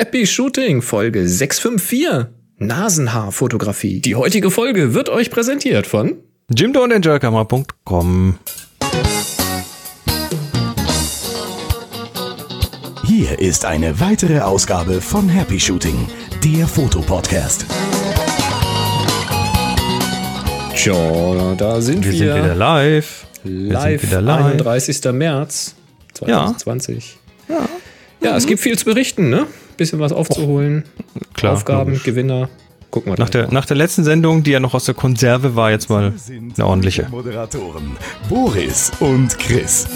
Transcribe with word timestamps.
Happy 0.00 0.26
Shooting, 0.26 0.80
Folge 0.80 1.28
654. 1.28 2.28
Nasenhaarfotografie. 2.56 4.00
Die 4.00 4.14
heutige 4.14 4.50
Folge 4.50 4.94
wird 4.94 5.10
euch 5.10 5.30
präsentiert 5.30 5.86
von 5.86 6.16
Jimdo 6.48 6.82
und 6.82 6.90
Enjoykamera.com. 6.90 8.38
Hier 13.04 13.38
ist 13.38 13.66
eine 13.66 14.00
weitere 14.00 14.40
Ausgabe 14.40 15.02
von 15.02 15.28
Happy 15.28 15.60
Shooting, 15.60 16.08
der 16.42 16.66
Fotopodcast. 16.66 17.66
Tja, 20.76 21.54
da 21.58 21.82
sind 21.82 22.06
wir. 22.06 22.12
Wir 22.12 22.18
sind 22.18 22.44
wieder 22.44 22.54
live. 22.54 23.26
Live, 23.44 24.02
wieder 24.04 24.22
live. 24.22 24.44
31. 24.46 25.12
März 25.12 25.74
2020. 26.14 27.18
Ja. 27.50 27.68
Ja, 28.22 28.36
es 28.36 28.46
gibt 28.46 28.60
viel 28.60 28.78
zu 28.78 28.86
berichten, 28.86 29.28
ne? 29.28 29.46
Bisschen 29.80 29.98
was 29.98 30.12
aufzuholen. 30.12 30.84
Klar, 31.32 31.54
Aufgaben, 31.54 31.92
logisch. 31.92 32.04
Gewinner. 32.04 32.50
Gucken 32.90 33.12
wir 33.12 33.18
Nach 33.18 33.30
der, 33.30 33.50
nach 33.50 33.64
der 33.64 33.78
letzten 33.78 34.04
Sendung, 34.04 34.42
die 34.42 34.50
ja 34.50 34.60
noch 34.60 34.74
aus 34.74 34.84
der 34.84 34.94
Konserve 34.94 35.56
war, 35.56 35.70
jetzt 35.70 35.88
mal 35.88 36.12
eine 36.54 36.66
ordentliche. 36.66 37.06
Moderatoren 37.10 37.96
Boris 38.28 38.92
und 39.00 39.38
Chris. 39.38 39.86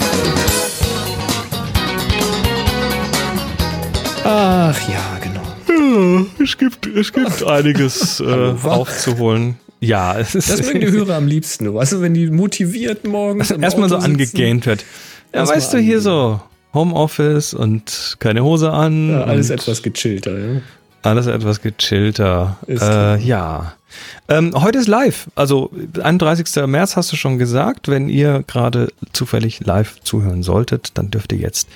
Ach 4.23 4.89
ja, 4.89 5.19
genau. 5.21 6.25
Es 6.43 6.57
gibt, 6.57 6.87
es 6.87 7.13
gibt 7.13 7.43
einiges 7.43 8.19
äh, 8.25 8.53
aufzuholen. 8.63 9.57
Ja, 9.81 10.17
es 10.17 10.33
ist 10.33 10.49
Das 10.49 10.65
mögen 10.65 10.79
die 10.79 10.89
Hörer 10.89 11.13
am 11.17 11.27
liebsten. 11.27 11.71
Weißt 11.71 11.91
du, 11.93 12.01
wenn 12.01 12.15
die 12.15 12.31
motiviert 12.31 13.05
morgens. 13.05 13.51
erstmal 13.51 13.89
so 13.89 13.97
angegähnt 13.97 14.65
wird. 14.65 14.83
Ja, 15.31 15.47
weißt 15.47 15.73
du, 15.73 15.77
hier 15.77 16.01
so 16.01 16.41
Homeoffice 16.75 17.53
und 17.55 18.17
keine 18.19 18.43
Hose 18.43 18.71
an. 18.71 19.09
Ja, 19.09 19.23
alles 19.23 19.49
etwas 19.49 19.81
gechillter, 19.81 20.37
ja. 20.37 20.61
Alles 21.01 21.27
etwas 21.27 21.61
gechillter. 21.61 22.57
Äh, 22.67 23.19
ja. 23.23 23.73
Ähm, 24.27 24.51
heute 24.55 24.79
ist 24.79 24.87
live. 24.87 25.27
Also 25.35 25.71
31. 26.01 26.65
März 26.65 26.95
hast 26.95 27.11
du 27.11 27.15
schon 27.15 27.37
gesagt. 27.37 27.87
Wenn 27.87 28.09
ihr 28.09 28.43
gerade 28.47 28.91
zufällig 29.13 29.59
live 29.63 29.99
zuhören 30.01 30.41
solltet, 30.41 30.97
dann 30.97 31.11
dürft 31.11 31.31
ihr 31.31 31.37
jetzt 31.37 31.67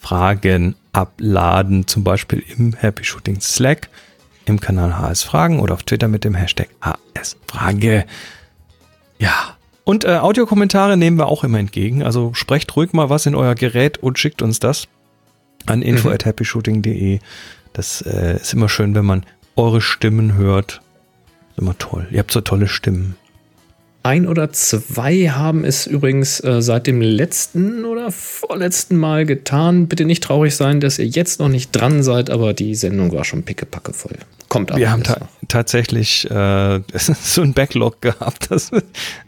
Fragen 0.00 0.74
abladen. 0.92 1.86
Zum 1.86 2.02
Beispiel 2.02 2.42
im 2.56 2.72
Happy 2.72 3.04
Shooting 3.04 3.40
Slack, 3.42 3.90
im 4.46 4.58
Kanal 4.58 4.98
HS 4.98 5.22
Fragen 5.22 5.60
oder 5.60 5.74
auf 5.74 5.82
Twitter 5.82 6.08
mit 6.08 6.24
dem 6.24 6.34
Hashtag 6.34 6.68
HS 6.80 7.36
Frage. 7.46 8.06
Ja. 9.18 9.57
Und 9.88 10.04
äh, 10.04 10.18
Audiokommentare 10.18 10.98
nehmen 10.98 11.16
wir 11.16 11.28
auch 11.28 11.44
immer 11.44 11.58
entgegen. 11.58 12.02
Also 12.02 12.34
sprecht 12.34 12.76
ruhig 12.76 12.92
mal 12.92 13.08
was 13.08 13.24
in 13.24 13.34
euer 13.34 13.54
Gerät 13.54 13.96
und 13.96 14.18
schickt 14.18 14.42
uns 14.42 14.60
das 14.60 14.86
an 15.64 15.80
info 15.80 16.10
at 16.10 16.26
happyshooting.de. 16.26 17.20
Das 17.72 18.02
äh, 18.02 18.36
ist 18.36 18.52
immer 18.52 18.68
schön, 18.68 18.94
wenn 18.94 19.06
man 19.06 19.24
eure 19.56 19.80
Stimmen 19.80 20.34
hört. 20.34 20.82
Ist 21.52 21.60
immer 21.60 21.78
toll. 21.78 22.06
Ihr 22.10 22.18
habt 22.18 22.32
so 22.32 22.42
tolle 22.42 22.68
Stimmen. 22.68 23.16
Ein 24.08 24.26
oder 24.26 24.50
zwei 24.52 25.28
haben 25.28 25.66
es 25.66 25.86
übrigens 25.86 26.42
äh, 26.42 26.62
seit 26.62 26.86
dem 26.86 27.02
letzten 27.02 27.84
oder 27.84 28.10
vorletzten 28.10 28.96
Mal 28.96 29.26
getan. 29.26 29.86
Bitte 29.86 30.06
nicht 30.06 30.22
traurig 30.22 30.56
sein, 30.56 30.80
dass 30.80 30.98
ihr 30.98 31.04
jetzt 31.04 31.40
noch 31.40 31.50
nicht 31.50 31.72
dran 31.72 32.02
seid, 32.02 32.30
aber 32.30 32.54
die 32.54 32.74
Sendung 32.74 33.12
war 33.12 33.24
schon 33.24 33.42
pickepacke 33.42 33.92
voll. 33.92 34.16
Kommt 34.48 34.70
aber 34.70 34.80
Wir 34.80 34.90
haben 34.90 35.02
ta 35.02 35.18
noch. 35.20 35.28
tatsächlich 35.48 36.24
äh, 36.30 36.80
so 37.22 37.42
ein 37.42 37.52
Backlog 37.52 38.00
gehabt. 38.00 38.50
Das, 38.50 38.70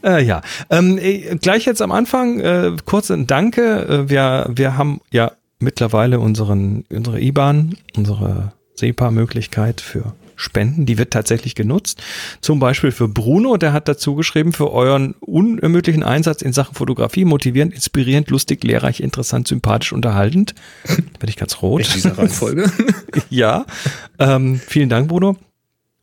äh, 0.03 0.25
ja, 0.25 0.41
ähm, 0.71 0.97
äh, 0.97 1.37
gleich 1.37 1.67
jetzt 1.67 1.83
am 1.83 1.93
Anfang 1.93 2.41
äh, 2.41 2.73
kurz 2.87 3.11
ein 3.11 3.27
Danke. 3.27 4.07
Äh, 4.07 4.09
wir, 4.09 4.47
wir 4.49 4.79
haben 4.79 5.03
ja 5.13 5.33
mittlerweile 5.59 6.21
unseren, 6.21 6.87
unsere 6.89 7.21
IBAN, 7.21 7.77
unsere 7.99 8.53
SEPA-Möglichkeit 8.77 9.83
für 9.83 10.15
Spenden, 10.41 10.87
die 10.87 10.99
wird 10.99 11.13
tatsächlich 11.13 11.55
genutzt. 11.55 12.03
Zum 12.41 12.59
Beispiel 12.59 12.93
für 12.93 13.09
Bruno, 13.09 13.57
der 13.57 13.73
hat 13.73 13.89
dazu 13.89 14.15
geschrieben, 14.15 14.53
für 14.53 14.71
euren 14.73 15.15
unermüdlichen 15.21 16.03
Einsatz 16.03 16.43
in 16.43 16.53
Sachen 16.53 16.75
Fotografie, 16.75 17.25
motivierend, 17.25 17.75
inspirierend, 17.75 18.31
lustig, 18.31 18.65
lehrreich, 18.65 19.01
interessant, 19.01 19.49
sympathisch, 19.49 19.93
unterhaltend. 19.93 20.55
Da 21.11 21.23
werde 21.23 21.31
ich 21.31 21.37
ganz 21.37 21.61
rot. 21.61 21.83
In 21.83 21.93
dieser 21.93 22.19
Reihenfolge. 22.19 22.71
Ja, 23.31 23.67
ähm, 24.19 24.61
vielen 24.67 24.89
Dank, 24.89 25.09
Bruno. 25.09 25.37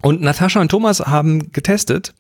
Und 0.01 0.21
Natascha 0.21 0.61
und 0.61 0.69
Thomas 0.69 0.99
haben 0.99 1.51
getestet. 1.51 2.13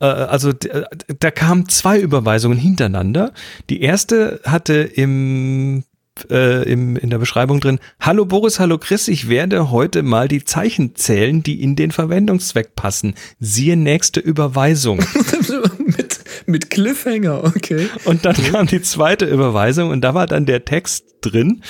Äh, 0.00 0.06
also 0.06 0.50
äh, 0.50 0.84
da 1.18 1.30
kamen 1.30 1.68
zwei 1.68 1.98
Überweisungen 1.98 2.58
hintereinander. 2.58 3.32
Die 3.70 3.80
erste 3.80 4.40
hatte 4.44 4.74
im, 4.74 5.84
äh, 6.30 6.70
im, 6.70 6.96
in 6.96 7.10
der 7.10 7.18
Beschreibung 7.18 7.60
drin, 7.60 7.78
Hallo 8.00 8.24
Boris, 8.24 8.60
hallo 8.60 8.78
Chris, 8.78 9.08
ich 9.08 9.28
werde 9.28 9.70
heute 9.70 10.02
mal 10.02 10.28
die 10.28 10.44
Zeichen 10.44 10.94
zählen, 10.94 11.42
die 11.42 11.62
in 11.62 11.76
den 11.76 11.90
Verwendungszweck 11.90 12.76
passen. 12.76 13.14
Siehe 13.40 13.76
nächste 13.76 14.20
Überweisung. 14.20 14.98
mit, 15.78 16.20
mit 16.46 16.70
Cliffhanger, 16.70 17.44
okay. 17.44 17.88
Und 18.04 18.24
dann 18.24 18.34
kam 18.34 18.66
die 18.66 18.82
zweite 18.82 19.24
Überweisung 19.24 19.90
und 19.90 20.02
da 20.02 20.14
war 20.14 20.26
dann 20.26 20.46
der 20.46 20.64
Text 20.64 21.16
drin, 21.20 21.62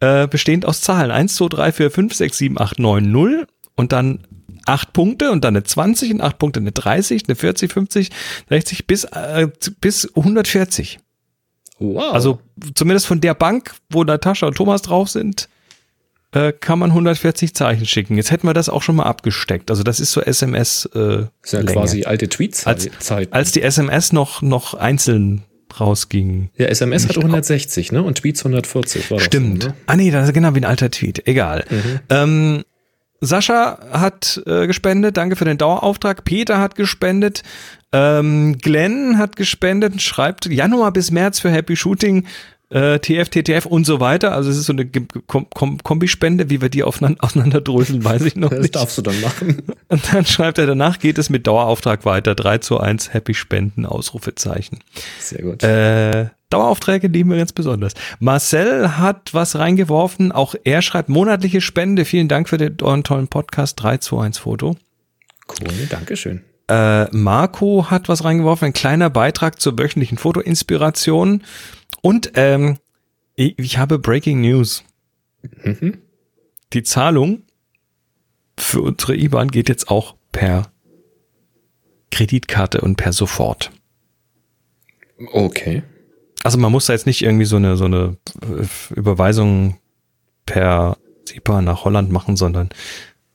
äh, 0.00 0.26
bestehend 0.26 0.64
aus 0.66 0.80
Zahlen 0.80 1.10
1, 1.10 1.34
2, 1.36 1.48
3, 1.48 1.72
4, 1.72 1.90
5, 1.90 2.14
6, 2.14 2.38
7, 2.38 2.60
8, 2.60 2.78
9, 2.78 3.10
0 3.10 3.46
und 3.74 3.92
dann 3.92 4.20
acht 4.66 4.92
Punkte 4.92 5.30
und 5.30 5.44
dann 5.44 5.56
eine 5.56 5.64
20 5.64 6.12
und 6.14 6.20
acht 6.20 6.38
Punkte, 6.38 6.60
eine 6.60 6.72
30, 6.72 7.24
eine 7.28 7.34
40, 7.34 7.72
50, 7.72 8.10
60 8.48 8.86
bis, 8.86 9.04
äh, 9.04 9.48
bis 9.80 10.08
140. 10.16 10.98
Wow. 11.82 12.12
Also 12.14 12.38
zumindest 12.74 13.06
von 13.06 13.20
der 13.20 13.34
Bank, 13.34 13.74
wo 13.90 14.04
Natascha 14.04 14.46
und 14.46 14.56
Thomas 14.56 14.82
drauf 14.82 15.08
sind, 15.08 15.48
äh, 16.32 16.52
kann 16.52 16.78
man 16.78 16.90
140 16.90 17.54
Zeichen 17.54 17.86
schicken. 17.86 18.16
Jetzt 18.16 18.30
hätten 18.30 18.46
wir 18.46 18.54
das 18.54 18.68
auch 18.68 18.82
schon 18.82 18.96
mal 18.96 19.04
abgesteckt. 19.04 19.70
Also 19.70 19.82
das 19.82 20.00
ist 20.00 20.12
so 20.12 20.20
SMS. 20.20 20.86
Äh, 20.86 20.98
das 20.98 21.28
ist 21.42 21.52
ja 21.52 21.60
Länge. 21.60 21.72
quasi 21.72 22.04
alte 22.04 22.28
Tweets. 22.28 22.66
als, 22.66 22.88
als 23.30 23.52
die 23.52 23.62
SMS 23.62 24.12
noch, 24.12 24.42
noch 24.42 24.74
einzeln 24.74 25.42
rausgingen. 25.78 26.50
ja, 26.56 26.66
SMS 26.66 27.04
hat 27.04 27.16
nicht 27.16 27.18
160, 27.18 27.92
ne? 27.92 28.02
Und 28.02 28.18
Tweets 28.18 28.40
140. 28.40 29.10
War 29.10 29.18
das 29.18 29.24
Stimmt. 29.24 29.62
So, 29.62 29.68
ne? 29.70 29.74
Ah 29.86 29.96
nee, 29.96 30.10
das 30.10 30.28
ist 30.28 30.34
genau 30.34 30.54
wie 30.54 30.60
ein 30.60 30.64
alter 30.64 30.90
Tweet. 30.90 31.26
Egal. 31.26 31.64
Mhm. 31.70 32.00
Ähm, 32.10 32.64
Sascha 33.20 33.78
hat 33.92 34.42
äh, 34.46 34.66
gespendet, 34.66 35.16
danke 35.16 35.36
für 35.36 35.44
den 35.44 35.56
Dauerauftrag. 35.56 36.24
Peter 36.24 36.58
hat 36.58 36.74
gespendet. 36.74 37.42
Ähm, 37.92 38.58
Glenn 38.58 39.18
hat 39.18 39.36
gespendet, 39.36 39.92
und 39.92 40.02
schreibt 40.02 40.46
Januar 40.46 40.92
bis 40.92 41.10
März 41.10 41.40
für 41.40 41.50
Happy 41.50 41.76
Shooting, 41.76 42.26
äh, 42.70 42.98
TF, 42.98 43.28
TTF 43.28 43.66
und 43.66 43.84
so 43.84 44.00
weiter. 44.00 44.32
Also 44.32 44.48
es 44.50 44.56
ist 44.56 44.64
so 44.66 44.72
eine 44.72 44.86
Kom 44.86 45.48
Kom 45.50 45.78
Kombispende, 45.82 46.48
wie 46.48 46.62
wir 46.62 46.70
die 46.70 46.82
aufeinander, 46.84 47.22
auseinanderdröseln, 47.22 48.02
weiß 48.02 48.22
ich 48.22 48.36
noch 48.36 48.48
Das 48.48 48.60
nicht. 48.60 48.76
darfst 48.76 48.96
du 48.96 49.02
dann 49.02 49.20
machen. 49.20 49.62
Und 49.88 50.02
dann 50.10 50.24
schreibt 50.24 50.56
er, 50.56 50.66
danach 50.66 50.98
geht 50.98 51.18
es 51.18 51.28
mit 51.28 51.46
Dauerauftrag 51.46 52.06
weiter. 52.06 52.34
3 52.34 52.58
zu 52.58 52.80
1, 52.80 53.12
Happy 53.12 53.34
Spenden, 53.34 53.84
Ausrufezeichen. 53.84 54.78
Sehr 55.20 55.42
gut. 55.42 55.62
Äh, 55.62 56.30
Daueraufträge 56.48 57.08
lieben 57.08 57.28
wir 57.30 57.36
ganz 57.36 57.52
besonders. 57.52 57.92
Marcel 58.20 58.96
hat 58.96 59.34
was 59.34 59.56
reingeworfen. 59.56 60.32
Auch 60.32 60.54
er 60.64 60.80
schreibt 60.80 61.10
monatliche 61.10 61.60
Spende. 61.60 62.06
Vielen 62.06 62.28
Dank 62.28 62.48
für 62.48 62.56
den 62.56 62.78
tollen 62.78 63.28
Podcast 63.28 63.82
321 63.82 64.42
Foto. 64.42 64.76
Cool, 65.48 65.86
Dankeschön. 65.90 66.42
Äh, 66.68 67.04
Marco 67.16 67.90
hat 67.90 68.08
was 68.08 68.24
reingeworfen. 68.24 68.66
Ein 68.66 68.72
kleiner 68.72 69.10
Beitrag 69.10 69.60
zur 69.60 69.78
wöchentlichen 69.78 70.18
Fotoinspiration. 70.18 71.42
Und 72.00 72.32
ähm, 72.34 72.78
ich, 73.34 73.58
ich 73.58 73.78
habe 73.78 73.98
Breaking 73.98 74.40
News. 74.40 74.84
Mhm. 75.64 75.98
Die 76.72 76.82
Zahlung 76.82 77.42
für 78.58 78.82
unsere 78.82 79.16
IBAN 79.16 79.50
geht 79.50 79.68
jetzt 79.68 79.88
auch 79.88 80.14
per 80.30 80.72
Kreditkarte 82.10 82.80
und 82.80 82.96
per 82.96 83.12
Sofort. 83.12 83.70
Okay. 85.32 85.82
Also 86.42 86.58
man 86.58 86.72
muss 86.72 86.86
da 86.86 86.92
jetzt 86.92 87.06
nicht 87.06 87.22
irgendwie 87.22 87.44
so 87.44 87.56
eine, 87.56 87.76
so 87.76 87.84
eine 87.84 88.16
äh, 88.42 88.94
Überweisung 88.94 89.78
per 90.46 90.96
SEPA 91.24 91.62
nach 91.62 91.84
Holland 91.84 92.10
machen, 92.10 92.36
sondern 92.36 92.70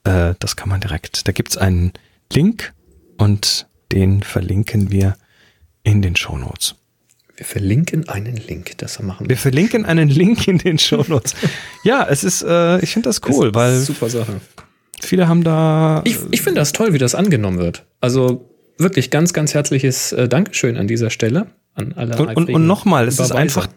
äh, 0.03 0.35
das 0.39 0.56
kann 0.56 0.69
man 0.69 0.81
direkt. 0.81 1.27
Da 1.27 1.31
gibt's 1.31 1.57
einen 1.57 1.94
Link 2.31 2.73
und 3.18 3.68
den 3.92 4.24
verlinken 4.24 4.92
wir 4.92 5.16
in 5.84 6.02
den 6.02 6.16
Shownotes. 6.16 6.75
Wir 7.36 7.46
verlinken 7.46 8.10
einen 8.10 8.36
Link, 8.36 8.78
das 8.80 9.00
machen 9.00 9.25
wir. 9.25 9.30
Wir 9.30 9.38
verlinken 9.38 9.86
einen 9.86 10.10
Link 10.10 10.48
in 10.48 10.58
den 10.58 10.80
Shownotes. 10.80 11.36
ja, 11.84 12.08
es 12.10 12.24
ist, 12.24 12.42
äh, 12.42 12.80
ich 12.80 12.92
finde 12.92 13.10
das 13.10 13.22
cool, 13.28 13.48
Ist 13.48 13.56
weil 13.56 13.80
Super 13.80 14.10
Sache. 14.10 14.42
viele 15.02 15.28
haben 15.28 15.44
da. 15.44 16.02
Ich, 16.04 16.18
ich 16.31 16.42
finde 16.42 16.62
das 16.62 16.72
toll, 16.72 16.94
wie 16.94 16.98
das 16.98 17.14
angenommen 17.14 17.60
wird. 17.60 17.86
Also 18.02 18.50
wirklich 18.80 19.12
ganz, 19.12 19.34
ganz 19.34 19.54
herzliches 19.54 20.12
äh, 20.14 20.28
Dankeschön 20.28 20.78
an 20.78 20.88
dieser 20.88 21.12
Stelle 21.12 21.48
an 21.75 21.94
alle. 21.94 22.18
und, 22.18 22.36
und, 22.36 22.50
und 22.50 22.66
nochmal, 22.68 23.08
es 23.08 23.19
ist 23.19 23.31
einfach, 23.31 23.68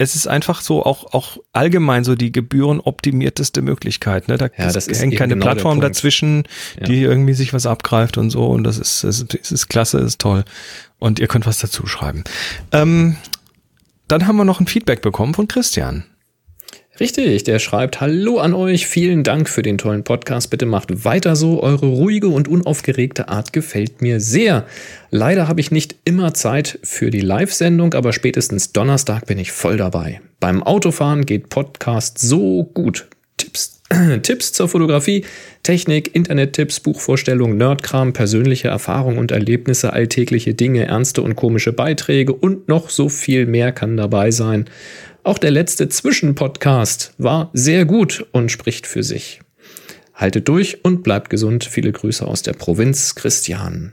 es 0.00 0.14
ist 0.16 0.26
einfach 0.26 0.62
so 0.62 0.82
auch, 0.82 1.12
auch 1.12 1.36
allgemein 1.52 2.04
so 2.04 2.14
die 2.14 2.32
gebührenoptimierteste 2.32 3.60
Möglichkeit. 3.60 4.28
Ne? 4.28 4.38
Da 4.38 4.46
Ja, 4.56 4.72
das 4.72 4.86
ist 4.86 4.98
hängt 4.98 5.14
keine 5.16 5.34
genau 5.34 5.44
Plattform 5.44 5.82
dazwischen, 5.82 6.44
Ja. 6.78 6.86
die 6.86 7.02
irgendwie 7.02 7.34
sich 7.34 7.52
was 7.52 7.66
abgreift 7.66 8.16
und 8.16 8.30
so. 8.30 8.46
Und 8.46 8.64
das 8.64 8.78
ist, 8.78 9.04
es 9.04 9.20
ist, 9.20 9.34
es 9.34 9.52
ist 9.52 9.68
klasse, 9.68 9.98
ist 9.98 10.18
toll. 10.18 10.44
Und 10.98 11.18
ihr 11.18 11.26
könnt 11.28 11.46
was 11.46 11.58
dazu 11.58 11.86
schreiben. 11.86 12.24
Ähm, 12.72 13.16
dann 14.08 14.26
haben 14.26 14.36
wir 14.36 14.46
noch 14.46 14.60
ein 14.60 14.66
Feedback 14.66 15.02
bekommen 15.02 15.34
von 15.34 15.48
Christian. 15.48 16.04
Richtig, 17.00 17.44
der 17.44 17.58
schreibt 17.60 18.02
Hallo 18.02 18.40
an 18.40 18.52
euch, 18.52 18.86
vielen 18.86 19.24
Dank 19.24 19.48
für 19.48 19.62
den 19.62 19.78
tollen 19.78 20.04
Podcast. 20.04 20.50
Bitte 20.50 20.66
macht 20.66 21.02
weiter 21.06 21.34
so. 21.34 21.62
Eure 21.62 21.86
ruhige 21.86 22.28
und 22.28 22.46
unaufgeregte 22.46 23.30
Art 23.30 23.54
gefällt 23.54 24.02
mir 24.02 24.20
sehr. 24.20 24.66
Leider 25.10 25.48
habe 25.48 25.62
ich 25.62 25.70
nicht 25.70 25.96
immer 26.04 26.34
Zeit 26.34 26.78
für 26.82 27.10
die 27.10 27.22
Live-Sendung, 27.22 27.94
aber 27.94 28.12
spätestens 28.12 28.72
Donnerstag 28.72 29.24
bin 29.24 29.38
ich 29.38 29.50
voll 29.50 29.78
dabei. 29.78 30.20
Beim 30.40 30.62
Autofahren 30.62 31.24
geht 31.24 31.48
Podcast 31.48 32.18
so 32.18 32.64
gut. 32.64 33.06
Tipps, 33.38 33.80
Tipps 34.22 34.52
zur 34.52 34.68
Fotografie, 34.68 35.24
Technik, 35.62 36.14
Internettipps, 36.14 36.80
Buchvorstellungen, 36.80 37.56
Nerdkram, 37.56 38.12
persönliche 38.12 38.68
Erfahrungen 38.68 39.16
und 39.16 39.32
Erlebnisse, 39.32 39.94
alltägliche 39.94 40.52
Dinge, 40.52 40.84
ernste 40.84 41.22
und 41.22 41.34
komische 41.34 41.72
Beiträge 41.72 42.34
und 42.34 42.68
noch 42.68 42.90
so 42.90 43.08
viel 43.08 43.46
mehr 43.46 43.72
kann 43.72 43.96
dabei 43.96 44.30
sein. 44.30 44.66
Auch 45.22 45.38
der 45.38 45.50
letzte 45.50 45.88
Zwischenpodcast 45.88 47.14
war 47.18 47.50
sehr 47.52 47.84
gut 47.84 48.26
und 48.32 48.50
spricht 48.50 48.86
für 48.86 49.02
sich. 49.02 49.40
Haltet 50.14 50.48
durch 50.48 50.84
und 50.84 51.02
bleibt 51.02 51.30
gesund. 51.30 51.64
Viele 51.64 51.92
Grüße 51.92 52.26
aus 52.26 52.42
der 52.42 52.52
Provinz, 52.54 53.14
Christian. 53.14 53.92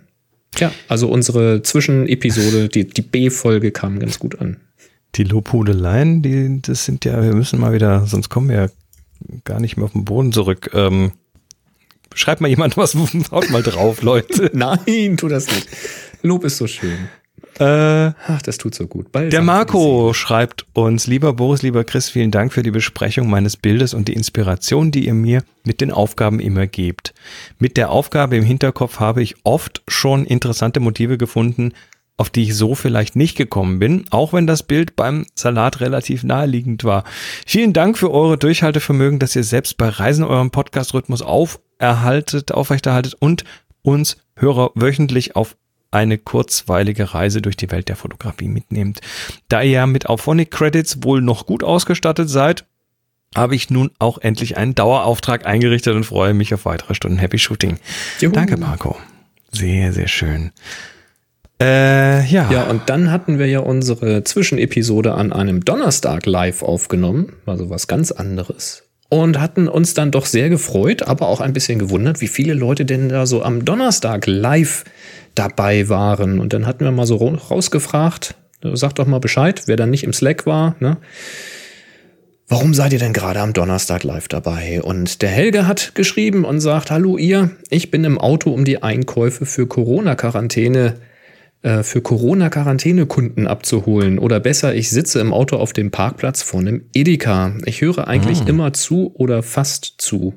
Ja, 0.58 0.72
also 0.88 1.10
unsere 1.10 1.62
Zwischenepisode, 1.62 2.70
die, 2.70 2.88
die 2.88 3.02
B-Folge 3.02 3.72
kam 3.72 4.00
ganz 4.00 4.20
gut 4.20 4.40
an. 4.40 4.58
Die 5.16 5.24
Lobhudeleien, 5.24 6.22
die, 6.22 6.62
das 6.62 6.86
sind 6.86 7.06
ja, 7.06 7.22
wir 7.22 7.34
müssen 7.34 7.60
mal 7.60 7.74
wieder, 7.74 8.06
sonst 8.08 8.30
kommen 8.30 8.50
wir 8.50 8.56
ja 8.56 8.68
gar 9.44 9.60
nicht 9.60 9.78
mehr 9.78 9.86
auf 9.86 9.94
den 9.94 10.06
Boden 10.06 10.32
zurück. 10.32 10.72
Ähm, 10.74 11.12
schreibt 12.14 12.42
mal 12.42 12.48
jemand 12.48 12.78
was, 12.78 12.96
haut 13.32 13.50
mal 13.50 13.64
drauf, 13.64 14.02
Leute. 14.02 14.50
Nein, 14.54 15.18
tu 15.18 15.28
das 15.28 15.48
nicht. 15.48 15.68
Lob 16.22 16.44
ist 16.46 16.58
so 16.58 16.68
schön. 16.68 17.10
Äh, 17.60 17.64
Ach, 18.28 18.42
das 18.44 18.58
tut 18.58 18.76
so 18.76 18.88
gut. 18.88 19.12
Bald 19.12 19.34
der 19.34 19.42
Marco 19.42 20.14
schreibt 20.14 20.66
uns, 20.74 21.08
lieber 21.08 21.34
Boris, 21.34 21.64
lieber 21.64 21.84
Chris, 21.84 22.10
vielen 22.10 22.32
Dank 22.32 22.54
für 22.54 22.62
die 22.62 22.72
Besprechung 22.72 23.30
meines 23.30 23.58
Bildes 23.58 23.94
und 23.94 24.08
die 24.08 24.14
Inspiration, 24.14 24.92
die 24.92 25.08
ihr 25.08 25.14
mir 25.14 25.44
mit 25.64 25.82
den 25.82 25.92
Aufgaben 25.92 26.40
immer 26.40 26.68
gebt. 26.68 27.14
Mit 27.58 27.78
der 27.78 27.90
Aufgabe 27.90 28.38
im 28.38 28.44
Hinterkopf 28.44 29.00
habe 29.00 29.24
ich 29.24 29.36
oft 29.44 29.82
schon 29.88 30.26
interessante 30.26 30.80
Motive 30.80 31.18
gefunden, 31.18 31.74
auf 32.18 32.30
die 32.30 32.44
ich 32.44 32.56
so 32.56 32.76
vielleicht 32.76 33.16
nicht 33.16 33.38
gekommen 33.38 33.80
bin, 33.80 34.06
auch 34.10 34.34
wenn 34.34 34.48
das 34.48 34.64
Bild 34.64 34.96
beim 34.96 35.26
Salat 35.36 35.80
relativ 35.82 36.24
naheliegend 36.24 36.84
war. 36.84 37.04
Vielen 37.46 37.74
Dank 37.74 37.98
für 37.98 38.12
eure 38.12 38.38
Durchhaltevermögen, 38.38 39.20
dass 39.20 39.36
ihr 39.36 39.44
selbst 39.44 39.78
bei 39.78 39.90
Reisen 39.90 40.24
euren 40.24 40.50
Podcast-Rhythmus 40.50 41.22
auferhaltet, 41.22 42.52
aufrechterhaltet 42.52 43.16
und 43.20 43.44
uns 43.84 44.18
Hörer 44.36 44.72
wöchentlich 44.76 45.36
auf 45.36 45.56
eine 45.92 46.18
kurzweilige 46.18 47.14
Reise 47.14 47.42
durch 47.42 47.58
die 47.58 47.72
Welt 47.72 47.90
der 47.90 47.96
Fotografie 47.96 48.48
mitnehmt. 48.48 49.02
Da 49.50 49.62
ihr 49.62 49.72
ja 49.72 49.86
mit 49.86 50.08
Auphonic 50.08 50.52
Credits 50.52 51.04
wohl 51.04 51.22
noch 51.22 51.46
gut 51.46 51.64
ausgestattet 51.64 52.30
seid, 52.30 52.66
habe 53.36 53.56
ich 53.56 53.70
nun 53.70 53.92
auch 54.00 54.18
endlich 54.18 54.58
einen 54.58 54.76
Dauerauftrag 54.76 55.46
eingerichtet 55.46 55.96
und 55.96 56.06
freue 56.06 56.34
mich 56.34 56.54
auf 56.54 56.66
weitere 56.66 56.96
Stunden 56.96 57.18
Happy 57.18 57.40
Shooting. 57.40 57.78
Juhu. 58.20 58.34
Danke, 58.34 58.58
Marco. 58.58 58.98
Sehr, 59.52 59.94
sehr 59.94 60.08
schön. 60.08 60.52
Äh, 61.62 62.26
ja. 62.26 62.52
Ja, 62.52 62.64
und 62.64 62.90
dann 62.90 63.12
hatten 63.12 63.40
wir 63.40 63.48
ja 63.48 63.60
unsere 63.60 64.24
Zwischenepisode 64.24 65.14
an 65.14 65.34
einem 65.34 65.66
Donnerstag 65.66 66.26
live 66.26 66.62
aufgenommen, 66.62 67.34
also 67.46 67.70
was 67.70 67.88
ganz 67.88 68.12
anderes. 68.12 68.87
Und 69.10 69.40
hatten 69.40 69.70
uns 69.70 69.94
dann 69.94 70.12
doch 70.12 70.26
sehr 70.26 70.50
gefreut, 70.50 71.04
aber 71.04 71.28
auch 71.28 71.40
ein 71.40 71.54
bisschen 71.54 71.80
gewundert, 71.80 72.20
wie 72.20 72.28
viele 72.28 72.54
Leute 72.54 72.84
denn 72.84 73.08
da 73.08 73.26
so 73.26 73.42
am 73.42 73.64
Donnerstag 73.64 74.28
live 74.28 74.84
dabei 75.34 75.88
waren. 75.88 76.40
Und 76.40 76.52
dann 76.52 76.66
hatten 76.66 76.84
wir 76.84 76.92
mal 76.92 77.06
so 77.06 77.16
rausgefragt, 77.16 78.36
sagt 78.74 79.00
doch 79.00 79.08
mal 79.08 79.20
Bescheid, 79.20 79.64
wer 79.66 79.78
dann 79.78 79.92
nicht 79.92 80.04
im 80.04 80.14
Slack 80.14 80.46
war, 80.46 80.76
ne? 80.80 80.98
Warum 82.50 82.74
seid 82.74 82.94
ihr 82.94 83.00
denn 83.00 83.12
gerade 83.12 83.42
am 83.42 83.52
Donnerstag 83.52 84.04
live 84.06 84.30
dabei? 84.30 84.82
Und 84.82 85.22
der 85.22 85.30
Helge 85.30 85.68
hat 85.68 85.96
geschrieben 85.96 86.46
und 86.46 86.62
sagt, 86.62 86.92
hallo 86.92 87.18
ihr, 87.18 87.52
ich 87.70 87.92
bin 87.92 88.06
im 88.06 88.18
Auto, 88.18 88.52
um 88.52 88.64
die 88.64 88.82
Einkäufe 88.82 89.46
für 89.46 89.68
Corona-Quarantäne 89.68 90.96
äh, 91.62 91.84
für 91.84 92.02
Corona-Quarantänekunden 92.02 93.48
abzuholen. 93.48 94.20
Oder 94.20 94.40
besser, 94.40 94.76
ich 94.76 94.90
sitze 94.90 95.20
im 95.20 95.34
Auto 95.34 95.58
auf 95.58 95.74
dem 95.74 95.92
Parkplatz 95.92 96.42
vor 96.42 96.60
einem 96.60 96.84
Edeka. 96.94 97.56
Ich 97.66 97.82
höre 97.82 98.08
eigentlich 98.08 98.42
ah. 98.42 98.48
immer 98.48 98.74
zu 98.74 99.12
oder 99.16 99.44
fast 99.44 99.96
zu. 99.98 100.34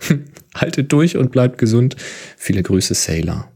Haltet 0.54 0.92
durch 0.92 1.16
und 1.16 1.30
bleibt 1.30 1.58
gesund. 1.58 1.96
Viele 2.36 2.62
Grüße, 2.62 2.94
Sailor. 2.94 3.50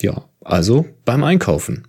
Ja, 0.00 0.24
also 0.40 0.86
beim 1.04 1.24
Einkaufen. 1.24 1.86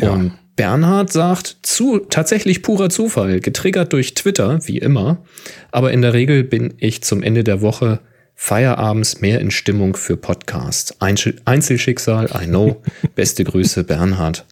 Ja. 0.00 0.10
Und 0.10 0.32
Bernhard 0.56 1.12
sagt, 1.12 1.58
zu, 1.62 1.98
tatsächlich 1.98 2.62
purer 2.62 2.88
Zufall, 2.88 3.40
getriggert 3.40 3.92
durch 3.92 4.14
Twitter, 4.14 4.58
wie 4.64 4.78
immer. 4.78 5.24
Aber 5.70 5.92
in 5.92 6.02
der 6.02 6.14
Regel 6.14 6.44
bin 6.44 6.74
ich 6.78 7.02
zum 7.02 7.22
Ende 7.22 7.44
der 7.44 7.60
Woche 7.60 8.00
Feierabends 8.38 9.20
mehr 9.22 9.40
in 9.40 9.50
Stimmung 9.50 9.96
für 9.96 10.16
Podcasts. 10.16 10.94
Einzelschicksal, 11.00 12.30
I 12.40 12.46
know. 12.46 12.82
Beste 13.14 13.42
Grüße, 13.42 13.82
Bernhard. 13.82 14.44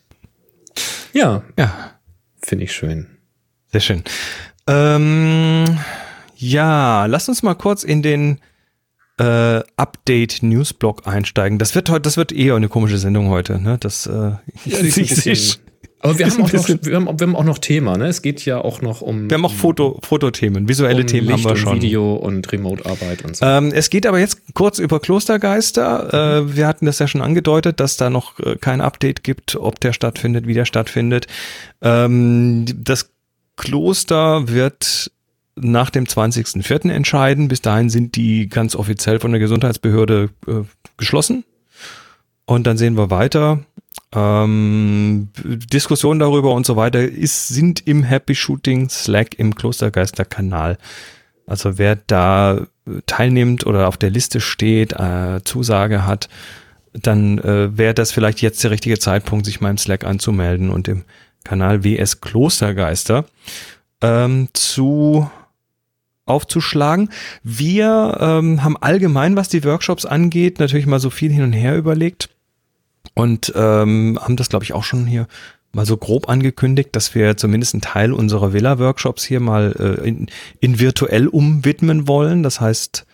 Ja. 1.13 1.43
Ja. 1.59 1.93
Finde 2.43 2.65
ich 2.65 2.73
schön. 2.73 3.07
Sehr 3.71 3.81
schön. 3.81 4.03
Ähm, 4.67 5.79
ja, 6.37 7.07
lass 7.07 7.29
uns 7.29 7.43
mal 7.43 7.55
kurz 7.55 7.85
in 7.85 8.03
den 8.03 8.41
äh, 9.19 9.61
Update 9.77 10.43
Newsblog 10.43 11.07
einsteigen. 11.07 11.59
Das 11.59 11.75
wird 11.75 11.91
heute, 11.91 12.03
das 12.03 12.17
wird 12.17 12.33
eh 12.33 12.53
eine 12.53 12.69
komische 12.69 12.99
Sendung 12.99 13.29
heute. 13.29 13.61
Ne? 13.61 13.77
Das 13.79 14.07
äh, 14.07 14.11
ja, 14.13 14.41
ich, 14.65 15.27
ich, 15.27 15.61
aber 16.05 16.19
wir 16.19 16.27
haben, 16.31 16.43
auch 16.43 16.53
noch, 16.53 16.69
wir, 16.69 16.97
haben, 16.97 17.19
wir 17.19 17.27
haben 17.27 17.37
auch 17.37 17.45
noch 17.45 17.59
Thema, 17.59 17.97
ne? 17.97 18.09
Es 18.09 18.21
geht 18.21 18.45
ja 18.45 18.61
auch 18.61 18.83
noch 18.83 19.01
um. 19.01 19.31
Wir 19.31 19.37
haben 19.37 19.45
auch 19.47 19.55
Foto, 19.55 19.99
Fotothemen, 20.03 20.69
visuelle 20.69 21.01
um 21.01 21.07
Themen 21.07 21.29
Licht 21.29 21.47
haben 21.47 21.53
wir 21.53 21.57
schon. 21.57 21.77
Video 21.77 22.15
und 22.15 22.53
Remote-Arbeit 22.53 23.25
und 23.25 23.37
so. 23.37 23.47
Ähm, 23.47 23.73
es 23.75 23.89
geht 23.89 24.07
aber 24.07 24.19
jetzt 24.19 24.55
kurz 24.55 24.79
über 24.79 25.01
Klostergeister. 25.01 26.43
Mhm. 26.43 26.51
Äh, 26.51 26.57
wir 26.57 26.67
hatten 26.67 26.85
das 26.85 26.99
ja 26.99 27.09
schon 27.09 27.23
angedeutet, 27.23 27.81
dass 27.81 27.97
da 27.97 28.11
noch 28.11 28.39
äh, 28.41 28.57
kein 28.57 28.83
Update 28.83 29.25
gibt, 29.25 29.57
ob 29.57 29.81
der 29.81 29.95
stattfindet, 29.95 30.47
wie 30.47 30.55
der 30.55 30.67
stattfindet. 30.67 31.27
Ähm, 31.81 32.67
das 32.77 33.11
Kloster 33.57 34.49
wird 34.49 35.11
nach 35.57 35.89
dem 35.89 36.05
20.04. 36.05 36.91
entscheiden. 36.91 37.49
Bis 37.49 37.63
dahin 37.63 37.89
sind 37.89 38.17
die 38.17 38.49
ganz 38.51 38.77
offiziell 38.77 39.21
von 39.21 39.31
der 39.31 39.41
Gesundheitsbehörde 39.41 40.29
äh, 40.47 40.53
geschlossen. 40.99 41.45
Und 42.45 42.67
dann 42.67 42.77
sehen 42.77 42.97
wir 42.97 43.11
weiter. 43.11 43.61
Ähm, 44.13 45.29
Diskussionen 45.45 46.21
darüber 46.21 46.53
und 46.53 46.67
so 46.67 46.77
weiter 46.77 47.03
ist, 47.03 47.49
sind 47.49 47.87
im 47.87 48.03
Happy 48.03 48.35
Shooting 48.35 48.89
Slack 48.89 49.39
im 49.39 49.55
Klostergeister 49.55 50.25
Kanal. 50.25 50.79
Also 51.47 51.79
wer 51.79 51.97
da 51.97 52.67
teilnimmt 53.07 53.67
oder 53.67 53.89
auf 53.89 53.97
der 53.97 54.11
Liste 54.11 54.41
steht, 54.41 54.93
äh, 54.93 55.41
Zusage 55.45 56.07
hat, 56.07 56.29
dann 56.93 57.39
äh, 57.39 57.77
wäre 57.77 57.95
das 57.95 58.13
vielleicht 58.13 58.41
jetzt 58.41 58.63
der 58.63 58.71
richtige 58.71 58.99
Zeitpunkt, 58.99 59.47
sich 59.47 59.61
mal 59.61 59.71
im 59.71 59.79
Slack 59.79 60.05
anzumelden 60.05 60.71
und 60.71 60.87
im 60.89 61.05
Kanal 61.43 61.85
WS 61.85 62.21
Klostergeister 62.21 63.25
ähm, 64.01 64.49
zu 64.53 65.29
aufzuschlagen. 66.25 67.11
Wir 67.43 68.17
ähm, 68.21 68.65
haben 68.65 68.77
allgemein, 68.79 69.37
was 69.37 69.49
die 69.49 69.65
Workshops 69.65 70.07
angeht, 70.07 70.59
natürlich 70.59 70.87
mal 70.87 71.01
so 71.01 71.11
viel 71.11 71.33
hin 71.33 71.43
und 71.43 71.53
her 71.53 71.77
überlegt 71.77 72.31
und 73.15 73.53
ähm, 73.57 74.19
haben 74.21 74.37
das, 74.37 74.49
glaube 74.49 74.65
ich, 74.65 74.73
auch 74.73 74.85
schon 74.85 75.07
hier 75.07 75.27
mal 75.73 75.87
so 75.87 75.97
grob 75.97 76.29
angekündigt, 76.29 76.91
dass 76.93 77.15
wir 77.15 77.37
zumindest 77.37 77.75
einen 77.75 77.81
Teil 77.81 78.13
unserer 78.13 78.53
Villa-Workshops 78.53 79.25
hier 79.25 79.41
mal 79.41 79.75
äh, 79.79 80.09
in, 80.09 80.27
in 80.61 80.79
virtuell 80.79 81.27
umwidmen 81.27 82.07
wollen. 82.07 82.43
Das 82.43 82.61
heißt, 82.61 83.07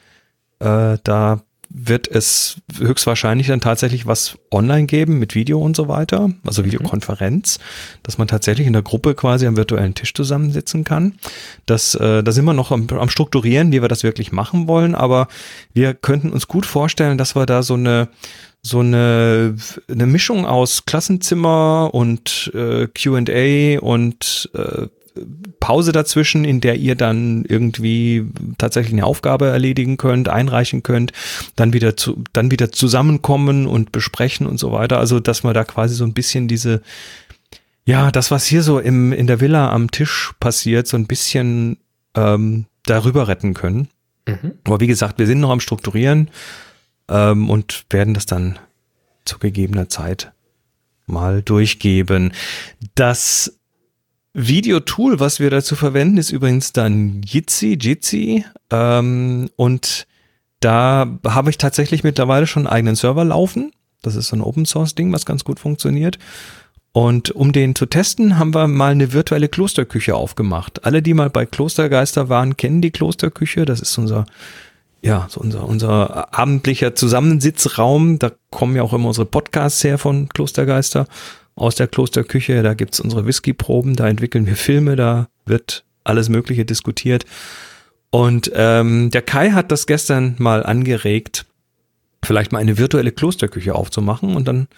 äh, 0.60 0.98
da 1.02 1.42
wird 1.72 2.08
es 2.08 2.56
höchstwahrscheinlich 2.78 3.46
dann 3.46 3.60
tatsächlich 3.60 4.04
was 4.04 4.36
online 4.50 4.86
geben 4.86 5.20
mit 5.20 5.36
Video 5.36 5.60
und 5.60 5.76
so 5.76 5.86
weiter, 5.86 6.30
also 6.44 6.64
Videokonferenz, 6.64 7.60
dass 8.02 8.18
man 8.18 8.26
tatsächlich 8.26 8.66
in 8.66 8.72
der 8.72 8.82
Gruppe 8.82 9.14
quasi 9.14 9.46
am 9.46 9.56
virtuellen 9.56 9.94
Tisch 9.94 10.12
zusammensitzen 10.12 10.82
kann. 10.82 11.14
Das, 11.66 11.94
äh, 11.94 12.24
da 12.24 12.32
sind 12.32 12.44
wir 12.44 12.54
noch 12.54 12.72
am, 12.72 12.88
am 12.88 13.08
Strukturieren, 13.08 13.70
wie 13.70 13.82
wir 13.82 13.88
das 13.88 14.02
wirklich 14.02 14.32
machen 14.32 14.66
wollen, 14.66 14.96
aber 14.96 15.28
wir 15.72 15.94
könnten 15.94 16.30
uns 16.30 16.48
gut 16.48 16.66
vorstellen, 16.66 17.18
dass 17.18 17.36
wir 17.36 17.46
da 17.46 17.62
so 17.62 17.74
eine 17.74 18.08
so 18.62 18.80
eine, 18.80 19.56
eine 19.88 20.06
Mischung 20.06 20.44
aus 20.44 20.84
Klassenzimmer 20.84 21.90
und 21.92 22.50
äh, 22.54 22.86
QA 22.88 23.80
und 23.80 24.50
äh, 24.54 24.86
Pause 25.60 25.92
dazwischen, 25.92 26.44
in 26.44 26.60
der 26.60 26.76
ihr 26.76 26.94
dann 26.94 27.44
irgendwie 27.44 28.26
tatsächlich 28.58 28.92
eine 28.92 29.04
Aufgabe 29.04 29.46
erledigen 29.48 29.96
könnt, 29.96 30.28
einreichen 30.28 30.82
könnt, 30.82 31.12
dann 31.56 31.72
wieder 31.72 31.96
zu, 31.96 32.22
dann 32.32 32.50
wieder 32.50 32.72
zusammenkommen 32.72 33.66
und 33.66 33.92
besprechen 33.92 34.46
und 34.46 34.58
so 34.58 34.72
weiter. 34.72 34.98
Also, 34.98 35.20
dass 35.20 35.42
man 35.42 35.54
da 35.54 35.64
quasi 35.64 35.94
so 35.94 36.04
ein 36.04 36.14
bisschen 36.14 36.48
diese, 36.48 36.82
ja, 37.84 38.10
das, 38.10 38.30
was 38.30 38.46
hier 38.46 38.62
so 38.62 38.78
im, 38.78 39.12
in 39.12 39.26
der 39.26 39.40
Villa 39.40 39.70
am 39.70 39.90
Tisch 39.90 40.32
passiert, 40.38 40.86
so 40.86 40.96
ein 40.96 41.06
bisschen 41.06 41.78
ähm, 42.14 42.66
darüber 42.84 43.28
retten 43.28 43.54
können. 43.54 43.88
Mhm. 44.26 44.52
Aber 44.64 44.80
wie 44.80 44.86
gesagt, 44.86 45.18
wir 45.18 45.26
sind 45.26 45.40
noch 45.40 45.50
am 45.50 45.60
Strukturieren 45.60 46.30
ähm, 47.10 47.50
und 47.50 47.84
werden 47.90 48.14
das 48.14 48.24
dann 48.24 48.58
zu 49.26 49.38
gegebener 49.38 49.88
Zeit 49.88 50.32
mal 51.06 51.42
durchgeben. 51.42 52.32
Das 52.94 53.58
Videotool, 54.32 55.20
was 55.20 55.40
wir 55.40 55.50
dazu 55.50 55.74
verwenden, 55.74 56.16
ist 56.16 56.30
übrigens 56.30 56.72
dann 56.72 57.20
Jitsi, 57.22 57.76
Jitsi. 57.80 58.44
Ähm, 58.70 59.50
und 59.56 60.06
da 60.60 61.18
habe 61.26 61.50
ich 61.50 61.58
tatsächlich 61.58 62.04
mittlerweile 62.04 62.46
schon 62.46 62.66
einen 62.66 62.74
eigenen 62.74 62.96
Server 62.96 63.24
laufen. 63.24 63.72
Das 64.02 64.14
ist 64.14 64.28
so 64.28 64.36
ein 64.36 64.42
Open 64.42 64.64
Source 64.66 64.94
Ding, 64.94 65.12
was 65.12 65.26
ganz 65.26 65.44
gut 65.44 65.58
funktioniert. 65.58 66.18
Und 66.92 67.30
um 67.30 67.52
den 67.52 67.74
zu 67.74 67.86
testen, 67.86 68.38
haben 68.38 68.54
wir 68.54 68.66
mal 68.66 68.92
eine 68.92 69.12
virtuelle 69.12 69.48
Klosterküche 69.48 70.14
aufgemacht. 70.14 70.84
Alle, 70.84 71.02
die 71.02 71.14
mal 71.14 71.30
bei 71.30 71.46
Klostergeister 71.46 72.28
waren, 72.28 72.56
kennen 72.56 72.82
die 72.82 72.90
Klosterküche. 72.90 73.64
Das 73.64 73.80
ist 73.80 73.96
unser, 73.96 74.26
ja, 75.02 75.26
so 75.30 75.40
unser, 75.40 75.66
unser 75.66 76.34
abendlicher 76.38 76.94
Zusammensitzraum. 76.94 78.18
Da 78.18 78.32
kommen 78.50 78.76
ja 78.76 78.82
auch 78.82 78.92
immer 78.92 79.08
unsere 79.08 79.26
Podcasts 79.26 79.82
her 79.82 79.98
von 79.98 80.28
Klostergeister 80.28 81.06
aus 81.54 81.74
der 81.74 81.88
Klosterküche. 81.88 82.62
Da 82.62 82.74
gibt's 82.74 83.00
unsere 83.00 83.26
Whiskyproben, 83.26 83.96
da 83.96 84.08
entwickeln 84.08 84.46
wir 84.46 84.56
Filme, 84.56 84.96
da 84.96 85.28
wird 85.46 85.84
alles 86.04 86.28
Mögliche 86.28 86.64
diskutiert. 86.64 87.24
Und 88.10 88.50
ähm, 88.54 89.10
der 89.10 89.22
Kai 89.22 89.50
hat 89.50 89.70
das 89.70 89.86
gestern 89.86 90.34
mal 90.38 90.64
angeregt, 90.64 91.46
vielleicht 92.24 92.52
mal 92.52 92.58
eine 92.58 92.76
virtuelle 92.76 93.12
Klosterküche 93.12 93.74
aufzumachen. 93.74 94.34
Und 94.34 94.48
dann 94.48 94.68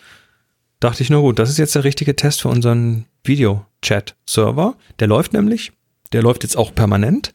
dachte 0.81 1.03
ich, 1.03 1.11
na 1.11 1.19
gut, 1.19 1.39
das 1.39 1.51
ist 1.51 1.59
jetzt 1.59 1.75
der 1.75 1.85
richtige 1.85 2.15
Test 2.15 2.43
für 2.43 2.49
unseren 2.49 3.07
Video-Chat-Server. 3.25 4.77
Der 4.99 5.09
läuft 5.09 5.33
nämlich. 5.33 5.73
Der 6.13 6.23
läuft 6.23 6.43
jetzt 6.43 6.57
auch 6.57 6.75
permanent. 6.75 7.33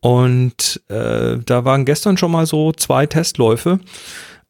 Und 0.00 0.82
äh, 0.88 1.38
da 1.44 1.64
waren 1.64 1.84
gestern 1.84 2.16
schon 2.16 2.30
mal 2.30 2.46
so 2.46 2.72
zwei 2.72 3.06
Testläufe. 3.06 3.80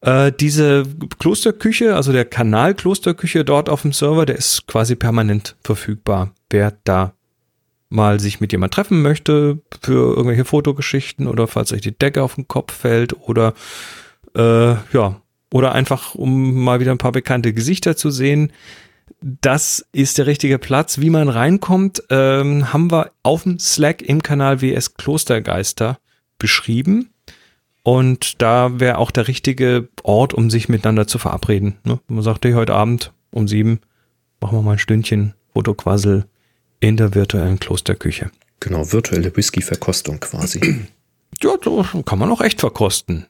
Äh, 0.01 0.31
diese 0.31 0.83
Klosterküche, 1.19 1.95
also 1.95 2.11
der 2.11 2.25
Kanal 2.25 2.75
Klosterküche 2.75 3.43
dort 3.43 3.69
auf 3.69 3.81
dem 3.81 3.93
Server, 3.93 4.25
der 4.25 4.35
ist 4.35 4.67
quasi 4.67 4.95
permanent 4.95 5.55
verfügbar. 5.63 6.33
Wer 6.49 6.73
da 6.83 7.13
mal 7.89 8.19
sich 8.19 8.39
mit 8.39 8.51
jemand 8.51 8.73
treffen 8.73 9.01
möchte 9.01 9.59
für 9.81 10.15
irgendwelche 10.15 10.45
Fotogeschichten 10.45 11.27
oder 11.27 11.47
falls 11.47 11.71
euch 11.71 11.81
die 11.81 11.97
Decke 11.97 12.21
auf 12.21 12.35
den 12.35 12.47
Kopf 12.47 12.73
fällt 12.73 13.13
oder 13.21 13.53
äh, 14.35 14.75
ja, 14.93 15.21
oder 15.51 15.71
einfach 15.71 16.13
um 16.13 16.63
mal 16.63 16.79
wieder 16.79 16.91
ein 16.91 16.97
paar 16.97 17.13
bekannte 17.13 17.53
Gesichter 17.53 17.95
zu 17.95 18.11
sehen. 18.11 18.51
Das 19.21 19.85
ist 19.91 20.17
der 20.17 20.27
richtige 20.27 20.59
Platz. 20.59 20.99
Wie 20.99 21.09
man 21.09 21.29
reinkommt, 21.29 22.03
ähm, 22.09 22.71
haben 22.71 22.91
wir 22.91 23.11
auf 23.23 23.43
dem 23.43 23.59
Slack 23.59 24.01
im 24.01 24.21
Kanal 24.21 24.61
WS 24.61 24.93
Klostergeister 24.95 25.99
beschrieben. 26.37 27.09
Und 27.83 28.41
da 28.41 28.79
wäre 28.79 28.97
auch 28.97 29.11
der 29.11 29.27
richtige 29.27 29.87
Ort, 30.03 30.33
um 30.33 30.49
sich 30.49 30.69
miteinander 30.69 31.07
zu 31.07 31.17
verabreden. 31.17 31.77
Ne? 31.83 31.99
Man 32.07 32.21
sagt, 32.21 32.45
hey, 32.45 32.53
heute 32.53 32.75
Abend 32.75 33.13
um 33.31 33.47
sieben 33.47 33.79
machen 34.39 34.57
wir 34.57 34.61
mal 34.61 34.73
ein 34.73 34.79
Stündchen 34.79 35.33
Fotoquassel 35.53 36.25
in 36.79 36.97
der 36.97 37.15
virtuellen 37.15 37.59
Klosterküche. 37.59 38.29
Genau, 38.59 38.91
virtuelle 38.91 39.35
Whisky-Verkostung 39.35 40.19
quasi. 40.19 40.85
Ja, 41.43 41.51
so 41.61 41.83
kann 42.03 42.17
man 42.17 42.31
auch 42.31 42.41
echt 42.41 42.61
verkosten. 42.61 43.27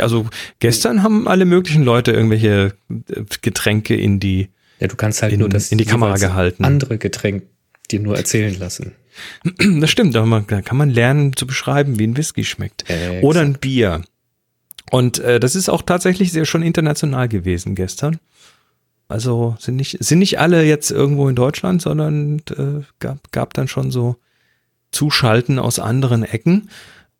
Also 0.00 0.26
gestern 0.58 1.02
haben 1.02 1.26
alle 1.28 1.46
möglichen 1.46 1.82
Leute 1.82 2.12
irgendwelche 2.12 2.74
äh, 2.90 3.22
Getränke 3.40 3.94
in 3.94 4.20
die 4.20 4.50
Ja, 4.80 4.88
du 4.88 4.96
kannst 4.96 5.22
halt 5.22 5.32
in, 5.32 5.40
nur 5.40 5.48
das 5.48 5.70
in 5.70 5.78
die 5.78 5.84
Kamera 5.84 6.16
gehalten. 6.16 6.64
andere 6.64 6.98
Getränk 6.98 7.44
dir 7.90 8.00
nur 8.00 8.16
erzählen 8.16 8.58
lassen. 8.58 8.92
Das 9.80 9.90
stimmt, 9.90 10.16
aber 10.16 10.26
man, 10.26 10.46
da 10.46 10.62
kann 10.62 10.78
man 10.78 10.88
lernen 10.88 11.36
zu 11.36 11.46
beschreiben, 11.46 11.98
wie 11.98 12.06
ein 12.06 12.16
Whisky 12.16 12.44
schmeckt. 12.44 12.88
Exakt. 12.88 13.22
Oder 13.22 13.42
ein 13.42 13.54
Bier. 13.54 14.02
Und 14.90 15.18
äh, 15.18 15.38
das 15.38 15.54
ist 15.54 15.68
auch 15.68 15.82
tatsächlich 15.82 16.32
sehr 16.32 16.44
schon 16.44 16.62
international 16.62 17.28
gewesen 17.28 17.74
gestern. 17.74 18.18
Also 19.08 19.56
sind 19.58 19.76
nicht, 19.76 20.02
sind 20.02 20.20
nicht 20.20 20.38
alle 20.38 20.64
jetzt 20.64 20.90
irgendwo 20.90 21.28
in 21.28 21.36
Deutschland, 21.36 21.82
sondern 21.82 22.40
äh, 22.56 22.84
gab, 22.98 23.30
gab 23.32 23.54
dann 23.54 23.68
schon 23.68 23.90
so 23.90 24.16
Zuschalten 24.90 25.58
aus 25.58 25.78
anderen 25.78 26.22
Ecken. 26.22 26.70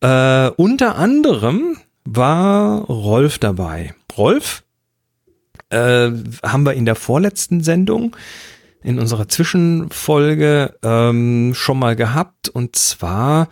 Äh, 0.00 0.49
unter 0.56 0.97
anderem 0.97 1.76
war 2.04 2.82
Rolf 2.87 3.38
dabei. 3.38 3.94
Rolf 4.16 4.62
äh, 5.72 6.12
haben 6.42 6.64
wir 6.64 6.74
in 6.74 6.84
der 6.84 6.94
vorletzten 6.94 7.62
Sendung 7.62 8.16
in 8.82 8.98
unserer 8.98 9.28
Zwischenfolge 9.28 10.74
ähm, 10.82 11.52
schon 11.54 11.78
mal 11.78 11.96
gehabt. 11.96 12.48
Und 12.48 12.76
zwar, 12.76 13.48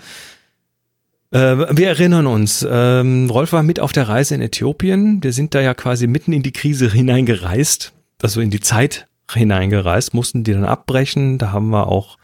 äh, 1.31 1.39
wir 1.39 1.89
erinnern 1.89 2.27
uns, 2.27 2.67
ähm, 2.69 3.31
Rolf 3.31 3.53
war 3.53 3.63
mit 3.63 3.81
auf 3.81 3.93
der 3.93 4.09
Reise 4.09 4.35
in 4.35 4.43
Äthiopien. 4.43 5.23
Wir 5.23 5.33
sind 5.33 5.55
da 5.55 5.61
ja 5.61 5.75
quasi 5.75 6.07
mitten 6.07 6.33
in 6.33 6.43
die 6.43 6.53
Krise 6.53 6.91
hineingereist, 6.91 7.93
also 8.23 8.41
in 8.41 8.51
die 8.51 8.61
Zeit 8.61 9.07
hineingereist, 9.31 10.15
mussten 10.15 10.45
die 10.45 10.53
dann 10.53 10.65
abbrechen. 10.65 11.39
Da 11.39 11.53
haben 11.53 11.71
wir 11.71 11.87
auch 11.87 12.19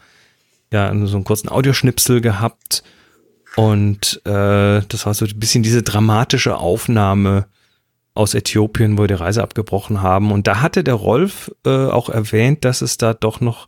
ja 0.71 0.93
so 1.05 1.15
einen 1.15 1.23
kurzen 1.23 1.49
Audioschnipsel 1.49 2.21
gehabt. 2.21 2.83
Und 3.55 4.21
äh, 4.25 4.81
das 4.87 5.05
war 5.05 5.13
so 5.13 5.25
ein 5.25 5.39
bisschen 5.39 5.63
diese 5.63 5.81
dramatische 5.81 6.57
Aufnahme 6.57 7.47
aus 8.17 8.33
Äthiopien, 8.33 8.97
wo 8.97 9.03
wir 9.03 9.07
die 9.07 9.13
Reise 9.13 9.43
abgebrochen 9.43 10.01
haben. 10.01 10.31
Und 10.31 10.47
da 10.47 10.61
hatte 10.61 10.83
der 10.83 10.95
Rolf 10.95 11.51
äh, 11.65 11.69
auch 11.69 12.09
erwähnt, 12.09 12.65
dass 12.65 12.81
es 12.81 12.97
da 12.97 13.13
doch 13.13 13.39
noch, 13.39 13.67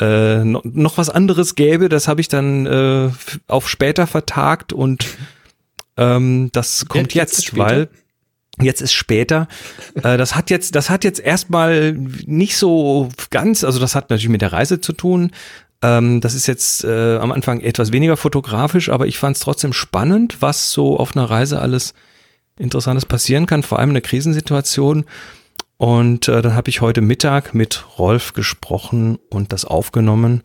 äh, 0.00 0.44
noch, 0.44 0.64
noch 0.64 0.98
was 0.98 1.08
anderes 1.08 1.54
gäbe. 1.54 1.88
Das 1.88 2.08
habe 2.08 2.20
ich 2.20 2.28
dann 2.28 2.66
äh, 2.66 3.10
auf 3.46 3.68
später 3.68 4.06
vertagt 4.06 4.72
und 4.72 5.06
ähm, 5.96 6.50
das 6.52 6.86
kommt 6.86 7.14
jetzt 7.14 7.36
jetzt, 7.38 7.56
weil 7.56 7.88
jetzt 8.60 8.82
ist 8.82 8.92
später. 8.92 9.48
äh, 9.94 10.16
das 10.16 10.34
hat 10.34 10.50
jetzt, 10.50 10.74
das 10.74 10.90
hat 10.90 11.04
jetzt 11.04 11.20
erstmal 11.20 11.92
nicht 11.92 12.56
so 12.56 13.08
ganz, 13.30 13.64
also 13.64 13.78
das 13.78 13.94
hat 13.94 14.10
natürlich 14.10 14.28
mit 14.28 14.42
der 14.42 14.52
Reise 14.52 14.80
zu 14.80 14.92
tun. 14.92 15.30
Ähm, 15.82 16.20
das 16.20 16.34
ist 16.34 16.46
jetzt 16.46 16.84
äh, 16.84 17.16
am 17.16 17.32
Anfang 17.32 17.60
etwas 17.60 17.92
weniger 17.92 18.16
fotografisch, 18.16 18.88
aber 18.88 19.06
ich 19.06 19.18
fand 19.18 19.36
es 19.36 19.42
trotzdem 19.42 19.72
spannend, 19.72 20.40
was 20.40 20.70
so 20.70 20.98
auf 20.98 21.16
einer 21.16 21.28
Reise 21.28 21.60
alles 21.60 21.94
Interessantes 22.58 23.06
passieren 23.06 23.46
kann, 23.46 23.62
vor 23.62 23.78
allem 23.78 23.90
in 23.90 23.96
einer 23.96 24.00
Krisensituation. 24.00 25.04
Und 25.76 26.28
äh, 26.28 26.40
dann 26.40 26.54
habe 26.54 26.70
ich 26.70 26.80
heute 26.80 27.00
Mittag 27.00 27.54
mit 27.54 27.84
Rolf 27.98 28.32
gesprochen 28.32 29.18
und 29.30 29.52
das 29.52 29.64
aufgenommen. 29.64 30.42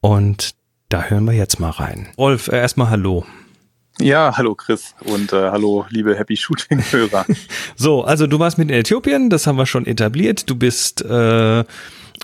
Und 0.00 0.54
da 0.88 1.04
hören 1.04 1.24
wir 1.24 1.34
jetzt 1.34 1.60
mal 1.60 1.70
rein. 1.70 2.08
Rolf, 2.18 2.48
äh, 2.48 2.56
erstmal 2.56 2.90
Hallo. 2.90 3.24
Ja, 4.00 4.36
hallo 4.36 4.54
Chris 4.54 4.94
und 5.00 5.32
äh, 5.32 5.50
hallo 5.50 5.84
liebe 5.90 6.16
Happy 6.16 6.36
Shooting 6.36 6.84
Hörer. 6.90 7.26
So, 7.76 8.04
also 8.04 8.28
du 8.28 8.38
warst 8.38 8.56
mit 8.56 8.70
in 8.70 8.76
Äthiopien, 8.76 9.28
das 9.28 9.46
haben 9.48 9.56
wir 9.56 9.66
schon 9.66 9.86
etabliert. 9.86 10.48
Du 10.48 10.54
bist 10.54 11.02
äh, 11.02 11.64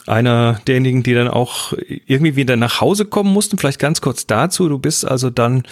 einer 0.07 0.61
derjenigen, 0.67 1.03
die 1.03 1.15
dann 1.15 1.29
auch 1.29 1.73
irgendwie 2.07 2.37
wieder 2.37 2.57
nach 2.57 2.81
Hause 2.81 3.05
kommen 3.07 3.33
mussten. 3.33 3.59
Vielleicht 3.59 3.81
ganz 3.81 4.01
kurz 4.01 4.27
dazu. 4.27 4.69
Du 4.69 4.79
bist 4.79 5.05
also 5.05 5.31
dann 5.31 5.65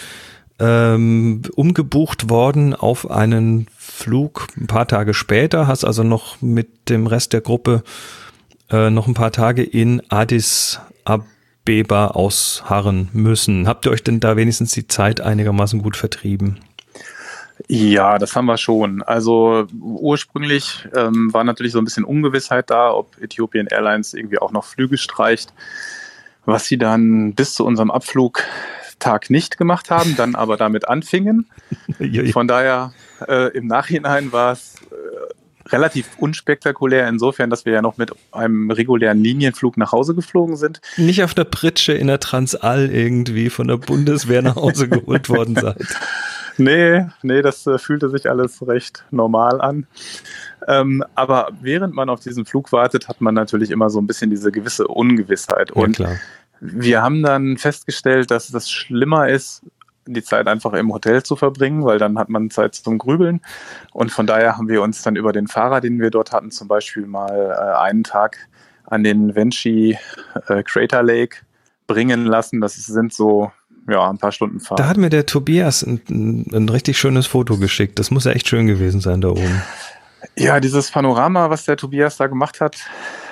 ähm, 0.59 1.41
umgebucht 1.55 2.29
worden 2.29 2.73
auf 2.73 3.09
einen 3.09 3.67
Flug 3.77 4.47
ein 4.57 4.67
paar 4.67 4.87
Tage 4.87 5.13
später, 5.13 5.67
hast 5.67 5.83
also 5.83 6.03
noch 6.03 6.41
mit 6.41 6.89
dem 6.89 7.07
Rest 7.07 7.33
der 7.33 7.41
Gruppe 7.41 7.83
äh, 8.69 8.89
noch 8.89 9.07
ein 9.07 9.13
paar 9.13 9.31
Tage 9.31 9.63
in 9.63 10.01
Addis 10.09 10.79
Abeba 11.05 12.07
ausharren 12.07 13.09
müssen. 13.13 13.67
Habt 13.67 13.85
ihr 13.85 13.91
euch 13.91 14.03
denn 14.03 14.19
da 14.19 14.35
wenigstens 14.35 14.71
die 14.71 14.87
Zeit 14.87 15.21
einigermaßen 15.21 15.81
gut 15.81 15.97
vertrieben? 15.97 16.59
ja, 17.67 18.17
das 18.17 18.35
haben 18.35 18.45
wir 18.45 18.57
schon. 18.57 19.01
Also 19.03 19.67
ursprünglich 19.79 20.87
ähm, 20.95 21.33
war 21.33 21.43
natürlich 21.43 21.71
so 21.71 21.79
ein 21.79 21.85
bisschen 21.85 22.03
Ungewissheit 22.03 22.69
da, 22.69 22.91
ob 22.91 23.21
Ethiopian 23.21 23.67
Airlines 23.67 24.13
irgendwie 24.13 24.39
auch 24.39 24.51
noch 24.51 24.65
Flüge 24.65 24.97
streicht, 24.97 25.53
was 26.45 26.65
sie 26.65 26.77
dann 26.77 27.33
bis 27.33 27.53
zu 27.53 27.65
unserem 27.65 27.91
Abflugtag 29.03 29.29
nicht 29.29 29.57
gemacht 29.57 29.89
haben, 29.89 30.15
dann 30.15 30.35
aber 30.35 30.57
damit 30.57 30.87
anfingen. 30.87 31.47
Von 32.31 32.47
daher 32.47 32.93
äh, 33.27 33.55
im 33.55 33.67
Nachhinein 33.67 34.31
war 34.31 34.53
es 34.53 34.75
äh, 34.91 35.69
relativ 35.69 36.09
unspektakulär 36.17 37.07
insofern, 37.07 37.49
dass 37.49 37.65
wir 37.65 37.73
ja 37.73 37.81
noch 37.81 37.97
mit 37.97 38.11
einem 38.31 38.71
regulären 38.71 39.21
Linienflug 39.21 39.77
nach 39.77 39.91
Hause 39.91 40.15
geflogen 40.15 40.55
sind. 40.55 40.81
nicht 40.97 41.23
auf 41.23 41.33
der 41.33 41.45
Pritsche 41.45 41.93
in 41.93 42.07
der 42.07 42.19
Transall 42.19 42.89
irgendwie 42.89 43.49
von 43.49 43.67
der 43.67 43.77
Bundeswehr 43.77 44.41
nach 44.41 44.55
Hause 44.55 44.87
geholt 44.87 45.29
worden 45.29 45.55
seid. 45.55 45.77
Nee, 46.59 47.07
nee, 47.23 47.41
das 47.41 47.65
äh, 47.65 47.79
fühlte 47.79 48.11
sich 48.11 48.29
alles 48.29 48.61
recht 48.67 49.03
normal 49.09 49.59
an. 49.59 49.87
Ähm, 50.67 51.03
aber 51.15 51.49
während 51.61 51.95
man 51.95 52.09
auf 52.11 52.19
diesen 52.19 52.45
Flug 52.45 52.71
wartet, 52.71 53.07
hat 53.07 53.21
man 53.21 53.33
natürlich 53.33 53.71
immer 53.71 53.89
so 53.89 53.99
ein 53.99 54.05
bisschen 54.05 54.29
diese 54.29 54.51
gewisse 54.51 54.87
Ungewissheit. 54.87 55.71
Und 55.71 55.95
klar. 55.95 56.19
Wir 56.65 57.01
haben 57.01 57.21
dann 57.23 57.57
festgestellt, 57.57 58.31
dass 58.31 58.49
das 58.49 58.71
schlimmer 58.71 59.27
ist, 59.27 59.63
die 60.05 60.23
Zeit 60.23 60.47
einfach 60.47 60.73
im 60.73 60.93
Hotel 60.93 61.23
zu 61.23 61.35
verbringen, 61.35 61.83
weil 61.83 61.97
dann 61.97 62.17
hat 62.17 62.29
man 62.29 62.49
Zeit 62.49 62.75
zum 62.75 62.97
Grübeln. 62.97 63.41
Und 63.91 64.11
von 64.11 64.27
daher 64.27 64.57
haben 64.57 64.69
wir 64.69 64.81
uns 64.81 65.01
dann 65.01 65.15
über 65.15 65.33
den 65.33 65.47
Fahrer, 65.47 65.81
den 65.81 65.99
wir 65.99 66.09
dort 66.09 66.31
hatten, 66.31 66.51
zum 66.51 66.67
Beispiel 66.67 67.05
mal 67.05 67.51
äh, 67.51 67.77
einen 67.81 68.03
Tag 68.03 68.37
an 68.85 69.03
den 69.03 69.35
Venchi 69.35 69.97
äh, 70.47 70.63
Crater 70.63 71.03
Lake 71.03 71.37
bringen 71.87 72.25
lassen. 72.25 72.61
Das 72.61 72.75
sind 72.75 73.13
so 73.13 73.51
ja, 73.89 74.09
ein 74.09 74.17
paar 74.17 74.31
Stunden 74.31 74.59
Fahrt. 74.59 74.79
Da 74.79 74.87
hat 74.87 74.97
mir 74.97 75.09
der 75.09 75.25
Tobias 75.25 75.83
ein, 75.83 76.47
ein 76.51 76.69
richtig 76.69 76.97
schönes 76.97 77.27
Foto 77.27 77.57
geschickt. 77.57 77.99
Das 77.99 78.11
muss 78.11 78.25
ja 78.25 78.31
echt 78.31 78.47
schön 78.47 78.67
gewesen 78.67 79.01
sein 79.01 79.19
da 79.19 79.29
oben. 79.29 79.61
Ja, 80.35 80.59
dieses 80.59 80.91
Panorama, 80.91 81.49
was 81.49 81.65
der 81.65 81.77
Tobias 81.77 82.17
da 82.17 82.27
gemacht 82.27 82.61
hat 82.61 82.77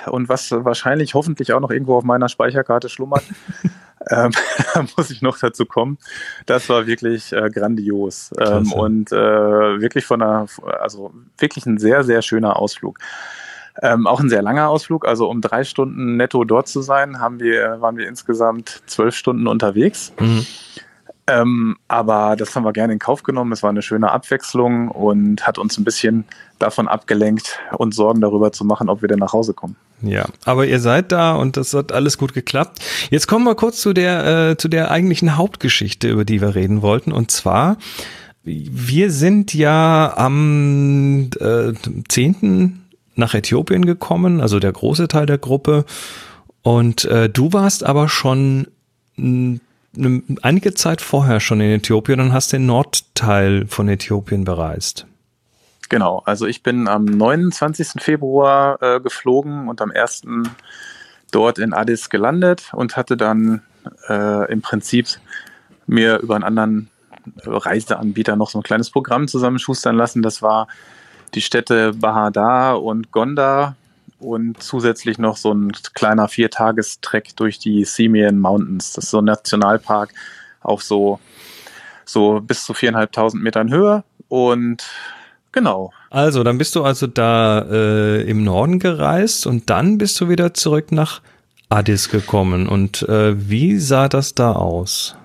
und 0.06 0.28
was 0.28 0.50
wahrscheinlich 0.50 1.14
hoffentlich 1.14 1.52
auch 1.52 1.60
noch 1.60 1.70
irgendwo 1.70 1.96
auf 1.96 2.04
meiner 2.04 2.28
Speicherkarte 2.28 2.88
schlummert, 2.88 3.24
ähm, 4.10 4.32
muss 4.96 5.10
ich 5.10 5.22
noch 5.22 5.38
dazu 5.38 5.66
kommen. 5.66 5.98
Das 6.46 6.68
war 6.68 6.86
wirklich 6.86 7.32
äh, 7.32 7.50
grandios 7.50 8.30
ähm, 8.38 8.72
und 8.72 9.12
äh, 9.12 9.16
wirklich 9.80 10.04
von 10.06 10.22
einer, 10.22 10.46
also 10.80 11.12
wirklich 11.38 11.66
ein 11.66 11.78
sehr, 11.78 12.04
sehr 12.04 12.22
schöner 12.22 12.56
Ausflug. 12.56 12.98
Ähm, 13.80 14.06
auch 14.06 14.20
ein 14.20 14.28
sehr 14.28 14.42
langer 14.42 14.68
Ausflug, 14.68 15.06
also 15.06 15.30
um 15.30 15.40
drei 15.40 15.64
Stunden 15.64 16.18
netto 16.18 16.44
dort 16.44 16.68
zu 16.68 16.82
sein, 16.82 17.20
haben 17.20 17.40
wir, 17.40 17.80
waren 17.80 17.96
wir 17.96 18.06
insgesamt 18.06 18.82
zwölf 18.84 19.16
Stunden 19.16 19.46
unterwegs. 19.46 20.12
Mhm. 20.20 20.46
Ähm, 21.28 21.76
aber 21.86 22.34
das 22.36 22.54
haben 22.56 22.64
wir 22.64 22.72
gerne 22.72 22.94
in 22.94 22.98
Kauf 22.98 23.22
genommen. 23.22 23.52
Es 23.52 23.62
war 23.62 23.70
eine 23.70 23.82
schöne 23.82 24.10
Abwechslung 24.10 24.88
und 24.88 25.46
hat 25.46 25.56
uns 25.56 25.78
ein 25.78 25.84
bisschen 25.84 26.24
davon 26.58 26.88
abgelenkt, 26.88 27.60
uns 27.76 27.94
Sorgen 27.94 28.20
darüber 28.20 28.52
zu 28.52 28.64
machen, 28.64 28.88
ob 28.88 29.02
wir 29.02 29.08
denn 29.08 29.20
nach 29.20 29.32
Hause 29.32 29.54
kommen. 29.54 29.76
Ja, 30.02 30.26
aber 30.44 30.66
ihr 30.66 30.80
seid 30.80 31.12
da 31.12 31.36
und 31.36 31.56
das 31.56 31.74
hat 31.74 31.92
alles 31.92 32.18
gut 32.18 32.34
geklappt. 32.34 32.80
Jetzt 33.10 33.28
kommen 33.28 33.44
wir 33.44 33.54
kurz 33.54 33.80
zu 33.80 33.92
der, 33.92 34.50
äh, 34.50 34.56
zu 34.56 34.66
der 34.68 34.90
eigentlichen 34.90 35.36
Hauptgeschichte, 35.36 36.08
über 36.08 36.24
die 36.24 36.40
wir 36.40 36.56
reden 36.56 36.82
wollten. 36.82 37.12
Und 37.12 37.30
zwar, 37.30 37.76
wir 38.42 39.12
sind 39.12 39.54
ja 39.54 40.14
am 40.16 41.30
äh, 41.38 41.72
10. 42.08 42.82
nach 43.14 43.34
Äthiopien 43.34 43.86
gekommen, 43.86 44.40
also 44.40 44.58
der 44.58 44.72
große 44.72 45.06
Teil 45.06 45.26
der 45.26 45.38
Gruppe. 45.38 45.84
Und 46.62 47.04
äh, 47.04 47.28
du 47.28 47.52
warst 47.52 47.84
aber 47.84 48.08
schon 48.08 48.66
eine, 49.96 50.22
einige 50.42 50.74
Zeit 50.74 51.00
vorher 51.00 51.40
schon 51.40 51.60
in 51.60 51.70
Äthiopien 51.70 52.20
und 52.20 52.32
hast 52.32 52.52
den 52.52 52.66
Nordteil 52.66 53.66
von 53.66 53.88
Äthiopien 53.88 54.44
bereist. 54.44 55.06
Genau, 55.88 56.22
also 56.24 56.46
ich 56.46 56.62
bin 56.62 56.88
am 56.88 57.04
29. 57.04 58.02
Februar 58.02 58.80
äh, 58.80 59.00
geflogen 59.00 59.68
und 59.68 59.80
am 59.82 59.90
1. 59.90 60.22
dort 61.30 61.58
in 61.58 61.74
Addis 61.74 62.08
gelandet 62.08 62.70
und 62.72 62.96
hatte 62.96 63.16
dann 63.16 63.62
äh, 64.08 64.50
im 64.50 64.62
Prinzip 64.62 65.08
mir 65.86 66.18
über 66.20 66.34
einen 66.34 66.44
anderen 66.44 66.90
Reiseanbieter 67.44 68.36
noch 68.36 68.50
so 68.50 68.58
ein 68.58 68.62
kleines 68.62 68.90
Programm 68.90 69.28
zusammenschustern 69.28 69.96
lassen. 69.96 70.22
Das 70.22 70.42
war 70.42 70.66
die 71.34 71.42
Städte 71.42 71.92
Bahadar 71.92 72.82
und 72.82 73.10
Gondar 73.12 73.76
und 74.22 74.62
zusätzlich 74.62 75.18
noch 75.18 75.36
so 75.36 75.52
ein 75.52 75.72
kleiner 75.94 76.28
Viertagestrek 76.28 77.36
durch 77.36 77.58
die 77.58 77.84
Simeon 77.84 78.38
Mountains. 78.38 78.92
Das 78.92 79.04
ist 79.04 79.10
so 79.10 79.18
ein 79.18 79.24
Nationalpark 79.24 80.10
auf 80.60 80.82
so, 80.82 81.18
so 82.04 82.40
bis 82.40 82.64
zu 82.64 82.74
viereinhalbtausend 82.74 83.42
Metern 83.42 83.70
Höhe 83.70 84.04
und 84.28 84.84
genau. 85.50 85.92
Also, 86.10 86.44
dann 86.44 86.58
bist 86.58 86.74
du 86.76 86.84
also 86.84 87.06
da 87.06 87.60
äh, 87.70 88.22
im 88.22 88.44
Norden 88.44 88.78
gereist 88.78 89.46
und 89.46 89.70
dann 89.70 89.98
bist 89.98 90.20
du 90.20 90.28
wieder 90.28 90.54
zurück 90.54 90.92
nach 90.92 91.20
Addis 91.68 92.10
gekommen. 92.10 92.68
Und 92.68 93.02
äh, 93.08 93.48
wie 93.48 93.78
sah 93.78 94.08
das 94.08 94.34
da 94.34 94.52
aus? 94.52 95.16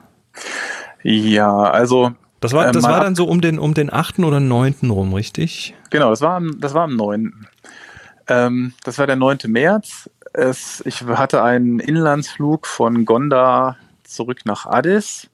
Ja, 1.04 1.62
also 1.62 2.14
das 2.40 2.54
war, 2.54 2.72
das 2.72 2.84
äh, 2.84 2.88
war 2.88 3.02
dann 3.02 3.16
so 3.16 3.26
um 3.26 3.42
den, 3.42 3.60
um 3.60 3.74
den 3.74 3.92
8. 3.92 4.20
oder 4.20 4.40
9. 4.40 4.76
rum, 4.90 5.14
richtig? 5.14 5.74
Genau, 5.90 6.10
das 6.10 6.22
war, 6.22 6.42
das 6.60 6.74
war 6.74 6.84
am 6.84 6.96
9. 6.96 7.48
Ähm, 8.28 8.74
das 8.84 8.98
war 8.98 9.08
der 9.08 9.16
9. 9.16 9.40
März. 9.48 10.10
Es, 10.34 10.84
ich 10.86 11.02
hatte 11.04 11.44
einen 11.44 11.80
Inlandsflug 11.80 12.68
von 12.68 13.06
Gonda 13.06 13.78
zurück 14.04 14.42
nach 14.46 14.66
Addis 14.66 15.30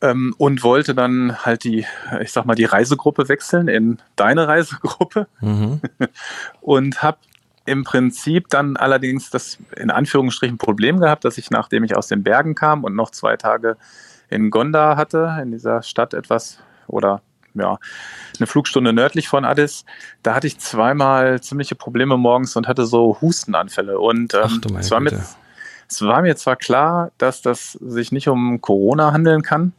ähm, 0.00 0.34
und 0.38 0.62
wollte 0.62 0.94
dann 0.94 1.44
halt 1.44 1.64
die, 1.64 1.86
ich 2.20 2.32
sag 2.32 2.46
mal, 2.46 2.54
die 2.54 2.64
Reisegruppe 2.64 3.28
wechseln 3.28 3.68
in 3.68 3.98
deine 4.16 4.48
Reisegruppe 4.48 5.26
mhm. 5.40 5.80
und 6.60 7.02
habe 7.02 7.18
im 7.66 7.82
Prinzip 7.84 8.48
dann 8.50 8.76
allerdings 8.76 9.30
das 9.30 9.58
in 9.76 9.90
Anführungsstrichen 9.90 10.58
Problem 10.58 11.00
gehabt, 11.00 11.24
dass 11.24 11.38
ich, 11.38 11.50
nachdem 11.50 11.84
ich 11.84 11.96
aus 11.96 12.08
den 12.08 12.22
Bergen 12.22 12.54
kam 12.54 12.84
und 12.84 12.94
noch 12.94 13.10
zwei 13.10 13.36
Tage 13.36 13.76
in 14.28 14.50
Gonda 14.50 14.96
hatte, 14.96 15.38
in 15.42 15.50
dieser 15.50 15.82
Stadt 15.82 16.12
etwas 16.12 16.58
oder 16.86 17.22
ja, 17.54 17.78
eine 18.38 18.46
Flugstunde 18.46 18.92
nördlich 18.92 19.28
von 19.28 19.44
Addis. 19.44 19.84
Da 20.22 20.34
hatte 20.34 20.46
ich 20.46 20.58
zweimal 20.58 21.40
ziemliche 21.40 21.74
Probleme 21.74 22.16
morgens 22.16 22.56
und 22.56 22.68
hatte 22.68 22.86
so 22.86 23.18
Hustenanfälle. 23.20 23.98
Und 23.98 24.34
ähm, 24.34 24.60
Ach, 24.74 24.78
es, 24.78 24.90
war 24.90 25.00
mir, 25.00 25.24
es 25.88 26.02
war 26.02 26.22
mir 26.22 26.36
zwar 26.36 26.56
klar, 26.56 27.12
dass 27.18 27.42
das 27.42 27.72
sich 27.72 28.12
nicht 28.12 28.28
um 28.28 28.60
Corona 28.60 29.12
handeln 29.12 29.42
kann, 29.42 29.72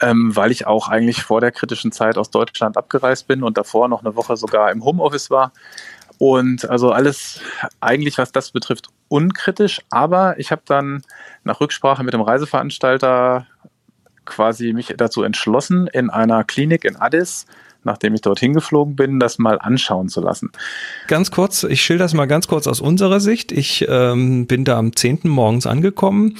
ähm, 0.00 0.34
weil 0.36 0.50
ich 0.50 0.66
auch 0.66 0.88
eigentlich 0.88 1.22
vor 1.22 1.40
der 1.40 1.52
kritischen 1.52 1.92
Zeit 1.92 2.16
aus 2.16 2.30
Deutschland 2.30 2.76
abgereist 2.76 3.26
bin 3.26 3.42
und 3.42 3.58
davor 3.58 3.88
noch 3.88 4.04
eine 4.04 4.16
Woche 4.16 4.36
sogar 4.36 4.70
im 4.70 4.84
Homeoffice 4.84 5.30
war. 5.30 5.52
Und 6.18 6.68
also 6.70 6.92
alles 6.92 7.40
eigentlich, 7.80 8.18
was 8.18 8.30
das 8.30 8.52
betrifft, 8.52 8.88
unkritisch. 9.08 9.80
Aber 9.90 10.38
ich 10.38 10.52
habe 10.52 10.62
dann 10.64 11.02
nach 11.42 11.60
Rücksprache 11.60 12.04
mit 12.04 12.14
dem 12.14 12.20
Reiseveranstalter 12.20 13.46
quasi 14.24 14.72
mich 14.72 14.94
dazu 14.96 15.22
entschlossen, 15.22 15.86
in 15.86 16.10
einer 16.10 16.44
Klinik 16.44 16.84
in 16.84 16.96
Addis 16.96 17.46
nachdem 17.84 18.14
ich 18.14 18.22
dorthin 18.22 18.54
geflogen 18.54 18.96
bin, 18.96 19.20
das 19.20 19.38
mal 19.38 19.58
anschauen 19.58 20.08
zu 20.08 20.20
lassen. 20.20 20.50
Ganz 21.06 21.30
kurz, 21.30 21.64
ich 21.64 21.82
schilder 21.82 22.04
das 22.04 22.14
mal 22.14 22.26
ganz 22.26 22.48
kurz 22.48 22.66
aus 22.66 22.80
unserer 22.80 23.20
Sicht. 23.20 23.52
Ich 23.52 23.86
ähm, 23.88 24.46
bin 24.46 24.64
da 24.64 24.78
am 24.78 24.96
10. 24.96 25.20
morgens 25.24 25.66
angekommen 25.66 26.36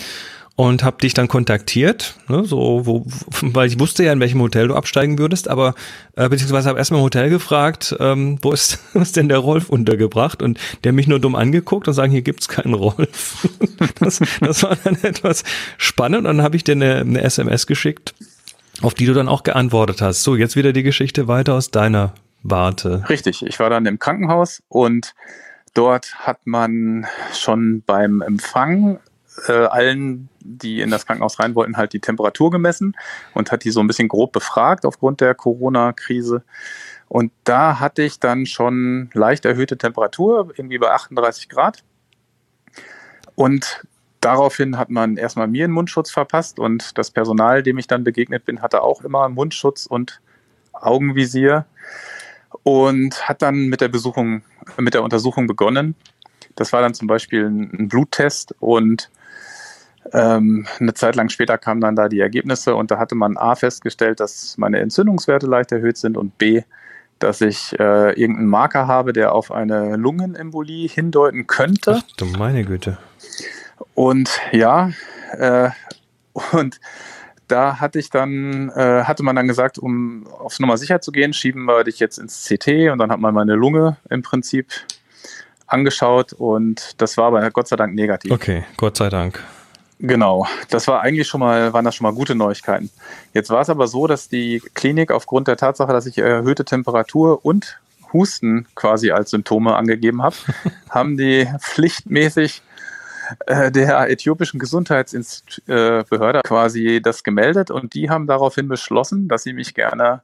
und 0.57 0.85
habe 0.85 0.99
dich 0.99 1.15
dann 1.15 1.27
kontaktiert, 1.27 2.15
ne, 2.29 2.45
so, 2.45 2.87
wo, 2.87 3.07
weil 3.41 3.67
ich 3.67 3.81
wusste 3.81 4.05
ja, 4.05 4.13
in 4.13 4.21
welchem 4.21 4.41
Hotel 4.41 4.69
du 4.69 4.75
absteigen 4.75 5.19
würdest, 5.19 5.49
aber 5.49 5.75
äh, 6.15 6.29
beziehungsweise 6.29 6.69
habe 6.69 6.79
erstmal 6.79 7.01
im 7.01 7.05
Hotel 7.05 7.29
gefragt, 7.29 7.97
ähm, 7.99 8.39
wo 8.41 8.53
ist, 8.53 8.79
wo 8.93 9.01
ist 9.01 9.17
denn 9.17 9.29
der 9.29 9.39
Rolf 9.39 9.69
untergebracht? 9.69 10.43
Und 10.43 10.61
der 10.85 10.93
mich 10.93 11.09
nur 11.09 11.19
dumm 11.19 11.35
angeguckt 11.35 11.89
und 11.89 11.95
sagen, 11.95 12.13
hier 12.13 12.23
gibt's 12.23 12.49
keinen 12.49 12.75
Rolf. 12.75 13.49
das, 13.99 14.21
das 14.41 14.63
war 14.63 14.77
dann 14.77 14.95
etwas 15.03 15.43
spannend 15.77 16.21
und 16.21 16.37
dann 16.37 16.43
habe 16.43 16.57
ich 16.57 16.63
dir 16.63 16.73
eine, 16.73 17.01
eine 17.01 17.23
SMS 17.23 17.67
geschickt, 17.67 18.15
auf 18.81 18.95
die 18.95 19.07
du 19.07 19.15
dann 19.15 19.29
auch 19.29 19.43
geantwortet 19.43 20.03
hast. 20.03 20.23
So, 20.23 20.37
jetzt 20.37 20.55
wieder 20.55 20.73
die 20.73 20.85
Geschichte 20.85 21.27
weiter 21.27 21.55
aus 21.55 21.73
deiner 21.73 22.15
Warte. 22.45 23.05
Richtig, 23.09 23.45
ich 23.45 23.59
war 23.59 23.71
dann 23.71 23.87
im 23.87 23.99
Krankenhaus 23.99 24.63
und 24.69 25.15
dort 25.73 26.15
hat 26.21 26.47
man 26.47 27.07
schon 27.33 27.83
beim 27.85 28.21
Empfang 28.21 29.01
äh, 29.49 29.53
allen, 29.53 30.29
die 30.45 30.81
in 30.81 30.91
das 30.91 31.07
Krankenhaus 31.07 31.41
rein 31.41 31.55
wollten, 31.55 31.77
halt 31.77 31.93
die 31.93 32.01
Temperatur 32.01 32.51
gemessen 32.51 32.95
und 33.33 33.51
hat 33.51 33.65
die 33.65 33.71
so 33.71 33.81
ein 33.81 33.87
bisschen 33.87 34.09
grob 34.09 34.33
befragt 34.33 34.85
aufgrund 34.85 35.21
der 35.21 35.35
Corona-Krise. 35.35 36.45
Und 37.09 37.33
da 37.45 37.81
hatte 37.81 38.03
ich 38.03 38.21
dann 38.21 38.47
schon 38.47 39.11
leicht 39.15 39.45
erhöhte 39.45 39.79
Temperatur, 39.79 40.53
irgendwie 40.57 40.79
bei 40.79 40.91
38 40.91 41.49
Grad. 41.49 41.83
Und 43.35 43.85
daraufhin 44.21 44.79
hat 44.79 44.91
man 44.91 45.17
erstmal 45.17 45.49
mir 45.49 45.65
einen 45.65 45.73
Mundschutz 45.73 46.11
verpasst 46.11 46.59
und 46.59 46.97
das 46.99 47.11
Personal, 47.11 47.63
dem 47.63 47.79
ich 47.79 47.87
dann 47.87 48.05
begegnet 48.05 48.45
bin, 48.45 48.63
hatte 48.63 48.83
auch 48.83 49.03
immer 49.03 49.29
Mundschutz 49.29 49.87
und 49.87 50.21
Augenvisier 50.73 51.67
und 52.63 53.29
hat 53.29 53.43
dann 53.43 53.67
mit 53.67 53.81
der 53.81 53.89
Besuchung, 53.89 54.43
mit 54.79 54.95
der 54.95 55.03
Untersuchung 55.03 55.47
begonnen. 55.47 55.95
Das 56.57 56.73
war 56.73 56.83
dann 56.83 56.95
zum 56.95 57.09
Beispiel 57.09 57.47
ein 57.47 57.89
Bluttest 57.89 58.55
und 58.61 59.11
ähm, 60.13 60.67
eine 60.79 60.95
Zeit 60.95 61.17
lang 61.17 61.29
später 61.29 61.59
kamen 61.59 61.81
dann 61.81 61.97
da 61.97 62.09
die 62.09 62.21
Ergebnisse 62.21 62.75
und 62.75 62.91
da 62.91 62.99
hatte 62.99 63.15
man 63.15 63.37
A 63.37 63.55
festgestellt, 63.55 64.21
dass 64.21 64.59
meine 64.59 64.81
Entzündungswerte 64.81 65.47
leicht 65.47 65.73
erhöht 65.73 65.97
sind 65.97 66.17
und 66.17 66.37
B, 66.39 66.63
dass 67.19 67.41
ich 67.41 67.73
äh, 67.79 68.13
irgendeinen 68.21 68.49
Marker 68.49 68.87
habe, 68.87 69.13
der 69.13 69.33
auf 69.33 69.51
eine 69.51 69.97
Lungenembolie 69.97 70.89
hindeuten 70.89 71.47
könnte. 71.47 72.03
Ach 72.03 72.17
du 72.17 72.27
meine 72.27 72.65
Güte. 72.65 72.99
Und 73.95 74.31
ja, 74.53 74.91
äh, 75.33 75.71
und 76.53 76.81
da 77.49 77.81
hatte 77.81 77.99
ich 77.99 78.11
dann, 78.11 78.71
äh, 78.71 79.05
hatte 79.05 79.23
man 79.23 79.37
dann 79.37 79.49
gesagt, 79.49 79.79
um 79.79 80.27
aufs 80.27 80.61
Nummer 80.61 80.77
sicher 80.77 81.01
zu 81.01 81.13
gehen, 81.13 81.33
schieben 81.33 81.65
wir 81.65 81.85
dich 81.85 81.99
jetzt 81.99 82.19
ins 82.19 82.45
CT 82.45 82.91
und 82.91 82.99
dann 82.99 83.11
hat 83.11 83.21
man 83.21 83.35
meine 83.35 83.55
Lunge 83.55 83.97
im 84.11 84.23
Prinzip 84.23 84.73
angeschaut 85.67 86.33
und 86.33 87.01
das 87.01 87.17
war 87.17 87.27
aber 87.27 87.51
Gott 87.51 87.69
sei 87.69 87.77
Dank 87.77 87.95
negativ. 87.95 88.33
Okay, 88.33 88.65
Gott 88.77 88.97
sei 88.97 89.09
Dank. 89.09 89.43
Genau, 90.01 90.47
das 90.71 90.89
war 90.89 91.03
eigentlich 91.03 91.29
schon 91.29 91.41
mal, 91.41 91.73
waren 91.73 91.85
das 91.85 91.95
schon 91.95 92.05
mal 92.05 92.15
gute 92.15 92.35
Neuigkeiten. 92.35 92.91
Jetzt 93.33 93.51
war 93.51 93.61
es 93.61 93.71
aber 93.71 93.87
so, 93.87 94.07
dass 94.07 94.29
die 94.29 94.61
Klinik 94.75 95.11
aufgrund 95.13 95.49
der 95.49 95.57
Tatsache, 95.57 95.93
dass 95.93 96.07
ich 96.07 96.19
erhöhte 96.19 96.65
Temperatur 96.65 97.45
und 97.45 97.79
Husten 98.13 98.67
quasi 98.75 99.11
als 99.11 99.31
Symptome 99.31 99.77
angegeben 99.77 100.23
habe, 100.23 100.37
haben 100.91 101.17
die 101.17 101.49
pflichtmäßig 101.61 102.63
äh, 103.47 103.71
der 103.71 104.11
äthiopischen 104.11 104.61
Gesundheitsbehörde 104.61 106.41
quasi 106.45 107.01
das 107.03 107.25
gemeldet 107.25 107.71
und 107.71 107.95
die 107.95 108.11
haben 108.11 108.27
daraufhin 108.27 108.69
beschlossen, 108.69 109.29
dass 109.29 109.45
sie 109.45 109.53
mich 109.53 109.75
gerne 109.75 110.23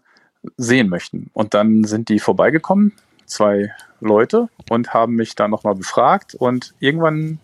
sehen 0.56 0.88
möchten. 0.88 1.30
Und 1.32 1.54
dann 1.54 1.84
sind 1.84 2.08
die 2.08 2.18
vorbeigekommen, 2.18 2.92
zwei 3.26 3.72
Leute, 4.00 4.48
und 4.68 4.94
haben 4.94 5.16
mich 5.16 5.34
dann 5.34 5.50
nochmal 5.50 5.74
befragt 5.74 6.34
und 6.34 6.74
irgendwann 6.80 7.38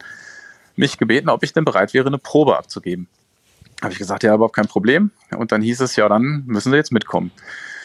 mich 0.76 0.98
gebeten, 0.98 1.28
ob 1.28 1.42
ich 1.42 1.52
denn 1.52 1.64
bereit 1.64 1.94
wäre, 1.94 2.06
eine 2.06 2.18
Probe 2.18 2.56
abzugeben. 2.56 3.08
Habe 3.82 3.92
ich 3.92 3.98
gesagt, 3.98 4.22
ja, 4.22 4.34
überhaupt 4.34 4.56
kein 4.56 4.68
Problem. 4.68 5.10
Und 5.36 5.52
dann 5.52 5.62
hieß 5.62 5.80
es, 5.80 5.96
ja, 5.96 6.08
dann 6.08 6.44
müssen 6.46 6.70
Sie 6.70 6.76
jetzt 6.76 6.92
mitkommen. 6.92 7.30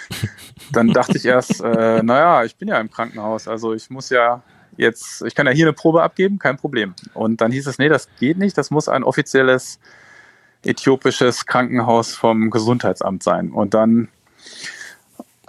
dann 0.72 0.90
dachte 0.90 1.18
ich 1.18 1.26
erst, 1.26 1.62
äh, 1.62 2.02
naja, 2.04 2.44
ich 2.44 2.56
bin 2.56 2.68
ja 2.68 2.80
im 2.80 2.90
Krankenhaus, 2.90 3.48
also 3.48 3.74
ich 3.74 3.90
muss 3.90 4.10
ja 4.10 4.42
jetzt, 4.78 5.22
ich 5.24 5.36
kann 5.36 5.46
ja 5.46 5.52
hier 5.52 5.66
eine 5.66 5.74
Probe 5.74 6.04
abgeben, 6.04 6.40
kein 6.40 6.58
Problem. 6.58 6.94
Und 7.14 7.42
dann 7.42 7.52
hieß 7.52 7.68
es, 7.68 7.78
nee, 7.78 7.90
das 7.90 8.08
geht 8.20 8.38
nicht, 8.38 8.58
das 8.58 8.72
muss 8.72 8.88
ein 8.88 9.04
offizielles 9.04 9.80
äthiopisches 10.64 11.46
Krankenhaus 11.46 12.16
vom 12.16 12.50
Gesundheitsamt 12.50 13.24
sein. 13.24 13.52
Und 13.52 13.74
dann, 13.74 14.10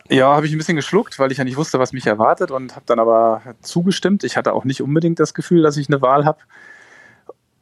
ja, 0.09 0.35
habe 0.35 0.47
ich 0.47 0.53
ein 0.53 0.59
bisschen 0.59 0.77
geschluckt, 0.77 1.19
weil 1.19 1.33
ich 1.33 1.39
ja 1.39 1.45
nicht 1.45 1.57
wusste, 1.57 1.79
was 1.79 1.93
mich 1.93 2.07
erwartet 2.07 2.51
und 2.51 2.75
habe 2.75 2.85
dann 2.87 2.99
aber 2.99 3.43
zugestimmt. 3.63 4.25
Ich 4.25 4.37
hatte 4.37 4.53
auch 4.53 4.65
nicht 4.65 4.83
unbedingt 4.83 5.21
das 5.21 5.35
Gefühl, 5.35 5.63
dass 5.63 5.77
ich 5.77 5.89
eine 5.89 6.03
Wahl 6.03 6.25
habe. 6.25 6.39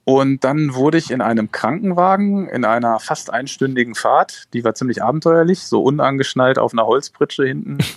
Und 0.04 0.44
dann 0.44 0.74
wurde 0.74 0.98
ich 0.98 1.10
in 1.10 1.20
einem 1.20 1.52
Krankenwagen 1.52 2.48
in 2.48 2.64
einer 2.64 2.98
fast 3.00 3.32
einstündigen 3.32 3.94
Fahrt, 3.94 4.44
die 4.54 4.64
war 4.64 4.74
ziemlich 4.74 5.02
abenteuerlich, 5.02 5.60
so 5.60 5.82
unangeschnallt 5.82 6.58
auf 6.58 6.72
einer 6.72 6.86
Holzpritsche 6.86 7.46
hinten. 7.46 7.78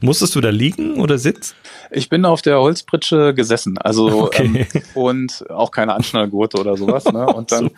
Musstest 0.00 0.34
du 0.34 0.40
da 0.40 0.50
liegen 0.50 1.00
oder 1.00 1.16
sitzen? 1.16 1.54
Ich 1.90 2.08
bin 2.08 2.24
auf 2.24 2.42
der 2.42 2.58
Holzpritsche 2.58 3.34
gesessen, 3.34 3.78
also 3.78 4.22
okay. 4.24 4.66
ähm, 4.72 4.82
und 4.94 5.48
auch 5.50 5.70
keine 5.70 5.94
Anschnallgurte 5.94 6.58
oder 6.58 6.76
sowas. 6.76 7.04
Ne? 7.06 7.26
Und 7.36 7.52
dann 7.52 7.70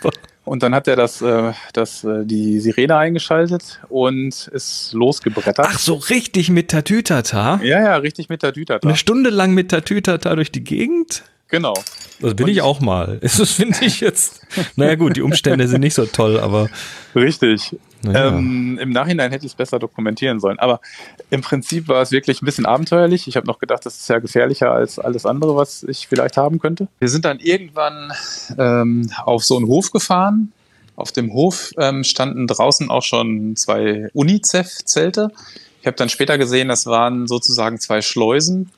und 0.49 0.63
dann 0.63 0.75
hat 0.75 0.89
er 0.89 0.97
das, 0.97 1.21
äh, 1.21 1.53
das, 1.75 2.05
äh, 2.05 2.25
die 2.25 2.59
Sirene 2.61 2.97
eingeschaltet 2.97 3.81
und 3.91 4.49
ist 4.49 4.95
losgebrettert. 4.95 5.61
Ach 5.61 5.79
so, 5.79 5.95
richtig 5.95 6.49
mit 6.49 6.71
Tatütata? 6.71 7.61
Ja, 7.63 7.83
ja, 7.83 7.97
richtig 7.97 8.31
mit 8.31 8.41
Tatütata. 8.41 8.89
Eine 8.89 8.97
Stunde 8.97 9.29
lang 9.29 9.53
mit 9.53 9.71
Tatütata 9.71 10.35
durch 10.35 10.51
die 10.51 10.65
Gegend? 10.65 11.23
Genau. 11.49 11.75
Das 12.21 12.37
will 12.37 12.45
und 12.45 12.49
ich 12.49 12.63
auch 12.63 12.81
mal. 12.81 13.21
Das 13.39 13.53
finde 13.53 13.79
ich 13.85 14.01
jetzt. 14.01 14.41
Naja, 14.77 14.97
gut, 14.97 15.17
die 15.17 15.23
Umstände 15.23 15.69
sind 15.69 15.81
nicht 15.81 15.95
so 15.95 16.05
toll, 16.07 16.39
aber. 16.41 16.69
Richtig. 17.15 17.77
Ja. 18.05 18.29
Ähm, 18.29 18.79
Im 18.81 18.91
Nachhinein 18.91 19.31
hätte 19.31 19.47
ich 19.47 19.53
es 19.53 19.57
besser 19.57 19.79
dokumentieren 19.79 20.41
sollen. 20.41 20.59
Aber 20.59 20.81
im 21.31 21.41
Prinzip 21.41 21.89
war 21.89 22.03
es 22.03 22.11
wirklich 22.11 22.43
ein 22.43 22.47
bisschen 22.47 22.67
abenteuerlich. 22.67 23.27
Ich 23.29 23.37
habe 23.37 23.47
noch 23.47 23.59
gedacht, 23.59 23.87
das 23.87 23.99
ist 23.99 24.09
ja 24.09 24.19
gefährlicher 24.19 24.73
als 24.73 24.99
alles 24.99 25.27
andere, 25.27 25.57
was 25.57 25.83
ich 25.83 26.07
vielleicht 26.07 26.37
haben 26.37 26.59
könnte. 26.59 26.89
Wir 26.99 27.09
sind 27.09 27.25
dann 27.25 27.39
irgendwann 27.39 28.13
ähm, 28.59 29.11
auf 29.25 29.45
so 29.45 29.57
einen 29.57 29.67
Hof 29.67 29.91
gefahren. 29.91 30.53
Auf 30.97 31.13
dem 31.13 31.33
Hof 31.33 31.73
ähm, 31.79 32.03
standen 32.03 32.47
draußen 32.47 32.91
auch 32.91 33.05
schon 33.05 33.55
zwei 33.57 34.09
UNICEF-Zelte. 34.15 35.31
Ich 35.81 35.87
habe 35.87 35.97
dann 35.97 36.09
später 36.09 36.39
gesehen, 36.39 36.69
das 36.69 36.87
waren 36.87 37.29
sozusagen 37.29 37.79
zwei 37.79 38.03
Schleusen. 38.03 38.71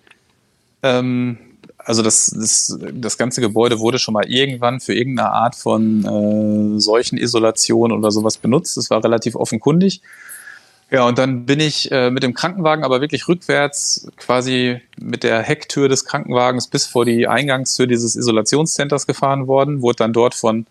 Ähm, 0.83 1.39
also 1.85 2.03
das, 2.03 2.27
das, 2.35 2.79
das 2.93 3.19
ganze 3.19 3.41
Gebäude 3.41 3.79
wurde 3.79 3.99
schon 3.99 4.15
mal 4.15 4.31
irgendwann 4.31 4.81
für 4.81 4.95
irgendeine 4.95 5.31
Art 5.31 5.55
von 5.55 6.05
äh, 6.77 6.81
Seuchenisolation 6.81 7.93
oder 7.93 8.11
sowas 8.11 8.37
benutzt. 8.37 8.77
Das 8.77 8.91
war 8.91 9.03
relativ 9.03 9.35
offenkundig. 9.35 10.03
Ja, 10.91 11.07
und 11.07 11.19
dann 11.19 11.47
bin 11.47 11.61
ich 11.61 11.91
äh, 11.93 12.11
mit 12.11 12.25
dem 12.25 12.35
Krankenwagen 12.35 12.85
aber 12.85 13.01
wirklich 13.01 13.29
rückwärts 13.29 14.09
quasi 14.17 14.81
mit 14.99 15.23
der 15.23 15.41
Hecktür 15.41 15.89
des 15.89 16.05
Krankenwagens 16.05 16.67
bis 16.67 16.87
vor 16.87 17.05
die 17.05 17.29
Eingangstür 17.29 17.87
dieses 17.87 18.17
Isolationscenters 18.17 19.07
gefahren 19.07 19.47
worden, 19.47 19.83
wurde 19.83 19.97
dann 19.97 20.13
dort 20.13 20.35
von 20.35 20.67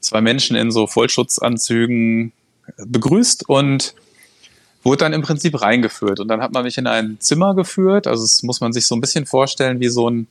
zwei 0.00 0.20
Menschen 0.20 0.56
in 0.56 0.70
so 0.70 0.86
Vollschutzanzügen 0.86 2.32
begrüßt 2.76 3.48
und 3.48 3.94
wurde 4.82 4.98
dann 4.98 5.12
im 5.12 5.22
Prinzip 5.22 5.60
reingeführt. 5.60 6.20
Und 6.20 6.28
dann 6.28 6.40
hat 6.40 6.52
man 6.52 6.64
mich 6.64 6.78
in 6.78 6.86
ein 6.86 7.18
Zimmer 7.20 7.54
geführt. 7.54 8.06
Also 8.06 8.24
es 8.24 8.42
muss 8.42 8.60
man 8.60 8.72
sich 8.72 8.86
so 8.86 8.94
ein 8.94 9.00
bisschen 9.00 9.26
vorstellen 9.26 9.80
wie 9.80 9.88
so 9.88 10.08
ein, 10.08 10.26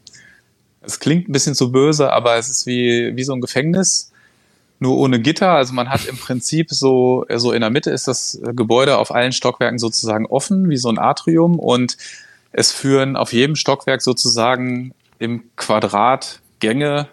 es 0.81 0.99
klingt 0.99 1.29
ein 1.29 1.33
bisschen 1.33 1.55
zu 1.55 1.71
böse, 1.71 2.11
aber 2.11 2.35
es 2.37 2.49
ist 2.49 2.65
wie, 2.65 3.15
wie 3.15 3.23
so 3.23 3.33
ein 3.33 3.41
Gefängnis, 3.41 4.11
nur 4.79 4.97
ohne 4.97 5.19
Gitter. 5.19 5.51
Also 5.51 5.73
man 5.73 5.89
hat 5.89 6.05
im 6.05 6.17
Prinzip 6.17 6.71
so, 6.71 7.25
so 7.35 7.51
in 7.51 7.61
der 7.61 7.69
Mitte 7.69 7.91
ist 7.91 8.07
das 8.07 8.39
Gebäude 8.53 8.97
auf 8.97 9.13
allen 9.13 9.33
Stockwerken 9.33 9.77
sozusagen 9.77 10.25
offen, 10.25 10.69
wie 10.69 10.77
so 10.77 10.89
ein 10.89 10.97
Atrium. 10.97 11.59
Und 11.59 11.97
es 12.51 12.71
führen 12.71 13.15
auf 13.15 13.33
jedem 13.33 13.55
Stockwerk 13.55 14.01
sozusagen 14.01 14.93
im 15.19 15.43
Quadrat 15.57 16.39
Gänge 16.59 17.07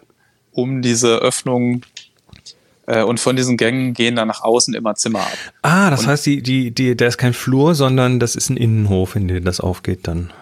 um 0.52 0.80
diese 0.80 1.16
Öffnung 1.16 1.82
und 2.86 3.18
von 3.18 3.36
diesen 3.36 3.56
Gängen 3.56 3.94
gehen 3.94 4.16
dann 4.16 4.28
nach 4.28 4.42
außen 4.42 4.74
immer 4.74 4.94
Zimmer 4.94 5.20
ab. 5.20 5.36
Ah, 5.62 5.90
das 5.90 6.02
und, 6.02 6.06
heißt, 6.08 6.26
die, 6.26 6.42
die, 6.42 6.70
die, 6.70 6.96
der 6.96 7.08
ist 7.08 7.18
kein 7.18 7.34
Flur, 7.34 7.74
sondern 7.74 8.20
das 8.20 8.36
ist 8.36 8.48
ein 8.50 8.56
Innenhof, 8.56 9.16
in 9.16 9.28
den 9.28 9.44
das 9.44 9.60
aufgeht 9.60 10.06
dann. 10.06 10.32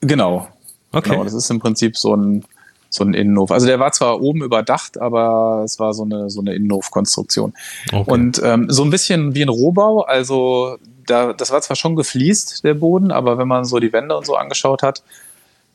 Genau. 0.00 0.48
Okay. 0.92 1.10
Genau, 1.10 1.24
das 1.24 1.34
ist 1.34 1.50
im 1.50 1.58
Prinzip 1.58 1.96
so 1.96 2.14
ein, 2.14 2.44
so 2.88 3.04
ein 3.04 3.12
Innenhof. 3.12 3.50
Also 3.50 3.66
der 3.66 3.78
war 3.78 3.92
zwar 3.92 4.20
oben 4.20 4.42
überdacht, 4.42 4.98
aber 4.98 5.62
es 5.64 5.78
war 5.78 5.92
so 5.92 6.04
eine, 6.04 6.30
so 6.30 6.40
eine 6.40 6.54
Innenhofkonstruktion. 6.54 7.52
Okay. 7.92 8.10
Und 8.10 8.40
ähm, 8.42 8.66
so 8.70 8.82
ein 8.82 8.90
bisschen 8.90 9.34
wie 9.34 9.42
ein 9.42 9.48
Rohbau, 9.48 10.02
also 10.02 10.78
da, 11.06 11.32
das 11.32 11.50
war 11.50 11.60
zwar 11.60 11.76
schon 11.76 11.96
gefliest, 11.96 12.64
der 12.64 12.74
Boden, 12.74 13.10
aber 13.10 13.38
wenn 13.38 13.48
man 13.48 13.64
so 13.64 13.78
die 13.78 13.92
Wände 13.92 14.16
und 14.16 14.26
so 14.26 14.36
angeschaut 14.36 14.82
hat, 14.82 15.02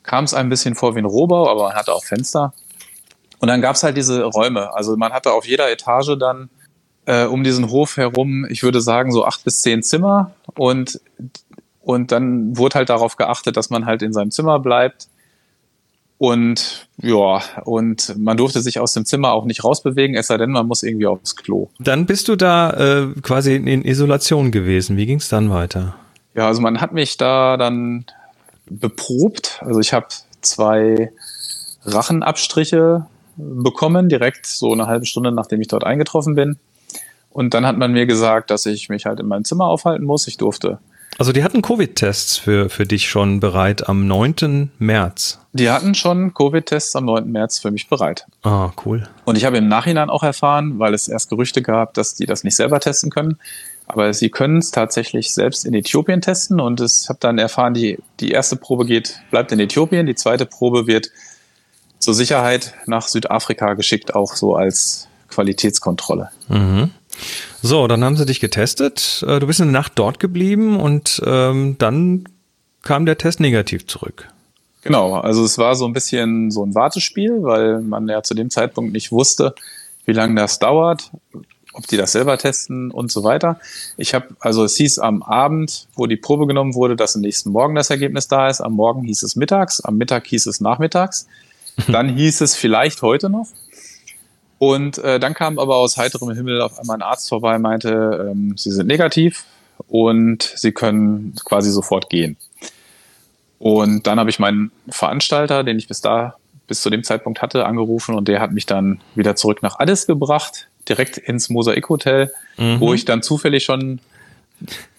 kam 0.03 0.23
es 0.23 0.33
ein 0.33 0.49
bisschen 0.49 0.75
vor 0.75 0.95
wie 0.95 0.99
ein 0.99 1.05
Rohbau, 1.05 1.49
aber 1.49 1.63
man 1.63 1.73
hatte 1.73 1.93
auch 1.93 2.03
Fenster. 2.03 2.53
Und 3.41 3.47
dann 3.47 3.59
gab's 3.59 3.83
halt 3.83 3.97
diese 3.97 4.23
Räume. 4.23 4.73
Also 4.73 4.95
man 4.95 5.11
hatte 5.11 5.33
auf 5.33 5.47
jeder 5.47 5.69
Etage 5.71 6.15
dann 6.17 6.49
äh, 7.05 7.25
um 7.25 7.43
diesen 7.43 7.71
Hof 7.71 7.97
herum, 7.97 8.45
ich 8.47 8.61
würde 8.61 8.81
sagen, 8.81 9.11
so 9.11 9.25
acht 9.25 9.43
bis 9.43 9.61
zehn 9.61 9.81
Zimmer. 9.81 10.31
Und, 10.53 11.01
und 11.81 12.11
dann 12.11 12.55
wurde 12.55 12.75
halt 12.75 12.89
darauf 12.89 13.17
geachtet, 13.17 13.57
dass 13.57 13.71
man 13.71 13.87
halt 13.87 14.03
in 14.03 14.13
seinem 14.13 14.29
Zimmer 14.29 14.59
bleibt. 14.59 15.07
Und 16.19 16.87
ja, 17.01 17.41
und 17.65 18.15
man 18.15 18.37
durfte 18.37 18.61
sich 18.61 18.79
aus 18.79 18.93
dem 18.93 19.05
Zimmer 19.05 19.31
auch 19.31 19.45
nicht 19.45 19.63
rausbewegen, 19.63 20.15
es 20.15 20.27
sei 20.27 20.37
denn, 20.37 20.51
man 20.51 20.67
muss 20.67 20.83
irgendwie 20.83 21.07
aufs 21.07 21.35
Klo. 21.35 21.69
Dann 21.79 22.05
bist 22.05 22.27
du 22.27 22.35
da 22.35 22.69
äh, 22.69 23.07
quasi 23.23 23.55
in 23.55 23.83
Isolation 23.83 24.51
gewesen. 24.51 24.97
Wie 24.97 25.07
ging's 25.07 25.29
dann 25.29 25.49
weiter? 25.49 25.95
Ja, 26.35 26.45
also 26.45 26.61
man 26.61 26.79
hat 26.79 26.93
mich 26.93 27.17
da 27.17 27.57
dann 27.57 28.05
beprobt. 28.69 29.59
Also 29.65 29.79
ich 29.79 29.93
habe 29.93 30.05
zwei 30.41 31.11
Rachenabstriche 31.85 33.07
bekommen, 33.37 34.09
direkt 34.09 34.45
so 34.45 34.71
eine 34.71 34.87
halbe 34.87 35.05
Stunde, 35.05 35.31
nachdem 35.31 35.61
ich 35.61 35.67
dort 35.67 35.83
eingetroffen 35.83 36.35
bin. 36.35 36.57
Und 37.29 37.53
dann 37.53 37.65
hat 37.65 37.77
man 37.77 37.93
mir 37.93 38.05
gesagt, 38.05 38.51
dass 38.51 38.65
ich 38.65 38.89
mich 38.89 39.05
halt 39.05 39.19
in 39.19 39.27
meinem 39.27 39.45
Zimmer 39.45 39.65
aufhalten 39.65 40.05
muss. 40.05 40.27
Ich 40.27 40.37
durfte. 40.37 40.79
Also 41.17 41.33
die 41.33 41.43
hatten 41.43 41.61
Covid-Tests 41.61 42.37
für, 42.37 42.69
für 42.69 42.85
dich 42.85 43.07
schon 43.07 43.39
bereit 43.39 43.87
am 43.87 44.07
9. 44.07 44.71
März. 44.79 45.39
Die 45.53 45.69
hatten 45.69 45.93
schon 45.93 46.33
Covid-Tests 46.33 46.95
am 46.95 47.05
9. 47.05 47.31
März 47.31 47.59
für 47.59 47.71
mich 47.71 47.89
bereit. 47.89 48.25
Ah, 48.43 48.71
cool. 48.85 49.03
Und 49.25 49.37
ich 49.37 49.45
habe 49.45 49.57
im 49.57 49.67
Nachhinein 49.67 50.09
auch 50.09 50.23
erfahren, 50.23 50.79
weil 50.79 50.93
es 50.93 51.07
erst 51.07 51.29
Gerüchte 51.29 51.61
gab, 51.61 51.93
dass 51.93 52.15
die 52.15 52.25
das 52.25 52.43
nicht 52.43 52.55
selber 52.55 52.79
testen 52.79 53.09
können. 53.09 53.37
Aber 53.87 54.13
sie 54.13 54.29
können 54.29 54.59
es 54.59 54.71
tatsächlich 54.71 55.33
selbst 55.33 55.65
in 55.65 55.73
Äthiopien 55.73 56.21
testen. 56.21 56.59
Und 56.59 56.79
ich 56.79 57.09
habe 57.09 57.19
dann 57.19 57.37
erfahren, 57.37 57.73
die, 57.73 57.99
die 58.19 58.31
erste 58.31 58.55
Probe 58.55 58.85
geht, 58.85 59.19
bleibt 59.31 59.51
in 59.51 59.59
Äthiopien, 59.59 60.05
die 60.05 60.15
zweite 60.15 60.45
Probe 60.45 60.87
wird 60.87 61.11
zur 62.01 62.13
Sicherheit 62.13 62.73
nach 62.87 63.07
Südafrika 63.07 63.75
geschickt, 63.75 64.15
auch 64.15 64.35
so 64.35 64.55
als 64.55 65.07
Qualitätskontrolle. 65.29 66.29
Mhm. 66.49 66.91
So, 67.61 67.87
dann 67.87 68.03
haben 68.03 68.17
sie 68.17 68.25
dich 68.25 68.39
getestet. 68.39 69.23
Äh, 69.27 69.39
du 69.39 69.47
bist 69.47 69.61
eine 69.61 69.71
Nacht 69.71 69.93
dort 69.95 70.19
geblieben 70.19 70.79
und 70.79 71.21
ähm, 71.25 71.75
dann 71.77 72.27
kam 72.81 73.05
der 73.05 73.17
Test 73.17 73.39
negativ 73.39 73.87
zurück. 73.87 74.27
Genau, 74.81 75.13
also 75.13 75.43
es 75.45 75.59
war 75.59 75.75
so 75.75 75.85
ein 75.85 75.93
bisschen 75.93 76.49
so 76.49 76.65
ein 76.65 76.73
Wartespiel, 76.73 77.43
weil 77.43 77.81
man 77.81 78.07
ja 78.07 78.23
zu 78.23 78.33
dem 78.33 78.49
Zeitpunkt 78.49 78.93
nicht 78.93 79.11
wusste, 79.11 79.53
wie 80.05 80.13
lange 80.13 80.33
das 80.33 80.57
dauert, 80.57 81.11
ob 81.73 81.85
die 81.85 81.97
das 81.97 82.13
selber 82.13 82.39
testen 82.39 82.89
und 82.89 83.11
so 83.11 83.23
weiter. 83.23 83.59
Ich 83.97 84.15
habe, 84.15 84.29
also 84.39 84.63
es 84.63 84.75
hieß 84.77 84.97
am 84.97 85.21
Abend, 85.21 85.87
wo 85.93 86.07
die 86.07 86.17
Probe 86.17 86.47
genommen 86.47 86.73
wurde, 86.73 86.95
dass 86.95 87.15
am 87.15 87.21
nächsten 87.21 87.51
Morgen 87.51 87.75
das 87.75 87.91
Ergebnis 87.91 88.27
da 88.27 88.49
ist. 88.49 88.59
Am 88.59 88.73
Morgen 88.73 89.03
hieß 89.03 89.21
es 89.21 89.35
mittags, 89.35 89.81
am 89.81 89.97
Mittag 89.97 90.25
hieß 90.25 90.47
es 90.47 90.61
nachmittags. 90.61 91.27
Dann 91.87 92.09
hieß 92.15 92.41
es 92.41 92.55
vielleicht 92.55 93.01
heute 93.01 93.29
noch. 93.29 93.47
Und 94.57 94.99
äh, 94.99 95.19
dann 95.19 95.33
kam 95.33 95.57
aber 95.57 95.77
aus 95.77 95.97
heiterem 95.97 96.31
Himmel 96.31 96.61
auf 96.61 96.77
einmal 96.77 96.97
ein 96.97 97.01
Arzt 97.01 97.29
vorbei, 97.29 97.57
meinte, 97.57 98.29
ähm, 98.31 98.55
sie 98.57 98.71
sind 98.71 98.85
negativ 98.85 99.45
und 99.87 100.43
sie 100.55 100.71
können 100.71 101.33
quasi 101.43 101.71
sofort 101.71 102.09
gehen. 102.09 102.37
Und 103.57 104.05
dann 104.05 104.19
habe 104.19 104.29
ich 104.29 104.37
meinen 104.37 104.71
Veranstalter, 104.87 105.63
den 105.63 105.77
ich 105.77 105.87
bis 105.87 106.01
da 106.01 106.35
bis 106.67 106.81
zu 106.81 106.89
dem 106.89 107.03
Zeitpunkt 107.03 107.41
hatte, 107.41 107.65
angerufen 107.65 108.15
und 108.15 108.27
der 108.27 108.39
hat 108.39 108.51
mich 108.51 108.65
dann 108.65 109.01
wieder 109.15 109.35
zurück 109.35 109.61
nach 109.61 109.79
Addis 109.79 110.07
gebracht, 110.07 110.67
direkt 110.87 111.17
ins 111.17 111.49
Mosaikhotel, 111.49 112.31
mhm. 112.57 112.79
wo 112.79 112.93
ich 112.93 113.03
dann 113.03 113.21
zufällig 113.23 113.63
schon 113.63 113.99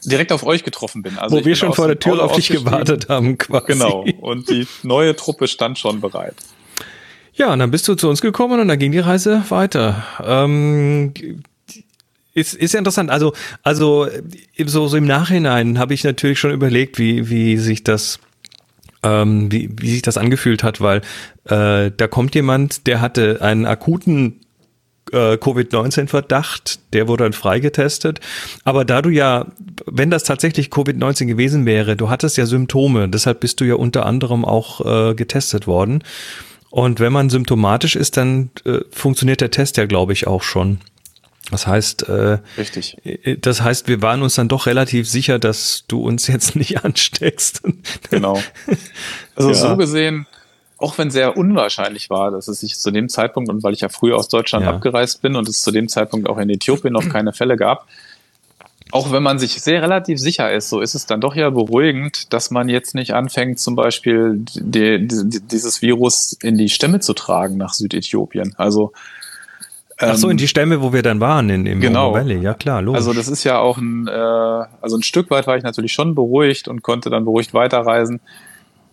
direkt 0.04 0.32
auf 0.32 0.44
euch 0.44 0.64
getroffen 0.64 1.02
bin. 1.02 1.18
Also 1.18 1.36
wo 1.36 1.44
wir 1.44 1.56
schon 1.56 1.72
vor 1.72 1.86
der 1.86 1.98
Tür 1.98 2.22
auf 2.22 2.32
dich 2.32 2.48
gewartet 2.48 3.08
haben, 3.08 3.38
quasi. 3.38 3.66
Genau. 3.66 4.04
Und 4.20 4.50
die 4.50 4.66
neue 4.82 5.14
Truppe 5.16 5.48
stand 5.48 5.78
schon 5.78 6.00
bereit. 6.00 6.34
Ja, 7.34 7.52
und 7.52 7.58
dann 7.58 7.70
bist 7.70 7.88
du 7.88 7.94
zu 7.94 8.08
uns 8.08 8.20
gekommen 8.20 8.60
und 8.60 8.68
dann 8.68 8.78
ging 8.78 8.92
die 8.92 8.98
Reise 8.98 9.42
weiter. 9.48 10.04
Ähm, 10.24 11.14
ist, 12.34 12.54
ist 12.54 12.72
ja 12.72 12.78
interessant. 12.78 13.10
Also, 13.10 13.32
also 13.62 14.08
so, 14.66 14.88
so 14.88 14.96
im 14.96 15.06
Nachhinein 15.06 15.78
habe 15.78 15.94
ich 15.94 16.04
natürlich 16.04 16.38
schon 16.38 16.52
überlegt, 16.52 16.98
wie, 16.98 17.28
wie 17.28 17.56
sich 17.56 17.84
das 17.84 18.18
ähm, 19.02 19.50
wie, 19.50 19.70
wie 19.78 19.90
sich 19.90 20.02
das 20.02 20.16
angefühlt 20.16 20.62
hat, 20.62 20.80
weil 20.80 21.00
äh, 21.44 21.90
da 21.96 22.06
kommt 22.08 22.34
jemand, 22.34 22.86
der 22.86 23.00
hatte 23.00 23.40
einen 23.42 23.66
akuten 23.66 24.40
äh, 25.10 25.36
Covid-19-Verdacht, 25.36 26.80
der 26.92 27.08
wurde 27.08 27.24
dann 27.24 27.32
freigetestet. 27.32 28.20
Aber 28.64 28.84
da 28.84 29.02
du 29.02 29.10
ja, 29.10 29.46
wenn 29.86 30.10
das 30.10 30.24
tatsächlich 30.24 30.68
Covid-19 30.68 31.26
gewesen 31.26 31.66
wäre, 31.66 31.96
du 31.96 32.08
hattest 32.08 32.36
ja 32.36 32.46
Symptome, 32.46 33.08
deshalb 33.08 33.40
bist 33.40 33.60
du 33.60 33.64
ja 33.64 33.74
unter 33.74 34.06
anderem 34.06 34.44
auch 34.44 35.10
äh, 35.10 35.14
getestet 35.14 35.66
worden. 35.66 36.04
Und 36.72 37.00
wenn 37.00 37.12
man 37.12 37.28
symptomatisch 37.28 37.96
ist, 37.96 38.16
dann 38.16 38.50
äh, 38.64 38.78
funktioniert 38.90 39.42
der 39.42 39.50
Test 39.50 39.76
ja, 39.76 39.84
glaube 39.84 40.14
ich, 40.14 40.26
auch 40.26 40.42
schon. 40.42 40.80
Das 41.50 41.66
heißt, 41.66 42.08
äh, 42.08 42.38
Richtig. 42.56 42.96
äh, 43.04 43.36
das 43.36 43.60
heißt, 43.60 43.88
wir 43.88 44.00
waren 44.00 44.22
uns 44.22 44.36
dann 44.36 44.48
doch 44.48 44.64
relativ 44.64 45.06
sicher, 45.06 45.38
dass 45.38 45.84
du 45.86 46.00
uns 46.02 46.28
jetzt 46.28 46.56
nicht 46.62 46.82
ansteckst. 46.84 47.60
Genau. 48.10 48.40
Also 49.36 49.50
Ja. 49.50 49.54
so 49.54 49.76
gesehen, 49.76 50.26
auch 50.78 50.96
wenn 50.96 51.10
sehr 51.10 51.36
unwahrscheinlich 51.36 52.08
war, 52.08 52.30
dass 52.30 52.48
es 52.48 52.60
sich 52.60 52.76
zu 52.78 52.90
dem 52.90 53.10
Zeitpunkt, 53.10 53.50
und 53.50 53.62
weil 53.62 53.74
ich 53.74 53.80
ja 53.82 53.90
früher 53.90 54.16
aus 54.16 54.28
Deutschland 54.28 54.64
Ja. 54.64 54.70
abgereist 54.72 55.20
bin 55.20 55.36
und 55.36 55.48
es 55.48 55.60
zu 55.62 55.72
dem 55.72 55.88
Zeitpunkt 55.88 56.26
auch 56.28 56.38
in 56.38 56.48
Äthiopien 56.48 56.92
noch 56.94 57.06
keine 57.10 57.32
Fälle 57.34 57.56
gab, 57.56 57.86
auch 58.92 59.10
wenn 59.10 59.22
man 59.22 59.38
sich 59.38 59.60
sehr 59.62 59.82
relativ 59.82 60.20
sicher 60.20 60.52
ist, 60.52 60.68
so 60.68 60.80
ist 60.80 60.94
es 60.94 61.06
dann 61.06 61.20
doch 61.20 61.34
ja 61.34 61.48
beruhigend, 61.48 62.32
dass 62.32 62.50
man 62.50 62.68
jetzt 62.68 62.94
nicht 62.94 63.14
anfängt, 63.14 63.58
zum 63.58 63.74
Beispiel 63.74 64.34
die, 64.36 65.08
die, 65.08 65.40
dieses 65.40 65.80
Virus 65.80 66.36
in 66.42 66.58
die 66.58 66.68
Stämme 66.68 67.00
zu 67.00 67.14
tragen 67.14 67.56
nach 67.56 67.72
Südäthiopien. 67.72 68.54
Also 68.58 68.92
Ach 69.96 70.16
so, 70.16 70.26
ähm, 70.26 70.32
in 70.32 70.36
die 70.36 70.48
Stämme, 70.48 70.82
wo 70.82 70.92
wir 70.92 71.02
dann 71.02 71.20
waren, 71.20 71.48
in, 71.48 71.64
im 71.64 71.80
Genau. 71.80 72.12
Valley. 72.12 72.40
Ja 72.42 72.52
klar, 72.52 72.82
logisch. 72.82 72.98
Also 72.98 73.14
das 73.14 73.28
ist 73.28 73.44
ja 73.44 73.58
auch 73.58 73.78
ein, 73.78 74.08
äh, 74.08 74.10
also 74.10 74.96
ein 74.96 75.02
Stück 75.02 75.30
weit 75.30 75.46
war 75.46 75.56
ich 75.56 75.62
natürlich 75.62 75.94
schon 75.94 76.14
beruhigt 76.14 76.68
und 76.68 76.82
konnte 76.82 77.08
dann 77.08 77.24
beruhigt 77.24 77.54
weiterreisen. 77.54 78.20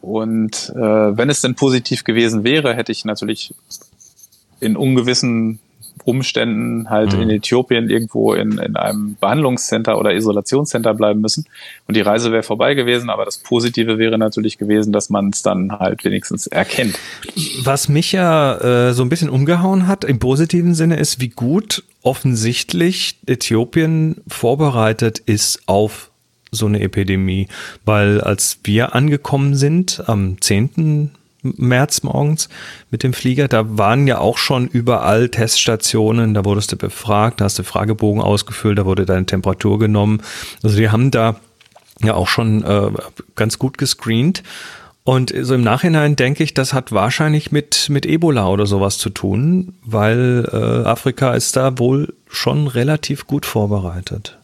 Und 0.01 0.71
äh, 0.75 0.79
wenn 0.79 1.29
es 1.29 1.41
denn 1.41 1.55
positiv 1.55 2.05
gewesen 2.05 2.45
wäre, 2.45 2.73
hätte 2.73 2.93
ich 2.93 3.03
natürlich 3.03 3.53
in 4.61 4.77
ungewissen 4.77 5.59
Umständen 6.05 6.89
halt 6.89 7.13
Mhm. 7.15 7.21
in 7.23 7.29
Äthiopien 7.29 7.89
irgendwo 7.89 8.33
in, 8.33 8.57
in 8.57 8.75
einem 8.75 9.15
Behandlungscenter 9.19 9.97
oder 9.97 10.13
Isolationscenter 10.13 10.93
bleiben 10.93 11.21
müssen. 11.21 11.45
Und 11.87 11.95
die 11.97 12.01
Reise 12.01 12.31
wäre 12.31 12.43
vorbei 12.43 12.73
gewesen, 12.73 13.09
aber 13.09 13.25
das 13.25 13.37
Positive 13.37 13.97
wäre 13.97 14.17
natürlich 14.17 14.57
gewesen, 14.57 14.91
dass 14.93 15.09
man 15.09 15.29
es 15.29 15.41
dann 15.41 15.71
halt 15.79 16.03
wenigstens 16.05 16.47
erkennt. 16.47 16.97
Was 17.63 17.89
mich 17.89 18.11
ja 18.11 18.89
äh, 18.89 18.93
so 18.93 19.03
ein 19.03 19.09
bisschen 19.09 19.29
umgehauen 19.29 19.87
hat, 19.87 20.03
im 20.03 20.19
positiven 20.19 20.73
Sinne, 20.73 20.97
ist, 20.97 21.19
wie 21.19 21.29
gut 21.29 21.83
offensichtlich 22.01 23.17
Äthiopien 23.25 24.17
vorbereitet 24.27 25.19
ist 25.19 25.61
auf 25.67 26.09
so 26.51 26.65
eine 26.65 26.79
Epidemie. 26.81 27.47
Weil 27.85 28.21
als 28.21 28.59
wir 28.63 28.95
angekommen 28.95 29.55
sind, 29.55 30.03
am 30.07 30.39
10. 30.41 31.11
März 31.41 32.03
morgens 32.03 32.49
mit 32.91 33.03
dem 33.03 33.13
Flieger, 33.13 33.47
da 33.47 33.77
waren 33.77 34.07
ja 34.07 34.17
auch 34.19 34.37
schon 34.37 34.67
überall 34.67 35.29
Teststationen, 35.29 36.33
da 36.33 36.45
wurdest 36.45 36.71
du 36.71 36.75
befragt, 36.75 37.39
da 37.39 37.45
hast 37.45 37.59
du 37.59 37.63
Fragebogen 37.63 38.21
ausgefüllt, 38.21 38.77
da 38.77 38.85
wurde 38.85 39.05
deine 39.05 39.25
Temperatur 39.25 39.79
genommen. 39.79 40.21
Also 40.63 40.77
die 40.77 40.89
haben 40.89 41.11
da 41.11 41.37
ja 42.03 42.13
auch 42.13 42.27
schon 42.27 42.63
äh, 42.63 42.91
ganz 43.35 43.59
gut 43.59 43.77
gescreent. 43.77 44.43
Und 45.03 45.33
so 45.41 45.55
im 45.55 45.63
Nachhinein 45.63 46.15
denke 46.15 46.43
ich, 46.43 46.53
das 46.53 46.73
hat 46.73 46.91
wahrscheinlich 46.91 47.51
mit, 47.51 47.89
mit 47.89 48.05
Ebola 48.05 48.47
oder 48.47 48.67
sowas 48.67 48.97
zu 48.97 49.09
tun, 49.09 49.73
weil 49.83 50.47
äh, 50.51 50.87
Afrika 50.87 51.33
ist 51.33 51.55
da 51.55 51.79
wohl 51.79 52.13
schon 52.27 52.67
relativ 52.67 53.25
gut 53.25 53.45
vorbereitet. 53.45 54.37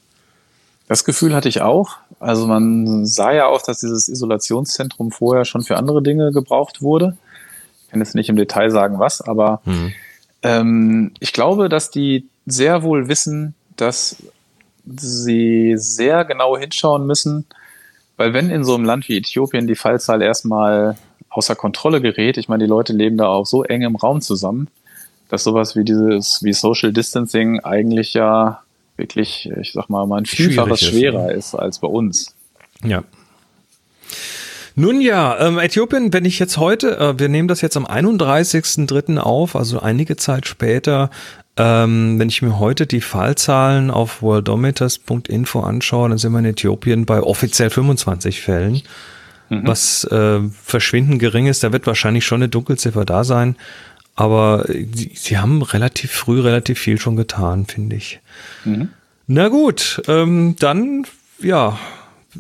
Das 0.88 1.04
Gefühl 1.04 1.36
hatte 1.36 1.50
ich 1.50 1.62
auch. 1.62 1.98
Also 2.26 2.48
man 2.48 3.06
sah 3.06 3.34
ja 3.34 3.46
auch, 3.46 3.62
dass 3.62 3.82
dieses 3.82 4.08
Isolationszentrum 4.08 5.12
vorher 5.12 5.46
schon 5.46 5.62
für 5.62 5.78
andere 5.78 6.02
Dinge 6.02 6.32
gebraucht 6.32 6.82
wurde. 6.82 7.16
Ich 7.84 7.92
kann 7.92 8.00
jetzt 8.00 8.16
nicht 8.16 8.30
im 8.30 8.36
Detail 8.36 8.72
sagen, 8.72 8.98
was, 8.98 9.22
aber 9.22 9.62
ähm, 10.42 11.12
ich 11.20 11.34
glaube, 11.34 11.70
dass 11.70 11.92
die 11.92 12.28
sehr 12.48 12.82
wohl 12.82 13.10
wissen, 13.10 13.54
dass 13.76 14.24
sie 14.88 15.76
sehr 15.78 16.26
genau 16.26 16.58
hinschauen 16.58 17.06
müssen, 17.06 17.46
weil 18.18 18.34
wenn 18.34 18.50
in 18.50 18.64
so 18.64 18.74
einem 18.74 18.86
Land 18.86 19.08
wie 19.08 19.18
Äthiopien 19.18 19.68
die 19.68 19.76
Fallzahl 19.76 20.24
erstmal 20.24 20.98
außer 21.30 21.56
Kontrolle 21.56 22.02
gerät, 22.02 22.38
ich 22.38 22.50
meine, 22.50 22.64
die 22.64 22.70
Leute 22.70 22.94
leben 22.94 23.18
da 23.18 23.28
auch 23.28 23.46
so 23.46 23.64
eng 23.64 23.84
im 23.84 23.96
Raum 23.96 24.22
zusammen, 24.22 24.68
dass 25.30 25.44
sowas 25.44 25.76
wie 25.76 25.84
dieses, 25.84 26.42
wie 26.42 26.54
Social 26.54 26.92
Distancing 26.92 27.60
eigentlich 27.60 28.16
ja 28.16 28.65
wirklich, 28.98 29.50
ich 29.62 29.74
sag 29.74 29.90
mal, 29.90 30.06
mal 30.06 30.18
ein 30.18 30.26
Vielfaches 30.26 30.82
ist, 30.82 30.90
schwerer 30.90 31.32
ist 31.32 31.56
als 31.56 31.80
bei 31.80 31.88
uns. 31.88 32.36
Ja. 32.84 33.04
Nun 34.76 35.00
ja, 35.00 35.40
ähm, 35.40 35.58
Äthiopien, 35.58 36.12
wenn 36.12 36.26
ich 36.26 36.38
jetzt 36.38 36.58
heute, 36.58 36.98
äh, 36.98 37.20
wir 37.20 37.30
nehmen 37.30 37.48
das 37.48 37.62
jetzt 37.62 37.78
am 37.78 37.86
31.03. 37.86 39.18
auf, 39.18 39.56
also 39.56 39.80
einige 39.80 40.18
Zeit 40.18 40.48
später, 40.48 41.10
ähm, 41.56 42.20
wenn 42.20 42.28
ich 42.28 42.42
mir 42.42 42.60
heute 42.60 42.86
die 42.86 43.00
Fallzahlen 43.00 43.90
auf 43.90 44.22
worldometers.info 44.22 45.62
anschaue, 45.62 46.10
dann 46.10 46.18
sind 46.18 46.34
wir 46.34 46.40
in 46.40 46.46
Äthiopien 46.46 47.06
bei 47.06 47.22
offiziell 47.22 47.70
25 47.70 48.42
Fällen, 48.42 48.82
was 49.50 50.04
äh, 50.06 50.40
verschwindend 50.62 51.20
gering 51.20 51.46
ist. 51.46 51.64
Da 51.64 51.72
wird 51.72 51.88
wahrscheinlich 51.88 52.26
schon 52.26 52.40
eine 52.42 52.50
Dunkelziffer 52.50 53.06
da 53.06 53.24
sein, 53.24 53.56
aber 54.16 54.70
äh, 54.70 54.88
sie, 54.94 55.12
sie 55.14 55.38
haben 55.38 55.62
relativ 55.62 56.12
früh 56.12 56.42
relativ 56.42 56.80
viel 56.80 57.00
schon 57.00 57.16
getan, 57.16 57.66
finde 57.66 57.96
ich. 57.96 58.20
Na 59.28 59.48
gut, 59.50 60.02
ähm, 60.08 60.56
dann, 60.60 61.06
ja, 61.40 61.78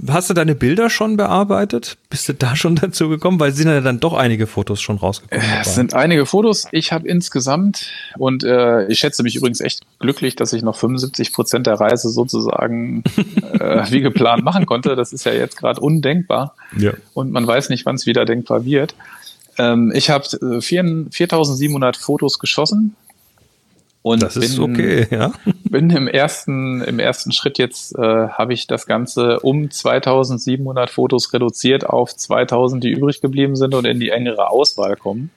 hast 0.08 0.30
du 0.30 0.34
deine 0.34 0.56
Bilder 0.56 0.90
schon 0.90 1.18
bearbeitet? 1.18 1.98
Bist 2.10 2.30
du 2.30 2.34
da 2.34 2.56
schon 2.56 2.76
dazu 2.82 3.10
gekommen? 3.10 3.40
Weil 3.40 3.52
sind 3.54 3.68
ja 3.68 3.82
dann 3.82 4.00
doch 4.00 4.14
einige 4.14 4.48
Fotos 4.48 4.82
schon 4.82 4.98
rausgekommen. 4.98 5.46
dabei. 5.46 5.62
Es 5.62 5.76
sind 5.76 5.94
einige 5.94 6.26
Fotos. 6.26 6.68
Ich 6.72 6.92
habe 6.92 7.08
insgesamt, 7.08 7.88
und 8.18 8.44
äh, 8.44 8.88
ich 8.88 9.00
schätze 9.00 9.24
mich 9.24 9.36
übrigens 9.36 9.62
echt 9.62 9.82
glücklich, 10.00 10.36
dass 10.36 10.54
ich 10.54 10.62
noch 10.64 10.78
75 10.78 11.34
Prozent 11.34 11.68
der 11.68 11.76
Reise 11.76 12.10
sozusagen 12.10 13.04
äh, 13.60 13.84
wie 13.90 14.02
geplant 14.02 14.44
machen 14.44 14.66
konnte. 14.66 14.96
Das 14.96 15.14
ist 15.14 15.26
ja 15.26 15.34
jetzt 15.34 15.58
gerade 15.58 15.80
undenkbar. 15.82 16.56
Ja. 16.78 16.94
Und 17.14 17.32
man 17.32 17.46
weiß 17.46 17.70
nicht, 17.70 17.86
wann 17.86 17.96
es 17.96 18.06
wieder 18.06 18.26
denkbar 18.26 18.66
wird. 18.66 18.96
Ähm, 19.58 19.91
ich 19.96 20.10
habe 20.10 20.26
äh, 20.26 20.62
4700 20.62 21.98
Fotos 21.98 22.39
geschossen. 22.39 22.96
Und 24.02 24.22
Das 24.22 24.38
ist 24.38 24.58
bin, 24.58 24.72
okay, 24.72 25.08
ja. 25.10 25.34
bin 25.63 25.89
im 25.89 26.08
ersten, 26.08 26.82
im 26.82 27.00
ersten 27.00 27.32
Schritt 27.32 27.58
jetzt, 27.58 27.98
äh, 27.98 28.28
habe 28.28 28.54
ich 28.54 28.68
das 28.68 28.86
Ganze 28.86 29.39
um 29.39 29.72
2700 29.72 30.91
Fotos 30.91 31.34
reduziert 31.34 31.88
auf 31.88 32.15
2000, 32.15 32.84
die 32.84 32.91
übrig 32.91 33.20
geblieben 33.22 33.56
sind 33.56 33.74
und 33.74 33.86
in 33.86 34.00
die 34.00 34.10
engere 34.10 34.52
Auswahl 34.52 34.96
kommen. 34.96 35.32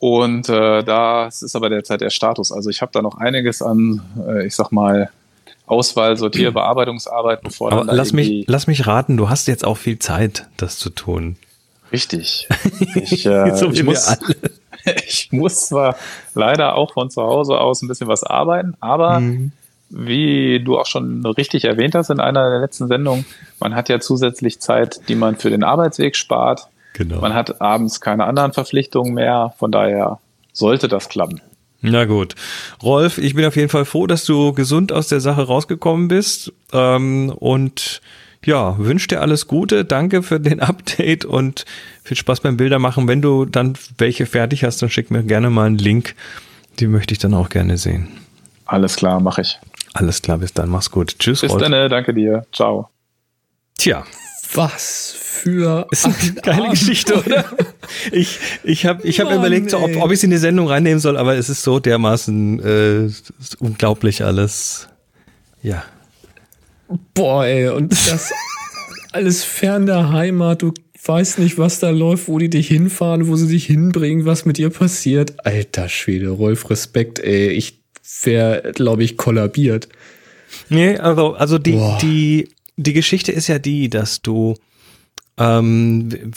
Und 0.00 0.48
äh, 0.48 0.82
das 0.82 1.42
ist 1.42 1.54
aber 1.54 1.70
derzeit 1.70 2.00
der 2.00 2.10
Status. 2.10 2.50
Also 2.50 2.70
ich 2.70 2.82
habe 2.82 2.92
da 2.92 3.02
noch 3.02 3.18
einiges 3.18 3.62
an, 3.62 4.02
äh, 4.26 4.46
ich 4.46 4.56
sag 4.56 4.72
mal, 4.72 5.10
Auswahl, 5.66 6.16
Sortier, 6.16 6.50
Bearbeitungsarbeit, 6.50 7.42
bevor 7.42 7.70
Aber 7.70 7.80
dann 7.82 7.88
da 7.88 7.92
lass 7.92 8.12
mich, 8.12 8.46
lass 8.48 8.66
mich 8.66 8.86
raten, 8.86 9.16
du 9.16 9.28
hast 9.28 9.48
jetzt 9.48 9.64
auch 9.64 9.76
viel 9.76 9.98
Zeit, 9.98 10.48
das 10.56 10.78
zu 10.78 10.90
tun. 10.90 11.36
Richtig. 11.92 12.48
Ich, 12.94 13.26
äh, 13.26 13.54
So 13.56 13.70
ich, 13.70 13.82
muss, 13.82 14.16
ich 15.06 15.28
muss 15.32 15.68
zwar 15.68 15.96
leider 16.34 16.74
auch 16.74 16.92
von 16.92 17.10
zu 17.10 17.22
Hause 17.22 17.58
aus 17.58 17.82
ein 17.82 17.88
bisschen 17.88 18.08
was 18.08 18.22
arbeiten, 18.24 18.74
aber 18.80 19.20
Mhm. 19.20 19.52
wie 19.90 20.60
du 20.62 20.78
auch 20.78 20.86
schon 20.86 21.24
richtig 21.24 21.64
erwähnt 21.64 21.94
hast 21.94 22.10
in 22.10 22.20
einer 22.20 22.50
der 22.50 22.60
letzten 22.60 22.88
Sendungen, 22.88 23.24
man 23.60 23.74
hat 23.74 23.88
ja 23.88 24.00
zusätzlich 24.00 24.60
Zeit, 24.60 25.00
die 25.08 25.14
man 25.14 25.36
für 25.36 25.50
den 25.50 25.64
Arbeitsweg 25.64 26.14
spart. 26.16 26.68
Genau. 26.92 27.20
Man 27.20 27.32
hat 27.34 27.60
abends 27.60 28.00
keine 28.00 28.24
anderen 28.24 28.52
Verpflichtungen 28.52 29.14
mehr, 29.14 29.54
von 29.58 29.70
daher 29.72 30.18
sollte 30.52 30.88
das 30.88 31.08
klappen. 31.08 31.40
Na 31.80 32.06
gut. 32.06 32.34
Rolf, 32.82 33.18
ich 33.18 33.34
bin 33.36 33.44
auf 33.44 33.54
jeden 33.54 33.68
Fall 33.68 33.84
froh, 33.84 34.06
dass 34.08 34.24
du 34.24 34.52
gesund 34.52 34.90
aus 34.90 35.06
der 35.08 35.20
Sache 35.20 35.42
rausgekommen 35.46 36.08
bist. 36.08 36.52
Ähm, 36.72 37.30
und 37.36 38.00
ja, 38.44 38.76
wünsche 38.78 39.08
dir 39.08 39.20
alles 39.20 39.46
Gute. 39.46 39.84
Danke 39.84 40.22
für 40.22 40.40
den 40.40 40.60
Update 40.60 41.24
und 41.24 41.64
viel 42.04 42.16
Spaß 42.16 42.40
beim 42.40 42.56
Bildermachen. 42.56 43.08
Wenn 43.08 43.22
du 43.22 43.44
dann 43.44 43.74
welche 43.98 44.26
fertig 44.26 44.64
hast, 44.64 44.80
dann 44.82 44.90
schick 44.90 45.10
mir 45.10 45.22
gerne 45.22 45.50
mal 45.50 45.66
einen 45.66 45.78
Link. 45.78 46.14
Die 46.78 46.86
möchte 46.86 47.12
ich 47.12 47.18
dann 47.18 47.34
auch 47.34 47.48
gerne 47.48 47.76
sehen. 47.76 48.08
Alles 48.64 48.96
klar, 48.96 49.20
mache 49.20 49.40
ich. 49.42 49.58
Alles 49.94 50.22
klar, 50.22 50.38
bis 50.38 50.52
dann. 50.52 50.68
Mach's 50.68 50.90
gut. 50.90 51.18
Tschüss, 51.18 51.40
Bis 51.40 51.50
Rolf. 51.50 51.62
dann, 51.62 51.72
äh, 51.72 51.88
danke 51.88 52.14
dir. 52.14 52.46
Ciao. 52.52 52.88
Tja, 53.78 54.04
Was 54.54 55.14
für 55.18 55.86
ist 55.90 56.04
eine 56.04 56.14
ein 56.14 56.34
geile 56.42 56.68
Geschichte, 56.70 57.14
Abenteuer. 57.16 57.44
oder? 57.52 57.66
Ich, 58.12 58.38
ich 58.64 58.86
habe 58.86 59.06
ich 59.06 59.18
hab 59.20 59.28
Mann, 59.28 59.38
überlegt, 59.38 59.70
so, 59.70 59.78
ob, 59.78 59.96
ob 59.96 60.10
ich 60.12 60.20
sie 60.20 60.26
in 60.26 60.30
die 60.30 60.36
Sendung 60.36 60.68
reinnehmen 60.68 61.00
soll, 61.00 61.16
aber 61.16 61.36
es 61.36 61.48
ist 61.48 61.62
so 61.62 61.78
dermaßen 61.80 62.60
äh, 62.62 63.04
ist 63.06 63.60
unglaublich 63.60 64.24
alles. 64.24 64.88
Ja. 65.62 65.82
Boah, 67.14 67.44
ey, 67.44 67.68
und 67.68 67.92
das 67.92 68.32
alles 69.12 69.44
fern 69.44 69.86
der 69.86 70.10
Heimat. 70.10 70.62
Du 70.62 70.72
weißt 71.04 71.38
nicht, 71.38 71.58
was 71.58 71.80
da 71.80 71.90
läuft, 71.90 72.28
wo 72.28 72.38
die 72.38 72.50
dich 72.50 72.68
hinfahren, 72.68 73.28
wo 73.28 73.36
sie 73.36 73.48
dich 73.48 73.66
hinbringen, 73.66 74.26
was 74.26 74.44
mit 74.44 74.58
dir 74.58 74.70
passiert. 74.70 75.44
Alter 75.44 75.88
Schwede, 75.88 76.30
Rolf, 76.30 76.70
Respekt, 76.70 77.18
ey. 77.18 77.48
Ich 77.48 77.80
wäre, 78.22 78.72
glaube 78.72 79.04
ich, 79.04 79.16
kollabiert. 79.16 79.88
Nee, 80.68 80.96
also, 80.96 81.34
also 81.34 81.58
die, 81.58 81.72
Boah. 81.72 81.98
die, 82.00 82.48
die 82.76 82.92
Geschichte 82.92 83.32
ist 83.32 83.48
ja 83.48 83.58
die, 83.58 83.90
dass 83.90 84.22
du, 84.22 84.56
ähm, 85.36 86.32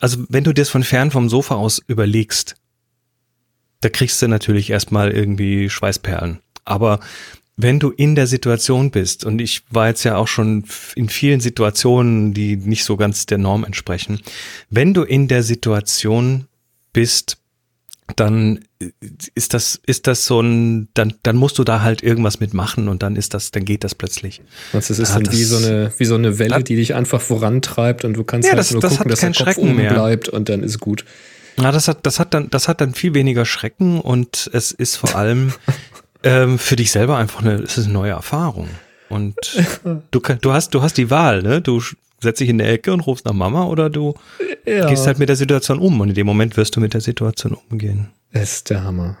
also 0.00 0.24
wenn 0.28 0.44
du 0.44 0.52
dir 0.52 0.62
das 0.62 0.68
von 0.68 0.84
fern 0.84 1.10
vom 1.10 1.28
Sofa 1.28 1.56
aus 1.56 1.82
überlegst, 1.86 2.56
da 3.80 3.88
kriegst 3.88 4.22
du 4.22 4.28
natürlich 4.28 4.70
erstmal 4.70 5.10
irgendwie 5.10 5.68
Schweißperlen. 5.68 6.38
Aber 6.64 7.00
wenn 7.56 7.78
du 7.78 7.90
in 7.90 8.14
der 8.14 8.26
Situation 8.26 8.90
bist, 8.90 9.24
und 9.24 9.40
ich 9.40 9.62
war 9.70 9.88
jetzt 9.88 10.04
ja 10.04 10.16
auch 10.16 10.28
schon 10.28 10.64
in 10.96 11.08
vielen 11.08 11.40
Situationen, 11.40 12.32
die 12.34 12.56
nicht 12.56 12.84
so 12.84 12.96
ganz 12.96 13.26
der 13.26 13.38
Norm 13.38 13.64
entsprechen, 13.64 14.20
wenn 14.70 14.94
du 14.94 15.02
in 15.02 15.28
der 15.28 15.42
Situation 15.42 16.46
bist, 16.92 17.38
dann 18.16 18.60
ist 19.34 19.54
das, 19.54 19.80
ist 19.86 20.06
das 20.06 20.26
so 20.26 20.40
ein, 20.40 20.88
dann, 20.94 21.14
dann 21.22 21.36
musst 21.36 21.58
du 21.58 21.64
da 21.64 21.82
halt 21.82 22.02
irgendwas 22.02 22.40
mitmachen 22.40 22.88
und 22.88 23.02
dann 23.02 23.16
ist 23.16 23.32
das, 23.32 23.50
dann 23.52 23.64
geht 23.64 23.84
das 23.84 23.94
plötzlich. 23.94 24.42
Also 24.72 24.92
es 24.92 24.98
ist 24.98 25.14
ja, 25.14 25.20
dann 25.20 25.32
wie 25.32 25.44
so 25.44 25.56
eine, 25.56 25.92
wie 25.96 26.04
so 26.04 26.14
eine 26.16 26.38
Welle, 26.38 26.56
das, 26.56 26.64
die 26.64 26.76
dich 26.76 26.94
einfach 26.94 27.20
vorantreibt 27.20 28.04
und 28.04 28.14
du 28.14 28.24
kannst 28.24 28.46
ja, 28.46 28.52
halt 28.52 28.60
das, 28.60 28.72
nur 28.72 28.82
das 28.82 28.96
gucken, 28.96 29.10
dass 29.10 29.20
der 29.20 29.32
Kopf 29.32 29.56
oben 29.56 29.76
bleibt 29.76 30.28
und 30.28 30.48
dann 30.48 30.62
ist 30.62 30.80
gut. 30.80 31.04
Ja, 31.58 31.70
das 31.70 31.86
hat, 31.88 32.06
das 32.06 32.18
hat 32.18 32.34
dann, 32.34 32.50
das 32.50 32.66
hat 32.68 32.80
dann 32.80 32.94
viel 32.94 33.14
weniger 33.14 33.44
Schrecken 33.44 34.00
und 34.00 34.50
es 34.52 34.72
ist 34.72 34.96
vor 34.96 35.14
allem 35.14 35.52
ähm, 36.24 36.58
für 36.58 36.76
dich 36.76 36.90
selber 36.90 37.16
einfach 37.16 37.40
eine, 37.42 37.54
es 37.54 37.78
ist 37.78 37.84
eine 37.84 37.94
neue 37.94 38.12
Erfahrung. 38.12 38.68
Und 39.08 39.34
du, 40.10 40.20
du 40.20 40.52
hast, 40.52 40.70
du 40.74 40.82
hast 40.82 40.96
die 40.96 41.10
Wahl, 41.10 41.42
ne? 41.42 41.60
Du 41.60 41.82
setzt 42.20 42.40
dich 42.40 42.48
in 42.48 42.58
der 42.58 42.70
Ecke 42.70 42.92
und 42.92 43.00
rufst 43.00 43.26
nach 43.26 43.34
Mama 43.34 43.64
oder 43.64 43.90
du 43.90 44.14
ja. 44.64 44.88
gehst 44.88 45.06
halt 45.06 45.18
mit 45.18 45.28
der 45.28 45.36
Situation 45.36 45.78
um 45.78 46.00
und 46.00 46.10
in 46.10 46.14
dem 46.14 46.26
Moment 46.26 46.56
wirst 46.56 46.76
du 46.76 46.80
mit 46.80 46.94
der 46.94 47.00
Situation 47.00 47.56
umgehen. 47.70 48.08
Das 48.32 48.54
ist 48.54 48.70
der 48.70 48.84
Hammer. 48.84 49.18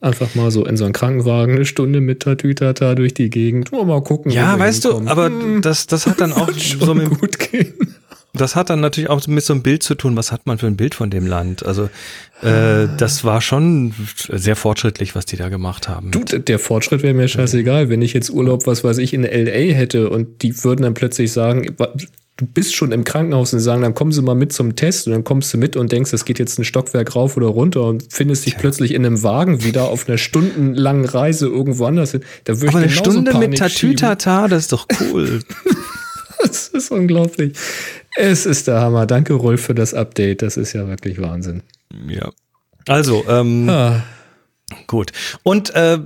Einfach 0.00 0.34
mal 0.34 0.50
so 0.50 0.66
in 0.66 0.76
so 0.76 0.84
einen 0.84 0.92
Krankenwagen 0.92 1.54
eine 1.54 1.64
Stunde 1.64 2.00
mit 2.00 2.24
Tatütata 2.24 2.96
durch 2.96 3.14
die 3.14 3.30
Gegend. 3.30 3.72
Oh, 3.72 3.84
mal 3.84 4.02
gucken. 4.02 4.32
Ja, 4.32 4.58
weißt 4.58 4.84
du, 4.84 5.06
aber 5.06 5.26
hm, 5.26 5.62
das, 5.62 5.86
das 5.86 6.06
hat 6.06 6.20
dann 6.20 6.32
auch 6.32 6.50
so 6.52 6.94
mit, 6.94 7.08
gut 7.08 7.38
gehen. 7.38 7.91
Das 8.34 8.56
hat 8.56 8.70
dann 8.70 8.80
natürlich 8.80 9.10
auch 9.10 9.26
mit 9.26 9.44
so 9.44 9.52
einem 9.52 9.62
Bild 9.62 9.82
zu 9.82 9.94
tun. 9.94 10.16
Was 10.16 10.32
hat 10.32 10.46
man 10.46 10.56
für 10.56 10.66
ein 10.66 10.76
Bild 10.76 10.94
von 10.94 11.10
dem 11.10 11.26
Land? 11.26 11.66
Also 11.66 11.90
äh, 12.40 12.88
das 12.96 13.24
war 13.24 13.42
schon 13.42 13.92
sehr 14.16 14.56
fortschrittlich, 14.56 15.14
was 15.14 15.26
die 15.26 15.36
da 15.36 15.50
gemacht 15.50 15.88
haben. 15.88 16.10
Du, 16.12 16.24
der 16.24 16.58
Fortschritt 16.58 17.02
wäre 17.02 17.12
mir 17.12 17.28
scheißegal, 17.28 17.90
wenn 17.90 18.00
ich 18.00 18.14
jetzt 18.14 18.30
Urlaub, 18.30 18.66
was 18.66 18.84
weiß 18.84 18.98
ich, 18.98 19.12
in 19.12 19.24
LA 19.24 19.74
hätte 19.74 20.08
und 20.08 20.42
die 20.42 20.64
würden 20.64 20.82
dann 20.82 20.94
plötzlich 20.94 21.30
sagen, 21.30 21.76
du 22.38 22.46
bist 22.46 22.74
schon 22.74 22.90
im 22.90 23.04
Krankenhaus 23.04 23.52
und 23.52 23.60
sagen, 23.60 23.82
dann 23.82 23.94
kommen 23.94 24.12
Sie 24.12 24.22
mal 24.22 24.34
mit 24.34 24.52
zum 24.54 24.76
Test 24.76 25.06
und 25.06 25.12
dann 25.12 25.24
kommst 25.24 25.52
du 25.52 25.58
mit 25.58 25.76
und 25.76 25.92
denkst, 25.92 26.12
es 26.14 26.24
geht 26.24 26.38
jetzt 26.38 26.58
ein 26.58 26.64
Stockwerk 26.64 27.14
rauf 27.14 27.36
oder 27.36 27.48
runter 27.48 27.84
und 27.84 28.06
findest 28.08 28.46
dich 28.46 28.54
ja. 28.54 28.60
plötzlich 28.60 28.94
in 28.94 29.04
einem 29.04 29.22
Wagen 29.22 29.62
wieder 29.62 29.88
auf 29.88 30.08
einer 30.08 30.16
stundenlangen 30.18 31.04
Reise 31.04 31.46
irgendwo 31.46 31.84
anders 31.84 32.12
hin. 32.12 32.22
Da 32.44 32.54
würde 32.54 32.66
ich 32.66 32.70
Aber 32.70 32.78
eine 32.78 32.90
Stunde 32.90 33.30
Panik 33.30 33.50
mit 33.50 33.58
Tatütata, 33.58 34.48
das 34.48 34.62
ist 34.62 34.72
doch 34.72 34.86
cool. 35.00 35.40
das 36.42 36.68
ist 36.68 36.90
unglaublich. 36.90 37.56
Es 38.16 38.46
ist 38.46 38.68
der 38.68 38.80
Hammer. 38.80 39.06
Danke, 39.06 39.34
Rolf, 39.34 39.62
für 39.62 39.74
das 39.74 39.94
Update. 39.94 40.42
Das 40.42 40.56
ist 40.56 40.72
ja 40.72 40.86
wirklich 40.88 41.20
Wahnsinn. 41.20 41.62
Ja. 42.08 42.30
Also, 42.86 43.24
ähm, 43.28 43.68
ah. 43.68 44.02
gut. 44.86 45.12
Und 45.42 45.74
äh, 45.74 45.98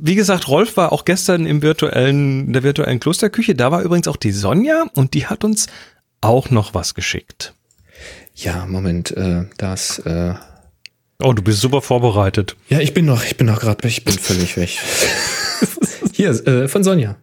wie 0.00 0.14
gesagt, 0.14 0.48
Rolf 0.48 0.76
war 0.76 0.92
auch 0.92 1.04
gestern 1.04 1.46
im 1.46 1.62
virtuellen, 1.62 2.52
der 2.52 2.62
virtuellen 2.62 3.00
Klosterküche. 3.00 3.54
Da 3.54 3.70
war 3.70 3.82
übrigens 3.82 4.08
auch 4.08 4.16
die 4.16 4.32
Sonja 4.32 4.84
und 4.94 5.14
die 5.14 5.26
hat 5.26 5.44
uns 5.44 5.66
auch 6.20 6.50
noch 6.50 6.74
was 6.74 6.94
geschickt. 6.94 7.54
Ja, 8.34 8.66
Moment, 8.66 9.12
äh, 9.12 9.44
das. 9.58 10.00
Äh 10.00 10.34
oh, 11.22 11.32
du 11.32 11.42
bist 11.42 11.60
super 11.60 11.82
vorbereitet. 11.82 12.56
Ja, 12.68 12.80
ich 12.80 12.94
bin 12.94 13.04
noch, 13.04 13.24
ich 13.24 13.36
bin 13.36 13.46
noch 13.46 13.60
gerade, 13.60 13.86
ich 13.86 14.04
bin 14.04 14.14
völlig 14.14 14.56
weg. 14.56 14.70
Hier, 16.12 16.30
äh, 16.46 16.68
von 16.68 16.82
Sonja. 16.82 17.16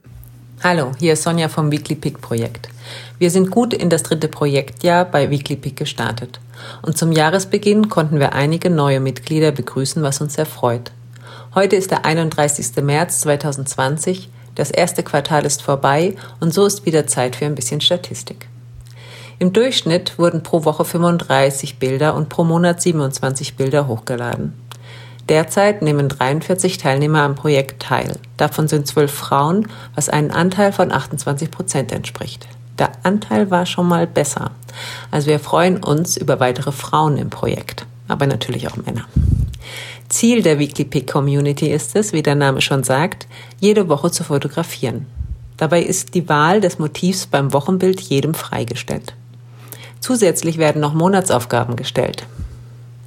Hallo, 0.63 0.91
hier 0.99 1.13
ist 1.13 1.23
Sonja 1.23 1.49
vom 1.49 1.71
Weekly 1.71 1.95
Pick 1.95 2.21
Projekt. 2.21 2.69
Wir 3.17 3.31
sind 3.31 3.49
gut 3.49 3.73
in 3.73 3.89
das 3.89 4.03
dritte 4.03 4.27
Projektjahr 4.27 5.05
bei 5.05 5.31
Weekly 5.31 5.55
Pick 5.55 5.75
gestartet. 5.75 6.39
Und 6.83 6.95
zum 6.95 7.11
Jahresbeginn 7.11 7.89
konnten 7.89 8.19
wir 8.19 8.33
einige 8.33 8.69
neue 8.69 8.99
Mitglieder 8.99 9.51
begrüßen, 9.51 10.03
was 10.03 10.21
uns 10.21 10.35
sehr 10.35 10.45
freut. 10.45 10.91
Heute 11.55 11.77
ist 11.77 11.89
der 11.89 12.05
31. 12.05 12.75
März 12.83 13.21
2020, 13.21 14.29
das 14.53 14.69
erste 14.69 15.01
Quartal 15.01 15.47
ist 15.47 15.63
vorbei 15.63 16.15
und 16.39 16.53
so 16.53 16.67
ist 16.67 16.85
wieder 16.85 17.07
Zeit 17.07 17.37
für 17.37 17.47
ein 17.47 17.55
bisschen 17.55 17.81
Statistik. 17.81 18.47
Im 19.39 19.53
Durchschnitt 19.53 20.19
wurden 20.19 20.43
pro 20.43 20.63
Woche 20.63 20.85
35 20.85 21.79
Bilder 21.79 22.13
und 22.13 22.29
pro 22.29 22.43
Monat 22.43 22.83
27 22.83 23.55
Bilder 23.55 23.87
hochgeladen. 23.87 24.53
Derzeit 25.29 25.81
nehmen 25.81 26.09
43 26.09 26.77
Teilnehmer 26.77 27.21
am 27.21 27.35
Projekt 27.35 27.81
teil. 27.81 28.17
Davon 28.37 28.67
sind 28.67 28.87
12 28.87 29.11
Frauen, 29.11 29.67
was 29.95 30.09
einen 30.09 30.31
Anteil 30.31 30.71
von 30.71 30.91
28 30.91 31.51
Prozent 31.51 31.91
entspricht. 31.91 32.47
Der 32.79 32.91
Anteil 33.03 33.51
war 33.51 33.65
schon 33.65 33.87
mal 33.87 34.07
besser. 34.07 34.51
Also 35.11 35.27
wir 35.27 35.39
freuen 35.39 35.83
uns 35.83 36.17
über 36.17 36.39
weitere 36.39 36.71
Frauen 36.71 37.17
im 37.17 37.29
Projekt, 37.29 37.85
aber 38.07 38.25
natürlich 38.25 38.67
auch 38.67 38.77
Männer. 38.77 39.05
Ziel 40.09 40.41
der 40.41 40.59
Weekly 40.59 40.85
Pick 40.85 41.11
Community 41.11 41.67
ist 41.67 41.95
es, 41.95 42.11
wie 42.11 42.23
der 42.23 42.35
Name 42.35 42.59
schon 42.61 42.83
sagt, 42.83 43.27
jede 43.59 43.87
Woche 43.87 44.11
zu 44.11 44.23
fotografieren. 44.23 45.05
Dabei 45.57 45.81
ist 45.83 46.15
die 46.15 46.27
Wahl 46.27 46.59
des 46.59 46.79
Motivs 46.79 47.27
beim 47.27 47.53
Wochenbild 47.53 48.01
jedem 48.01 48.33
freigestellt. 48.33 49.13
Zusätzlich 49.99 50.57
werden 50.57 50.81
noch 50.81 50.93
Monatsaufgaben 50.93 51.75
gestellt. 51.75 52.25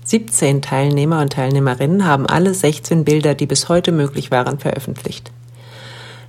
17 0.05 0.61
Teilnehmer 0.61 1.21
und 1.21 1.33
Teilnehmerinnen 1.33 2.07
haben 2.07 2.27
alle 2.27 2.53
16 2.53 3.05
Bilder, 3.05 3.35
die 3.35 3.47
bis 3.47 3.69
heute 3.69 3.90
möglich 3.90 4.31
waren, 4.31 4.59
veröffentlicht. 4.59 5.33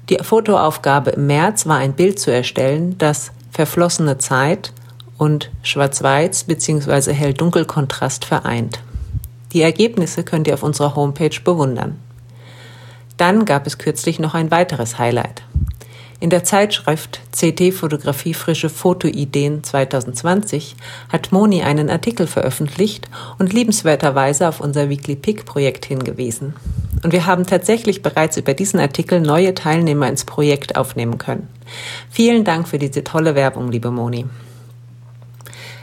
Die 0.10 0.18
Fotoaufgabe 0.22 1.12
im 1.12 1.28
März 1.28 1.66
war 1.66 1.78
ein 1.78 1.94
Bild 1.94 2.20
zu 2.20 2.32
erstellen, 2.32 2.98
das 2.98 3.32
verflossene 3.52 4.18
Zeit 4.18 4.72
und 5.18 5.52
Schwarz-Weiß 5.62 6.46
bzw. 6.46 7.14
Hell-Dunkel-Kontrast 7.14 8.26
vereint. 8.26 8.80
Die 9.52 9.62
Ergebnisse 9.62 10.24
könnt 10.24 10.48
ihr 10.48 10.54
auf 10.54 10.64
unserer 10.64 10.96
Homepage 10.96 11.40
bewundern. 11.44 12.00
Dann 13.18 13.46
gab 13.46 13.68
es 13.68 13.78
kürzlich 13.78 14.20
noch 14.20 14.34
ein 14.34 14.52
weiteres 14.52 15.00
Highlight. 15.00 15.44
In 16.21 16.30
der 16.30 16.45
Zeitschrift 16.45 17.19
CT 17.34 17.73
Fotografie 17.73 18.34
Frische 18.34 18.69
Fotoideen 18.69 19.63
2020 19.63 20.78
hat 21.10 21.34
Moni 21.34 21.62
einen 21.62 21.89
Artikel 21.89 22.25
veröffentlicht 22.25 23.10
und 23.38 23.51
liebenswerterweise 23.51 24.47
auf 24.47 24.62
unser 24.62 24.89
Weekly 24.89 25.17
Pick 25.17 25.45
Projekt 25.45 25.86
hingewiesen. 25.86 26.54
Und 27.04 27.12
wir 27.12 27.25
haben 27.25 27.45
tatsächlich 27.45 28.01
bereits 28.01 28.38
über 28.38 28.54
diesen 28.54 28.80
Artikel 28.80 29.19
neue 29.19 29.54
Teilnehmer 29.54 30.08
ins 30.08 30.23
Projekt 30.23 30.78
aufnehmen 30.78 31.17
können. 31.17 31.49
Vielen 32.10 32.45
Dank 32.45 32.69
für 32.69 32.80
diese 32.80 33.04
tolle 33.04 33.36
Werbung, 33.36 33.69
liebe 33.69 33.91
Moni. 33.91 34.25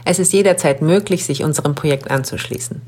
Es 0.05 0.17
ist 0.17 0.33
jederzeit 0.33 0.81
möglich, 0.81 1.25
sich 1.25 1.43
unserem 1.43 1.75
Projekt 1.75 2.09
anzuschließen. 2.09 2.81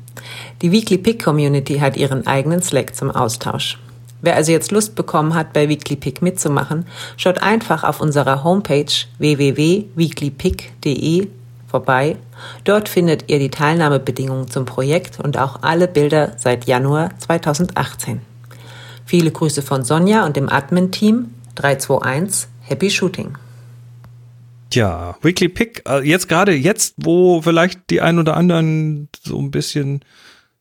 Die 0.62 0.72
Weekly 0.72 0.98
Pick 0.98 1.22
Community 1.22 1.78
hat 1.78 1.96
ihren 1.96 2.26
eigenen 2.26 2.60
Slack 2.60 2.94
zum 2.96 3.10
Austausch. 3.12 3.78
Wer 4.26 4.34
also 4.34 4.50
jetzt 4.50 4.72
Lust 4.72 4.96
bekommen 4.96 5.34
hat, 5.34 5.52
bei 5.52 5.68
Weekly 5.68 5.94
Pick 5.94 6.20
mitzumachen, 6.20 6.84
schaut 7.16 7.44
einfach 7.44 7.84
auf 7.84 8.00
unserer 8.00 8.42
Homepage 8.42 8.90
www.weeklypick.de 9.18 11.28
vorbei. 11.68 12.16
Dort 12.64 12.88
findet 12.88 13.30
ihr 13.30 13.38
die 13.38 13.50
Teilnahmebedingungen 13.50 14.50
zum 14.50 14.64
Projekt 14.64 15.20
und 15.20 15.38
auch 15.38 15.62
alle 15.62 15.86
Bilder 15.86 16.32
seit 16.38 16.64
Januar 16.64 17.10
2018. 17.20 18.20
Viele 19.04 19.30
Grüße 19.30 19.62
von 19.62 19.84
Sonja 19.84 20.26
und 20.26 20.34
dem 20.34 20.48
Admin-Team 20.48 21.28
321 21.54 22.48
Happy 22.62 22.90
Shooting. 22.90 23.38
Tja, 24.70 25.16
Weekly 25.22 25.48
Pick, 25.48 25.84
äh, 25.88 26.00
jetzt 26.00 26.28
gerade 26.28 26.52
jetzt, 26.52 26.94
wo 26.96 27.42
vielleicht 27.42 27.90
die 27.90 28.00
ein 28.00 28.18
oder 28.18 28.36
anderen 28.36 29.08
so 29.22 29.38
ein 29.38 29.52
bisschen 29.52 30.00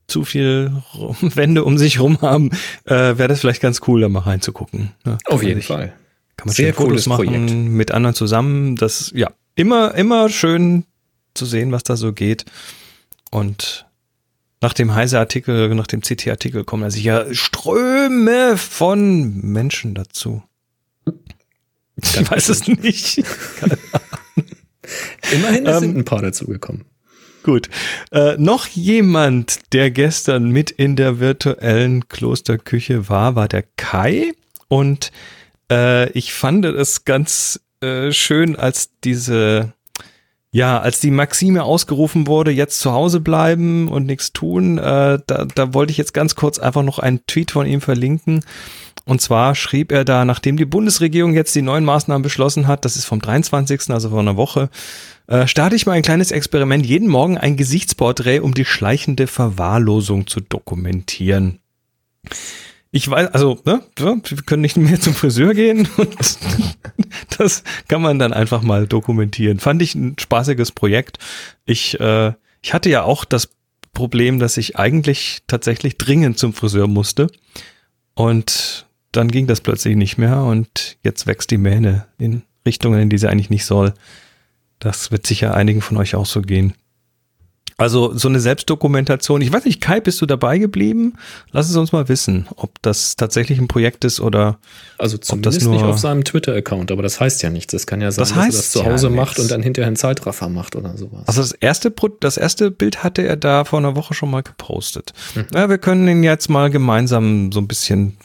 zu 0.08 0.24
viel 0.26 0.72
Wände 1.22 1.64
um 1.64 1.78
sich 1.78 2.00
rum 2.00 2.22
haben, 2.22 2.52
äh, 2.86 3.18
wäre 3.18 3.28
das 3.28 3.40
vielleicht 3.42 3.62
ganz 3.62 3.82
cool, 3.88 4.02
da 4.02 4.10
mal 4.10 4.20
reinzugucken. 4.20 4.92
Ne? 5.04 5.18
Auf 5.26 5.44
jeden 5.44 5.60
sich, 5.60 5.68
Fall. 5.68 5.94
Kann 6.38 6.48
man 6.48 6.56
Sehr 6.56 6.74
Fotos 6.74 7.08
machen 7.08 7.26
Projekt. 7.26 7.52
mit 7.52 7.92
anderen 7.92 8.16
zusammen. 8.16 8.76
Das, 8.76 9.12
ja, 9.16 9.32
immer, 9.56 9.96
immer 9.96 10.30
schön 10.30 10.86
zu 11.34 11.46
sehen, 11.46 11.72
was 11.72 11.84
da 11.84 11.96
so 11.96 12.14
geht. 12.14 12.46
Und 13.32 13.86
nach 14.62 14.74
dem 14.74 14.94
Heise-Artikel, 14.96 15.74
nach 15.76 15.88
dem 15.88 16.02
CT-Artikel 16.02 16.64
kommen 16.64 16.84
da 16.84 16.92
sicher 16.92 17.34
Ströme 17.34 18.58
von 18.58 19.38
Menschen 19.42 19.94
dazu. 19.94 20.44
Ich 21.96 22.30
weiß 22.30 22.50
es 22.50 22.68
nicht. 22.68 23.20
Immerhin 25.32 25.66
ähm, 25.66 25.80
sind 25.80 25.98
ein 25.98 26.06
paar 26.06 26.22
dazugekommen. 26.22 26.86
Gut. 27.46 27.70
Äh, 28.12 28.38
noch 28.40 28.66
jemand, 28.66 29.72
der 29.72 29.92
gestern 29.92 30.50
mit 30.50 30.72
in 30.72 30.96
der 30.96 31.20
virtuellen 31.20 32.10
Klosterküche 32.10 33.08
war, 33.08 33.36
war 33.36 33.48
der 33.48 33.64
Kai. 33.78 34.34
Und 34.68 35.12
äh, 35.72 36.10
ich 36.14 36.34
fand 36.34 36.66
es 36.66 37.06
ganz 37.06 37.60
äh, 37.82 38.12
schön, 38.12 38.56
als 38.56 38.90
diese, 39.04 39.74
ja, 40.50 40.80
als 40.80 41.02
die 41.02 41.12
Maxime 41.12 41.64
ausgerufen 41.64 42.26
wurde, 42.26 42.50
jetzt 42.50 42.80
zu 42.80 42.94
Hause 42.94 43.20
bleiben 43.20 43.90
und 43.90 44.08
nichts 44.08 44.34
tun. 44.34 44.80
Äh, 44.80 45.20
da, 45.28 45.46
da 45.46 45.74
wollte 45.76 45.92
ich 45.92 46.00
jetzt 46.00 46.16
ganz 46.16 46.34
kurz 46.34 46.58
einfach 46.58 46.82
noch 46.82 46.98
einen 46.98 47.28
Tweet 47.28 47.52
von 47.52 47.68
ihm 47.68 47.80
verlinken. 47.80 48.44
Und 49.06 49.22
zwar 49.22 49.54
schrieb 49.54 49.92
er 49.92 50.04
da, 50.04 50.26
nachdem 50.26 50.58
die 50.58 50.66
Bundesregierung 50.66 51.34
jetzt 51.34 51.56
die 51.56 51.62
neuen 51.62 51.86
Maßnahmen 51.86 52.24
beschlossen 52.24 52.68
hat, 52.68 52.86
das 52.86 52.96
ist 52.96 53.06
vom 53.06 53.22
23., 53.22 53.92
also 53.92 54.10
vor 54.10 54.20
einer 54.20 54.36
Woche, 54.36 54.70
äh, 55.28 55.46
starte 55.48 55.76
ich 55.76 55.86
mal 55.86 55.94
ein 55.94 56.02
kleines 56.02 56.32
Experiment, 56.32 56.86
jeden 56.86 57.08
Morgen 57.08 57.38
ein 57.38 57.56
Gesichtsporträt, 57.56 58.40
um 58.40 58.56
die 58.56 58.66
schleichende 58.66 59.28
Verwahrlosung 59.28 60.26
zu 60.26 60.42
dokumentieren. 60.42 61.60
Ich 62.90 63.10
weiß, 63.10 63.28
also, 63.28 63.60
ne, 63.66 63.82
wir 63.98 64.22
können 64.46 64.62
nicht 64.62 64.78
mehr 64.78 65.00
zum 65.00 65.14
Friseur 65.14 65.54
gehen 65.54 65.88
und 65.98 66.40
das 67.38 67.64
kann 67.88 68.02
man 68.02 68.18
dann 68.18 68.34
einfach 68.34 68.64
mal 68.64 68.88
dokumentieren. 68.88 69.60
Fand 69.60 69.82
ich 69.84 69.94
ein 69.94 70.16
spaßiges 70.18 70.72
Projekt. 70.72 71.20
Ich, 71.66 72.00
äh, 72.00 72.34
ich 72.62 72.74
hatte 72.74 72.90
ja 72.90 73.04
auch 73.04 73.26
das 73.26 73.50
Problem, 73.94 74.40
dass 74.40 74.58
ich 74.58 74.78
eigentlich 74.78 75.44
tatsächlich 75.46 75.98
dringend 75.98 76.40
zum 76.40 76.54
Friseur 76.54 76.88
musste. 76.88 77.28
Und 78.14 78.85
dann 79.16 79.30
ging 79.30 79.48
das 79.48 79.62
plötzlich 79.62 79.96
nicht 79.96 80.18
mehr 80.18 80.44
und 80.44 80.98
jetzt 81.04 81.28
wächst 81.28 81.52
die 81.52 81.58
Mähne 81.58 82.06
in 82.18 82.44
Richtungen, 82.66 83.00
in 83.00 83.10
die 83.10 83.18
sie 83.18 83.30
eigentlich 83.30 83.50
nicht 83.50 83.66
soll. 83.66 83.94
Das 84.80 85.12
wird 85.12 85.26
sicher 85.26 85.56
einigen 85.56 85.82
von 85.82 85.98
euch 85.98 86.16
auch 86.16 86.26
so 86.26 86.42
gehen. 86.42 86.74
Also 87.78 88.18
so 88.18 88.30
eine 88.30 88.40
Selbstdokumentation. 88.40 89.42
Ich 89.42 89.52
weiß 89.52 89.66
nicht, 89.66 89.82
Kai, 89.82 90.00
bist 90.00 90.22
du 90.22 90.26
dabei 90.26 90.60
geblieben? 90.60 91.16
Lass 91.52 91.70
es 91.70 91.76
uns 91.76 91.92
mal 91.92 92.08
wissen, 92.08 92.48
ob 92.56 92.82
das 92.82 93.18
tatsächlich 93.18 93.60
ein 93.60 93.68
Projekt 93.68 94.06
ist 94.06 94.22
oder 94.22 94.60
also 94.98 95.18
zumindest 95.18 95.58
ob 95.58 95.62
das 95.62 95.64
nur 95.66 95.74
nicht 95.74 95.84
auf 95.84 96.00
seinem 96.00 96.24
Twitter-Account. 96.24 96.90
Aber 96.92 97.04
das 97.04 97.20
heißt 97.20 97.44
ja 97.44 97.50
nichts. 97.50 97.74
Das 97.74 97.86
kann 97.86 98.00
ja 98.00 98.12
sein, 98.12 98.22
das 98.22 98.30
dass 98.30 98.38
er 98.38 98.46
das 98.46 98.72
zu 98.72 98.86
Hause 98.86 99.08
ja 99.08 99.14
macht 99.14 99.40
und 99.40 99.52
dann 99.52 99.62
hinterher 99.62 99.88
einen 99.88 99.98
Zeitraffer 99.98 100.48
macht 100.48 100.78
oder 100.78 100.98
sowas. 100.98 101.28
Also 101.28 101.42
das 101.42 101.52
erste, 101.52 101.94
das 102.22 102.38
erste 102.38 102.72
Bild 102.72 103.04
hatte 103.04 103.24
er 103.24 103.36
da 103.36 103.66
vor 103.66 103.80
einer 103.80 103.98
Woche 103.98 104.14
schon 104.14 104.32
mal 104.32 104.42
gepostet. 104.42 105.12
Mhm. 105.36 105.48
Ja, 105.54 105.68
wir 105.68 105.78
können 105.78 106.08
ihn 106.08 106.24
jetzt 106.24 106.50
mal 106.50 106.70
gemeinsam 106.70 107.52
so 107.52 107.60
ein 107.60 107.68
bisschen 107.68 108.16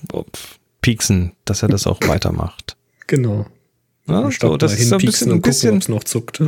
pieksen, 0.81 1.33
dass 1.45 1.63
er 1.63 1.69
das 1.69 1.87
auch 1.87 1.99
weitermacht. 2.07 2.77
Genau. 3.07 3.47
Ja, 4.07 4.31
so, 4.31 4.57
das 4.57 4.75
ist 4.75 4.89
so 4.89 4.97
ein 4.97 5.05
bisschen, 5.05 5.33
ein 5.33 5.41
bisschen 5.41 5.81
gucken, 5.81 5.95
noch 5.95 6.05
zuckt. 6.05 6.43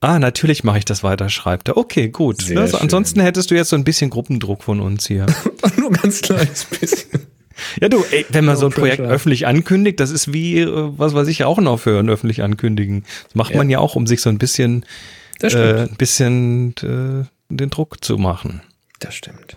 Ah, 0.00 0.18
natürlich 0.18 0.64
mache 0.64 0.78
ich 0.78 0.84
das 0.84 1.04
weiter, 1.04 1.28
schreibt 1.28 1.68
er. 1.68 1.76
Okay, 1.76 2.08
gut. 2.08 2.48
Ne, 2.48 2.60
also, 2.60 2.78
ansonsten 2.78 3.20
hättest 3.20 3.50
du 3.50 3.54
jetzt 3.54 3.68
so 3.68 3.76
ein 3.76 3.84
bisschen 3.84 4.10
Gruppendruck 4.10 4.64
von 4.64 4.80
uns 4.80 5.06
hier. 5.06 5.26
Nur 5.76 5.92
ganz 5.92 6.20
kleines 6.22 6.64
bisschen. 6.64 7.20
Ja, 7.80 7.88
du, 7.88 8.02
ey, 8.10 8.26
wenn 8.30 8.44
man 8.44 8.54
no 8.54 8.60
so 8.60 8.66
ein 8.66 8.72
Projekt 8.72 8.96
pressure. 8.96 9.14
öffentlich 9.14 9.46
ankündigt, 9.46 10.00
das 10.00 10.10
ist 10.10 10.32
wie, 10.32 10.60
äh, 10.60 10.66
was 10.68 11.14
weiß 11.14 11.28
ich, 11.28 11.44
auch 11.44 11.58
ein 11.58 11.68
Aufhören 11.68 12.08
öffentlich 12.08 12.42
ankündigen. 12.42 13.04
Das 13.24 13.34
macht 13.34 13.52
ja. 13.52 13.58
man 13.58 13.70
ja 13.70 13.78
auch, 13.78 13.94
um 13.94 14.06
sich 14.06 14.20
so 14.20 14.30
ein 14.30 14.38
bisschen, 14.38 14.84
äh, 15.42 15.82
ein 15.82 15.96
bisschen 15.96 16.74
äh, 16.78 17.24
den 17.50 17.70
Druck 17.70 18.02
zu 18.02 18.16
machen. 18.16 18.62
Das 18.98 19.14
stimmt. 19.14 19.54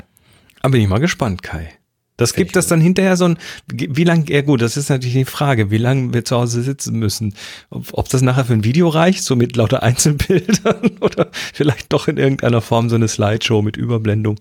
Aber 0.61 0.73
bin 0.73 0.81
ich 0.81 0.87
mal 0.87 0.99
gespannt, 0.99 1.41
Kai. 1.41 1.71
Das 2.17 2.33
gibt 2.33 2.55
das 2.55 2.67
dann 2.67 2.79
hinterher 2.79 3.17
so 3.17 3.25
ein, 3.25 3.37
wie 3.67 4.03
lang, 4.05 4.25
ja 4.29 4.41
gut, 4.41 4.61
das 4.61 4.77
ist 4.77 4.89
natürlich 4.89 5.15
die 5.15 5.25
Frage, 5.25 5.69
wie 5.69 5.77
lange 5.77 6.13
wir 6.13 6.23
zu 6.23 6.37
Hause 6.37 6.61
sitzen 6.61 6.97
müssen. 6.97 7.35
Ob, 7.69 7.87
ob 7.91 8.09
das 8.09 8.21
nachher 8.21 8.45
für 8.45 8.53
ein 8.53 8.63
Video 8.63 8.87
reicht, 8.87 9.23
so 9.23 9.35
mit 9.35 9.55
lauter 9.57 9.83
Einzelbildern 9.83 10.97
oder 11.01 11.29
vielleicht 11.53 11.91
doch 11.91 12.07
in 12.07 12.17
irgendeiner 12.17 12.61
Form 12.61 12.89
so 12.89 12.95
eine 12.95 13.07
Slideshow 13.07 13.61
mit 13.61 13.75
Überblendung. 13.75 14.39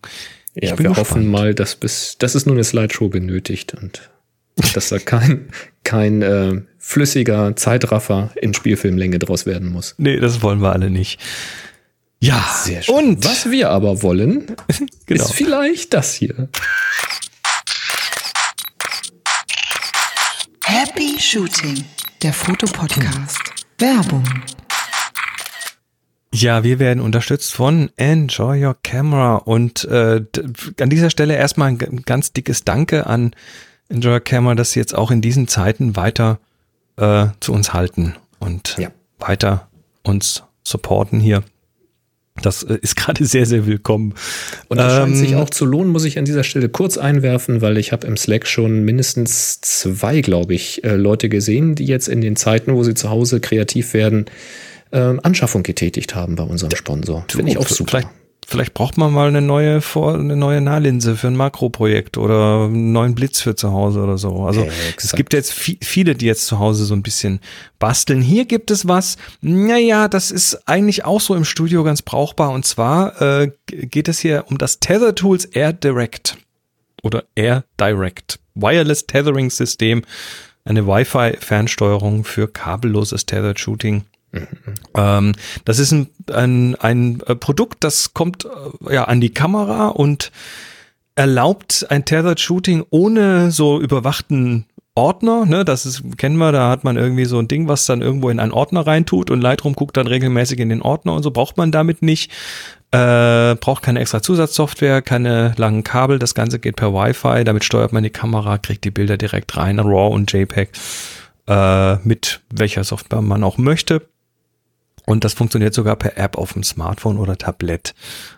Ich 0.55 0.71
ja, 0.71 0.79
wir 0.79 0.89
gespannt. 0.89 0.97
hoffen 0.99 1.27
mal, 1.29 1.53
dass 1.53 1.75
bis, 1.75 2.17
dass 2.19 2.37
es 2.37 2.47
nur 2.47 2.55
eine 2.55 2.63
Slideshow 2.65 3.09
benötigt 3.09 3.75
und 3.75 4.09
dass 4.73 4.91
da 4.91 5.01
kein, 5.01 5.49
kein 5.83 6.23
äh, 6.23 6.63
flüssiger 6.79 7.57
Zeitraffer 7.57 8.31
in 8.41 8.55
Spielfilmlänge 8.55 9.19
draus 9.19 9.47
werden 9.47 9.69
muss. 9.69 9.97
Nee, 9.99 10.21
das 10.21 10.43
wollen 10.43 10.63
wir 10.63 10.73
alle 10.73 10.91
nicht. 10.91 11.19
Ja, 12.21 12.43
Sehr 12.63 12.83
schön. 12.83 12.95
und 12.95 13.25
was 13.25 13.51
wir 13.51 13.71
aber 13.71 14.03
wollen, 14.03 14.47
genau. 15.07 15.25
ist 15.25 15.33
vielleicht 15.35 15.93
das 15.93 16.15
hier. 16.15 16.49
Happy 20.67 21.21
Shooting, 21.21 21.85
der 22.23 22.33
Fotopodcast. 22.33 23.39
Werbung. 23.79 24.25
Ja, 26.33 26.65
wir 26.65 26.79
werden 26.79 27.03
unterstützt 27.03 27.53
von 27.53 27.91
Enjoy 27.97 28.65
Your 28.65 28.77
Camera 28.83 29.37
und 29.37 29.85
äh, 29.85 30.25
an 30.81 30.89
dieser 30.89 31.11
Stelle 31.11 31.37
erstmal 31.37 31.69
ein 31.69 32.03
ganz 32.07 32.33
dickes 32.33 32.65
Danke 32.65 33.07
an 33.07 33.37
Enjoy 33.91 34.15
Your 34.15 34.21
Camera, 34.21 34.55
dass 34.55 34.73
sie 34.73 34.81
jetzt 34.81 34.95
auch 34.95 35.11
in 35.11 35.21
diesen 35.21 35.49
Zeiten 35.49 35.97
weiter 35.97 36.39
äh, 36.97 37.27
zu 37.41 37.53
uns 37.53 37.75
halten 37.75 38.15
und 38.39 38.77
ja. 38.79 38.89
weiter 39.19 39.69
uns 40.03 40.45
supporten 40.63 41.21
hier. 41.21 41.45
Das 42.43 42.63
äh, 42.63 42.79
ist 42.83 42.97
gerade 42.97 43.25
sehr, 43.25 43.47
sehr 43.47 43.67
willkommen. 43.67 44.15
Und 44.69 44.79
das 44.79 44.93
ähm, 44.93 44.99
scheint 44.99 45.17
sich 45.17 45.37
auch 45.37 45.51
zu 45.51 45.65
lohnen, 45.65 45.91
muss 45.91 46.05
ich 46.05 46.19
an 46.19 46.25
dieser 46.25 46.45
Stelle 46.45 46.69
kurz 46.69 46.99
einwerfen, 46.99 47.61
weil 47.61 47.79
ich 47.79 47.93
habe 47.93 48.07
im 48.07 48.17
Slack 48.17 48.47
schon 48.47 48.85
mindestens 48.85 49.61
zwei, 49.61 50.21
glaube 50.21 50.55
ich, 50.55 50.85
äh, 50.85 50.97
Leute 50.97 51.29
gesehen, 51.29 51.75
die 51.75 51.87
jetzt 51.87 52.09
in 52.09 52.21
den 52.21 52.37
Zeiten, 52.37 52.75
wo 52.75 52.83
sie 52.83 52.95
zu 52.95 53.11
Hause 53.11 53.41
kreativ 53.41 53.95
werden, 53.95 54.27
äh, 54.91 54.99
Anschaffung 55.23 55.63
getätigt 55.63 56.15
haben 56.15 56.37
bei 56.37 56.45
unserem 56.45 56.75
Sponsor. 56.77 57.25
Finde 57.29 57.53
ich 57.53 57.59
auch 57.59 57.69
super. 57.69 57.91
Vielleicht 57.91 58.24
Vielleicht 58.47 58.75
braucht 58.75 58.99
man 58.99 59.13
mal 59.13 59.29
eine 59.29 59.41
neue 59.41 59.81
Vor 59.81 60.15
eine 60.15 60.37
neue 60.37 60.61
Nahlinse 60.61 61.17
für 61.17 61.29
ein 61.29 61.37
Makroprojekt 61.37 62.19
oder 62.19 62.65
einen 62.65 62.93
neuen 62.93 63.15
Blitz 63.15 63.41
für 63.41 63.55
zu 63.55 63.73
Hause 63.73 64.03
oder 64.03 64.19
so. 64.19 64.45
Also 64.45 64.63
Exakt. 64.63 65.05
es 65.05 65.13
gibt 65.13 65.33
jetzt 65.33 65.53
viele, 65.53 66.15
die 66.15 66.27
jetzt 66.27 66.47
zu 66.47 66.59
Hause 66.59 66.85
so 66.85 66.95
ein 66.95 67.03
bisschen 67.03 67.41
basteln. 67.79 68.21
Hier 68.21 68.45
gibt 68.45 68.71
es 68.71 68.87
was, 68.87 69.17
naja, 69.41 70.09
das 70.09 70.31
ist 70.31 70.69
eigentlich 70.69 71.05
auch 71.05 71.21
so 71.21 71.35
im 71.35 71.45
Studio 71.45 71.85
ganz 71.85 72.03
brauchbar. 72.03 72.51
Und 72.51 72.67
zwar 72.67 73.21
äh, 73.23 73.51
geht 73.67 74.09
es 74.09 74.19
hier 74.19 74.45
um 74.49 74.59
das 74.59 74.79
Tether 74.79 75.15
Tools 75.15 75.47
Air 75.47 75.73
Direct 75.73 76.37
oder 77.03 77.25
Air 77.35 77.65
Direct 77.81 78.41
Wireless 78.55 79.07
Tethering 79.07 79.51
System, 79.51 80.03
eine 80.65 80.87
Wi-Fi-Fernsteuerung 80.87 82.25
für 82.25 82.49
kabelloses 82.49 83.27
Tethered 83.27 83.59
Shooting. 83.59 84.05
Ähm, 84.95 85.33
das 85.65 85.79
ist 85.79 85.93
ein, 85.93 86.09
ein, 86.33 86.75
ein 86.77 87.21
äh, 87.27 87.35
Produkt, 87.35 87.85
das 87.85 88.15
kommt 88.15 88.45
äh, 88.45 88.95
ja 88.95 89.05
an 89.05 89.21
die 89.21 89.35
Kamera 89.35 89.89
und 89.89 90.31
erlaubt 91.17 91.87
ein 91.91 92.05
Tethered 92.05 92.41
Shooting 92.41 92.85
ohne 92.91 93.51
so 93.51 93.81
überwachten 93.81 94.67
Ordner, 94.97 95.45
ne, 95.45 95.65
das 95.65 95.87
ist, 95.87 96.19
kennen 96.19 96.37
wir, 96.37 96.53
da 96.53 96.71
hat 96.71 96.85
man 96.85 96.97
irgendwie 96.97 97.25
so 97.25 97.41
ein 97.41 97.49
Ding, 97.49 97.67
was 97.67 97.85
dann 97.85 98.01
irgendwo 98.01 98.31
in 98.31 98.39
einen 98.39 98.53
Ordner 98.53 98.87
reintut 98.87 99.29
und 99.29 99.41
Lightroom 99.41 99.75
guckt 99.75 99.97
dann 99.97 100.07
regelmäßig 100.07 100.61
in 100.61 100.69
den 100.69 100.83
Ordner 100.83 101.15
und 101.15 101.25
so 101.25 101.33
braucht 101.33 101.57
man 101.57 101.73
damit 101.73 102.03
nicht. 102.03 102.31
Äh, 102.93 103.57
braucht 103.57 103.83
keine 103.83 103.99
extra 103.99 104.23
Zusatzsoftware, 104.23 105.03
keine 105.03 105.53
langen 105.57 105.83
Kabel, 105.83 106.21
das 106.21 106.37
Ganze 106.37 106.61
geht 106.61 106.77
per 106.77 106.95
Wi-Fi, 106.95 107.43
damit 107.43 107.65
steuert 107.65 107.93
man 107.93 108.05
die 108.05 108.11
Kamera, 108.11 108.57
kriegt 108.57 108.85
die 108.85 108.93
Bilder 108.93 109.17
direkt 109.17 109.57
rein, 109.57 109.81
RAW 109.81 110.15
und 110.15 110.33
JPEG, 110.33 110.71
äh, 111.49 111.97
mit 112.07 112.43
welcher 112.51 112.85
Software 112.85 113.21
man 113.21 113.43
auch 113.43 113.59
möchte. 113.59 114.03
Und 115.07 115.25
das 115.25 115.35
funktioniert 115.35 115.75
sogar 115.75 115.97
per 115.97 116.17
App 116.17 116.37
auf 116.37 116.55
dem 116.55 116.63
Smartphone 116.63 117.19
oder 117.19 117.37
Tablet. 117.37 117.95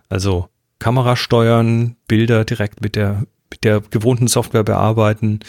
Also 0.08 0.48
Kamera 0.78 1.16
steuern, 1.16 1.96
Bilder 2.08 2.44
direkt 2.44 2.80
mit 2.80 2.96
der, 2.96 3.24
mit 3.50 3.64
der 3.64 3.80
gewohnten 3.80 4.28
Software 4.28 4.64
bearbeiten. 4.64 5.40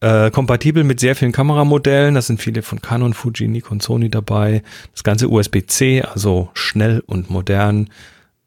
Äh, 0.00 0.30
kompatibel 0.30 0.84
mit 0.84 1.00
sehr 1.00 1.16
vielen 1.16 1.32
Kameramodellen. 1.32 2.14
Da 2.14 2.22
sind 2.22 2.40
viele 2.40 2.62
von 2.62 2.80
Canon, 2.80 3.14
Fuji, 3.14 3.48
Nikon, 3.48 3.80
Sony 3.80 4.10
dabei. 4.10 4.62
Das 4.92 5.02
ganze 5.02 5.28
USB-C, 5.28 6.02
also 6.02 6.50
schnell 6.54 7.02
und 7.06 7.30
modern. 7.30 7.88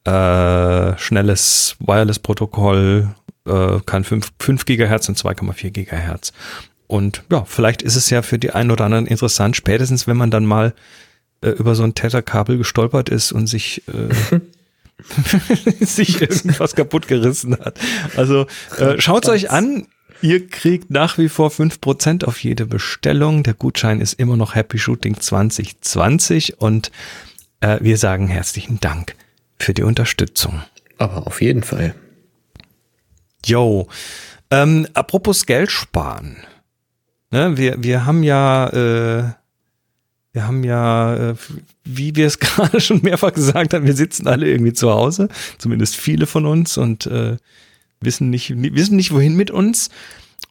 Äh, 0.04 0.98
schnelles 0.98 1.76
Wireless-Protokoll, 1.80 3.10
äh, 3.46 3.80
kann 3.86 4.04
5, 4.04 4.32
5 4.40 4.66
Gigahertz 4.66 5.10
und 5.10 5.18
2,4 5.18 5.72
Gigahertz. 5.72 6.32
Und 6.88 7.24
ja, 7.32 7.44
vielleicht 7.46 7.82
ist 7.82 7.96
es 7.96 8.10
ja 8.10 8.22
für 8.22 8.40
die 8.40 8.52
einen 8.52 8.72
oder 8.72 8.86
anderen 8.86 9.08
interessant, 9.08 9.56
spätestens 9.56 10.08
wenn 10.08 10.16
man 10.16 10.32
dann 10.32 10.46
mal 10.46 10.74
äh, 11.42 11.50
über 11.50 11.76
so 11.76 11.84
ein 11.84 11.96
Tetherkabel 11.96 12.58
gestolpert 12.58 13.10
ist 13.10 13.32
und 13.32 13.48
sich 13.48 13.84
äh, 13.88 14.40
sich 15.86 16.22
irgendwas 16.22 16.76
kaputt 16.76 17.08
gerissen 17.08 17.58
hat. 17.60 17.80
Also 18.16 18.48
äh, 18.78 19.00
schaut 19.00 19.28
euch 19.30 19.52
an. 19.52 19.88
Ihr 20.22 20.48
kriegt 20.48 20.90
nach 20.90 21.20
wie 21.20 21.30
vor 21.30 21.52
fünf 21.52 21.80
Prozent 21.80 22.26
auf 22.26 22.44
jede 22.44 22.66
Bestellung. 22.66 23.44
Der 23.44 23.54
Gutschein 23.54 24.02
ist 24.02 24.14
immer 24.14 24.36
noch 24.36 24.56
Happy 24.56 24.80
Shooting 24.80 25.20
2020 25.20 26.60
und 26.60 26.92
äh, 27.60 27.78
wir 27.82 27.98
sagen 27.98 28.28
herzlichen 28.28 28.80
Dank 28.80 29.16
für 29.60 29.76
die 29.76 29.84
Unterstützung. 29.84 30.64
Aber 30.98 31.28
auf 31.28 31.42
jeden 31.42 31.62
Fall. 31.62 31.94
Yo. 33.46 33.88
Ähm, 34.50 34.88
apropos 34.94 35.46
Geld 35.46 35.72
sparen. 35.72 36.38
Ne, 37.30 37.58
wir, 37.58 37.84
wir 37.84 38.06
haben 38.06 38.24
ja 38.24 38.70
äh, 38.70 39.24
wir 40.38 40.46
haben 40.46 40.64
ja, 40.64 41.32
äh, 41.32 41.36
wie 41.84 42.16
wir 42.16 42.28
es 42.28 42.38
gerade 42.40 42.80
schon 42.80 43.02
mehrfach 43.02 43.34
gesagt 43.34 43.74
haben, 43.74 43.88
wir 43.88 43.96
sitzen 43.96 44.28
alle 44.28 44.48
irgendwie 44.48 44.74
zu 44.74 44.92
Hause, 44.92 45.30
zumindest 45.58 45.96
viele 45.96 46.28
von 46.28 46.46
uns 46.46 46.78
und 46.78 47.08
äh, 47.08 47.38
wissen 48.02 48.30
nicht, 48.30 48.54
wissen 48.56 48.98
nicht 48.98 49.12
wohin 49.12 49.36
mit 49.36 49.50
uns. 49.50 49.90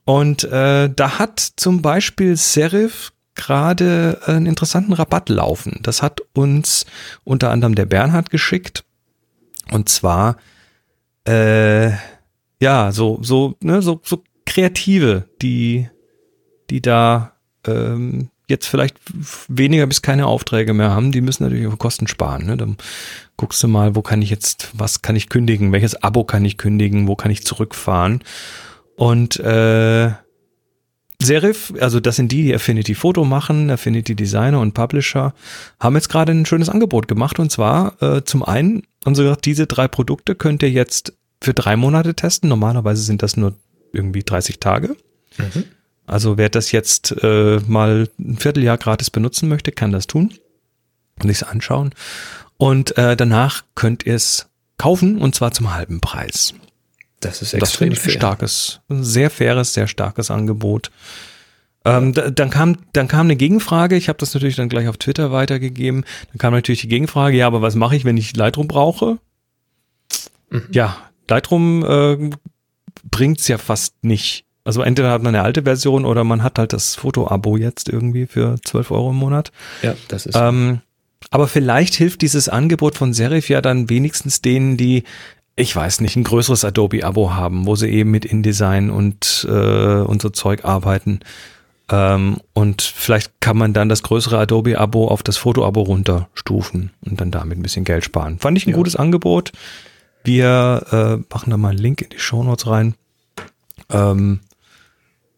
Und 0.05 0.43
äh, 0.43 0.91
da 0.91 1.19
hat 1.21 1.39
zum 1.39 1.83
Beispiel 1.83 2.37
Serif 2.37 3.13
gerade 3.37 4.21
einen 4.25 4.47
interessanten 4.47 4.93
Rabatt 4.93 5.29
laufen. 5.29 5.79
Das 5.83 6.03
hat 6.03 6.21
uns 6.33 6.85
unter 7.23 7.53
anderem 7.53 7.77
der 7.77 7.87
Bernhard 7.87 8.31
geschickt. 8.31 8.85
Und 9.71 9.89
zwar, 9.89 10.37
äh, 11.29 11.93
ja, 12.61 12.91
so, 12.91 13.21
so, 13.23 13.55
ne, 13.61 13.83
so, 13.83 14.01
so 14.03 14.25
Kreative, 14.47 15.29
die 15.43 15.89
die 16.71 16.83
da 16.83 17.37
ähm, 17.65 18.31
jetzt 18.49 18.67
vielleicht 18.67 18.97
weniger 19.49 19.87
bis 19.87 20.03
keine 20.03 20.27
Aufträge 20.27 20.73
mehr 20.73 20.91
haben, 20.91 21.13
die 21.13 21.21
müssen 21.21 21.43
natürlich 21.43 21.67
auch 21.67 21.79
Kosten 21.79 22.07
sparen. 22.07 22.47
Ne? 22.47 22.57
Dann 22.57 22.77
guckst 23.37 23.63
du 23.63 23.69
mal, 23.69 23.97
wo 23.97 24.03
kann 24.03 24.23
ich 24.23 24.31
jetzt, 24.31 24.71
was 24.73 25.03
kann 25.03 25.17
ich 25.17 25.29
kündigen, 25.29 25.73
welches 25.73 26.03
Abo 26.03 26.25
kann 26.25 26.45
ich 26.45 26.57
kündigen, 26.57 27.09
wo 27.09 27.17
kann 27.17 27.31
ich 27.31 27.45
zurückfahren. 27.45 28.23
Und 28.97 29.39
äh, 29.41 30.13
Serif, 31.21 31.73
also 31.81 31.99
das 31.99 32.17
sind 32.17 32.31
die, 32.31 32.43
die 32.43 32.55
Affinity 32.55 32.95
Photo 32.95 33.25
machen, 33.25 33.71
Affinity 33.71 34.15
Designer 34.15 34.61
und 34.61 34.75
Publisher, 34.75 35.35
haben 35.81 35.95
jetzt 35.95 36.09
gerade 36.09 36.33
ein 36.33 36.47
schönes 36.47 36.69
Angebot 36.69 37.09
gemacht 37.09 37.39
und 37.39 37.51
zwar 37.51 38.01
äh, 38.03 38.23
zum 38.25 38.43
einen 38.43 38.83
haben 39.05 39.15
sie 39.15 39.23
gesagt, 39.23 39.47
diese 39.47 39.67
drei 39.67 39.89
Produkte 39.89 40.35
könnt 40.35 40.63
ihr 40.63 40.71
jetzt 40.71 41.15
für 41.41 41.55
drei 41.55 41.77
Monate 41.77 42.15
testen. 42.15 42.49
Normalerweise 42.49 43.03
sind 43.03 43.23
das 43.23 43.37
nur 43.37 43.55
irgendwie 43.93 44.23
30 44.23 44.61
Tage. 44.61 44.97
Mhm. 45.39 45.65
Also 46.07 46.39
wer 46.39 46.49
das 46.49 46.73
jetzt 46.73 47.15
äh, 47.23 47.61
mal 47.67 48.09
ein 48.19 48.37
Vierteljahr 48.39 48.79
gratis 48.79 49.11
benutzen 49.11 49.49
möchte, 49.49 49.73
kann 49.73 49.93
das 49.93 50.07
tun 50.07 50.35
und 51.23 51.29
sich 51.29 51.47
anschauen. 51.47 51.93
Und 52.57 52.97
äh, 52.97 53.17
danach 53.17 53.65
könnt 53.75 54.07
ihr 54.07 54.15
es 54.15 54.49
kaufen 54.79 55.19
und 55.19 55.35
zwar 55.35 55.53
zum 55.53 55.75
halben 55.75 56.01
Preis. 56.01 56.55
Das 57.21 57.43
ist 57.43 57.55
extrem 57.55 57.91
das 57.91 57.99
fair. 57.99 58.13
ein 58.13 58.17
starkes, 58.17 58.81
ein 58.89 59.03
sehr 59.05 59.31
faires, 59.31 59.75
sehr 59.75 59.89
starkes 59.89 60.31
Angebot. 60.31 60.91
Ähm, 61.85 62.13
da, 62.13 62.31
dann 62.31 62.51
kam, 62.51 62.79
dann 62.93 63.09
kam 63.09 63.27
eine 63.27 63.37
Gegenfrage. 63.37 63.97
Ich 63.97 64.09
habe 64.09 64.19
das 64.19 64.35
natürlich 64.35 64.57
dann 64.57 64.69
gleich 64.69 64.89
auf 64.89 64.97
Twitter 64.97 65.33
weitergegeben. 65.33 66.05
Dann 66.33 66.39
kam 66.39 66.53
natürlich 66.53 66.83
die 66.83 66.89
Gegenfrage: 66.89 67.37
Ja, 67.37 67.47
aber 67.47 67.63
was 67.63 67.75
mache 67.75 67.97
ich, 67.97 68.05
wenn 68.05 68.17
ich 68.17 68.37
Lightroom 68.37 68.69
brauche? 68.69 69.19
Mhm. 70.51 70.69
Ja, 70.73 70.97
Lightroom 71.29 71.85
äh, 71.85 72.31
bringt's 73.11 73.49
ja 73.49 73.59
fast 73.59 74.03
nicht. 74.03 74.45
Also 74.67 74.83
entweder 74.83 75.11
hat 75.11 75.23
man 75.23 75.35
eine 75.35 75.45
alte 75.45 75.63
Version 75.63 76.05
oder 76.05 76.25
man 76.25 76.43
hat 76.43 76.59
halt 76.59 76.73
das 76.73 76.97
Foto-Abo 76.97 77.57
jetzt 77.57 77.89
irgendwie 77.89 78.27
für 78.27 78.57
12 78.65 78.91
Euro 78.91 79.11
im 79.11 79.17
Monat. 79.17 79.53
Ja, 79.83 79.95
das 80.09 80.27
ist. 80.27 80.37
Ähm, 80.37 80.81
aber 81.31 81.47
vielleicht 81.49 81.95
hilft 81.95 82.23
dieses 82.23 82.49
Angebot 82.49 82.97
von 82.97 83.13
Serif 83.13 83.49
ja 83.49 83.61
dann 83.61 83.89
wenigstens 83.89 84.43
denen, 84.43 84.77
die 84.77 85.05
ich 85.59 85.75
weiß 85.75 86.03
nicht, 86.03 86.17
ein 86.17 86.25
größeres 86.25 86.67
Adobe-Abo 86.67 87.33
haben, 87.33 87.67
wo 87.67 87.77
sie 87.77 87.89
eben 87.89 88.11
mit 88.11 88.27
InDesign 88.27 88.91
und, 88.91 89.47
äh, 89.49 89.51
und 89.51 90.21
so 90.21 90.29
Zeug 90.29 90.67
arbeiten. 90.67 91.21
Ähm, 91.91 92.37
und 92.53 92.83
vielleicht 92.83 93.41
kann 93.41 93.57
man 93.57 93.73
dann 93.73 93.89
das 93.89 94.03
größere 94.03 94.39
Adobe-Abo 94.39 95.09
auf 95.09 95.23
das 95.23 95.39
Foto-Abo 95.39 95.81
runterstufen 95.81 96.91
und 97.01 97.21
dann 97.21 97.31
damit 97.31 97.59
ein 97.59 97.63
bisschen 97.63 97.85
Geld 97.85 98.05
sparen. 98.05 98.39
Fand 98.39 98.59
ich 98.59 98.67
ein 98.67 98.71
ja. 98.71 98.77
gutes 98.77 98.97
Angebot. 98.97 99.53
Wir 100.25 100.85
äh, 100.91 101.33
machen 101.33 101.51
da 101.51 101.57
mal 101.57 101.71
einen 101.71 101.79
Link 101.79 102.03
in 102.03 102.11
die 102.11 102.19
Show 102.19 102.43
Notes 102.43 102.67
rein. 102.67 102.95
Ähm, 103.91 104.41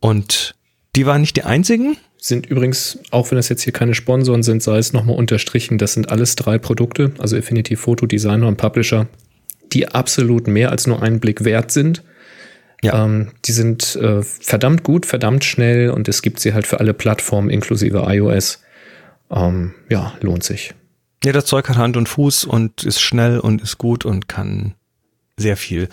und 0.01 0.55
die 0.97 1.07
waren 1.07 1.21
nicht 1.21 1.37
die 1.37 1.45
einzigen. 1.45 1.97
Sind 2.21 2.47
übrigens, 2.47 2.99
auch 3.11 3.31
wenn 3.31 3.37
das 3.37 3.49
jetzt 3.49 3.63
hier 3.63 3.73
keine 3.73 3.95
Sponsoren 3.95 4.43
sind, 4.43 4.63
sei 4.63 4.79
es 4.79 4.93
nochmal 4.93 5.17
unterstrichen, 5.17 5.79
das 5.79 5.93
sind 5.93 6.11
alles 6.11 6.35
drei 6.35 6.59
Produkte, 6.59 7.13
also 7.19 7.37
Affinity 7.37 7.77
Photo, 7.77 8.07
Designer 8.07 8.49
und 8.49 8.57
Publisher, 8.57 9.07
die 9.73 9.89
absolut 9.89 10.49
mehr 10.49 10.71
als 10.71 10.87
nur 10.89 11.01
einen 11.01 11.21
Blick 11.21 11.45
wert 11.45 11.71
sind. 11.71 12.03
Ja. 12.83 13.05
Ähm, 13.05 13.33
die 13.45 13.53
sind 13.53 13.97
äh, 13.97 14.23
verdammt 14.23 14.83
gut, 14.83 15.07
verdammt 15.07 15.45
schnell 15.45 15.91
und 15.91 16.09
es 16.09 16.23
gibt 16.23 16.41
sie 16.41 16.55
halt 16.55 16.67
für 16.67 16.81
alle 16.81 16.95
Plattformen 16.95 17.51
inklusive 17.51 18.05
iOS. 18.09 18.63
Ähm, 19.31 19.75
ja, 19.89 20.15
lohnt 20.21 20.43
sich. 20.43 20.75
Ja, 21.25 21.33
das 21.33 21.47
Zeug 21.47 21.69
hat 21.69 21.77
Hand 21.77 21.97
und 21.97 22.09
Fuß 22.09 22.45
und 22.45 22.85
ist 22.85 23.01
schnell 23.01 23.41
und 23.41 23.63
ist 23.63 23.79
gut 23.79 24.05
und 24.05 24.29
kann 24.29 24.75
sehr 25.39 25.57
viel. 25.57 25.89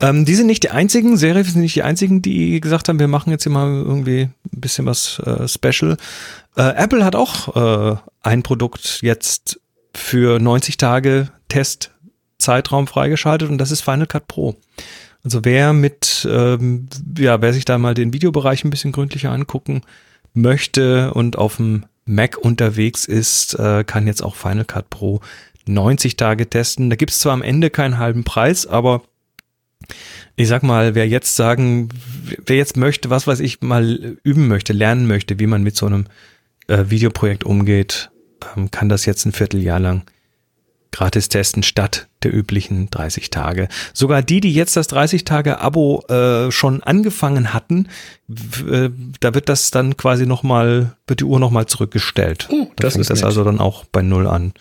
Ähm, 0.00 0.24
die 0.24 0.34
sind 0.34 0.46
nicht 0.46 0.62
die 0.62 0.70
einzigen, 0.70 1.16
Serif 1.16 1.50
sind 1.50 1.60
nicht 1.60 1.76
die 1.76 1.82
einzigen, 1.82 2.22
die 2.22 2.60
gesagt 2.60 2.88
haben, 2.88 2.98
wir 2.98 3.08
machen 3.08 3.30
jetzt 3.30 3.42
hier 3.42 3.52
mal 3.52 3.68
irgendwie 3.68 4.22
ein 4.52 4.60
bisschen 4.60 4.86
was 4.86 5.18
äh, 5.18 5.46
Special. 5.48 5.96
Äh, 6.56 6.74
Apple 6.76 7.04
hat 7.04 7.16
auch 7.16 7.94
äh, 7.94 7.96
ein 8.22 8.42
Produkt 8.42 9.00
jetzt 9.02 9.60
für 9.92 10.38
90 10.38 10.76
Tage 10.76 11.28
Test 11.48 11.90
Zeitraum 12.38 12.86
freigeschaltet 12.86 13.50
und 13.50 13.58
das 13.58 13.70
ist 13.70 13.80
Final 13.80 14.06
Cut 14.06 14.28
Pro. 14.28 14.56
Also 15.22 15.44
wer 15.44 15.72
mit, 15.72 16.26
ähm, 16.30 16.88
ja, 17.18 17.40
wer 17.40 17.52
sich 17.52 17.64
da 17.64 17.78
mal 17.78 17.94
den 17.94 18.12
Videobereich 18.12 18.64
ein 18.64 18.70
bisschen 18.70 18.92
gründlicher 18.92 19.30
angucken 19.30 19.82
möchte 20.34 21.14
und 21.14 21.38
auf 21.38 21.56
dem 21.56 21.86
Mac 22.04 22.36
unterwegs 22.36 23.06
ist, 23.06 23.54
äh, 23.58 23.84
kann 23.84 24.06
jetzt 24.06 24.22
auch 24.22 24.36
Final 24.36 24.66
Cut 24.66 24.90
Pro 24.90 25.20
90 25.66 26.16
Tage 26.16 26.48
testen. 26.48 26.90
Da 26.90 26.96
gibt 26.96 27.12
es 27.12 27.20
zwar 27.20 27.32
am 27.32 27.42
Ende 27.42 27.70
keinen 27.70 27.98
halben 27.98 28.24
Preis, 28.24 28.66
aber 28.66 29.02
ich 30.36 30.48
sag 30.48 30.62
mal, 30.62 30.94
wer 30.94 31.06
jetzt 31.06 31.36
sagen, 31.36 31.88
wer 32.44 32.56
jetzt 32.56 32.76
möchte, 32.76 33.10
was 33.10 33.26
weiß 33.26 33.40
ich, 33.40 33.60
mal 33.60 34.16
üben 34.22 34.48
möchte, 34.48 34.72
lernen 34.72 35.06
möchte, 35.06 35.38
wie 35.38 35.46
man 35.46 35.62
mit 35.62 35.76
so 35.76 35.86
einem 35.86 36.06
äh, 36.66 36.84
Videoprojekt 36.88 37.44
umgeht, 37.44 38.10
ähm, 38.56 38.70
kann 38.70 38.88
das 38.88 39.06
jetzt 39.06 39.24
ein 39.26 39.32
Vierteljahr 39.32 39.80
lang 39.80 40.02
gratis 40.94 41.28
testen 41.28 41.64
statt 41.64 42.06
der 42.22 42.32
üblichen 42.32 42.88
30 42.88 43.30
Tage. 43.30 43.68
Sogar 43.92 44.22
die, 44.22 44.40
die 44.40 44.54
jetzt 44.54 44.76
das 44.76 44.86
30 44.86 45.24
Tage 45.24 45.60
Abo 45.60 46.04
äh, 46.08 46.52
schon 46.52 46.84
angefangen 46.84 47.52
hatten, 47.52 47.88
äh, 48.70 48.90
da 49.18 49.34
wird 49.34 49.48
das 49.48 49.72
dann 49.72 49.96
quasi 49.96 50.24
nochmal, 50.24 50.96
wird 51.08 51.18
die 51.20 51.24
Uhr 51.24 51.40
nochmal 51.40 51.66
zurückgestellt. 51.66 52.48
Oh, 52.50 52.68
das 52.76 52.94
da 52.94 52.98
fängt 52.98 53.10
das 53.10 53.24
also 53.24 53.42
dann 53.42 53.58
auch 53.58 53.84
bei 53.86 54.02
Null 54.02 54.28
an. 54.28 54.52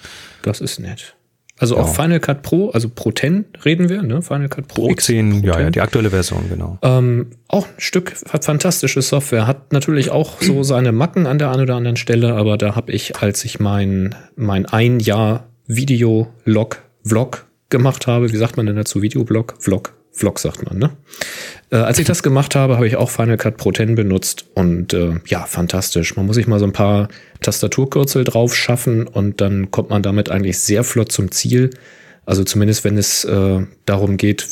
Das 0.44 0.62
ist 0.62 0.80
nett. 0.80 1.16
Also 1.58 1.76
ja. 1.76 1.82
auch 1.82 1.96
Final 1.96 2.20
Cut 2.20 2.42
Pro, 2.42 2.70
also 2.72 2.90
Pro 2.90 3.12
10 3.12 3.46
reden 3.64 3.88
wir, 3.88 4.02
ne? 4.02 4.22
Final 4.22 4.50
Cut 4.50 4.68
Pro, 4.68 4.84
Pro 4.84 4.90
X. 4.92 5.06
10, 5.06 5.42
Pro 5.42 5.48
ja, 5.48 5.54
10. 5.54 5.64
ja, 5.64 5.70
die 5.70 5.82
aktuelle 5.82 6.10
Version, 6.10 6.50
genau. 6.50 6.80
Ähm, 6.82 7.28
auch 7.48 7.68
ein 7.68 7.74
Stück 7.78 8.16
hat 8.30 8.44
fantastische 8.44 9.02
Software, 9.02 9.46
hat 9.46 9.72
natürlich 9.72 10.10
auch 10.10 10.42
so 10.42 10.64
seine 10.64 10.92
Macken 10.92 11.28
an 11.28 11.38
der 11.38 11.52
einen 11.52 11.62
oder 11.62 11.76
anderen 11.76 11.98
Stelle, 11.98 12.34
aber 12.34 12.58
da 12.58 12.76
habe 12.76 12.92
ich, 12.92 13.18
als 13.18 13.46
ich 13.46 13.60
mein, 13.60 14.16
mein 14.36 14.66
ein 14.66 15.00
Jahr 15.00 15.48
Video-Log, 15.68 16.82
Vlog 17.06 17.46
gemacht 17.70 18.08
habe. 18.08 18.32
Wie 18.32 18.38
sagt 18.38 18.58
man 18.58 18.66
denn 18.66 18.76
dazu? 18.76 19.02
Videoblog? 19.02 19.56
Vlog. 19.60 19.94
Vlog 20.14 20.40
sagt 20.40 20.64
man, 20.64 20.78
ne? 20.78 20.92
Äh, 21.72 21.78
als 21.78 21.98
ich 21.98 22.06
das 22.06 22.22
gemacht 22.22 22.56
habe, 22.56 22.76
habe 22.76 22.88
ich 22.88 22.96
auch 22.96 23.10
Final 23.10 23.38
Cut 23.38 23.58
Pro 23.58 23.72
10 23.72 23.96
benutzt 23.96 24.46
und 24.54 24.94
äh, 24.94 25.20
ja, 25.26 25.46
fantastisch. 25.46 26.16
Man 26.16 26.28
muss 26.28 26.36
sich 26.36 26.48
mal 26.48 26.60
so 26.60 26.66
ein 26.66 26.72
paar 26.72 27.08
Tastaturkürzel 27.42 28.24
drauf 28.24 28.56
schaffen 28.56 29.08
und 29.08 29.42
dann 29.42 29.72
kommt 29.72 29.90
man 29.90 30.04
damit 30.04 30.30
eigentlich 30.30 30.60
sehr 30.60 30.84
flott 30.84 31.12
zum 31.12 31.32
Ziel. 31.32 31.72
Also 32.26 32.44
zumindest 32.44 32.84
wenn 32.84 32.98
es 32.98 33.26
äh, 33.26 33.66
darum 33.86 34.18
geht, 34.18 34.48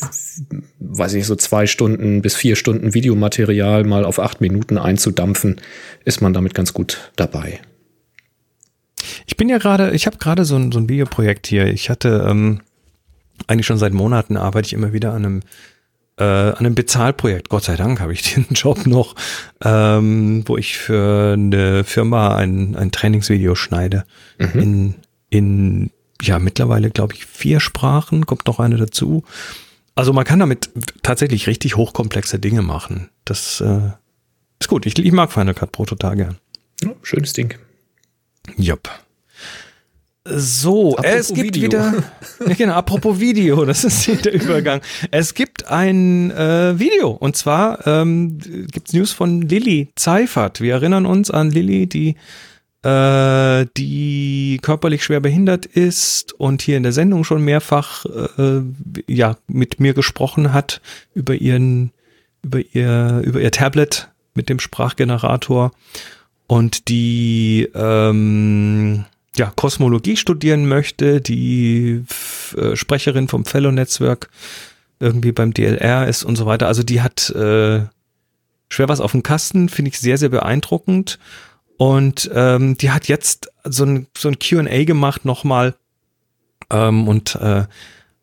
weiß 0.79 1.13
ich 1.13 1.25
so 1.25 1.35
zwei 1.35 1.67
Stunden 1.67 2.21
bis 2.21 2.35
vier 2.35 2.55
Stunden 2.55 2.93
Videomaterial 2.93 3.83
mal 3.83 4.03
auf 4.03 4.19
acht 4.19 4.41
Minuten 4.41 4.77
einzudampfen, 4.77 5.61
ist 6.03 6.21
man 6.21 6.33
damit 6.33 6.53
ganz 6.55 6.73
gut 6.73 7.11
dabei. 7.15 7.61
Ich 9.25 9.37
bin 9.37 9.47
ja 9.47 9.57
gerade, 9.57 9.91
ich 9.91 10.05
habe 10.05 10.17
gerade 10.17 10.43
so 10.43 10.55
ein, 10.55 10.71
so 10.71 10.79
ein 10.79 10.89
Videoprojekt 10.89 11.47
hier. 11.47 11.67
Ich 11.67 11.89
hatte 11.89 12.25
ähm, 12.27 12.61
eigentlich 13.47 13.65
schon 13.65 13.77
seit 13.77 13.93
Monaten 13.93 14.37
arbeite 14.37 14.67
ich 14.67 14.73
immer 14.73 14.93
wieder 14.93 15.13
an 15.13 15.25
einem 15.25 15.41
äh, 16.17 16.23
an 16.23 16.57
einem 16.57 16.75
Bezahlprojekt. 16.75 17.49
Gott 17.49 17.63
sei 17.63 17.75
Dank 17.75 17.99
habe 17.99 18.13
ich 18.13 18.21
den 18.33 18.45
Job 18.51 18.85
noch, 18.85 19.15
ähm, 19.63 20.43
wo 20.45 20.57
ich 20.57 20.77
für 20.77 21.33
eine 21.33 21.83
Firma 21.83 22.35
ein, 22.35 22.75
ein 22.75 22.91
Trainingsvideo 22.91 23.55
schneide. 23.55 24.05
Mhm. 24.37 24.61
In, 24.61 24.95
in 25.29 25.91
ja 26.21 26.37
mittlerweile 26.37 26.91
glaube 26.91 27.15
ich 27.15 27.25
vier 27.25 27.59
Sprachen, 27.59 28.25
kommt 28.25 28.45
noch 28.47 28.59
eine 28.59 28.77
dazu. 28.77 29.23
Also 29.95 30.13
man 30.13 30.23
kann 30.23 30.39
damit 30.39 30.69
tatsächlich 31.01 31.47
richtig 31.47 31.75
hochkomplexe 31.75 32.39
Dinge 32.39 32.61
machen. 32.61 33.09
Das 33.25 33.61
äh, 33.61 33.91
ist 34.59 34.67
gut. 34.67 34.85
Ich, 34.85 34.97
ich 34.97 35.11
mag 35.11 35.31
Final 35.31 35.53
Cut 35.53 35.71
Pro 35.71 35.85
total 35.85 36.15
gern. 36.15 36.37
Ja, 36.81 36.91
schönes 37.01 37.33
Ding. 37.33 37.55
Jupp. 38.57 38.89
So, 40.23 40.97
apropos 40.97 41.19
es 41.19 41.33
gibt 41.33 41.55
Video. 41.55 41.63
wieder. 41.63 42.03
Genau, 42.57 42.73
apropos 42.73 43.19
Video, 43.19 43.65
das 43.65 43.83
ist 43.83 44.25
der 44.25 44.33
Übergang. 44.33 44.81
Es 45.09 45.33
gibt 45.33 45.67
ein 45.67 46.29
äh, 46.31 46.77
Video 46.77 47.09
und 47.09 47.35
zwar 47.35 47.85
ähm, 47.87 48.37
gibt 48.71 48.93
News 48.93 49.11
von 49.11 49.41
Lilly 49.41 49.89
Zeifert. 49.95 50.61
Wir 50.61 50.73
erinnern 50.73 51.07
uns 51.07 51.31
an 51.31 51.49
Lilly, 51.49 51.87
die 51.87 52.15
äh, 52.83 53.65
die 53.77 54.59
körperlich 54.61 55.03
schwer 55.03 55.21
behindert 55.21 55.65
ist 55.65 56.33
und 56.33 56.61
hier 56.61 56.77
in 56.77 56.83
der 56.83 56.91
Sendung 56.93 57.23
schon 57.23 57.43
mehrfach 57.43 58.05
äh, 58.37 58.61
ja 59.07 59.37
mit 59.47 59.79
mir 59.79 59.93
gesprochen 59.93 60.53
hat 60.53 60.81
über 61.15 61.35
ihren 61.35 61.91
über 62.43 62.59
ihr 62.59 63.21
über 63.23 63.41
ihr 63.41 63.51
Tablet 63.51 64.09
mit 64.35 64.49
dem 64.49 64.59
Sprachgenerator 64.59 65.71
und 66.47 66.89
die 66.89 67.69
ähm, 67.73 69.05
ja, 69.35 69.51
Kosmologie 69.55 70.17
studieren 70.17 70.67
möchte, 70.67 71.21
die 71.21 72.03
äh, 72.57 72.75
Sprecherin 72.75 73.27
vom 73.27 73.45
Fellow-Netzwerk 73.45 74.29
irgendwie 74.99 75.31
beim 75.31 75.53
DLR 75.53 76.07
ist 76.07 76.23
und 76.23 76.35
so 76.35 76.45
weiter. 76.45 76.67
Also 76.67 76.83
die 76.83 77.01
hat 77.01 77.29
äh, 77.31 77.81
schwer 78.69 78.89
was 78.89 79.01
auf 79.01 79.11
dem 79.11 79.23
Kasten, 79.23 79.69
finde 79.69 79.89
ich 79.89 79.99
sehr, 79.99 80.17
sehr 80.17 80.29
beeindruckend. 80.29 81.17
Und 81.77 82.29
ähm, 82.33 82.77
die 82.77 82.91
hat 82.91 83.07
jetzt 83.07 83.51
so 83.63 83.85
ein, 83.85 84.07
so 84.15 84.27
ein 84.27 84.37
QA 84.37 84.83
gemacht 84.83 85.25
nochmal 85.25 85.75
ähm, 86.69 87.07
und 87.07 87.35
äh, 87.35 87.65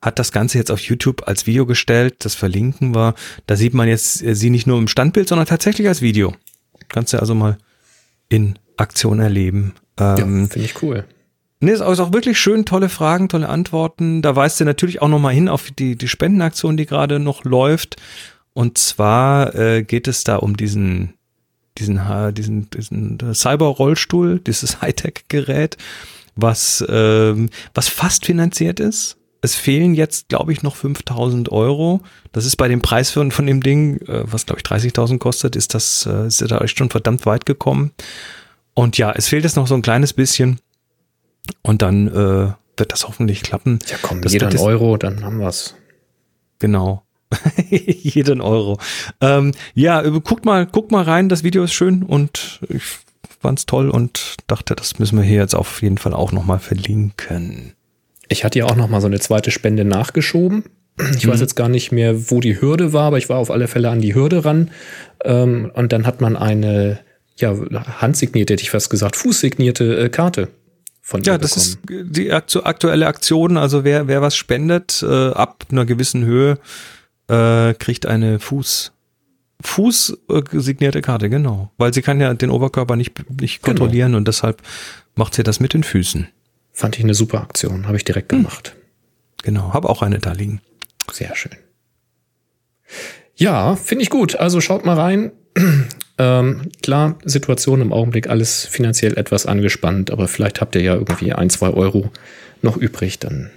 hat 0.00 0.18
das 0.20 0.30
Ganze 0.30 0.59
jetzt 0.59 0.70
auf 0.70 0.80
YouTube 0.80 1.26
als 1.26 1.46
Video 1.46 1.66
gestellt. 1.66 2.16
Das 2.20 2.36
verlinken 2.36 2.94
wir. 2.94 3.14
Da 3.46 3.56
sieht 3.56 3.74
man 3.74 3.88
jetzt 3.88 4.18
sie 4.18 4.50
nicht 4.50 4.66
nur 4.66 4.78
im 4.78 4.86
Standbild, 4.86 5.28
sondern 5.28 5.48
tatsächlich 5.48 5.88
als 5.88 6.02
Video. 6.02 6.36
Kannst 6.88 7.12
du 7.12 7.18
also 7.18 7.34
mal 7.34 7.59
in 8.28 8.59
Aktion 8.79 9.20
erleben. 9.20 9.74
Ähm, 9.99 10.16
ja, 10.43 10.49
finde 10.49 10.66
ich 10.66 10.83
cool. 10.83 11.05
Nee, 11.61 11.72
ist 11.72 11.81
auch 11.81 12.12
wirklich 12.12 12.39
schön, 12.39 12.64
tolle 12.64 12.89
Fragen, 12.89 13.29
tolle 13.29 13.49
Antworten. 13.49 14.22
Da 14.22 14.37
weist 14.37 14.61
du 14.61 14.64
natürlich 14.64 15.03
auch 15.03 15.09
nochmal 15.09 15.35
hin 15.35 15.49
auf 15.49 15.70
die, 15.72 15.97
die 15.97 16.09
Spendenaktion, 16.09 16.76
die 16.76 16.87
gerade 16.87 17.18
noch 17.18 17.45
läuft. 17.45 17.97
Und 18.53 18.79
zwar 18.79 19.55
äh, 19.57 19.83
geht 19.83 20.07
es 20.07 20.22
da 20.22 20.37
um 20.37 20.57
diesen, 20.57 21.14
diesen, 21.79 22.01
diesen, 22.35 22.70
diesen 22.70 23.35
Cyber-Rollstuhl, 23.35 24.39
dieses 24.39 24.81
Hightech-Gerät, 24.83 25.76
was, 26.37 26.85
ähm, 26.89 27.51
was 27.74 27.89
fast 27.89 28.26
finanziert 28.26 28.79
ist. 28.79 29.16
Es 29.41 29.55
fehlen 29.55 29.95
jetzt, 29.95 30.29
glaube 30.29 30.53
ich, 30.53 30.62
noch 30.62 30.76
5000 30.76 31.51
Euro. 31.51 32.03
Das 32.33 32.45
ist 32.45 32.57
bei 32.57 32.68
dem 32.68 32.83
Preis 32.83 33.11
von, 33.11 33.31
von 33.31 33.47
dem 33.47 33.62
Ding, 33.62 33.99
äh, 34.03 34.24
was 34.24 34.47
glaube 34.47 34.61
ich 34.61 34.66
30.000 34.66 35.18
kostet, 35.18 35.57
ist 35.57 35.74
das, 35.74 36.07
äh, 36.07 36.26
ist 36.26 36.41
da 36.41 36.59
echt 36.59 36.79
schon 36.79 36.91
verdammt 36.91 37.26
weit 37.26 37.47
gekommen. 37.47 37.93
Und 38.79 38.97
ja, 38.97 39.11
es 39.11 39.26
fehlt 39.26 39.43
jetzt 39.43 39.57
noch 39.57 39.66
so 39.66 39.74
ein 39.74 39.83
kleines 39.83 40.12
bisschen. 40.12 40.61
Und 41.62 41.83
dann 41.83 42.07
äh, 42.07 42.53
wird 42.76 42.93
das 42.93 43.09
hoffentlich 43.09 43.43
klappen. 43.43 43.81
Ja, 43.89 43.97
komm, 44.01 44.22
das 44.22 44.33
jeder 44.33 44.47
ein 44.47 44.57
Euro, 44.57 44.97
dann 44.97 45.24
haben 45.24 45.41
wir's. 45.41 45.74
Genau. 46.61 47.03
jeden 47.70 48.41
Euro. 48.41 48.79
Ähm, 49.20 49.51
ja, 49.74 50.01
guckt 50.20 50.45
mal, 50.45 50.64
guckt 50.64 50.93
mal 50.93 51.03
rein, 51.03 51.29
das 51.29 51.43
Video 51.43 51.64
ist 51.64 51.72
schön 51.72 52.05
und 52.05 52.61
ich 52.68 52.85
fand's 53.41 53.66
toll 53.66 53.91
und 53.91 54.37
dachte, 54.47 54.76
das 54.76 55.01
müssen 55.01 55.18
wir 55.18 55.24
hier 55.24 55.41
jetzt 55.41 55.57
auf 55.57 55.83
jeden 55.83 55.99
Fall 55.99 56.14
auch 56.14 56.31
nochmal 56.31 56.61
verlinken. 56.61 57.72
Ich 58.29 58.45
hatte 58.45 58.61
ja 58.61 58.66
auch 58.66 58.76
nochmal 58.76 59.01
so 59.01 59.09
eine 59.09 59.18
zweite 59.18 59.51
Spende 59.51 59.85
nachgeschoben. 59.85 60.62
Ich 61.16 61.26
mhm. 61.26 61.33
weiß 61.33 61.41
jetzt 61.41 61.57
gar 61.57 61.68
nicht 61.68 61.91
mehr, 61.91 62.31
wo 62.31 62.39
die 62.39 62.61
Hürde 62.61 62.93
war, 62.93 63.07
aber 63.07 63.18
ich 63.18 63.29
war 63.29 63.39
auf 63.39 63.51
alle 63.51 63.66
Fälle 63.66 63.91
an 63.91 64.01
die 64.01 64.14
Hürde 64.14 64.45
ran. 64.45 64.70
Ähm, 65.24 65.72
und 65.74 65.93
dann 65.93 66.07
hat 66.07 66.20
man 66.20 66.37
eine, 66.37 67.01
ja, 67.41 67.57
handsignierte, 68.01 68.55
hätte 68.55 68.62
ich 68.62 68.70
fast 68.70 68.91
gesagt, 68.91 69.16
fußsignierte 69.16 69.99
äh, 69.99 70.09
Karte 70.09 70.49
von 71.01 71.22
Ja, 71.22 71.39
das 71.39 71.57
ist 71.57 71.78
die 71.89 72.32
aktuelle 72.32 73.07
Aktion. 73.07 73.57
Also 73.57 73.84
wer, 73.84 74.09
wer 74.09 74.20
was 74.20 74.36
spendet, 74.36 75.03
äh, 75.03 75.30
ab 75.30 75.64
einer 75.70 75.86
gewissen 75.86 76.24
Höhe, 76.24 76.59
äh, 77.28 77.74
kriegt 77.74 78.07
eine 78.07 78.39
Fuß, 78.39 78.93
Fuß 79.62 80.18
äh, 80.28 80.43
signierte 80.53 81.01
Karte, 81.01 81.30
genau. 81.30 81.72
Weil 81.78 81.95
sie 81.95 82.03
kann 82.03 82.20
ja 82.20 82.32
den 82.34 82.51
Oberkörper 82.51 82.97
nicht, 82.97 83.18
nicht 83.41 83.62
genau. 83.62 83.78
kontrollieren 83.78 84.14
und 84.14 84.28
deshalb 84.28 84.62
macht 85.14 85.34
sie 85.34 85.43
das 85.43 85.61
mit 85.61 85.74
den 85.74 85.82
Füßen. 85.82 86.28
Fand 86.72 86.97
ich 86.97 87.05
eine 87.05 87.14
super 87.14 87.41
Aktion, 87.41 87.86
habe 87.86 87.97
ich 87.97 88.05
direkt 88.05 88.30
hm. 88.30 88.43
gemacht. 88.43 88.76
Genau, 89.43 89.72
habe 89.72 89.89
auch 89.89 90.03
eine 90.03 90.18
da 90.18 90.32
liegen. 90.32 90.61
Sehr 91.12 91.34
schön. 91.34 91.53
Ja, 93.34 93.76
finde 93.76 94.03
ich 94.03 94.11
gut. 94.11 94.36
Also 94.36 94.61
schaut 94.61 94.84
mal 94.84 94.99
rein. 94.99 95.32
Ähm, 96.19 96.62
klar, 96.83 97.16
Situation 97.25 97.81
im 97.81 97.93
Augenblick 97.93 98.29
alles 98.29 98.66
finanziell 98.66 99.16
etwas 99.16 99.47
angespannt, 99.47 100.11
aber 100.11 100.27
vielleicht 100.27 100.61
habt 100.61 100.75
ihr 100.75 100.83
ja 100.83 100.95
irgendwie 100.95 101.33
ein, 101.33 101.49
zwei 101.49 101.71
Euro 101.71 102.11
noch 102.61 102.77
übrig, 102.77 103.21
dann 103.21 103.51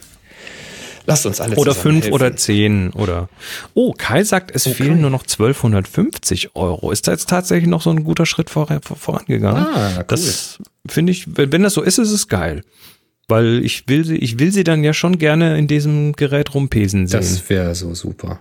lasst 1.06 1.26
uns 1.26 1.42
alle 1.42 1.56
Oder 1.56 1.74
fünf 1.74 2.04
helfen. 2.04 2.14
oder 2.14 2.36
zehn 2.36 2.92
oder. 2.92 3.30
Oh, 3.74 3.94
Kai 3.98 4.24
sagt, 4.24 4.52
es 4.56 4.68
okay. 4.68 4.76
fehlen 4.76 5.02
nur 5.02 5.10
noch 5.10 5.24
1250 5.24 6.56
Euro. 6.56 6.92
Ist 6.92 7.08
da 7.08 7.12
jetzt 7.12 7.30
tatsächlich 7.30 7.68
noch 7.68 7.82
so 7.82 7.90
ein 7.90 8.04
guter 8.04 8.28
Schritt 8.28 8.50
vor, 8.50 8.68
vorangegangen? 8.84 9.66
Ah, 9.66 9.98
cool. 9.98 10.06
Das 10.08 10.60
finde 10.88 11.12
ich, 11.12 11.26
wenn 11.36 11.64
das 11.64 11.74
so 11.74 11.82
ist, 11.82 11.98
ist 11.98 12.12
es 12.12 12.28
geil. 12.28 12.64
Weil 13.28 13.64
ich 13.64 13.88
will 13.88 14.04
sie, 14.06 14.18
ich 14.18 14.40
will 14.40 14.52
sie 14.52 14.64
dann 14.64 14.84
ja 14.84 14.94
schon 14.94 15.18
gerne 15.18 15.58
in 15.58 15.68
diesem 15.68 16.14
Gerät 16.14 16.54
rumpesen 16.54 17.08
sehen. 17.08 17.22
Das 17.22 17.50
wäre 17.50 17.74
so 17.76 17.96
super. 17.96 18.40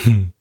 Hm. 0.00 0.32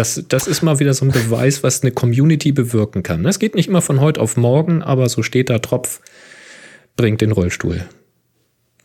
Das, 0.00 0.24
das 0.28 0.46
ist 0.46 0.62
mal 0.62 0.78
wieder 0.78 0.94
so 0.94 1.04
ein 1.04 1.10
Beweis, 1.10 1.62
was 1.62 1.82
eine 1.82 1.90
Community 1.90 2.52
bewirken 2.52 3.02
kann. 3.02 3.26
Es 3.26 3.38
geht 3.38 3.54
nicht 3.54 3.68
immer 3.68 3.82
von 3.82 4.00
heute 4.00 4.18
auf 4.22 4.38
morgen, 4.38 4.82
aber 4.82 5.06
so 5.10 5.22
steht 5.22 5.50
da 5.50 5.58
Tropf, 5.58 6.00
bringt 6.96 7.20
den 7.20 7.32
Rollstuhl. 7.32 7.84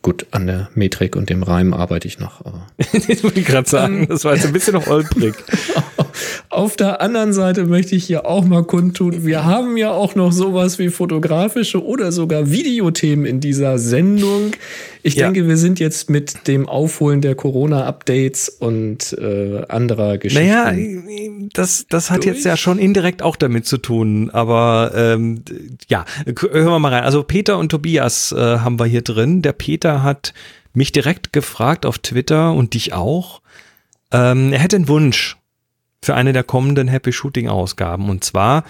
Gut, 0.02 0.26
an 0.30 0.46
der 0.46 0.68
Metrik 0.74 1.16
und 1.16 1.30
dem 1.30 1.42
Reim 1.42 1.72
arbeite 1.72 2.06
ich 2.06 2.18
noch. 2.18 2.44
ich 2.92 3.24
wollte 3.24 3.40
gerade 3.40 3.66
sagen, 3.66 4.06
das 4.08 4.26
war 4.26 4.34
jetzt 4.34 4.44
ein 4.44 4.52
bisschen 4.52 4.74
noch 4.74 4.88
holprig. 4.88 5.34
Auf 6.56 6.74
der 6.74 7.02
anderen 7.02 7.34
Seite 7.34 7.66
möchte 7.66 7.96
ich 7.96 8.06
hier 8.06 8.24
auch 8.24 8.46
mal 8.46 8.64
kundtun, 8.64 9.26
wir 9.26 9.44
haben 9.44 9.76
ja 9.76 9.90
auch 9.90 10.14
noch 10.14 10.32
sowas 10.32 10.78
wie 10.78 10.88
fotografische 10.88 11.84
oder 11.84 12.12
sogar 12.12 12.50
Videothemen 12.50 13.26
in 13.26 13.40
dieser 13.40 13.78
Sendung. 13.78 14.52
Ich 15.02 15.16
ja. 15.16 15.26
denke, 15.26 15.48
wir 15.48 15.58
sind 15.58 15.78
jetzt 15.80 16.08
mit 16.08 16.48
dem 16.48 16.66
Aufholen 16.66 17.20
der 17.20 17.34
Corona-Updates 17.34 18.48
und 18.48 19.12
äh, 19.18 19.66
anderer 19.68 20.16
Geschichten. 20.16 20.48
Naja, 20.48 20.72
das, 21.52 21.84
das 21.90 22.10
hat 22.10 22.24
durch. 22.24 22.36
jetzt 22.36 22.46
ja 22.46 22.56
schon 22.56 22.78
indirekt 22.78 23.20
auch 23.20 23.36
damit 23.36 23.66
zu 23.66 23.76
tun. 23.76 24.30
Aber 24.30 24.92
ähm, 24.96 25.42
ja, 25.88 26.06
hören 26.24 26.68
wir 26.68 26.78
mal 26.78 26.94
rein. 26.94 27.04
Also 27.04 27.22
Peter 27.22 27.58
und 27.58 27.68
Tobias 27.68 28.32
äh, 28.32 28.38
haben 28.40 28.80
wir 28.80 28.86
hier 28.86 29.02
drin. 29.02 29.42
Der 29.42 29.52
Peter 29.52 30.02
hat 30.02 30.32
mich 30.72 30.90
direkt 30.90 31.34
gefragt 31.34 31.84
auf 31.84 31.98
Twitter 31.98 32.54
und 32.54 32.72
dich 32.72 32.94
auch. 32.94 33.42
Ähm, 34.10 34.54
er 34.54 34.60
hätte 34.60 34.76
einen 34.76 34.88
Wunsch 34.88 35.35
für 36.06 36.14
eine 36.14 36.32
der 36.32 36.44
kommenden 36.44 36.88
Happy 36.88 37.12
Shooting 37.12 37.48
Ausgaben 37.48 38.08
und 38.08 38.24
zwar 38.24 38.64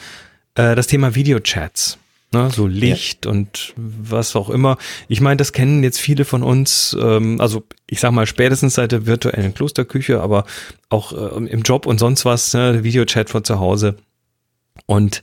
äh, 0.54 0.74
das 0.74 0.86
Thema 0.86 1.14
Videochats. 1.14 1.98
Ne, 2.32 2.50
so 2.50 2.66
Licht 2.66 3.24
ja. 3.24 3.30
und 3.30 3.72
was 3.76 4.34
auch 4.34 4.50
immer. 4.50 4.78
Ich 5.06 5.20
meine, 5.20 5.36
das 5.36 5.52
kennen 5.52 5.84
jetzt 5.84 6.00
viele 6.00 6.24
von 6.24 6.42
uns, 6.42 6.96
ähm, 7.00 7.40
also 7.40 7.62
ich 7.86 8.00
sag 8.00 8.10
mal 8.10 8.26
spätestens 8.26 8.74
seit 8.74 8.90
der 8.90 9.06
virtuellen 9.06 9.54
Klosterküche, 9.54 10.20
aber 10.20 10.44
auch 10.88 11.12
äh, 11.12 11.46
im 11.46 11.62
Job 11.62 11.86
und 11.86 11.98
sonst 11.98 12.24
was, 12.24 12.52
ne, 12.52 12.82
Videochat 12.82 13.30
von 13.30 13.44
zu 13.44 13.60
Hause. 13.60 13.96
Und 14.86 15.22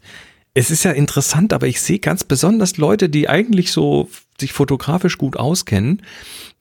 es 0.53 0.72
ist 0.72 0.86
ja 0.86 0.91
interessant, 0.91 1.51
aber 1.51 1.68
ich 1.68 1.82
sehe 1.82 1.99
ganz 1.99 2.24
besonders 2.24 2.78
Leute, 2.78 3.09
die 3.09 3.28
eigentlich 3.28 3.72
so 3.72 4.07
sich 4.39 4.53
fotografisch 4.53 5.18
gut 5.18 5.36
auskennen, 5.36 6.03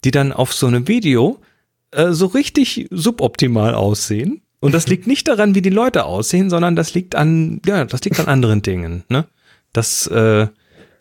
die 0.02 0.10
dann 0.10 0.32
auf 0.32 0.52
so 0.52 0.66
einem 0.66 0.88
Video 0.88 1.38
äh, 1.92 2.10
so 2.10 2.26
richtig 2.26 2.88
suboptimal 2.90 3.74
aussehen. 3.74 4.42
Und 4.62 4.72
das 4.72 4.86
liegt 4.86 5.08
nicht 5.08 5.26
daran, 5.26 5.56
wie 5.56 5.60
die 5.60 5.70
Leute 5.70 6.04
aussehen, 6.04 6.48
sondern 6.48 6.76
das 6.76 6.94
liegt 6.94 7.16
an, 7.16 7.60
ja, 7.66 7.84
das 7.84 8.04
liegt 8.04 8.20
an 8.20 8.26
anderen 8.26 8.62
Dingen, 8.62 9.02
ne? 9.08 9.26
Das 9.72 10.06
äh, 10.06 10.46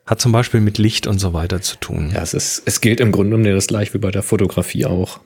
hat 0.08 0.20
zum 0.20 0.32
Beispiel 0.32 0.62
mit 0.62 0.80
Licht 0.80 1.06
und 1.06 1.20
so 1.20 1.34
weiter 1.34 1.62
zu 1.62 1.76
tun. 1.76 2.10
Ja, 2.12 2.24
es, 2.24 2.34
ist, 2.34 2.64
es 2.66 2.82
gilt 2.82 3.00
im 3.00 3.12
Grunde 3.12 3.38
genommen 3.38 3.56
das 3.56 3.68
gleich 3.68 3.94
wie 3.94 4.00
bei 4.00 4.10
der 4.10 4.24
Fotografie 4.24 4.88
auch. 4.88 5.20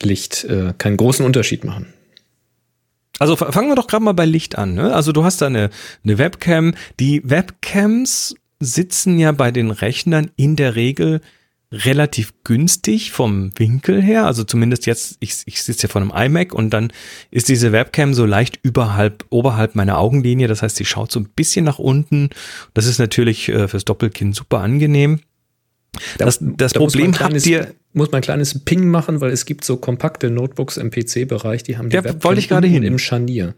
Licht 0.00 0.44
äh, 0.44 0.72
kann 0.78 0.96
großen 0.96 1.26
Unterschied 1.26 1.62
machen. 1.62 1.92
Also 3.18 3.36
fangen 3.36 3.68
wir 3.68 3.76
doch 3.76 3.86
gerade 3.86 4.02
mal 4.02 4.14
bei 4.14 4.24
Licht 4.24 4.56
an. 4.56 4.72
Ne? 4.72 4.94
Also 4.94 5.12
du 5.12 5.22
hast 5.22 5.42
da 5.42 5.46
eine, 5.46 5.68
eine 6.04 6.16
Webcam. 6.16 6.74
Die 7.00 7.20
Webcams 7.28 8.34
sitzen 8.60 9.18
ja 9.18 9.32
bei 9.32 9.50
den 9.50 9.70
Rechnern 9.70 10.30
in 10.36 10.56
der 10.56 10.74
Regel 10.74 11.20
relativ 11.72 12.34
günstig 12.44 13.12
vom 13.12 13.50
Winkel 13.56 14.02
her. 14.02 14.26
Also 14.26 14.44
zumindest 14.44 14.86
jetzt, 14.86 15.16
ich, 15.20 15.42
ich 15.46 15.62
sitze 15.62 15.86
ja 15.86 15.88
vor 15.90 16.02
einem 16.02 16.12
iMac 16.14 16.52
und 16.52 16.70
dann 16.70 16.92
ist 17.30 17.48
diese 17.48 17.72
Webcam 17.72 18.14
so 18.14 18.26
leicht 18.26 18.60
überhalb, 18.62 19.24
oberhalb 19.30 19.74
meiner 19.74 19.98
Augenlinie. 19.98 20.48
Das 20.48 20.62
heißt, 20.62 20.76
sie 20.76 20.84
schaut 20.84 21.10
so 21.10 21.18
ein 21.18 21.28
bisschen 21.34 21.64
nach 21.64 21.78
unten. 21.78 22.30
Das 22.74 22.86
ist 22.86 22.98
natürlich 22.98 23.48
äh, 23.48 23.68
fürs 23.68 23.84
Doppelkinn 23.84 24.34
super 24.34 24.60
angenehm. 24.60 25.20
Das, 26.18 26.38
das 26.40 26.72
da 26.72 26.80
Problem 26.80 27.12
kleines, 27.12 27.42
hat 27.42 27.48
dir. 27.48 27.74
Muss 27.92 28.10
man 28.10 28.20
ein 28.20 28.22
kleines 28.22 28.64
Ping 28.64 28.88
machen, 28.88 29.20
weil 29.20 29.30
es 29.30 29.44
gibt 29.44 29.64
so 29.64 29.76
kompakte 29.76 30.30
Notebooks 30.30 30.78
im 30.78 30.90
PC-Bereich, 30.90 31.62
die 31.62 31.76
haben 31.76 31.90
die 31.90 31.96
ja, 31.96 32.04
Webcam 32.04 32.24
wollte 32.24 32.40
ich 32.40 32.48
gerade 32.48 32.66
hin. 32.66 32.82
im 32.82 32.98
Scharnier. 32.98 33.54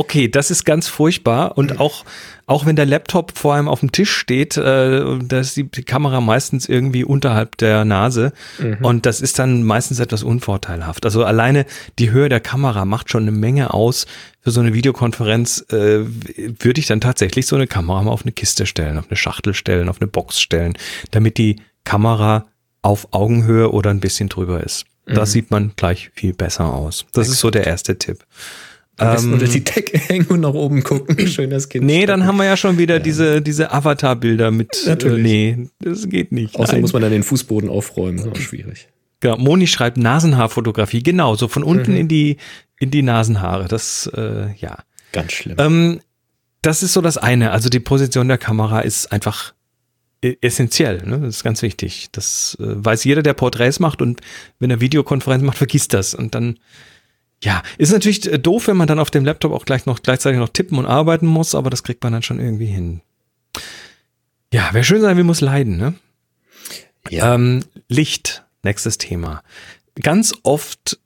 Okay, 0.00 0.28
das 0.28 0.50
ist 0.50 0.64
ganz 0.64 0.88
furchtbar 0.88 1.58
und 1.58 1.72
mhm. 1.72 1.78
auch 1.78 2.06
auch 2.46 2.64
wenn 2.64 2.74
der 2.74 2.86
Laptop 2.86 3.36
vor 3.36 3.54
einem 3.54 3.68
auf 3.68 3.80
dem 3.80 3.92
Tisch 3.92 4.10
steht, 4.10 4.56
äh, 4.56 5.18
da 5.22 5.40
ist 5.40 5.58
die, 5.58 5.70
die 5.70 5.82
Kamera 5.82 6.22
meistens 6.22 6.70
irgendwie 6.70 7.04
unterhalb 7.04 7.58
der 7.58 7.84
Nase 7.84 8.32
mhm. 8.58 8.78
und 8.80 9.04
das 9.04 9.20
ist 9.20 9.38
dann 9.38 9.62
meistens 9.62 10.00
etwas 10.00 10.22
unvorteilhaft. 10.22 11.04
Also 11.04 11.22
alleine 11.22 11.66
die 11.98 12.10
Höhe 12.12 12.30
der 12.30 12.40
Kamera 12.40 12.86
macht 12.86 13.10
schon 13.10 13.24
eine 13.24 13.30
Menge 13.30 13.74
aus. 13.74 14.06
Für 14.40 14.52
so 14.52 14.60
eine 14.60 14.72
Videokonferenz 14.72 15.66
äh, 15.70 16.00
würde 16.00 16.80
ich 16.80 16.86
dann 16.86 17.02
tatsächlich 17.02 17.46
so 17.46 17.56
eine 17.56 17.66
Kamera 17.66 18.02
mal 18.02 18.10
auf 18.10 18.22
eine 18.22 18.32
Kiste 18.32 18.64
stellen, 18.64 18.96
auf 18.96 19.10
eine 19.10 19.16
Schachtel 19.18 19.52
stellen, 19.52 19.90
auf 19.90 20.00
eine 20.00 20.08
Box 20.08 20.40
stellen, 20.40 20.78
damit 21.10 21.36
die 21.36 21.56
Kamera 21.84 22.46
auf 22.80 23.08
Augenhöhe 23.10 23.70
oder 23.70 23.90
ein 23.90 24.00
bisschen 24.00 24.30
drüber 24.30 24.64
ist. 24.64 24.86
Mhm. 25.04 25.14
Das 25.14 25.32
sieht 25.32 25.50
man 25.50 25.72
gleich 25.76 26.10
viel 26.14 26.32
besser 26.32 26.72
aus. 26.72 27.04
Das 27.12 27.26
Exakt. 27.26 27.28
ist 27.28 27.40
so 27.40 27.50
der 27.50 27.66
erste 27.66 27.98
Tipp. 27.98 28.24
Am 29.00 29.12
besten 29.12 29.32
unter 29.32 29.46
die 29.46 29.64
Decke 29.64 29.98
hängen 30.08 30.26
und 30.26 30.40
nach 30.40 30.54
oben 30.54 30.82
gucken. 30.82 31.18
Schön 31.26 31.50
das 31.50 31.68
Kind. 31.68 31.84
Nee, 31.84 32.06
dann 32.06 32.26
haben 32.26 32.36
wir 32.36 32.44
ja 32.44 32.56
schon 32.56 32.78
wieder 32.78 32.96
ja. 32.96 33.00
diese, 33.00 33.42
diese 33.42 33.72
Avatar-Bilder 33.72 34.50
mit. 34.50 34.84
Natürlich. 34.86 35.18
Äh, 35.18 35.22
nee, 35.22 35.68
das 35.80 36.08
geht 36.08 36.32
nicht. 36.32 36.54
Außerdem 36.54 36.76
Nein. 36.76 36.80
muss 36.82 36.92
man 36.92 37.02
dann 37.02 37.12
den 37.12 37.22
Fußboden 37.22 37.68
aufräumen. 37.70 38.18
Das 38.18 38.26
ist 38.26 38.32
auch 38.32 38.40
schwierig. 38.40 38.88
Genau. 39.20 39.36
Moni 39.36 39.66
schreibt 39.66 39.96
Nasenhaarfotografie. 39.96 41.02
Genau, 41.02 41.34
so 41.34 41.48
von 41.48 41.62
unten 41.62 41.92
mhm. 41.92 41.98
in 41.98 42.08
die, 42.08 42.36
in 42.78 42.90
die 42.90 43.02
Nasenhaare. 43.02 43.68
Das, 43.68 44.10
äh, 44.14 44.54
ja. 44.56 44.78
Ganz 45.12 45.32
schlimm. 45.32 45.56
Ähm, 45.58 46.00
das 46.62 46.82
ist 46.82 46.92
so 46.92 47.00
das 47.00 47.18
eine. 47.18 47.52
Also 47.52 47.68
die 47.68 47.80
Position 47.80 48.28
der 48.28 48.38
Kamera 48.38 48.80
ist 48.80 49.12
einfach 49.12 49.54
e-, 50.22 50.36
essentiell. 50.40 51.02
Ne? 51.06 51.20
Das 51.20 51.36
ist 51.36 51.44
ganz 51.44 51.62
wichtig. 51.62 52.08
Das 52.12 52.56
äh, 52.60 52.64
weiß 52.84 53.04
jeder, 53.04 53.22
der 53.22 53.34
Porträts 53.34 53.80
macht 53.80 54.02
und 54.02 54.20
wenn 54.58 54.70
er 54.70 54.80
Videokonferenz 54.80 55.42
macht, 55.42 55.58
vergisst 55.58 55.94
das. 55.94 56.14
Und 56.14 56.34
dann 56.34 56.58
Ja, 57.42 57.62
ist 57.78 57.92
natürlich 57.92 58.20
doof, 58.20 58.68
wenn 58.68 58.76
man 58.76 58.86
dann 58.86 58.98
auf 58.98 59.10
dem 59.10 59.24
Laptop 59.24 59.52
auch 59.52 59.64
gleich 59.64 59.86
noch 59.86 60.02
gleichzeitig 60.02 60.38
noch 60.38 60.50
tippen 60.50 60.78
und 60.78 60.86
arbeiten 60.86 61.26
muss, 61.26 61.54
aber 61.54 61.70
das 61.70 61.82
kriegt 61.82 62.02
man 62.02 62.12
dann 62.12 62.22
schon 62.22 62.38
irgendwie 62.38 62.66
hin. 62.66 63.00
Ja, 64.52 64.70
wer 64.72 64.84
schön 64.84 65.00
sein 65.00 65.16
will, 65.16 65.24
muss 65.24 65.40
leiden, 65.40 65.76
ne? 65.76 65.94
Ja. 67.08 67.34
Ähm, 67.34 67.64
Licht, 67.88 68.44
nächstes 68.62 68.98
Thema. 68.98 69.42
Ganz 70.02 70.34
oft, 70.42 70.98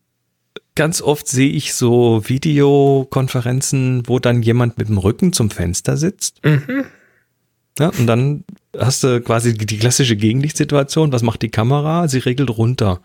ganz 0.74 1.02
oft 1.02 1.28
sehe 1.28 1.50
ich 1.50 1.74
so 1.74 2.22
Videokonferenzen, 2.26 4.02
wo 4.06 4.18
dann 4.18 4.42
jemand 4.42 4.76
mit 4.76 4.88
dem 4.88 4.98
Rücken 4.98 5.32
zum 5.32 5.50
Fenster 5.50 5.96
sitzt. 5.96 6.44
Mhm. 6.44 6.86
Ja, 7.78 7.88
und 7.90 8.06
dann 8.06 8.44
hast 8.76 9.04
du 9.04 9.20
quasi 9.20 9.54
die 9.54 9.78
klassische 9.78 10.16
Gegenlichtsituation. 10.16 11.12
Was 11.12 11.22
macht 11.22 11.42
die 11.42 11.50
Kamera? 11.50 12.08
Sie 12.08 12.18
regelt 12.18 12.50
runter. 12.50 13.00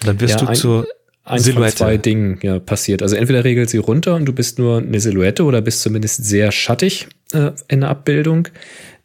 Und 0.00 0.06
dann 0.06 0.20
wirst 0.20 0.40
ja, 0.40 0.46
du 0.46 0.52
zur 0.54 0.86
eins 1.24 1.44
Silhouette. 1.44 1.76
von 1.76 1.86
zwei 1.86 1.96
Dingen 1.96 2.38
ja, 2.42 2.58
passiert. 2.58 3.02
Also 3.02 3.16
entweder 3.16 3.44
regelt 3.44 3.70
sie 3.70 3.78
runter 3.78 4.14
und 4.14 4.24
du 4.26 4.32
bist 4.32 4.58
nur 4.58 4.78
eine 4.78 5.00
Silhouette 5.00 5.44
oder 5.44 5.60
bist 5.60 5.82
zumindest 5.82 6.24
sehr 6.24 6.52
schattig 6.52 7.08
äh, 7.32 7.52
in 7.68 7.80
der 7.80 7.90
Abbildung. 7.90 8.48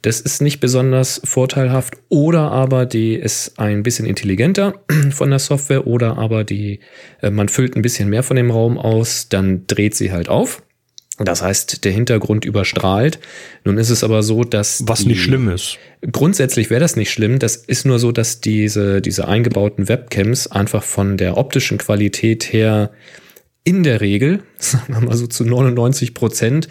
Das 0.01 0.21
ist 0.21 0.41
nicht 0.41 0.59
besonders 0.59 1.19
vorteilhaft. 1.23 1.95
Oder 2.09 2.51
aber 2.51 2.85
die 2.85 3.15
ist 3.15 3.59
ein 3.59 3.81
bisschen 3.81 4.05
intelligenter 4.05 4.75
von 5.11 5.29
der 5.31 5.39
Software 5.39 5.87
oder 5.87 6.17
aber 6.17 6.43
die, 6.43 6.79
äh, 7.21 7.31
man 7.31 7.49
füllt 7.49 7.75
ein 7.75 7.81
bisschen 7.81 8.09
mehr 8.09 8.23
von 8.23 8.37
dem 8.37 8.51
Raum 8.51 8.77
aus, 8.77 9.29
dann 9.29 9.65
dreht 9.67 9.95
sie 9.95 10.11
halt 10.11 10.29
auf. 10.29 10.61
Das 11.17 11.41
heißt, 11.41 11.85
der 11.85 11.93
Hintergrund 11.93 12.43
überstrahlt. 12.43 13.19
Nun 13.63 13.77
ist 13.77 13.89
es 13.89 14.03
aber 14.03 14.21
so, 14.21 14.43
dass. 14.43 14.83
Was 14.85 14.99
die, 14.99 15.09
nicht 15.09 15.23
schlimm 15.23 15.47
ist. 15.47 15.77
Grundsätzlich 16.11 16.69
wäre 16.69 16.81
das 16.81 16.97
nicht 16.97 17.11
schlimm. 17.11 17.39
Das 17.39 17.55
ist 17.55 17.85
nur 17.85 17.99
so, 17.99 18.11
dass 18.11 18.41
diese, 18.41 19.01
diese 19.01 19.27
eingebauten 19.27 19.87
Webcams 19.87 20.47
einfach 20.47 20.83
von 20.83 21.15
der 21.15 21.37
optischen 21.37 21.77
Qualität 21.77 22.51
her 22.51 22.91
in 23.63 23.83
der 23.83 24.01
Regel, 24.01 24.43
sagen 24.57 24.93
wir 24.93 25.01
mal 25.01 25.15
so 25.15 25.27
zu 25.27 25.45
99 25.45 26.13
Prozent, 26.13 26.67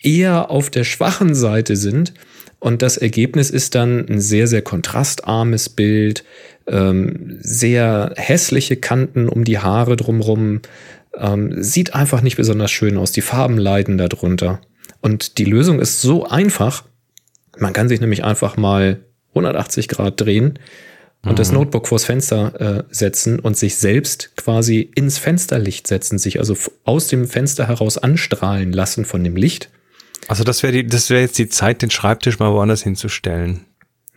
eher 0.00 0.50
auf 0.50 0.70
der 0.70 0.84
schwachen 0.84 1.34
Seite 1.34 1.74
sind. 1.74 2.14
Und 2.60 2.82
das 2.82 2.96
Ergebnis 2.96 3.50
ist 3.50 3.74
dann 3.74 4.08
ein 4.08 4.20
sehr, 4.20 4.46
sehr 4.46 4.62
kontrastarmes 4.62 5.68
Bild, 5.68 6.24
ähm, 6.66 7.38
sehr 7.40 8.12
hässliche 8.16 8.76
Kanten 8.76 9.28
um 9.28 9.44
die 9.44 9.58
Haare 9.58 9.96
drumrum, 9.96 10.60
ähm, 11.18 11.62
sieht 11.62 11.94
einfach 11.94 12.22
nicht 12.22 12.36
besonders 12.36 12.70
schön 12.70 12.96
aus. 12.96 13.12
Die 13.12 13.20
Farben 13.20 13.58
leiden 13.58 13.98
darunter. 13.98 14.60
Und 15.00 15.38
die 15.38 15.44
Lösung 15.44 15.80
ist 15.80 16.00
so 16.00 16.26
einfach. 16.26 16.84
Man 17.58 17.72
kann 17.72 17.88
sich 17.88 18.00
nämlich 18.00 18.24
einfach 18.24 18.56
mal 18.56 19.00
180 19.30 19.88
Grad 19.88 20.20
drehen 20.20 20.58
und 21.24 21.32
mhm. 21.32 21.36
das 21.36 21.52
Notebook 21.52 21.88
vors 21.88 22.04
Fenster 22.04 22.60
äh, 22.60 22.84
setzen 22.90 23.38
und 23.38 23.56
sich 23.56 23.76
selbst 23.76 24.36
quasi 24.36 24.90
ins 24.94 25.18
Fensterlicht 25.18 25.86
setzen, 25.86 26.18
sich 26.18 26.38
also 26.38 26.56
aus 26.84 27.08
dem 27.08 27.26
Fenster 27.26 27.68
heraus 27.68 27.98
anstrahlen 27.98 28.72
lassen 28.72 29.04
von 29.04 29.22
dem 29.24 29.36
Licht. 29.36 29.70
Also 30.28 30.44
das 30.44 30.62
wäre 30.62 30.84
das 30.84 31.10
wäre 31.10 31.22
jetzt 31.22 31.38
die 31.38 31.48
Zeit, 31.48 31.82
den 31.82 31.90
Schreibtisch 31.90 32.38
mal 32.38 32.52
woanders 32.52 32.82
hinzustellen. 32.82 33.64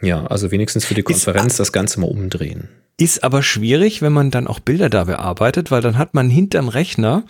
Ja, 0.01 0.25
also 0.27 0.51
wenigstens 0.51 0.85
für 0.85 0.93
die 0.93 1.03
Konferenz 1.03 1.53
Ist, 1.53 1.59
das 1.59 1.71
Ganze 1.71 1.99
mal 1.99 2.07
umdrehen. 2.07 2.69
Ist 2.97 3.23
aber 3.23 3.43
schwierig, 3.43 4.01
wenn 4.01 4.13
man 4.13 4.31
dann 4.31 4.47
auch 4.47 4.59
Bilder 4.59 4.89
da 4.89 5.05
bearbeitet, 5.05 5.71
weil 5.71 5.81
dann 5.81 5.97
hat 5.97 6.13
man 6.13 6.29
hinterm 6.29 6.67
Rechner 6.67 7.23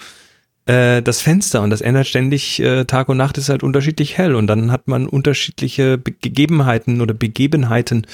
äh, 0.66 1.02
das 1.02 1.22
Fenster 1.22 1.62
und 1.62 1.70
das 1.70 1.82
ändert 1.82 2.08
ständig 2.08 2.60
äh, 2.60 2.86
Tag 2.86 3.10
und 3.10 3.18
Nacht 3.18 3.38
ist 3.38 3.50
halt 3.50 3.64
unterschiedlich 3.64 4.18
hell 4.18 4.36
und 4.36 4.48
dann 4.48 4.72
hat 4.72 4.88
man 4.88 5.08
unterschiedliche 5.08 5.98
Be 5.98 6.12
Gegebenheiten 6.12 7.02
oder 7.02 7.14
Begebenheiten, 7.14 8.08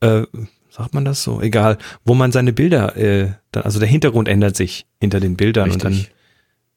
äh, 0.00 0.22
sagt 0.70 0.94
man 0.94 1.04
das 1.04 1.22
so? 1.22 1.40
Egal, 1.40 1.78
wo 2.04 2.14
man 2.14 2.32
seine 2.32 2.52
Bilder, 2.52 2.96
äh, 2.96 3.32
dann, 3.52 3.64
also 3.64 3.78
der 3.78 3.88
Hintergrund 3.88 4.28
ändert 4.28 4.56
sich 4.56 4.86
hinter 5.00 5.20
den 5.20 5.36
Bildern 5.36 5.70
Richtig. 5.70 5.84
und 5.84 5.94
dann 5.94 6.06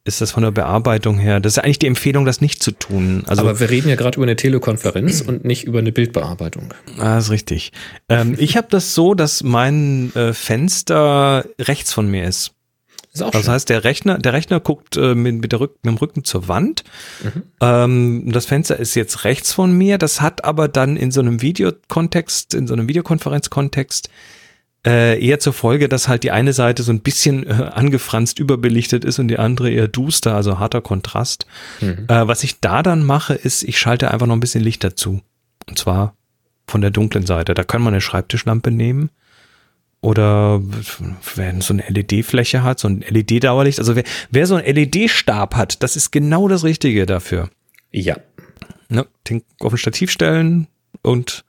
ist 0.06 0.22
das 0.22 0.32
von 0.32 0.43
der 0.43 0.51
Bearbeitung 0.51 1.18
her. 1.18 1.39
Das 1.39 1.53
ist 1.53 1.64
eigentlich 1.64 1.80
die 1.80 1.88
Empfehlung, 1.88 2.26
das 2.26 2.39
nicht 2.39 2.62
zu 2.62 2.72
tun. 2.72 3.24
Also, 3.26 3.41
Aber 3.41 3.60
wir 3.60 3.70
reden 3.72 3.89
ja 3.89 3.95
gerade 3.95 4.18
über 4.18 4.26
eine 4.26 4.36
Telekonferenz 4.36 5.22
und 5.22 5.43
nicht 5.43 5.64
über 5.64 5.80
eine 5.80 5.91
Bildbearbeitung. 5.91 6.74
Ah, 6.99 7.18
ist 7.18 7.32
richtig. 7.32 7.72
Ähm, 8.08 8.36
ich 8.38 8.56
habe 8.56 8.68
das 8.70 8.93
so, 8.93 9.16
dass 9.16 9.43
mein 9.43 10.16
äh, 10.16 10.34
Fenster 10.34 11.45
rechts 11.60 11.91
von 11.91 12.08
mir 12.08 12.26
ist. 12.26 12.51
ist 13.14 13.24
auch 13.24 13.32
das 13.32 13.45
schön. 13.45 13.53
heißt, 13.53 13.70
der 13.70 13.84
Rechner, 13.84 14.20
der 14.20 14.34
Rechner 14.34 14.60
guckt 14.60 14.95
äh, 14.95 15.16
mit, 15.16 15.41
mit, 15.41 15.51
der 15.51 15.60
Rück 15.60 15.78
mit 15.82 15.91
dem 15.91 15.97
Rücken 15.97 16.24
zur 16.24 16.47
Wand. 16.47 16.84
Mhm. 17.24 17.43
Ähm, 17.60 18.32
das 18.32 18.45
Fenster 18.45 18.78
ist 18.78 18.93
jetzt 18.93 19.24
rechts 19.24 19.53
von 19.53 19.76
mir. 19.76 19.97
Das 19.97 20.22
hat 20.22 20.45
aber 20.45 20.68
dann 20.68 20.97
in 20.97 21.10
so 21.10 21.20
einem 21.20 21.41
Videokontext, 21.41 22.53
in 22.53 22.68
so 22.68 22.74
einem 22.76 22.88
Videokonferenzkontext 22.88 24.08
äh, 24.08 24.12
eher 25.20 25.40
zur 25.40 25.54
Folge, 25.54 25.90
dass 25.90 26.08
halt 26.08 26.24
die 26.24 26.32
eine 26.32 26.54
Seite 26.54 26.84
so 26.84 26.92
ein 26.92 27.02
bisschen 27.02 27.46
äh, 27.48 27.54
angefranst 27.74 28.40
überbelichtet 28.40 29.04
ist 29.04 29.20
und 29.20 29.28
die 29.28 29.40
andere 29.40 29.72
eher 29.72 29.88
duster, 29.88 30.36
also 30.36 30.60
harter 30.60 30.82
Kontrast. 30.82 31.46
Mhm. 31.82 32.06
Äh, 32.08 32.28
was 32.28 32.44
ich 32.44 32.60
da 32.60 32.84
dann 32.84 33.04
mache, 33.04 33.34
ist, 33.34 33.64
ich 33.64 33.80
schalte 33.80 34.12
einfach 34.12 34.28
noch 34.28 34.36
ein 34.36 34.42
bisschen 34.42 34.64
Licht 34.64 34.84
dazu. 34.84 35.22
Und 35.68 35.80
zwar 35.80 36.16
von 36.68 36.82
der 36.82 36.92
dunklen 36.92 37.26
Seite. 37.26 37.54
Da 37.54 37.64
kann 37.64 37.82
man 37.82 37.94
eine 37.94 38.02
Schreibtischlampe 38.02 38.72
nehmen 38.72 39.10
oder 40.02 40.62
wer 41.36 41.62
so 41.62 41.74
eine 41.74 41.84
LED-Fläche 41.88 42.62
hat, 42.62 42.80
so 42.80 42.88
ein 42.88 43.02
LED-Dauerlicht. 43.02 43.80
Also 43.80 43.96
wer, 43.96 44.04
wer 44.30 44.46
so 44.46 44.56
einen 44.56 44.76
LED-Stab 44.76 45.56
hat, 45.56 45.82
das 45.82 45.96
ist 45.96 46.12
genau 46.12 46.48
das 46.48 46.64
Richtige 46.64 47.08
dafür. 47.08 47.50
Ja. 47.92 48.18
Ne, 48.88 49.08
den 49.28 49.42
auf 49.60 49.74
ein 49.74 49.80
Stativ 49.80 50.12
stellen 50.12 50.68
und 51.02 51.44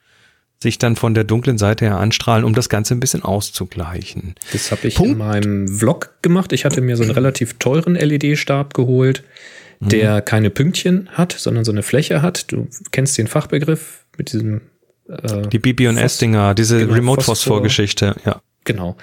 sich 0.63 0.79
dann 0.79 0.97
von 0.97 1.15
der 1.15 1.25
dunklen 1.25 1.59
Seite 1.59 1.85
her 1.85 1.99
anstrahlen, 1.99 2.45
um 2.45 2.55
das 2.55 2.69
Ganze 2.69 2.95
ein 2.95 3.01
bisschen 3.01 3.23
auszugleichen. 3.23 4.35
Das 4.53 4.71
habe 4.71 4.89
ich 4.89 4.95
Punkt. 4.95 5.13
in 5.13 5.19
meinem 5.19 5.69
Vlog 5.69 6.15
gemacht. 6.23 6.53
Ich 6.53 6.65
hatte 6.65 6.81
mir 6.81 6.97
so 6.97 7.03
einen 7.03 7.13
relativ 7.13 7.55
teuren 7.59 7.95
LED-Stab 7.95 8.75
geholt, 8.75 9.23
der 9.81 10.17
mhm. 10.17 10.25
keine 10.25 10.51
Pünktchen 10.51 11.09
hat, 11.13 11.33
sondern 11.33 11.65
so 11.65 11.73
eine 11.73 11.83
Fläche 11.83 12.23
hat. 12.23 12.51
Du 12.51 12.69
kennst 12.91 13.19
den 13.19 13.27
Fachbegriff 13.27 14.07
mit 14.17 14.33
diesem 14.33 14.63
äh, 15.09 15.49
Die 15.49 15.59
BB&S-Dinger, 15.59 16.55
diese 16.55 16.79
genau, 16.79 16.95
Remote-Phosphor-Geschichte, 16.95 18.17
ja. 18.25 18.41
Genau. 18.65 18.97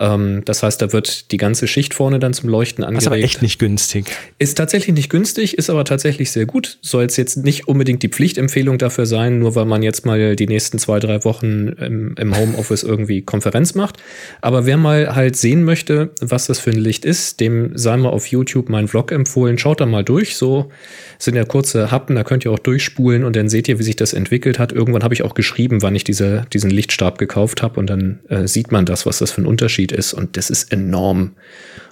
Ähm, 0.00 0.42
das 0.44 0.62
heißt, 0.62 0.82
da 0.82 0.92
wird 0.92 1.30
die 1.30 1.36
ganze 1.36 1.66
Schicht 1.66 1.94
vorne 1.94 2.18
dann 2.18 2.34
zum 2.34 2.48
Leuchten 2.48 2.82
angeregt. 2.82 2.98
Das 2.98 3.04
ist 3.04 3.12
aber 3.12 3.18
echt 3.18 3.42
nicht 3.42 3.58
günstig. 3.58 4.06
Ist 4.38 4.56
tatsächlich 4.56 4.94
nicht 4.94 5.08
günstig, 5.08 5.56
ist 5.56 5.70
aber 5.70 5.84
tatsächlich 5.84 6.32
sehr 6.32 6.46
gut. 6.46 6.78
Soll 6.82 7.04
es 7.04 7.16
jetzt 7.16 7.36
nicht 7.36 7.68
unbedingt 7.68 8.02
die 8.02 8.08
Pflichtempfehlung 8.08 8.78
dafür 8.78 9.06
sein, 9.06 9.38
nur 9.38 9.54
weil 9.54 9.66
man 9.66 9.82
jetzt 9.82 10.04
mal 10.04 10.34
die 10.36 10.46
nächsten 10.46 10.78
zwei, 10.78 10.98
drei 10.98 11.24
Wochen 11.24 11.68
im, 11.68 12.14
im 12.16 12.36
Homeoffice 12.36 12.82
irgendwie 12.84 13.22
Konferenz 13.22 13.74
macht. 13.74 13.98
Aber 14.40 14.66
wer 14.66 14.76
mal 14.76 15.14
halt 15.14 15.36
sehen 15.36 15.64
möchte, 15.64 16.10
was 16.20 16.46
das 16.46 16.58
für 16.58 16.70
ein 16.70 16.78
Licht 16.78 17.04
ist, 17.04 17.40
dem 17.40 17.76
sei 17.76 17.96
mal 17.96 18.10
auf 18.10 18.26
YouTube 18.26 18.68
mein 18.68 18.88
Vlog 18.88 19.12
empfohlen. 19.12 19.58
Schaut 19.58 19.80
da 19.80 19.86
mal 19.86 20.04
durch. 20.04 20.36
So 20.36 20.70
sind 21.18 21.36
ja 21.36 21.44
kurze 21.44 21.90
Happen, 21.90 22.16
da 22.16 22.24
könnt 22.24 22.44
ihr 22.44 22.50
auch 22.50 22.58
durchspulen 22.58 23.24
und 23.24 23.36
dann 23.36 23.48
seht 23.48 23.68
ihr, 23.68 23.78
wie 23.78 23.84
sich 23.84 23.96
das 23.96 24.12
entwickelt 24.12 24.58
hat. 24.58 24.72
Irgendwann 24.72 25.04
habe 25.04 25.14
ich 25.14 25.22
auch 25.22 25.34
geschrieben, 25.34 25.82
wann 25.82 25.94
ich 25.94 26.04
diese, 26.04 26.46
diesen 26.52 26.70
Lichtstab 26.70 27.18
gekauft 27.18 27.62
habe 27.62 27.78
und 27.78 27.88
dann 27.88 28.18
äh, 28.28 28.48
sieht 28.48 28.72
man 28.72 28.84
das, 28.84 29.06
was 29.06 29.18
das 29.18 29.30
für 29.30 29.42
ein 29.42 29.46
Unterschied 29.46 29.83
Unterschied 29.84 29.92
ist 29.92 30.14
und 30.14 30.36
das 30.36 30.50
ist 30.50 30.72
enorm. 30.72 31.32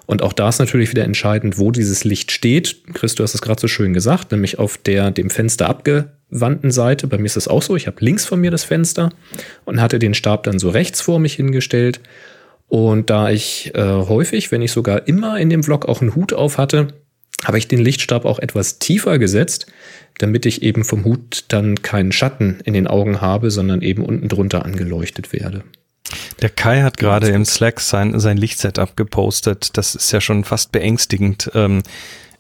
Und 0.07 0.23
auch 0.23 0.33
da 0.33 0.49
ist 0.49 0.59
natürlich 0.59 0.91
wieder 0.91 1.05
entscheidend, 1.05 1.59
wo 1.59 1.71
dieses 1.71 2.05
Licht 2.05 2.33
steht. 2.33 2.77
Chris, 2.93 3.15
du 3.15 3.23
hast 3.23 3.35
es 3.35 3.41
gerade 3.41 3.61
so 3.61 3.69
schön 3.69 3.95
gesagt, 3.95 4.33
nämlich 4.33 4.59
auf 4.59 4.77
der 4.77 5.11
dem 5.11 5.31
Fenster 5.31 5.69
abgewandten 5.69 6.71
Seite. 6.71 7.07
Bei 7.07 7.19
mir 7.19 7.27
ist 7.27 7.37
es 7.37 7.49
auch 7.49 7.63
so. 7.63 7.77
Ich 7.77 7.87
habe 7.87 8.05
links 8.05 8.25
von 8.25 8.41
mir 8.41 8.51
das 8.51 8.65
Fenster 8.65 9.11
und 9.65 9.81
hatte 9.81 9.99
den 9.99 10.15
Stab 10.15 10.43
dann 10.43 10.59
so 10.59 10.71
rechts 10.71 11.01
vor 11.01 11.19
mich 11.19 11.35
hingestellt. 11.35 12.01
Und 12.69 13.11
da 13.11 13.31
ich 13.31 13.73
äh, 13.75 13.83
häufig, 13.83 14.51
wenn 14.51 14.61
nicht 14.61 14.73
sogar 14.73 15.07
immer 15.07 15.39
in 15.39 15.51
dem 15.51 15.63
Vlog 15.63 15.87
auch 15.87 16.01
einen 16.01 16.15
Hut 16.15 16.33
auf 16.33 16.59
hatte, 16.59 16.89
habe 17.45 17.59
ich 17.59 17.69
den 17.69 17.81
Lichtstab 17.81 18.25
auch 18.25 18.39
etwas 18.39 18.79
tiefer 18.79 19.19
gesetzt, 19.19 19.67
damit 20.19 20.47
ich 20.47 20.63
eben 20.63 20.85
vom 20.85 21.05
Hut 21.05 21.45
dann 21.49 21.77
keinen 21.83 22.13
Schatten 22.13 22.59
in 22.65 22.75
den 22.75 22.87
Augen 22.87 23.21
habe, 23.21 23.51
sondern 23.51 23.83
eben 23.83 24.05
unten 24.05 24.29
drunter 24.29 24.65
angeleuchtet 24.65 25.33
werde. 25.33 25.65
Der 26.41 26.51
Kai 26.51 26.83
hat 26.83 26.97
gerade 26.97 27.29
im 27.29 27.45
Slack 27.45 27.81
sein, 27.81 28.19
sein 28.19 28.37
Lichtsetup 28.37 28.97
gepostet. 28.97 29.77
Das 29.77 29.95
ist 29.95 30.13
ja 30.13 30.21
schon 30.21 30.45
fast 30.45 30.73
beängstigend. 30.73 31.51
Ähm, 31.55 31.83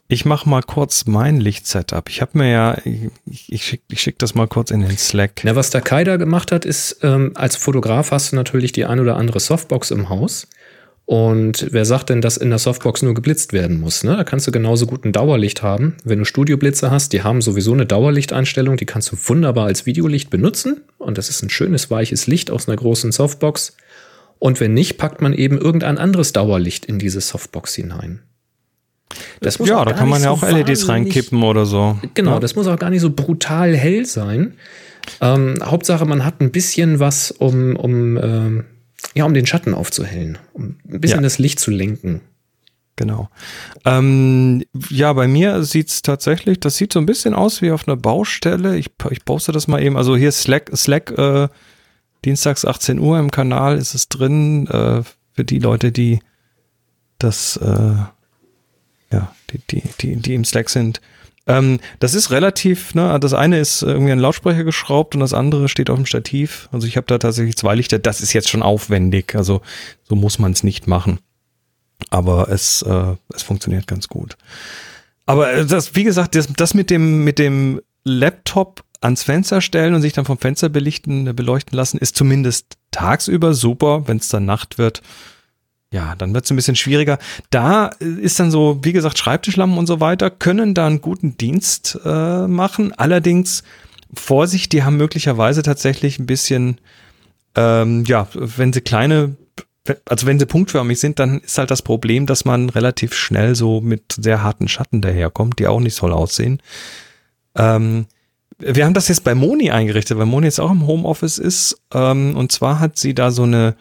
ich 0.08 0.24
mache 0.26 0.46
mal 0.48 0.62
kurz 0.62 1.06
mein 1.06 1.40
Lichtsetup. 1.40 2.10
Ich 2.10 2.20
habe 2.20 2.36
mir 2.36 2.50
ja, 2.50 2.76
ich, 3.24 3.50
ich 3.50 3.64
schicke 3.64 3.84
ich 3.88 4.02
schick 4.02 4.18
das 4.18 4.34
mal 4.34 4.46
kurz 4.46 4.70
in 4.70 4.80
den 4.80 4.98
Slack. 4.98 5.40
Na, 5.44 5.56
was 5.56 5.70
der 5.70 5.80
Kai 5.80 6.04
da 6.04 6.16
gemacht 6.16 6.52
hat, 6.52 6.64
ist, 6.64 6.98
ähm, 7.02 7.32
als 7.34 7.56
Fotograf 7.56 8.10
hast 8.10 8.32
du 8.32 8.36
natürlich 8.36 8.72
die 8.72 8.84
ein 8.84 9.00
oder 9.00 9.16
andere 9.16 9.40
Softbox 9.40 9.90
im 9.90 10.10
Haus. 10.10 10.48
Und 11.04 11.66
wer 11.72 11.84
sagt 11.84 12.10
denn, 12.10 12.20
dass 12.20 12.36
in 12.36 12.50
der 12.50 12.58
Softbox 12.58 13.02
nur 13.02 13.14
geblitzt 13.14 13.52
werden 13.52 13.80
muss? 13.80 14.04
Ne? 14.04 14.16
Da 14.16 14.24
kannst 14.24 14.46
du 14.46 14.52
genauso 14.52 14.86
gut 14.86 15.04
ein 15.04 15.12
Dauerlicht 15.12 15.62
haben. 15.62 15.96
Wenn 16.04 16.20
du 16.20 16.24
Studioblitze 16.24 16.90
hast, 16.90 17.12
die 17.12 17.22
haben 17.22 17.42
sowieso 17.42 17.72
eine 17.72 17.86
Dauerlichteinstellung, 17.86 18.76
die 18.76 18.86
kannst 18.86 19.10
du 19.10 19.16
wunderbar 19.26 19.66
als 19.66 19.84
Videolicht 19.84 20.30
benutzen. 20.30 20.82
Und 20.98 21.18
das 21.18 21.28
ist 21.28 21.42
ein 21.42 21.50
schönes, 21.50 21.90
weiches 21.90 22.26
Licht 22.28 22.50
aus 22.50 22.68
einer 22.68 22.76
großen 22.76 23.10
Softbox. 23.10 23.76
Und 24.38 24.60
wenn 24.60 24.74
nicht, 24.74 24.96
packt 24.96 25.20
man 25.20 25.34
eben 25.34 25.58
irgendein 25.58 25.98
anderes 25.98 26.32
Dauerlicht 26.32 26.84
in 26.84 26.98
diese 26.98 27.20
Softbox 27.20 27.74
hinein. 27.74 28.20
Das 29.40 29.58
muss 29.58 29.68
ja, 29.68 29.84
da 29.84 29.92
kann 29.92 30.08
man 30.08 30.22
ja 30.22 30.30
auch 30.30 30.42
LEDs 30.42 30.88
reinkippen 30.88 31.42
oder 31.42 31.66
so. 31.66 31.98
Genau, 32.14 32.34
ja. 32.34 32.40
das 32.40 32.56
muss 32.56 32.66
auch 32.66 32.78
gar 32.78 32.90
nicht 32.90 33.02
so 33.02 33.10
brutal 33.10 33.76
hell 33.76 34.06
sein. 34.06 34.54
Ähm, 35.20 35.56
Hauptsache, 35.62 36.06
man 36.06 36.24
hat 36.24 36.40
ein 36.40 36.52
bisschen 36.52 37.00
was, 37.00 37.30
um, 37.32 37.76
um 37.76 38.16
ähm, 38.16 38.64
ja, 39.14 39.24
um 39.24 39.34
den 39.34 39.46
Schatten 39.46 39.74
aufzuhellen, 39.74 40.38
um 40.52 40.76
ein 40.88 41.00
bisschen 41.00 41.18
ja. 41.18 41.22
das 41.22 41.38
Licht 41.38 41.60
zu 41.60 41.70
lenken. 41.70 42.20
Genau. 42.96 43.28
Ähm, 43.84 44.64
ja, 44.90 45.12
bei 45.12 45.26
mir 45.26 45.62
sieht's 45.64 46.02
tatsächlich, 46.02 46.60
das 46.60 46.76
sieht 46.76 46.92
so 46.92 46.98
ein 46.98 47.06
bisschen 47.06 47.34
aus 47.34 47.62
wie 47.62 47.70
auf 47.70 47.88
einer 47.88 47.96
Baustelle. 47.96 48.76
Ich, 48.76 48.90
ich 49.10 49.24
poste 49.24 49.52
das 49.52 49.66
mal 49.66 49.82
eben. 49.82 49.96
Also 49.96 50.14
hier 50.16 50.30
Slack, 50.30 50.70
Slack 50.76 51.10
äh, 51.18 51.48
dienstags 52.24 52.64
18 52.64 52.98
Uhr 52.98 53.18
im 53.18 53.30
Kanal 53.30 53.78
ist 53.78 53.94
es 53.94 54.08
drin. 54.08 54.66
Äh, 54.66 55.02
für 55.32 55.44
die 55.44 55.58
Leute, 55.58 55.92
die 55.92 56.20
das, 57.18 57.56
äh, 57.56 57.94
ja, 59.10 59.34
die, 59.50 59.58
die, 59.70 59.82
die, 60.00 60.16
die 60.16 60.34
im 60.34 60.44
Slack 60.44 60.68
sind. 60.68 61.00
Ähm, 61.46 61.80
das 61.98 62.14
ist 62.14 62.30
relativ, 62.30 62.94
ne, 62.94 63.18
das 63.18 63.34
eine 63.34 63.58
ist 63.58 63.82
irgendwie 63.82 64.12
ein 64.12 64.18
Lautsprecher 64.18 64.64
geschraubt 64.64 65.14
und 65.14 65.20
das 65.20 65.34
andere 65.34 65.68
steht 65.68 65.90
auf 65.90 65.96
dem 65.96 66.06
Stativ. 66.06 66.68
Also 66.72 66.86
ich 66.86 66.96
habe 66.96 67.06
da 67.06 67.18
tatsächlich 67.18 67.56
zwei 67.56 67.74
Lichter. 67.74 67.98
Das 67.98 68.20
ist 68.20 68.32
jetzt 68.32 68.48
schon 68.48 68.62
aufwendig. 68.62 69.34
Also 69.34 69.60
so 70.04 70.14
muss 70.14 70.38
man 70.38 70.52
es 70.52 70.62
nicht 70.62 70.86
machen. 70.86 71.18
Aber 72.10 72.48
es, 72.48 72.82
äh, 72.82 73.16
es 73.34 73.42
funktioniert 73.42 73.86
ganz 73.86 74.08
gut. 74.08 74.36
Aber 75.26 75.52
äh, 75.52 75.66
das, 75.66 75.94
wie 75.94 76.04
gesagt, 76.04 76.34
das, 76.34 76.48
das 76.56 76.74
mit 76.74 76.90
dem, 76.90 77.24
mit 77.24 77.38
dem 77.38 77.80
Laptop 78.04 78.84
ans 79.00 79.24
Fenster 79.24 79.60
stellen 79.60 79.94
und 79.94 80.02
sich 80.02 80.12
dann 80.12 80.24
vom 80.24 80.38
Fenster 80.38 80.68
belichten, 80.68 81.34
beleuchten 81.34 81.76
lassen, 81.76 81.98
ist 81.98 82.16
zumindest 82.16 82.76
tagsüber 82.92 83.54
super. 83.54 84.06
Wenn 84.06 84.18
es 84.18 84.28
dann 84.28 84.44
Nacht 84.44 84.78
wird, 84.78 85.02
ja, 85.92 86.14
dann 86.16 86.34
wird 86.34 86.46
es 86.46 86.50
ein 86.50 86.56
bisschen 86.56 86.74
schwieriger. 86.74 87.18
Da 87.50 87.88
ist 88.00 88.40
dann 88.40 88.50
so, 88.50 88.80
wie 88.82 88.92
gesagt, 88.92 89.18
Schreibtischlampen 89.18 89.78
und 89.78 89.86
so 89.86 90.00
weiter 90.00 90.30
können 90.30 90.74
da 90.74 90.86
einen 90.86 91.02
guten 91.02 91.36
Dienst 91.36 91.98
äh, 92.04 92.46
machen. 92.48 92.92
Allerdings 92.96 93.62
Vorsicht, 94.14 94.72
die 94.72 94.82
haben 94.82 94.96
möglicherweise 94.96 95.62
tatsächlich 95.62 96.18
ein 96.18 96.26
bisschen, 96.26 96.80
ähm, 97.54 98.04
ja, 98.06 98.26
wenn 98.32 98.72
sie 98.72 98.80
kleine 98.80 99.36
also 100.08 100.26
wenn 100.26 100.38
sie 100.38 100.46
punktförmig 100.46 101.00
sind, 101.00 101.18
dann 101.18 101.40
ist 101.40 101.58
halt 101.58 101.72
das 101.72 101.82
Problem, 101.82 102.26
dass 102.26 102.44
man 102.44 102.70
relativ 102.70 103.14
schnell 103.14 103.56
so 103.56 103.80
mit 103.80 104.12
sehr 104.12 104.42
harten 104.42 104.68
Schatten 104.68 105.00
daherkommt, 105.00 105.58
die 105.58 105.66
auch 105.66 105.80
nicht 105.80 105.98
toll 105.98 106.12
aussehen. 106.12 106.62
Ähm, 107.56 108.06
wir 108.58 108.84
haben 108.84 108.94
das 108.94 109.08
jetzt 109.08 109.24
bei 109.24 109.34
Moni 109.34 109.72
eingerichtet, 109.72 110.18
weil 110.18 110.26
Moni 110.26 110.46
jetzt 110.46 110.60
auch 110.60 110.70
im 110.70 110.86
Homeoffice 110.86 111.38
ist. 111.38 111.82
Ähm, 111.92 112.36
und 112.36 112.52
zwar 112.52 112.78
hat 112.78 112.96
sie 112.96 113.12
da 113.12 113.32
so 113.32 113.42
eine, 113.42 113.74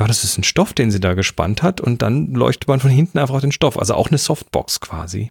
ja, 0.00 0.06
das 0.06 0.24
ist 0.24 0.38
ein 0.38 0.44
Stoff, 0.44 0.72
den 0.72 0.90
sie 0.90 1.00
da 1.00 1.14
gespannt 1.14 1.62
hat 1.62 1.80
und 1.80 2.02
dann 2.02 2.32
leuchtet 2.32 2.68
man 2.68 2.80
von 2.80 2.90
hinten 2.90 3.18
einfach 3.18 3.40
den 3.40 3.52
Stoff. 3.52 3.78
Also 3.78 3.94
auch 3.94 4.08
eine 4.08 4.18
Softbox 4.18 4.80
quasi. 4.80 5.30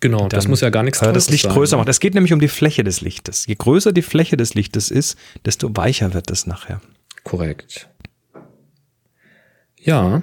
Genau, 0.00 0.28
das 0.28 0.48
muss 0.48 0.60
ja 0.60 0.70
gar 0.70 0.82
nichts 0.82 1.00
äh, 1.00 1.12
Das 1.12 1.30
Licht 1.30 1.44
sein, 1.44 1.52
größer 1.52 1.76
ne? 1.76 1.80
macht. 1.80 1.88
Es 1.88 2.00
geht 2.00 2.14
nämlich 2.14 2.32
um 2.32 2.40
die 2.40 2.48
Fläche 2.48 2.82
des 2.82 3.00
Lichtes. 3.00 3.46
Je 3.46 3.54
größer 3.54 3.92
die 3.92 4.02
Fläche 4.02 4.36
des 4.36 4.54
Lichtes 4.54 4.90
ist, 4.90 5.16
desto 5.44 5.76
weicher 5.76 6.12
wird 6.12 6.30
es 6.30 6.44
nachher. 6.44 6.80
Korrekt. 7.22 7.88
Ja, 9.80 10.22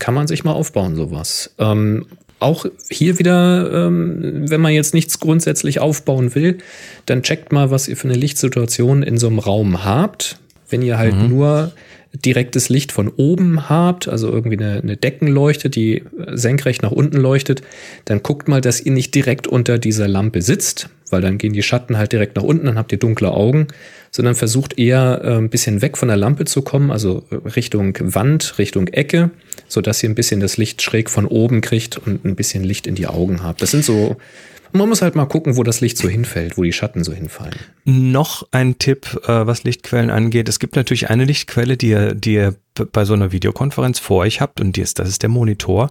kann 0.00 0.14
man 0.14 0.26
sich 0.26 0.42
mal 0.42 0.52
aufbauen, 0.52 0.96
sowas. 0.96 1.54
Ähm, 1.58 2.06
auch 2.40 2.66
hier 2.90 3.18
wieder, 3.20 3.86
ähm, 3.86 4.48
wenn 4.48 4.60
man 4.60 4.72
jetzt 4.72 4.94
nichts 4.94 5.20
grundsätzlich 5.20 5.80
aufbauen 5.80 6.34
will, 6.34 6.58
dann 7.06 7.22
checkt 7.22 7.52
mal, 7.52 7.70
was 7.70 7.88
ihr 7.88 7.96
für 7.96 8.08
eine 8.08 8.16
Lichtsituation 8.16 9.02
in 9.02 9.16
so 9.16 9.28
einem 9.28 9.38
Raum 9.38 9.84
habt. 9.84 10.38
Wenn 10.68 10.82
ihr 10.82 10.98
halt 10.98 11.14
mhm. 11.14 11.28
nur 11.30 11.72
direktes 12.14 12.68
Licht 12.68 12.92
von 12.92 13.08
oben 13.08 13.68
habt, 13.68 14.08
also 14.08 14.28
irgendwie 14.28 14.58
eine, 14.58 14.80
eine 14.80 14.96
Deckenleuchte, 14.96 15.70
die 15.70 16.02
senkrecht 16.32 16.82
nach 16.82 16.90
unten 16.90 17.18
leuchtet, 17.18 17.62
dann 18.06 18.22
guckt 18.22 18.48
mal, 18.48 18.60
dass 18.60 18.80
ihr 18.80 18.92
nicht 18.92 19.14
direkt 19.14 19.46
unter 19.46 19.78
dieser 19.78 20.08
Lampe 20.08 20.42
sitzt, 20.42 20.88
weil 21.10 21.20
dann 21.20 21.38
gehen 21.38 21.52
die 21.52 21.62
Schatten 21.62 21.98
halt 21.98 22.12
direkt 22.12 22.36
nach 22.36 22.42
unten, 22.42 22.66
dann 22.66 22.78
habt 22.78 22.92
ihr 22.92 22.98
dunkle 22.98 23.30
Augen, 23.30 23.68
sondern 24.10 24.34
versucht 24.34 24.78
eher 24.78 25.20
äh, 25.22 25.36
ein 25.36 25.50
bisschen 25.50 25.82
weg 25.82 25.96
von 25.98 26.08
der 26.08 26.16
Lampe 26.16 26.44
zu 26.44 26.62
kommen, 26.62 26.90
also 26.90 27.24
Richtung 27.30 27.96
Wand, 28.00 28.58
Richtung 28.58 28.88
Ecke, 28.88 29.30
so 29.68 29.80
dass 29.80 30.02
ihr 30.02 30.08
ein 30.08 30.14
bisschen 30.14 30.40
das 30.40 30.56
Licht 30.56 30.82
schräg 30.82 31.10
von 31.10 31.26
oben 31.26 31.60
kriegt 31.60 31.98
und 31.98 32.24
ein 32.24 32.36
bisschen 32.36 32.64
Licht 32.64 32.86
in 32.86 32.94
die 32.94 33.06
Augen 33.06 33.42
habt. 33.42 33.60
Das 33.60 33.70
sind 33.70 33.84
so 33.84 34.16
man 34.72 34.88
muss 34.88 35.02
halt 35.02 35.14
mal 35.14 35.26
gucken, 35.26 35.56
wo 35.56 35.62
das 35.62 35.80
Licht 35.80 35.98
so 35.98 36.08
hinfällt, 36.08 36.56
wo 36.56 36.62
die 36.62 36.72
Schatten 36.72 37.04
so 37.04 37.12
hinfallen. 37.12 37.56
Noch 37.84 38.46
ein 38.50 38.78
Tipp, 38.78 39.20
äh, 39.24 39.46
was 39.46 39.64
Lichtquellen 39.64 40.10
angeht. 40.10 40.48
Es 40.48 40.58
gibt 40.58 40.76
natürlich 40.76 41.10
eine 41.10 41.24
Lichtquelle, 41.24 41.76
die 41.76 41.88
ihr, 41.88 42.14
die 42.14 42.34
ihr 42.34 42.54
bei 42.92 43.04
so 43.04 43.14
einer 43.14 43.32
Videokonferenz 43.32 43.98
vor 43.98 44.18
euch 44.18 44.40
habt 44.40 44.60
und 44.60 44.76
die 44.76 44.82
ist, 44.82 44.98
das 44.98 45.08
ist 45.08 45.22
der 45.22 45.30
Monitor. 45.30 45.90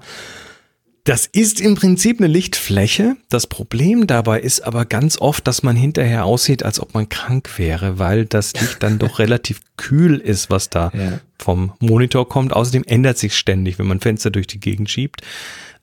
Das 1.07 1.25
ist 1.25 1.61
im 1.61 1.75
Prinzip 1.75 2.19
eine 2.19 2.27
Lichtfläche. 2.27 3.15
Das 3.29 3.47
Problem 3.47 4.07
dabei 4.07 4.41
ist 4.41 4.59
aber 4.59 4.83
ganz 4.83 5.17
oft, 5.21 5.47
dass 5.47 5.63
man 5.63 5.77
hinterher 5.77 6.25
aussieht, 6.25 6.63
als 6.63 6.81
ob 6.81 6.93
man 6.93 7.07
krank 7.07 7.57
wäre, 7.57 7.97
weil 7.97 8.25
das 8.25 8.51
Licht 8.51 8.83
dann 8.83 8.99
doch 8.99 9.17
relativ 9.19 9.61
kühl 9.77 10.17
ist, 10.17 10.49
was 10.49 10.69
da 10.69 10.91
ja. 10.93 11.21
vom 11.39 11.71
Monitor 11.79 12.27
kommt. 12.27 12.51
Außerdem 12.51 12.83
ändert 12.85 13.17
sich 13.17 13.37
ständig, 13.37 13.79
wenn 13.79 13.87
man 13.87 14.01
Fenster 14.01 14.31
durch 14.31 14.47
die 14.47 14.59
Gegend 14.59 14.89
schiebt. 14.89 15.21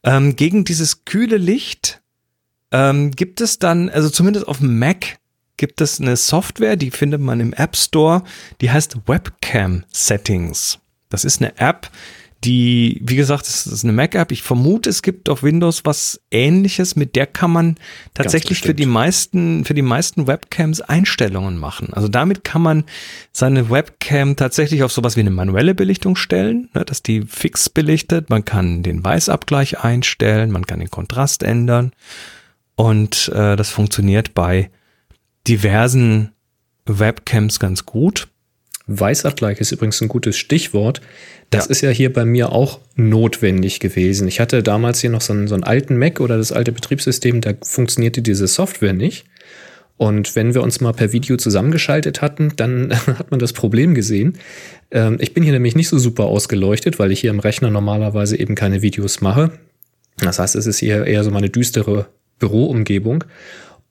Ähm, 0.03 0.37
gegen 0.37 0.65
dieses 0.65 1.07
kühle 1.07 1.39
Licht 1.39 2.03
ähm, 2.75 3.13
gibt 3.13 3.41
es 3.41 3.61
dann, 3.61 3.89
also 3.89 4.11
zumindest 4.11 4.49
auf 4.49 4.59
dem 4.59 4.81
Mac, 4.81 5.19
gibt 5.57 5.81
es 5.81 6.01
eine 6.01 6.17
Software, 6.17 6.75
die 6.75 6.91
findet 6.91 7.21
man 7.21 7.39
im 7.39 7.53
App 7.53 7.77
Store, 7.77 8.25
die 8.61 8.73
heißt 8.73 8.97
Webcam 9.07 9.85
Settings. 9.93 10.81
Das 11.09 11.25
ist 11.25 11.41
eine 11.41 11.57
App, 11.59 11.89
die, 12.43 13.01
wie 13.03 13.15
gesagt, 13.15 13.47
das 13.47 13.67
ist 13.69 13.85
eine 13.85 13.93
Mac-App. 13.93 14.33
Ich 14.33 14.43
vermute, 14.43 14.91
es 14.91 15.03
gibt 15.03 15.29
auf 15.31 15.43
Windows 15.43 15.85
was 15.85 16.21
ähnliches. 16.31 16.97
Mit 16.97 17.17
der 17.17 17.27
kann 17.27 17.51
man 17.51 17.77
tatsächlich 18.13 18.61
für 18.61 18.75
die 18.75 18.87
meisten, 18.87 19.65
für 19.65 19.73
die 19.73 19.83
meisten 19.83 20.27
Webcams 20.27 20.81
Einstellungen 20.81 21.57
machen. 21.57 21.95
Also 21.95 22.09
damit 22.09 22.45
kann 22.45 22.61
man 22.61 22.85
seine 23.33 23.71
Webcam 23.71 24.37
tatsächlich 24.37 24.83
auf 24.83 24.93
sowas 24.93 25.17
wie 25.17 25.21
eine 25.21 25.31
manuelle 25.31 25.75
Belichtung 25.75 26.17
stellen, 26.17 26.69
ne, 26.75 26.85
dass 26.85 27.03
die 27.03 27.23
fix 27.23 27.71
belichtet. 27.71 28.29
Man 28.29 28.45
kann 28.45 28.83
den 28.83 29.03
Weißabgleich 29.03 29.81
einstellen, 29.81 30.51
man 30.51 30.67
kann 30.67 30.81
den 30.81 30.91
Kontrast 30.91 31.43
ändern. 31.45 31.93
Und 32.77 33.31
äh, 33.35 33.57
das 33.57 33.71
funktioniert 33.71 34.35
bei 34.35 34.71
diversen 35.47 36.33
Webcams 36.87 37.61
ganz 37.61 37.87
gut. 37.87 38.29
Weißabgleich 38.87 39.61
ist 39.61 39.73
übrigens 39.73 40.01
ein 40.03 40.09
gutes 40.09 40.37
Stichwort. 40.37 41.01
Das 41.51 41.67
ja. 41.67 41.71
ist 41.71 41.81
ja 41.81 41.91
hier 41.91 42.13
bei 42.13 42.25
mir 42.25 42.53
auch 42.53 42.81
notwendig 42.97 43.81
gewesen. 43.81 44.29
Ich 44.29 44.41
hatte 44.41 44.63
damals 44.63 45.01
hier 45.01 45.11
noch 45.11 45.23
so 45.23 45.33
einen, 45.33 45.49
so 45.49 45.55
einen 45.55 45.65
alten 45.65 45.97
Mac 45.97 46.21
oder 46.21 46.37
das 46.37 46.53
alte 46.53 46.73
Betriebssystem, 46.73 47.41
da 47.41 47.55
funktionierte 47.63 48.21
diese 48.21 48.47
Software 48.47 48.93
nicht. 48.93 49.25
Und 49.97 50.35
wenn 50.35 50.55
wir 50.55 50.63
uns 50.63 50.81
mal 50.81 50.93
per 50.93 51.13
Video 51.13 51.37
zusammengeschaltet 51.37 52.21
hatten, 52.21 52.53
dann 52.57 52.93
hat 53.07 53.31
man 53.31 53.41
das 53.41 53.53
Problem 53.53 53.95
gesehen. 53.95 54.39
Ähm, 54.91 55.17
ich 55.21 55.33
bin 55.33 55.45
hier 55.45 55.53
nämlich 55.53 55.77
nicht 55.77 55.89
so 55.89 55.99
super 55.99 56.25
ausgeleuchtet, 56.25 56.99
weil 56.99 57.13
ich 57.13 57.21
hier 57.21 57.31
im 57.31 57.41
Rechner 57.41 57.71
normalerweise 57.71 58.39
eben 58.39 58.55
keine 58.55 58.83
Videos 58.83 59.21
mache. 59.21 59.53
Das 60.19 60.39
heißt, 60.39 60.57
es 60.57 60.67
ist 60.67 60.79
hier 60.79 61.07
eher 61.07 61.25
so 61.25 61.31
meine 61.31 61.49
düstere 61.49 62.07
Büroumgebung. 62.39 63.25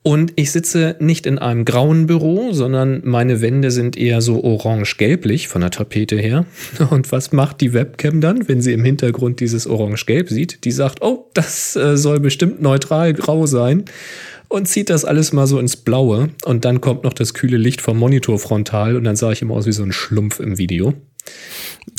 Und 0.06 0.34
ich 0.36 0.52
sitze 0.52 0.96
nicht 1.00 1.24
in 1.24 1.38
einem 1.38 1.64
grauen 1.64 2.06
Büro, 2.06 2.52
sondern 2.52 3.00
meine 3.04 3.40
Wände 3.40 3.70
sind 3.70 3.96
eher 3.96 4.20
so 4.20 4.44
orange-gelblich 4.44 5.48
von 5.48 5.62
der 5.62 5.70
Tapete 5.70 6.16
her. 6.16 6.44
Und 6.90 7.10
was 7.10 7.32
macht 7.32 7.62
die 7.62 7.72
Webcam 7.72 8.20
dann, 8.20 8.46
wenn 8.46 8.60
sie 8.60 8.74
im 8.74 8.84
Hintergrund 8.84 9.40
dieses 9.40 9.66
orange-gelb 9.66 10.28
sieht? 10.28 10.66
Die 10.66 10.72
sagt, 10.72 11.00
oh, 11.00 11.30
das 11.32 11.74
äh, 11.74 11.96
soll 11.96 12.20
bestimmt 12.20 12.60
neutral 12.60 13.14
grau 13.14 13.46
sein 13.46 13.84
und 14.48 14.68
zieht 14.68 14.90
das 14.90 15.06
alles 15.06 15.32
mal 15.32 15.46
so 15.46 15.58
ins 15.58 15.76
Blaue. 15.76 16.28
Und 16.44 16.66
dann 16.66 16.82
kommt 16.82 17.04
noch 17.04 17.14
das 17.14 17.32
kühle 17.32 17.56
Licht 17.56 17.80
vom 17.80 17.98
Monitor 17.98 18.38
frontal 18.38 18.96
und 18.96 19.04
dann 19.04 19.16
sah 19.16 19.32
ich 19.32 19.42
immer 19.42 19.54
aus 19.54 19.66
wie 19.66 19.72
so 19.72 19.82
ein 19.82 19.92
Schlumpf 19.92 20.38
im 20.38 20.58
Video. 20.58 20.92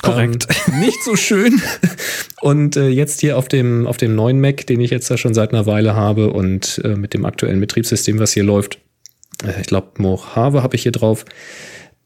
Korrekt. 0.01 0.47
Ähm, 0.67 0.80
nicht 0.80 1.03
so 1.03 1.15
schön. 1.15 1.61
Und 2.41 2.76
äh, 2.76 2.89
jetzt 2.89 3.21
hier 3.21 3.38
auf 3.38 3.47
dem, 3.47 3.88
auf 3.88 3.97
dem 3.97 4.15
neuen 4.15 4.39
Mac, 4.39 4.67
den 4.67 4.80
ich 4.80 4.91
jetzt 4.91 5.09
da 5.09 5.17
schon 5.17 5.34
seit 5.34 5.53
einer 5.53 5.65
Weile 5.65 5.95
habe 5.95 6.32
und 6.32 6.80
äh, 6.84 6.89
mit 6.89 7.13
dem 7.13 7.26
aktuellen 7.26 7.59
Betriebssystem, 7.59 8.19
was 8.19 8.34
hier 8.34 8.43
läuft, 8.43 8.80
äh, 9.43 9.61
ich 9.61 9.67
glaube 9.67 9.93
Mojave 9.97 10.61
habe 10.61 10.76
ich 10.76 10.84
hier 10.84 10.91
drauf, 10.91 11.26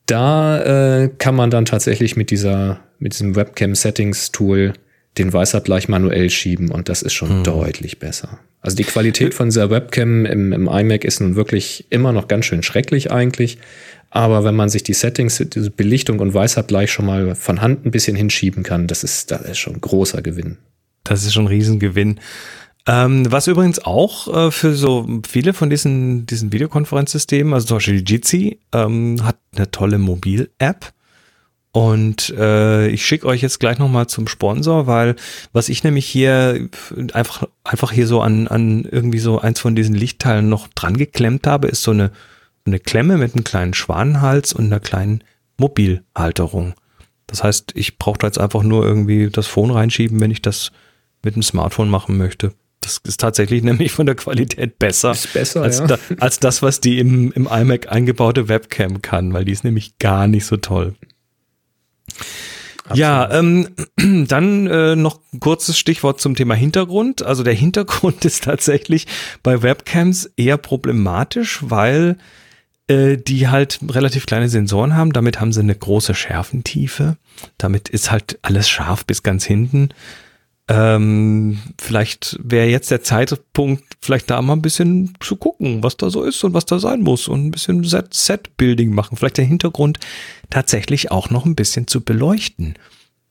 da 0.05 1.01
äh, 1.01 1.09
kann 1.17 1.35
man 1.35 1.49
dann 1.49 1.65
tatsächlich 1.65 2.15
mit 2.15 2.31
dieser, 2.31 2.79
mit 2.99 3.13
diesem 3.13 3.35
Webcam-Settings-Tool 3.35 4.73
den 5.17 5.33
Weißabgleich 5.33 5.89
manuell 5.89 6.29
schieben 6.29 6.71
und 6.71 6.87
das 6.89 7.01
ist 7.01 7.13
schon 7.13 7.29
hm. 7.29 7.43
deutlich 7.43 7.99
besser. 7.99 8.39
Also 8.61 8.75
die 8.75 8.83
Qualität 8.83 9.33
von 9.33 9.49
dieser 9.49 9.69
Webcam 9.69 10.25
im, 10.25 10.53
im 10.53 10.67
iMac 10.67 11.05
ist 11.05 11.21
nun 11.21 11.35
wirklich 11.35 11.85
immer 11.89 12.11
noch 12.11 12.27
ganz 12.27 12.45
schön 12.45 12.63
schrecklich 12.63 13.11
eigentlich. 13.11 13.57
Aber 14.11 14.43
wenn 14.43 14.55
man 14.55 14.69
sich 14.69 14.83
die 14.83 14.93
Settings, 14.93 15.37
diese 15.37 15.69
Belichtung 15.69 16.19
und 16.19 16.33
Weißabgleich 16.33 16.91
schon 16.91 17.05
mal 17.05 17.35
von 17.35 17.61
Hand 17.61 17.85
ein 17.85 17.91
bisschen 17.91 18.15
hinschieben 18.15 18.63
kann, 18.63 18.87
das 18.87 19.03
ist, 19.03 19.31
das 19.31 19.41
ist 19.41 19.59
schon 19.59 19.75
ein 19.75 19.81
großer 19.81 20.21
Gewinn. 20.21 20.57
Das 21.03 21.23
ist 21.23 21.33
schon 21.33 21.45
ein 21.45 21.47
Riesengewinn. 21.47 22.19
Ähm, 22.87 23.31
was 23.31 23.47
übrigens 23.47 23.79
auch 23.79 24.47
äh, 24.47 24.51
für 24.51 24.73
so 24.73 25.21
viele 25.27 25.53
von 25.53 25.69
diesen, 25.69 26.25
diesen 26.25 26.51
Videokonferenzsystemen, 26.51 27.53
also 27.53 27.67
zum 27.67 27.77
Beispiel 27.77 28.03
Jitsi, 28.05 28.59
ähm, 28.73 29.23
hat 29.23 29.37
eine 29.55 29.69
tolle 29.69 29.99
Mobil-App. 29.99 30.91
Und 31.71 32.29
äh, 32.31 32.87
ich 32.87 33.05
schicke 33.05 33.27
euch 33.27 33.41
jetzt 33.41 33.59
gleich 33.59 33.77
nochmal 33.77 34.07
zum 34.07 34.27
Sponsor, 34.27 34.87
weil 34.87 35.15
was 35.53 35.69
ich 35.69 35.83
nämlich 35.83 36.07
hier 36.07 36.67
einfach, 37.13 37.47
einfach 37.63 37.91
hier 37.91 38.07
so 38.07 38.21
an, 38.21 38.47
an 38.47 38.87
irgendwie 38.89 39.19
so 39.19 39.39
eins 39.39 39.59
von 39.59 39.75
diesen 39.75 39.93
Lichtteilen 39.93 40.49
noch 40.49 40.67
dran 40.69 40.97
geklemmt 40.97 41.45
habe, 41.45 41.67
ist 41.67 41.83
so 41.83 41.91
eine 41.91 42.11
eine 42.69 42.79
Klemme 42.79 43.17
mit 43.17 43.35
einem 43.35 43.43
kleinen 43.43 43.73
Schwanenhals 43.73 44.53
und 44.53 44.65
einer 44.65 44.79
kleinen 44.79 45.23
Mobilhalterung. 45.57 46.73
Das 47.27 47.43
heißt, 47.43 47.73
ich 47.75 47.97
brauche 47.97 48.19
da 48.19 48.27
jetzt 48.27 48.39
einfach 48.39 48.63
nur 48.63 48.85
irgendwie 48.85 49.29
das 49.29 49.47
Phone 49.47 49.71
reinschieben, 49.71 50.19
wenn 50.19 50.31
ich 50.31 50.41
das 50.41 50.71
mit 51.23 51.35
dem 51.35 51.43
Smartphone 51.43 51.89
machen 51.89 52.17
möchte. 52.17 52.53
Das 52.79 52.99
ist 53.03 53.19
tatsächlich 53.19 53.63
nämlich 53.63 53.91
von 53.91 54.05
der 54.05 54.15
Qualität 54.15 54.79
besser, 54.79 55.11
Ist 55.11 55.33
besser, 55.33 55.61
als, 55.61 55.79
ja. 55.79 55.87
da, 55.87 55.97
als 56.19 56.39
das, 56.39 56.61
was 56.61 56.79
die 56.79 56.99
im, 56.99 57.31
im 57.33 57.47
iMac 57.47 57.91
eingebaute 57.91 58.47
Webcam 58.47 59.01
kann, 59.01 59.33
weil 59.33 59.45
die 59.45 59.51
ist 59.51 59.63
nämlich 59.63 59.97
gar 59.99 60.27
nicht 60.27 60.45
so 60.45 60.57
toll. 60.57 60.95
Ja, 62.93 63.31
ähm, 63.31 63.67
dann 64.27 64.67
äh, 64.67 64.95
noch 64.95 65.19
ein 65.33 65.39
kurzes 65.39 65.77
Stichwort 65.77 66.19
zum 66.19 66.35
Thema 66.35 66.55
Hintergrund. 66.55 67.21
Also 67.21 67.43
der 67.43 67.53
Hintergrund 67.55 68.25
ist 68.25 68.43
tatsächlich 68.43 69.07
bei 69.43 69.61
Webcams 69.61 70.31
eher 70.37 70.57
problematisch, 70.57 71.59
weil 71.61 72.17
äh, 72.87 73.17
die 73.17 73.47
halt 73.47 73.79
relativ 73.87 74.25
kleine 74.25 74.49
Sensoren 74.49 74.95
haben. 74.95 75.13
Damit 75.13 75.39
haben 75.39 75.53
sie 75.53 75.59
eine 75.61 75.75
große 75.75 76.15
Schärfentiefe. 76.15 77.17
Damit 77.57 77.89
ist 77.89 78.11
halt 78.11 78.39
alles 78.41 78.69
scharf 78.69 79.05
bis 79.05 79.23
ganz 79.23 79.45
hinten. 79.45 79.89
Ähm, 80.71 81.57
vielleicht 81.81 82.39
wäre 82.43 82.67
jetzt 82.67 82.91
der 82.91 83.01
Zeitpunkt, 83.01 83.83
vielleicht 84.01 84.29
da 84.29 84.39
mal 84.41 84.53
ein 84.53 84.61
bisschen 84.61 85.15
zu 85.19 85.35
gucken, 85.35 85.81
was 85.81 85.97
da 85.97 86.11
so 86.11 86.23
ist 86.23 86.43
und 86.43 86.53
was 86.53 86.65
da 86.65 86.77
sein 86.77 87.01
muss 87.01 87.27
und 87.27 87.47
ein 87.47 87.51
bisschen 87.51 87.83
Set- 87.83 88.13
Set-Building 88.13 88.93
machen. 88.93 89.17
Vielleicht 89.17 89.39
den 89.39 89.47
Hintergrund 89.47 89.97
tatsächlich 90.51 91.09
auch 91.09 91.31
noch 91.31 91.45
ein 91.45 91.55
bisschen 91.55 91.87
zu 91.87 92.01
beleuchten. 92.01 92.75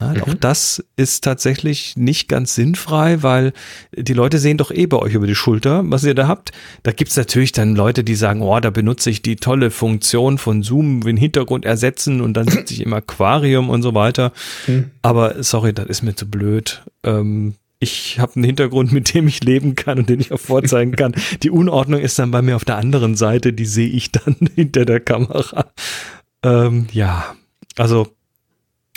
Ja, 0.00 0.22
Auch 0.22 0.34
das 0.34 0.84
ist 0.94 1.24
tatsächlich 1.24 1.96
nicht 1.96 2.28
ganz 2.28 2.54
sinnfrei, 2.54 3.22
weil 3.24 3.52
die 3.96 4.12
Leute 4.12 4.38
sehen 4.38 4.56
doch 4.56 4.70
eh 4.70 4.86
bei 4.86 4.96
euch 4.96 5.14
über 5.14 5.26
die 5.26 5.34
Schulter, 5.34 5.82
was 5.86 6.04
ihr 6.04 6.14
da 6.14 6.28
habt. 6.28 6.52
Da 6.84 6.92
gibt's 6.92 7.16
natürlich 7.16 7.50
dann 7.50 7.74
Leute, 7.74 8.04
die 8.04 8.14
sagen, 8.14 8.40
oh, 8.40 8.60
da 8.60 8.70
benutze 8.70 9.10
ich 9.10 9.22
die 9.22 9.36
tolle 9.36 9.72
Funktion 9.72 10.38
von 10.38 10.62
Zoom, 10.62 11.00
den 11.00 11.16
Hintergrund 11.16 11.64
ersetzen 11.64 12.20
und 12.20 12.34
dann 12.34 12.46
sitze 12.46 12.74
ich 12.74 12.82
im 12.82 12.92
Aquarium 12.92 13.70
und 13.70 13.82
so 13.82 13.92
weiter. 13.94 14.32
Aber 15.02 15.42
sorry, 15.42 15.72
das 15.72 15.86
ist 15.86 16.02
mir 16.02 16.14
zu 16.14 16.30
blöd. 16.30 16.82
Ähm, 17.02 17.54
ich 17.80 18.18
habe 18.18 18.36
einen 18.36 18.44
Hintergrund, 18.44 18.92
mit 18.92 19.14
dem 19.14 19.28
ich 19.28 19.42
leben 19.42 19.74
kann 19.74 19.98
und 19.98 20.08
den 20.08 20.20
ich 20.20 20.32
auch 20.32 20.40
vorzeigen 20.40 20.92
kann. 20.92 21.12
Die 21.42 21.50
Unordnung 21.50 22.00
ist 22.00 22.18
dann 22.18 22.30
bei 22.30 22.42
mir 22.42 22.56
auf 22.56 22.64
der 22.64 22.76
anderen 22.76 23.16
Seite, 23.16 23.52
die 23.52 23.66
sehe 23.66 23.88
ich 23.88 24.12
dann 24.12 24.36
hinter 24.54 24.84
der 24.84 25.00
Kamera. 25.00 25.66
Ähm, 26.44 26.86
ja, 26.92 27.34
also 27.76 28.08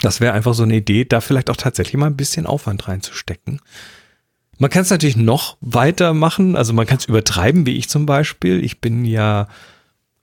das 0.02 0.20
wäre 0.20 0.32
einfach 0.32 0.54
so 0.54 0.64
eine 0.64 0.76
Idee, 0.76 1.04
da 1.04 1.20
vielleicht 1.20 1.48
auch 1.48 1.56
tatsächlich 1.56 1.96
mal 1.96 2.06
ein 2.06 2.16
bisschen 2.16 2.46
Aufwand 2.46 2.88
reinzustecken. 2.88 3.60
Man 4.58 4.70
kann 4.70 4.82
es 4.82 4.90
natürlich 4.90 5.16
noch 5.16 5.56
weitermachen, 5.60 6.56
also 6.56 6.72
man 6.72 6.86
kann 6.86 6.98
es 6.98 7.06
übertreiben, 7.06 7.66
wie 7.66 7.76
ich 7.76 7.88
zum 7.88 8.06
Beispiel. 8.06 8.62
Ich 8.62 8.80
bin 8.80 9.04
ja 9.04 9.48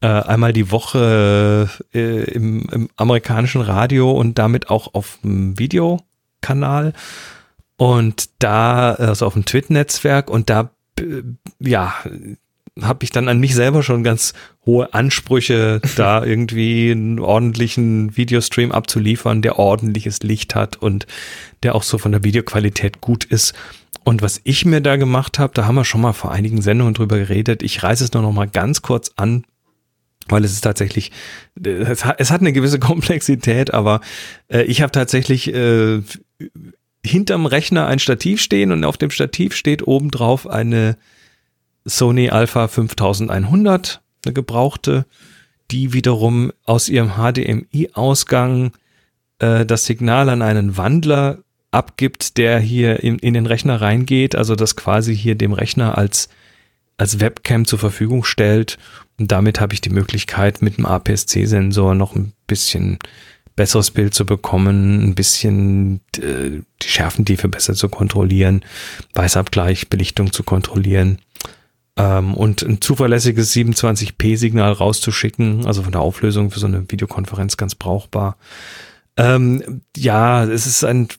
äh, 0.02 0.08
einmal 0.08 0.54
die 0.54 0.72
Woche 0.72 1.70
äh, 1.94 2.24
im, 2.32 2.68
im 2.72 2.90
amerikanischen 2.96 3.62
Radio 3.62 4.12
und 4.12 4.38
damit 4.38 4.70
auch 4.70 4.94
auf 4.94 5.20
dem 5.24 5.58
Videokanal 5.58 6.94
und 7.78 8.30
da, 8.40 8.94
also 8.94 9.26
auf 9.26 9.34
dem 9.34 9.46
Twit-Netzwerk 9.46 10.30
und 10.30 10.50
da, 10.50 10.72
äh, 11.00 11.24
ja, 11.60 11.96
habe 12.84 13.04
ich 13.04 13.12
dann 13.12 13.28
an 13.28 13.40
mich 13.40 13.56
selber 13.56 13.84
schon 13.84 14.04
ganz 14.04 14.34
hohe 14.66 14.94
Ansprüche, 14.94 15.82
da 15.96 16.24
irgendwie 16.24 16.92
einen 16.92 17.20
ordentlichen 17.20 18.16
Videostream 18.16 18.72
abzuliefern, 18.72 19.42
der 19.42 19.60
ordentliches 19.60 20.22
Licht 20.22 20.56
hat 20.56 20.78
und 20.78 21.08
der 21.64 21.76
auch 21.76 21.84
so 21.84 21.98
von 21.98 22.12
der 22.12 22.24
Videoqualität 22.24 23.02
gut 23.02 23.24
ist. 23.24 23.54
Und 24.04 24.22
was 24.22 24.42
ich 24.44 24.66
mir 24.66 24.82
da 24.82 24.96
gemacht 24.96 25.40
habe, 25.40 25.54
da 25.54 25.66
haben 25.66 25.76
wir 25.76 25.86
schon 25.86 26.02
mal 26.02 26.14
vor 26.14 26.32
einigen 26.32 26.62
Sendungen 26.62 26.94
drüber 26.94 27.18
geredet. 27.18 27.64
Ich 27.64 27.84
reiße 27.84 28.04
es 28.04 28.14
nur 28.14 28.24
noch 28.24 28.32
mal 28.32 28.48
ganz 28.48 28.82
kurz 28.82 29.12
an, 29.18 29.44
weil 30.28 30.46
es 30.46 30.54
ist 30.54 30.62
tatsächlich, 30.62 31.12
äh, 31.64 31.70
es 31.70 32.06
hat, 32.06 32.20
es 32.20 32.32
hat 32.32 32.42
eine 32.42 32.54
gewisse 32.54 32.80
Komplexität, 32.80 33.74
aber 33.74 34.02
äh, 34.48 34.64
ich 34.64 34.82
habe 34.82 34.92
tatsächlich 34.92 35.54
äh, 35.54 36.02
hinterm 37.06 37.46
Rechner 37.46 37.88
ein 37.88 38.00
Stativ 38.00 38.42
stehen 38.42 38.72
und 38.72 38.84
auf 38.84 38.98
dem 38.98 39.12
Stativ 39.12 39.56
steht 39.56 39.88
obendrauf 39.88 40.48
eine 40.48 40.98
Sony 41.86 42.30
Alpha 42.30 42.68
5100, 42.68 44.02
eine 44.26 44.34
gebrauchte, 44.34 45.06
die 45.72 45.94
wiederum 45.94 46.52
aus 46.66 46.90
ihrem 46.90 47.12
HDMI-Ausgang 47.12 48.72
äh, 49.40 49.66
das 49.66 49.86
Signal 49.86 50.30
an 50.30 50.42
einen 50.42 50.78
Wandler 50.78 51.40
abgibt, 51.72 52.38
der 52.38 52.60
hier 52.60 53.04
in, 53.04 53.20
in 53.20 53.34
den 53.34 53.46
Rechner 53.46 53.80
reingeht, 53.80 54.36
also 54.36 54.56
das 54.56 54.76
quasi 54.76 55.16
hier 55.16 55.36
dem 55.36 55.54
Rechner 55.54 55.98
als, 55.98 56.30
als 56.98 57.20
Webcam 57.20 57.66
zur 57.66 57.80
Verfügung 57.80 58.24
stellt. 58.24 58.78
Und 59.20 59.32
damit 59.32 59.60
habe 59.60 59.74
ich 59.74 59.82
die 59.82 59.92
Möglichkeit, 59.92 60.62
mit 60.62 60.78
dem 60.78 60.86
APS-C-Sensor 60.86 61.94
noch 61.94 62.16
ein 62.16 62.34
bisschen 62.48 62.98
besseres 63.56 63.92
Bild 63.92 64.14
zu 64.14 64.26
bekommen, 64.26 65.10
ein 65.10 65.16
bisschen 65.16 66.00
äh, 66.18 66.62
die 66.82 66.88
Schärfentiefe 66.88 67.50
besser 67.50 67.76
zu 67.76 67.90
kontrollieren, 67.90 68.64
Weißabgleich, 69.14 69.90
Belichtung 69.90 70.32
zu 70.32 70.44
kontrollieren 70.44 71.20
ähm, 72.00 72.34
und 72.34 72.62
ein 72.64 72.82
zuverlässiges 72.82 73.54
27p-Signal 73.54 74.72
rauszuschicken, 74.72 75.66
also 75.66 75.84
von 75.84 75.92
der 75.92 76.02
Auflösung 76.02 76.50
für 76.50 76.60
so 76.60 76.68
eine 76.68 76.90
Videokonferenz 76.90 77.58
ganz 77.58 77.76
brauchbar. 77.76 78.38
Ähm, 79.18 79.82
ja, 79.98 80.46
es 80.46 80.66
ist 80.66 80.86
ein, 80.86 81.10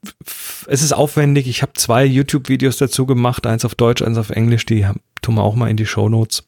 es 0.66 0.82
ist 0.82 0.92
aufwendig. 0.92 1.46
Ich 1.48 1.60
habe 1.60 1.72
zwei 1.74 2.04
YouTube-Videos 2.06 2.78
dazu 2.78 3.04
gemacht, 3.04 3.46
eins 3.46 3.66
auf 3.66 3.74
Deutsch, 3.74 4.00
eins 4.00 4.16
auf 4.16 4.30
Englisch. 4.30 4.64
Die 4.64 4.86
tun 5.20 5.34
wir 5.34 5.42
auch 5.42 5.54
mal 5.54 5.68
in 5.68 5.76
die 5.76 5.84
Shownotes. 5.84 6.44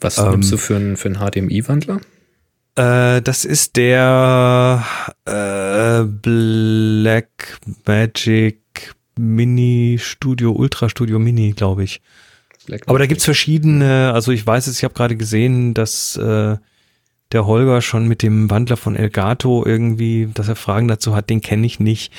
Was 0.00 0.16
Ähm, 0.16 0.30
nimmst 0.30 0.52
du 0.52 0.56
für 0.56 0.76
einen 0.76 0.96
für 0.96 1.08
einen 1.08 1.18
HDMI-Wandler? 1.18 2.00
Äh, 2.76 3.20
das 3.20 3.44
ist 3.44 3.76
der 3.76 4.82
äh, 5.26 6.04
Black 6.04 7.58
Magic 7.86 8.94
Mini 9.18 9.98
Studio, 10.00 10.52
Ultra 10.52 10.88
Studio 10.88 11.18
Mini, 11.18 11.52
glaube 11.52 11.84
ich. 11.84 12.00
Aber 12.86 12.98
da 12.98 13.06
gibt's 13.06 13.24
verschiedene, 13.24 14.12
also 14.12 14.32
ich 14.32 14.46
weiß 14.46 14.66
es, 14.66 14.78
ich 14.78 14.84
habe 14.84 14.94
gerade 14.94 15.16
gesehen, 15.16 15.74
dass 15.74 16.16
äh, 16.16 16.56
der 17.32 17.46
Holger 17.46 17.80
schon 17.80 18.08
mit 18.08 18.22
dem 18.22 18.50
Wandler 18.50 18.76
von 18.76 18.96
Elgato 18.96 19.64
irgendwie, 19.64 20.28
dass 20.34 20.48
er 20.48 20.56
Fragen 20.56 20.88
dazu 20.88 21.14
hat, 21.14 21.30
den 21.30 21.40
kenne 21.40 21.66
ich 21.66 21.80
nicht. 21.80 22.12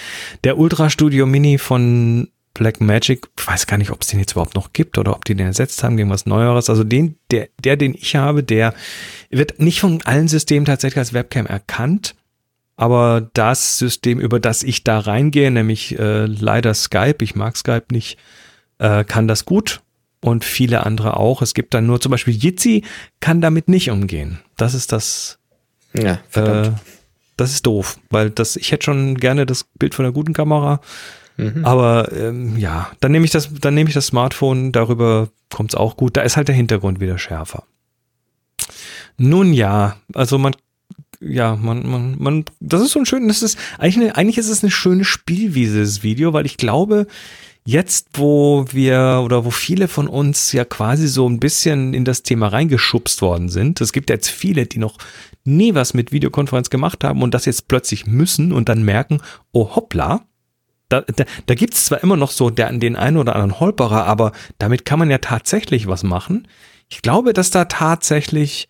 Der 0.43 0.57
Ultra 0.57 0.89
Studio 0.89 1.25
Mini 1.25 1.57
von 1.57 2.29
Black 2.53 2.81
Magic, 2.81 3.27
ich 3.37 3.47
weiß 3.47 3.67
gar 3.67 3.77
nicht, 3.77 3.91
ob 3.91 4.01
es 4.01 4.07
den 4.07 4.19
jetzt 4.19 4.33
überhaupt 4.33 4.55
noch 4.55 4.73
gibt 4.73 4.97
oder 4.97 5.13
ob 5.13 5.25
die 5.25 5.35
den 5.35 5.47
ersetzt 5.47 5.83
haben 5.83 5.97
gegen 5.97 6.09
was 6.09 6.25
Neueres. 6.25 6.69
Also 6.69 6.83
den, 6.83 7.15
der, 7.29 7.49
der, 7.63 7.77
den 7.77 7.93
ich 7.93 8.15
habe, 8.15 8.43
der 8.43 8.73
wird 9.29 9.59
nicht 9.59 9.79
von 9.79 10.01
allen 10.03 10.27
Systemen 10.27 10.65
tatsächlich 10.65 10.99
als 10.99 11.13
Webcam 11.13 11.45
erkannt. 11.45 12.15
Aber 12.75 13.29
das 13.33 13.77
System, 13.77 14.19
über 14.19 14.39
das 14.39 14.63
ich 14.63 14.83
da 14.83 14.99
reingehe, 14.99 15.51
nämlich 15.51 15.97
äh, 15.99 16.25
leider 16.25 16.73
Skype, 16.73 17.17
ich 17.21 17.35
mag 17.35 17.55
Skype 17.55 17.85
nicht, 17.91 18.17
äh, 18.79 19.03
kann 19.03 19.27
das 19.27 19.45
gut 19.45 19.81
und 20.23 20.43
viele 20.45 20.85
andere 20.85 21.17
auch. 21.17 21.41
Es 21.41 21.53
gibt 21.53 21.73
dann 21.73 21.85
nur 21.87 21.99
zum 21.99 22.11
Beispiel 22.11 22.35
Jitsi 22.35 22.83
kann 23.19 23.41
damit 23.41 23.67
nicht 23.67 23.89
umgehen. 23.89 24.39
Das 24.57 24.73
ist 24.73 24.91
das, 24.91 25.39
Ja, 25.93 26.13
äh, 26.13 26.17
verdammt. 26.29 26.77
das 27.37 27.51
ist 27.51 27.65
doof, 27.65 27.97
weil 28.09 28.29
das, 28.29 28.55
ich 28.55 28.71
hätte 28.71 28.85
schon 28.85 29.15
gerne 29.17 29.45
das 29.45 29.65
Bild 29.79 29.95
von 29.95 30.05
einer 30.05 30.13
guten 30.13 30.33
Kamera, 30.33 30.79
Mhm. 31.37 31.63
aber 31.65 32.11
ähm, 32.11 32.57
ja, 32.57 32.91
dann 32.99 33.13
nehme 33.13 33.25
ich 33.25 33.31
das, 33.31 33.49
dann 33.59 33.73
nehme 33.73 33.87
ich 33.89 33.93
das 33.95 34.07
Smartphone, 34.07 34.71
darüber 34.73 35.29
kommt's 35.49 35.75
auch 35.75 35.95
gut. 35.97 36.17
Da 36.17 36.21
ist 36.21 36.35
halt 36.37 36.49
der 36.49 36.55
Hintergrund 36.55 36.99
wieder 36.99 37.17
schärfer. 37.17 37.63
Nun 39.17 39.53
ja, 39.53 39.97
also 40.13 40.37
man, 40.37 40.55
ja, 41.19 41.55
man, 41.55 41.87
man, 41.89 42.15
man, 42.19 42.45
das 42.59 42.81
ist 42.81 42.91
so 42.91 42.99
ein 42.99 43.05
schön, 43.05 43.27
das 43.27 43.41
ist 43.43 43.57
eigentlich, 43.77 43.97
eine, 43.97 44.15
eigentlich 44.17 44.37
ist 44.37 44.49
es 44.49 44.63
eine 44.63 44.71
schöne 44.71 45.03
Spielwiese, 45.05 45.79
das 45.79 46.03
Video, 46.03 46.33
weil 46.33 46.45
ich 46.45 46.57
glaube, 46.57 47.07
jetzt, 47.65 48.07
wo 48.13 48.65
wir 48.71 49.21
oder 49.23 49.45
wo 49.45 49.51
viele 49.51 49.87
von 49.87 50.07
uns 50.07 50.51
ja 50.51 50.65
quasi 50.65 51.07
so 51.07 51.27
ein 51.27 51.39
bisschen 51.39 51.93
in 51.93 52.05
das 52.05 52.23
Thema 52.23 52.47
reingeschubst 52.47 53.21
worden 53.21 53.49
sind, 53.49 53.81
es 53.81 53.93
gibt 53.93 54.09
jetzt 54.09 54.29
viele, 54.29 54.65
die 54.65 54.79
noch 54.79 54.97
nie 55.43 55.75
was 55.75 55.93
mit 55.93 56.11
Videokonferenz 56.11 56.69
gemacht 56.69 57.03
haben 57.03 57.21
und 57.21 57.33
das 57.33 57.45
jetzt 57.45 57.67
plötzlich 57.67 58.05
müssen 58.05 58.51
und 58.51 58.69
dann 58.69 58.83
merken, 58.83 59.21
oh 59.51 59.75
hoppla, 59.75 60.25
da, 60.89 61.01
da, 61.01 61.23
da 61.45 61.55
gibt 61.55 61.73
es 61.73 61.85
zwar 61.85 62.03
immer 62.03 62.17
noch 62.17 62.31
so 62.31 62.49
der, 62.49 62.71
den 62.73 62.95
einen 62.95 63.17
oder 63.17 63.35
anderen 63.35 63.59
Holperer, 63.59 64.05
aber 64.05 64.33
damit 64.57 64.85
kann 64.85 64.99
man 64.99 65.09
ja 65.09 65.19
tatsächlich 65.19 65.87
was 65.87 66.03
machen. 66.03 66.47
Ich 66.89 67.01
glaube, 67.01 67.33
dass 67.33 67.49
da 67.49 67.65
tatsächlich 67.65 68.67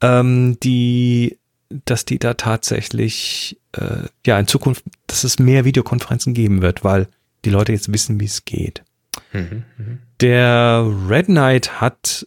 ähm, 0.00 0.58
die, 0.62 1.38
dass 1.84 2.04
die 2.04 2.18
da 2.18 2.34
tatsächlich 2.34 3.60
äh, 3.72 4.08
ja 4.26 4.38
in 4.38 4.48
Zukunft, 4.48 4.84
dass 5.06 5.24
es 5.24 5.38
mehr 5.38 5.64
Videokonferenzen 5.64 6.34
geben 6.34 6.60
wird, 6.60 6.82
weil 6.82 7.08
die 7.44 7.50
Leute 7.50 7.72
jetzt 7.72 7.92
wissen, 7.92 8.20
wie 8.20 8.26
es 8.26 8.44
geht. 8.44 8.82
Mhm. 9.32 9.64
Mhm. 9.76 9.98
Der 10.20 10.86
Red 11.08 11.26
Knight 11.26 11.80
hat 11.80 12.26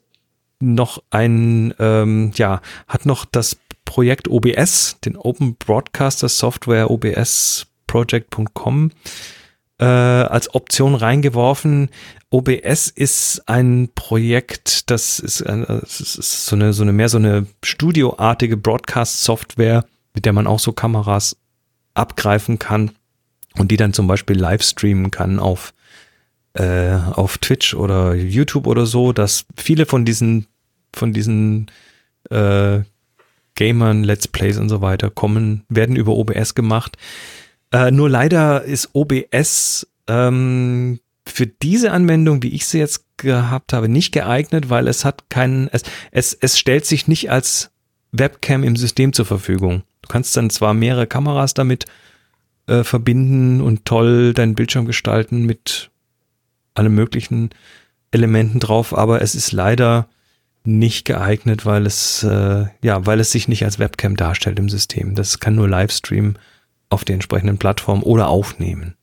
noch 0.60 1.04
ein, 1.10 1.74
ähm, 1.80 2.32
ja, 2.36 2.62
hat 2.88 3.06
noch 3.06 3.26
das 3.26 3.58
Projekt 3.86 4.28
OBS, 4.28 4.98
den 5.06 5.16
Open 5.16 5.56
Broadcaster 5.56 6.30
Software 6.30 6.90
OBS 6.92 7.68
Project.com 7.88 8.92
äh, 9.80 9.86
als 9.86 10.54
Option 10.54 10.96
reingeworfen. 10.96 11.90
OBS 12.30 12.90
ist 12.90 13.48
ein 13.48 13.90
Projekt, 13.96 14.92
das 14.92 15.20
ist, 15.20 15.42
ein, 15.44 15.66
das 15.66 16.02
ist 16.02 16.46
so 16.46 16.56
eine, 16.56 16.74
so 16.74 16.84
eine 16.84 16.92
mehr 16.92 17.08
so 17.08 17.18
eine 17.18 17.48
studioartige 17.64 18.58
Broadcast-Software, 18.58 19.86
mit 20.14 20.26
der 20.26 20.34
man 20.34 20.48
auch 20.48 20.60
so 20.60 20.74
Kameras 20.74 21.38
abgreifen 21.94 22.60
kann 22.60 22.92
und 23.58 23.72
die 23.72 23.78
dann 23.78 23.94
zum 23.94 24.08
Beispiel 24.08 24.38
live 24.38 24.64
streamen 24.64 25.12
kann 25.12 25.40
auf 25.40 25.74
äh, 26.58 26.98
auf 27.14 27.38
Twitch 27.38 27.76
oder 27.76 28.16
YouTube 28.16 28.68
oder 28.68 28.86
so, 28.86 29.14
dass 29.14 29.46
viele 29.56 29.86
von 29.86 30.06
diesen, 30.06 30.48
von 30.94 31.14
diesen 31.14 31.70
äh, 32.32 32.80
Gamern, 33.56 34.04
Let's 34.04 34.28
Plays 34.28 34.58
und 34.58 34.70
so 34.70 34.82
weiter 34.82 35.10
kommen, 35.10 35.64
werden 35.70 35.96
über 35.96 36.14
OBS 36.14 36.56
gemacht. 36.56 36.98
Äh, 37.72 37.92
nur 37.92 38.10
leider 38.10 38.64
ist 38.64 38.90
OBS 38.94 39.88
ähm, 40.08 41.00
für 41.28 41.48
diese 41.48 41.92
Anwendung, 41.92 42.42
wie 42.42 42.54
ich 42.54 42.66
sie 42.66 42.80
jetzt 42.80 43.06
gehabt 43.18 43.74
habe, 43.74 43.90
nicht 43.90 44.12
geeignet, 44.12 44.70
weil 44.70 44.88
es 44.88 45.06
hat 45.06 45.30
keinen, 45.30 45.68
es, 45.72 45.84
es, 46.12 46.34
es 46.34 46.58
stellt 46.58 46.86
sich 46.86 47.08
nicht 47.08 47.30
als 47.30 47.72
Webcam 48.12 48.64
im 48.64 48.76
System 48.76 49.14
zur 49.14 49.26
Verfügung. 49.26 49.84
Du 50.02 50.08
kannst 50.08 50.36
dann 50.38 50.50
zwar 50.50 50.74
mehrere 50.74 51.08
Kameras 51.08 51.54
damit 51.54 51.86
äh, 52.68 52.84
verbinden 52.84 53.62
und 53.62 53.86
toll 53.86 54.34
deinen 54.34 54.56
Bildschirm 54.56 54.86
gestalten 54.86 55.46
mit 55.46 55.90
allen 56.76 56.94
möglichen 56.94 57.50
Elementen 58.12 58.60
drauf, 58.60 58.96
aber 58.98 59.22
es 59.22 59.36
ist 59.36 59.52
leider 59.52 60.08
nicht 60.64 61.06
geeignet, 61.06 61.66
weil 61.66 61.86
es 61.86 62.24
äh, 62.24 62.66
ja, 62.84 63.06
weil 63.06 63.20
es 63.20 63.32
sich 63.32 63.48
nicht 63.48 63.64
als 63.64 63.80
Webcam 63.80 64.16
darstellt 64.16 64.60
im 64.60 64.70
System. 64.70 65.16
Das 65.16 65.40
kann 65.40 65.56
nur 65.56 65.68
Livestream 65.70 66.36
auf 66.90 67.04
den 67.06 67.16
entsprechenden 67.16 67.58
Plattformen 67.58 68.04
oder 68.04 68.28
aufnehmen. 68.28 68.96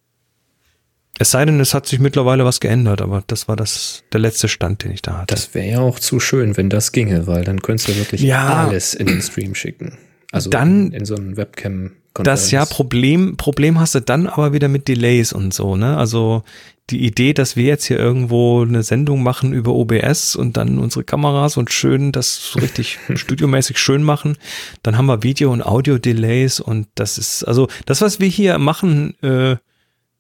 Es 1.19 1.31
sei 1.31 1.45
denn, 1.45 1.61
es 1.61 1.75
hat 1.75 1.87
sich 1.87 2.01
mittlerweile 2.01 2.45
was 2.45 2.59
geändert, 2.61 3.01
aber 3.01 3.23
das 3.29 3.47
war 3.47 3.55
das 3.57 4.03
der 4.13 4.21
letzte 4.21 4.49
Stand, 4.49 4.83
den 4.83 4.91
ich 4.91 5.01
da 5.01 5.19
hatte. 5.19 5.35
Das 5.35 5.55
wäre 5.55 5.67
ja 5.69 5.81
auch 5.81 5.99
zu 6.01 6.19
schön, 6.19 6.57
wenn 6.57 6.71
das 6.71 6.91
ginge, 6.93 7.27
weil 7.27 7.45
dann 7.45 7.63
könntest 7.63 7.89
du 7.89 7.97
wirklich 7.97 8.21
Ja. 8.23 8.67
alles 8.67 8.95
in 8.95 9.07
den 9.07 9.23
Stream 9.23 9.55
schicken. 9.55 9.97
Also 10.33 10.51
Dann- 10.51 10.89
in, 10.89 10.93
in 10.93 11.05
so 11.05 11.15
einen 11.15 11.37
webcam 11.37 11.93
Das 12.23 12.51
ja 12.53 12.65
Problem, 12.65 13.37
Problem 13.37 13.81
hast 13.81 13.97
du 13.97 14.01
dann 14.01 14.29
aber 14.29 14.53
wieder 14.53 14.69
mit 14.69 14.87
Delays 14.87 15.33
und 15.33 15.53
so, 15.53 15.75
ne? 15.75 15.97
Also 15.97 16.45
die 16.91 17.05
Idee, 17.05 17.33
dass 17.33 17.57
wir 17.57 17.65
jetzt 17.65 17.87
hier 17.87 17.99
irgendwo 17.99 18.63
eine 18.63 18.83
Sendung 18.83 19.23
machen 19.23 19.53
über 19.53 19.73
OBS 19.73 20.37
und 20.37 20.57
dann 20.57 20.79
unsere 20.79 21.03
Kameras 21.03 21.57
und 21.57 21.73
schön 21.73 22.13
das 22.13 22.53
so 22.53 22.61
richtig 22.61 22.99
studiomäßig 23.15 23.79
schön 23.79 24.03
machen, 24.03 24.37
dann 24.83 24.99
haben 24.99 25.07
wir 25.07 25.23
Video- 25.23 25.53
und 25.53 25.63
Audio-Delays 25.63 26.61
und 26.61 26.87
das 26.95 27.19
ist, 27.19 27.43
also 27.45 27.69
das, 27.87 28.01
was 28.01 28.21
wir 28.21 28.29
hier 28.29 28.59
machen, 28.59 29.15
äh, 29.23 29.57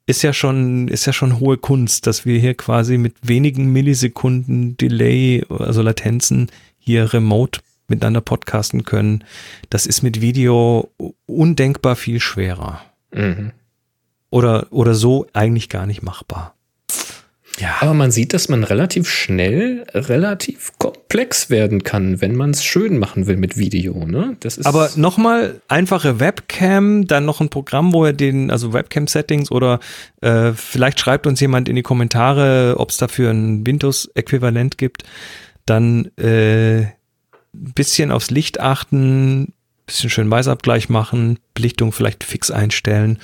ist 0.07 0.23
ja 0.23 0.33
schon, 0.33 0.89
ist 0.89 1.07
ja 1.07 1.13
schon 1.13 1.39
hohe 1.39 1.57
Kunst, 1.57 2.07
dass 2.07 2.27
wir 2.27 2.39
hier 2.39 2.55
quasi 2.55 2.99
mit 2.99 3.15
wenigen 3.23 3.73
Millisekunden 3.73 4.77
Delay, 4.77 5.45
also 5.49 5.83
Latenzen 5.83 6.51
hier 6.79 7.13
remote 7.13 7.61
miteinander 7.89 8.20
podcasten 8.20 8.85
können. 8.85 9.24
Das 9.70 9.87
ist 9.87 10.03
mit 10.03 10.20
Video 10.20 10.91
undenkbar 11.26 11.97
viel 11.97 12.20
schwerer. 12.20 12.80
Mhm. 13.12 13.53
Oder, 14.30 14.66
oder 14.70 14.95
so 14.95 15.26
eigentlich 15.32 15.68
gar 15.68 15.87
nicht 15.87 16.03
machbar. 16.03 16.55
Ja. 17.61 17.76
Aber 17.80 17.95
man 17.95 18.11
sieht, 18.11 18.32
dass 18.35 18.49
man 18.49 18.64
relativ 18.64 19.09
schnell 19.09 19.87
relativ 19.95 20.72
komplex 20.78 21.51
werden 21.51 21.85
kann, 21.85 22.20
wenn 22.20 22.35
man 22.35 22.51
es 22.51 22.64
schön 22.64 22.99
machen 22.99 23.26
will 23.26 23.37
mit 23.37 23.57
Video. 23.57 24.07
Ne? 24.07 24.37
Das 24.41 24.59
ist 24.59 24.66
Aber 24.66 24.91
nochmal 24.97 25.61
einfache 25.68 26.18
Webcam, 26.18 27.07
dann 27.07 27.24
noch 27.24 27.41
ein 27.41 27.51
Programm, 27.51 27.93
wo 27.93 28.05
er 28.05 28.12
den, 28.12 28.51
also 28.51 28.72
Webcam-Settings 28.72 29.53
oder 29.53 29.78
äh, 30.20 30.53
vielleicht 30.53 30.99
schreibt 30.99 31.26
uns 31.26 31.41
jemand 31.41 31.68
in 31.68 31.76
die 31.76 31.82
Kommentare, 31.82 32.74
ob 32.78 32.91
es 32.91 32.97
dafür 32.97 33.30
ein 33.30 33.64
Windows-Äquivalent 33.64 34.76
gibt. 34.76 35.05
Dann 35.64 36.07
äh, 36.16 36.87
bisschen 37.55 38.11
aufs 38.11 38.31
Licht 38.31 38.61
achten, 38.61 39.53
bisschen 39.87 40.11
schön 40.11 40.31
Weißabgleich 40.31 40.89
machen, 40.89 41.39
Belichtung 41.55 41.93
vielleicht 41.93 42.25
fix 42.25 42.51
einstellen 42.51 43.19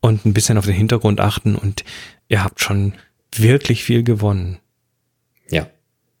und 0.00 0.26
ein 0.26 0.34
bisschen 0.34 0.58
auf 0.58 0.66
den 0.66 0.74
Hintergrund 0.74 1.20
achten 1.20 1.54
und 1.54 1.84
ihr 2.28 2.42
habt 2.42 2.60
schon 2.60 2.94
wirklich 3.34 3.84
viel 3.84 4.02
gewonnen. 4.02 4.58
ja. 5.50 5.68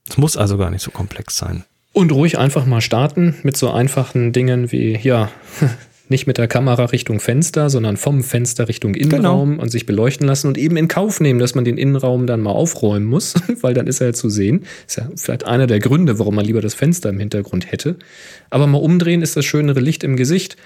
Es 0.08 0.16
muss 0.16 0.38
also 0.38 0.56
gar 0.56 0.70
nicht 0.70 0.82
so 0.82 0.90
komplex 0.90 1.36
sein. 1.36 1.64
Und 1.92 2.12
ruhig 2.12 2.38
einfach 2.38 2.64
mal 2.64 2.80
starten 2.80 3.34
mit 3.42 3.58
so 3.58 3.70
einfachen 3.70 4.32
Dingen 4.32 4.72
wie, 4.72 4.96
ja, 4.96 5.30
nicht 6.10 6.26
mit 6.26 6.38
der 6.38 6.48
Kamera 6.48 6.86
Richtung 6.86 7.20
Fenster, 7.20 7.70
sondern 7.70 7.96
vom 7.96 8.22
Fenster 8.22 8.68
Richtung 8.68 8.94
Innenraum 8.94 9.58
und 9.58 9.70
sich 9.70 9.86
beleuchten 9.86 10.26
lassen 10.26 10.48
und 10.48 10.58
eben 10.58 10.76
in 10.76 10.88
Kauf 10.88 11.20
nehmen, 11.20 11.38
dass 11.38 11.54
man 11.54 11.64
den 11.64 11.78
Innenraum 11.78 12.26
dann 12.26 12.40
mal 12.40 12.50
aufräumen 12.50 13.06
muss, 13.06 13.34
weil 13.60 13.74
dann 13.74 13.86
ist 13.86 14.00
er 14.00 14.08
ja 14.08 14.12
zu 14.12 14.28
sehen. 14.30 14.64
Ist 14.86 14.96
ja 14.96 15.08
vielleicht 15.16 15.46
einer 15.46 15.66
der 15.66 15.80
Gründe, 15.80 16.18
warum 16.18 16.34
man 16.34 16.44
lieber 16.44 16.60
das 16.60 16.74
Fenster 16.74 17.10
im 17.10 17.18
Hintergrund 17.18 17.70
hätte. 17.70 17.96
Aber 18.50 18.66
mal 18.66 18.78
umdrehen 18.78 19.22
ist 19.22 19.36
das 19.36 19.44
schönere 19.44 19.80
Licht 19.80 20.04
im 20.04 20.16
Gesicht. 20.16 20.56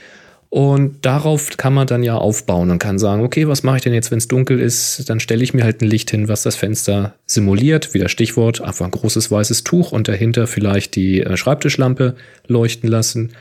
Und 0.53 1.07
darauf 1.07 1.57
kann 1.57 1.73
man 1.73 1.87
dann 1.87 2.03
ja 2.03 2.17
aufbauen 2.17 2.71
und 2.71 2.79
kann 2.79 2.99
sagen, 2.99 3.25
okay, 3.25 3.49
was 3.49 3.63
mache 3.63 3.79
ich 3.79 3.83
denn 3.85 3.95
jetzt, 3.95 4.11
wenn 4.11 4.19
es 4.19 4.29
dunkel 4.29 4.61
ist? 4.61 5.09
Dann 5.09 5.19
stelle 5.19 5.43
ich 5.43 5.55
mir 5.55 5.65
halt 5.65 5.81
ein 5.81 5.89
Licht 5.89 6.11
hin, 6.11 6.29
was 6.29 6.43
das 6.43 6.57
Fenster 6.57 7.15
simuliert. 7.25 7.95
Wieder 7.95 8.11
Stichwort, 8.11 8.61
einfach 8.61 8.85
ein 8.85 8.91
großes 8.91 9.31
weißes 9.31 9.65
Tuch 9.65 9.93
und 9.93 10.09
dahinter 10.09 10.47
vielleicht 10.47 10.95
die 10.95 11.23
äh, 11.23 11.39
Schreibtischlampe 11.39 12.17
leuchten 12.49 12.91
lassen. 12.91 13.33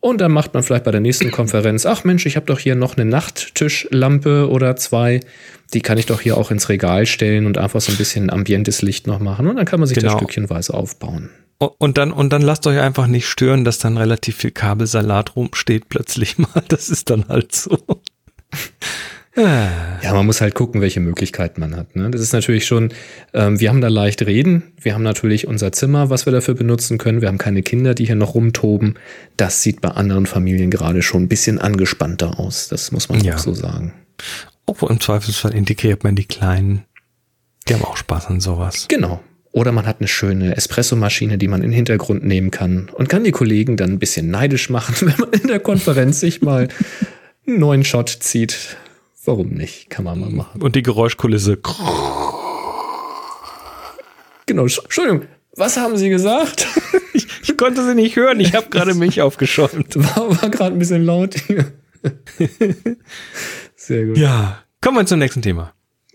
Und 0.00 0.20
dann 0.20 0.30
macht 0.30 0.54
man 0.54 0.62
vielleicht 0.62 0.84
bei 0.84 0.92
der 0.92 1.00
nächsten 1.00 1.32
Konferenz, 1.32 1.84
ach 1.84 2.04
Mensch, 2.04 2.24
ich 2.24 2.36
habe 2.36 2.46
doch 2.46 2.60
hier 2.60 2.76
noch 2.76 2.96
eine 2.96 3.04
Nachttischlampe 3.04 4.48
oder 4.48 4.76
zwei. 4.76 5.20
Die 5.74 5.80
kann 5.80 5.98
ich 5.98 6.06
doch 6.06 6.20
hier 6.20 6.36
auch 6.36 6.50
ins 6.52 6.68
Regal 6.68 7.04
stellen 7.04 7.46
und 7.46 7.58
einfach 7.58 7.80
so 7.80 7.90
ein 7.92 7.98
bisschen 7.98 8.30
ambientes 8.30 8.80
Licht 8.80 9.06
noch 9.08 9.18
machen. 9.18 9.48
Und 9.48 9.56
dann 9.56 9.66
kann 9.66 9.80
man 9.80 9.88
sich 9.88 9.96
das 9.96 10.04
Genau. 10.04 10.18
stückchenweise 10.18 10.72
aufbauen. 10.74 11.30
Und 11.58 11.98
dann, 11.98 12.12
und 12.12 12.32
dann 12.32 12.42
lasst 12.42 12.64
euch 12.68 12.78
einfach 12.78 13.08
nicht 13.08 13.26
stören, 13.26 13.64
dass 13.64 13.78
dann 13.78 13.96
relativ 13.96 14.36
viel 14.36 14.52
Kabelsalat 14.52 15.34
rumsteht 15.34 15.88
plötzlich 15.88 16.38
mal. 16.38 16.62
Das 16.68 16.88
ist 16.88 17.10
dann 17.10 17.26
halt 17.28 17.52
so. 17.52 17.76
Ja, 19.38 20.12
man 20.14 20.26
muss 20.26 20.40
halt 20.40 20.54
gucken, 20.54 20.80
welche 20.80 21.00
Möglichkeiten 21.00 21.60
man 21.60 21.76
hat. 21.76 21.94
Ne? 21.96 22.10
Das 22.10 22.20
ist 22.20 22.32
natürlich 22.32 22.66
schon, 22.66 22.90
ähm, 23.34 23.60
wir 23.60 23.68
haben 23.68 23.80
da 23.80 23.88
leicht 23.88 24.22
reden. 24.22 24.62
Wir 24.80 24.94
haben 24.94 25.02
natürlich 25.04 25.46
unser 25.46 25.70
Zimmer, 25.72 26.10
was 26.10 26.26
wir 26.26 26.32
dafür 26.32 26.54
benutzen 26.54 26.98
können. 26.98 27.20
Wir 27.20 27.28
haben 27.28 27.38
keine 27.38 27.62
Kinder, 27.62 27.94
die 27.94 28.06
hier 28.06 28.16
noch 28.16 28.34
rumtoben. 28.34 28.94
Das 29.36 29.62
sieht 29.62 29.80
bei 29.80 29.90
anderen 29.90 30.26
Familien 30.26 30.70
gerade 30.70 31.02
schon 31.02 31.22
ein 31.24 31.28
bisschen 31.28 31.58
angespannter 31.58 32.38
aus. 32.40 32.68
Das 32.68 32.90
muss 32.92 33.08
man 33.08 33.20
Ja. 33.22 33.34
auch 33.34 33.38
so 33.38 33.54
sagen. 33.54 33.92
Obwohl 34.66 34.90
im 34.90 35.00
Zweifelsfall 35.00 35.54
integriert 35.54 36.04
man 36.04 36.14
die 36.16 36.24
Kleinen. 36.26 36.84
Die 37.68 37.74
haben 37.74 37.84
auch 37.84 37.96
Spaß 37.96 38.26
an 38.26 38.40
sowas. 38.40 38.86
Genau. 38.88 39.20
Oder 39.52 39.72
man 39.72 39.86
hat 39.86 40.00
eine 40.00 40.08
schöne 40.08 40.56
Espressomaschine, 40.56 41.38
die 41.38 41.48
man 41.48 41.62
in 41.62 41.70
den 41.70 41.74
Hintergrund 41.76 42.24
nehmen 42.24 42.50
kann 42.50 42.90
und 42.92 43.08
kann 43.08 43.24
die 43.24 43.30
Kollegen 43.32 43.76
dann 43.76 43.90
ein 43.92 43.98
bisschen 43.98 44.30
neidisch 44.30 44.68
machen, 44.68 44.94
wenn 45.06 45.16
man 45.18 45.30
in 45.40 45.48
der 45.48 45.60
Konferenz 45.60 46.20
sich 46.20 46.42
mal 46.42 46.68
einen 47.46 47.58
neuen 47.58 47.84
Shot 47.84 48.08
zieht. 48.10 48.76
Warum 49.28 49.48
nicht? 49.50 49.90
Kann 49.90 50.06
man 50.06 50.18
mal 50.18 50.30
machen. 50.30 50.62
Und 50.62 50.74
die 50.74 50.82
Geräuschkulisse. 50.82 51.58
Genau. 54.46 54.62
Entschuldigung. 54.62 55.26
Was 55.56 55.76
haben 55.76 55.96
Sie 55.96 56.08
gesagt? 56.08 56.66
Ich 57.42 57.56
konnte 57.56 57.84
sie 57.84 57.94
nicht 57.94 58.14
hören. 58.14 58.38
Ich 58.40 58.54
habe 58.54 58.68
gerade 58.68 58.94
Milch 58.94 59.20
aufgeschäumt. 59.22 59.96
War, 60.16 60.40
war 60.42 60.48
gerade 60.50 60.76
ein 60.76 60.78
bisschen 60.78 61.04
laut 61.04 61.34
hier. 61.34 61.64
Sehr 63.74 64.04
gut. 64.06 64.16
Ja. 64.18 64.62
Kommen 64.80 64.98
wir 64.98 65.06
zum 65.06 65.18
nächsten 65.18 65.42
Thema. 65.42 65.72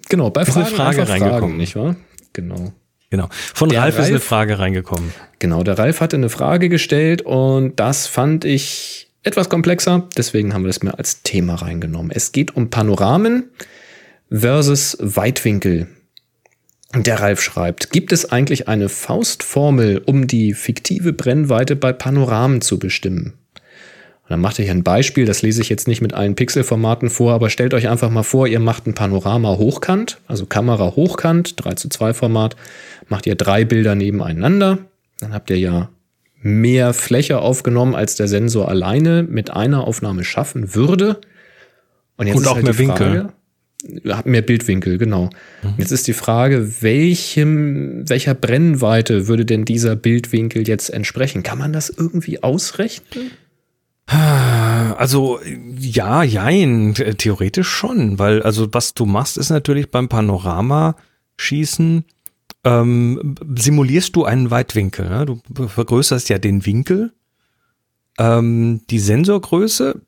Genau, 0.09 0.29
bei 0.29 0.43
Ist 0.43 0.55
eine 0.55 0.65
Fragen 0.67 0.75
Frage 0.95 1.09
reingekommen. 1.09 1.39
Fragen, 1.41 1.57
nicht 1.57 1.75
wahr? 1.75 1.95
Genau. 2.31 2.71
Genau. 3.09 3.27
Von 3.31 3.69
Der 3.69 3.81
Ralf 3.81 3.95
ist 3.99 4.05
eine 4.05 4.13
Ralf- 4.13 4.23
Frage 4.23 4.59
reingekommen. 4.59 5.11
Genau, 5.39 5.63
der 5.63 5.77
Ralf 5.77 5.99
hatte 5.99 6.15
eine 6.15 6.29
Frage 6.29 6.69
gestellt 6.69 7.23
und 7.23 7.77
das 7.79 8.07
fand 8.07 8.45
ich 8.45 9.11
etwas 9.23 9.49
komplexer, 9.49 10.07
deswegen 10.17 10.53
haben 10.53 10.63
wir 10.63 10.69
es 10.69 10.83
mir 10.83 10.97
als 10.97 11.23
Thema 11.23 11.55
reingenommen. 11.55 12.11
Es 12.11 12.31
geht 12.31 12.55
um 12.55 12.69
Panoramen 12.69 13.49
versus 14.29 14.97
Weitwinkel. 14.99 15.87
Der 16.95 17.19
Ralf 17.19 17.41
schreibt, 17.41 17.91
gibt 17.91 18.11
es 18.11 18.31
eigentlich 18.31 18.67
eine 18.67 18.87
Faustformel, 18.87 20.01
um 20.05 20.27
die 20.27 20.53
fiktive 20.53 21.11
Brennweite 21.11 21.75
bei 21.75 21.91
Panoramen 21.91 22.61
zu 22.61 22.77
bestimmen? 22.77 23.33
Und 24.23 24.29
dann 24.29 24.41
macht 24.41 24.59
er 24.59 24.65
hier 24.65 24.73
ein 24.73 24.83
Beispiel, 24.83 25.25
das 25.25 25.41
lese 25.41 25.61
ich 25.61 25.69
jetzt 25.69 25.87
nicht 25.87 26.01
mit 26.01 26.13
allen 26.13 26.35
Pixelformaten 26.35 27.09
vor, 27.09 27.33
aber 27.33 27.49
stellt 27.49 27.73
euch 27.73 27.89
einfach 27.89 28.09
mal 28.09 28.23
vor, 28.23 28.47
ihr 28.47 28.59
macht 28.59 28.87
ein 28.87 28.93
Panorama 28.93 29.57
hochkant, 29.57 30.19
also 30.27 30.45
Kamera 30.45 30.95
hochkant, 30.95 31.63
3 31.63 31.73
zu 31.73 31.89
2 31.89 32.13
Format, 32.13 32.55
macht 33.09 33.25
ihr 33.25 33.35
drei 33.35 33.65
Bilder 33.65 33.95
nebeneinander, 33.95 34.77
dann 35.19 35.33
habt 35.33 35.49
ihr 35.49 35.57
ja 35.57 35.89
mehr 36.43 36.93
Fläche 36.93 37.39
aufgenommen, 37.39 37.95
als 37.95 38.15
der 38.15 38.27
Sensor 38.27 38.69
alleine 38.69 39.23
mit 39.23 39.51
einer 39.51 39.87
Aufnahme 39.87 40.23
schaffen 40.23 40.75
würde. 40.75 41.21
Und 42.17 42.27
jetzt 42.27 42.35
Und 42.35 42.43
ist 42.43 42.47
auch 42.47 42.55
halt 42.55 42.65
mehr 42.65 42.77
Winkel. 42.77 42.97
Frage, 42.97 43.33
hat 44.09 44.25
mehr 44.25 44.41
Bildwinkel, 44.41 44.97
genau. 44.97 45.29
Jetzt 45.77 45.91
ist 45.91 46.07
die 46.07 46.13
Frage, 46.13 46.81
welchem, 46.81 48.07
welcher 48.07 48.33
Brennweite 48.33 49.27
würde 49.27 49.45
denn 49.45 49.65
dieser 49.65 49.95
Bildwinkel 49.95 50.67
jetzt 50.67 50.89
entsprechen? 50.89 51.43
Kann 51.43 51.57
man 51.57 51.73
das 51.73 51.89
irgendwie 51.89 52.41
ausrechnen? 52.41 53.31
Also 54.05 55.39
ja, 55.77 56.23
jein, 56.23 56.95
äh, 56.97 57.15
theoretisch 57.15 57.69
schon, 57.69 58.19
weil 58.19 58.43
also 58.43 58.67
was 58.73 58.93
du 58.93 59.05
machst, 59.05 59.37
ist 59.37 59.49
natürlich 59.49 59.91
beim 59.91 60.09
Panorama-Schießen 60.09 62.03
ähm, 62.63 63.35
simulierst 63.55 64.15
du 64.15 64.25
einen 64.25 64.51
Weitwinkel. 64.51 65.09
Ne? 65.09 65.25
Du 65.25 65.67
vergrößerst 65.67 66.29
ja 66.29 66.37
den 66.37 66.65
Winkel. 66.65 67.13
Ähm, 68.17 68.81
die 68.89 68.99
Sensorgröße 68.99 70.01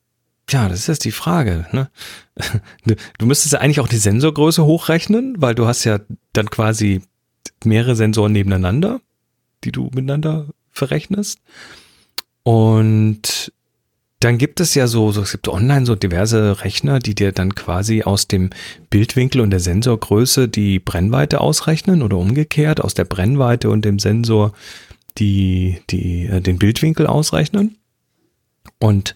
ja, 0.49 0.69
das 0.69 0.80
ist 0.80 0.88
jetzt 0.88 1.06
die 1.06 1.11
Frage. 1.11 1.65
Ne? 1.72 1.90
Du, 2.86 2.95
du 3.18 3.26
müsstest 3.26 3.53
ja 3.53 3.60
eigentlich 3.60 3.80
auch 3.80 3.88
die 3.88 3.98
Sensorgröße 3.98 4.65
hochrechnen, 4.65 5.41
weil 5.41 5.56
du 5.56 5.65
hast 5.65 5.86
ja 5.86 5.99
dann 6.34 6.49
quasi 6.49 7.02
mehrere 7.64 7.95
Sensoren 7.95 8.34
nebeneinander, 8.34 8.99
die 9.64 9.72
du 9.72 9.86
miteinander 9.86 10.48
verrechnest. 10.72 11.40
Und 12.44 13.53
dann 14.26 14.39
gibt 14.39 14.60
es 14.60 14.73
ja 14.73 14.88
so, 14.88 15.11
so, 15.11 15.22
es 15.22 15.34
gibt 15.34 15.47
online 15.47 15.85
so 15.85 15.93
diverse 15.93 16.64
Rechner, 16.64 16.97
die 16.97 17.14
dir 17.14 17.31
dann 17.31 17.53
quasi 17.53 18.02
aus 18.02 18.27
dem 18.27 18.49
Bildwinkel 18.89 19.39
und 19.39 19.52
der 19.52 19.60
Sensorgröße 19.60 20.47
die 20.47 20.80
Brennweite 20.80 21.41
ausrechnen 21.41 22.02
oder 22.02 22.18
umgekehrt 22.18 22.81
aus 22.81 22.95
der 22.95 23.06
Brennweite 23.06 23.69
und 23.69 23.85
dem 23.85 23.99
Sensor 23.99 24.53
die, 25.19 25.80
die, 25.91 26.26
äh, 26.26 26.41
den 26.41 26.57
Bildwinkel 26.57 27.06
ausrechnen. 27.06 27.77
Und 28.80 29.15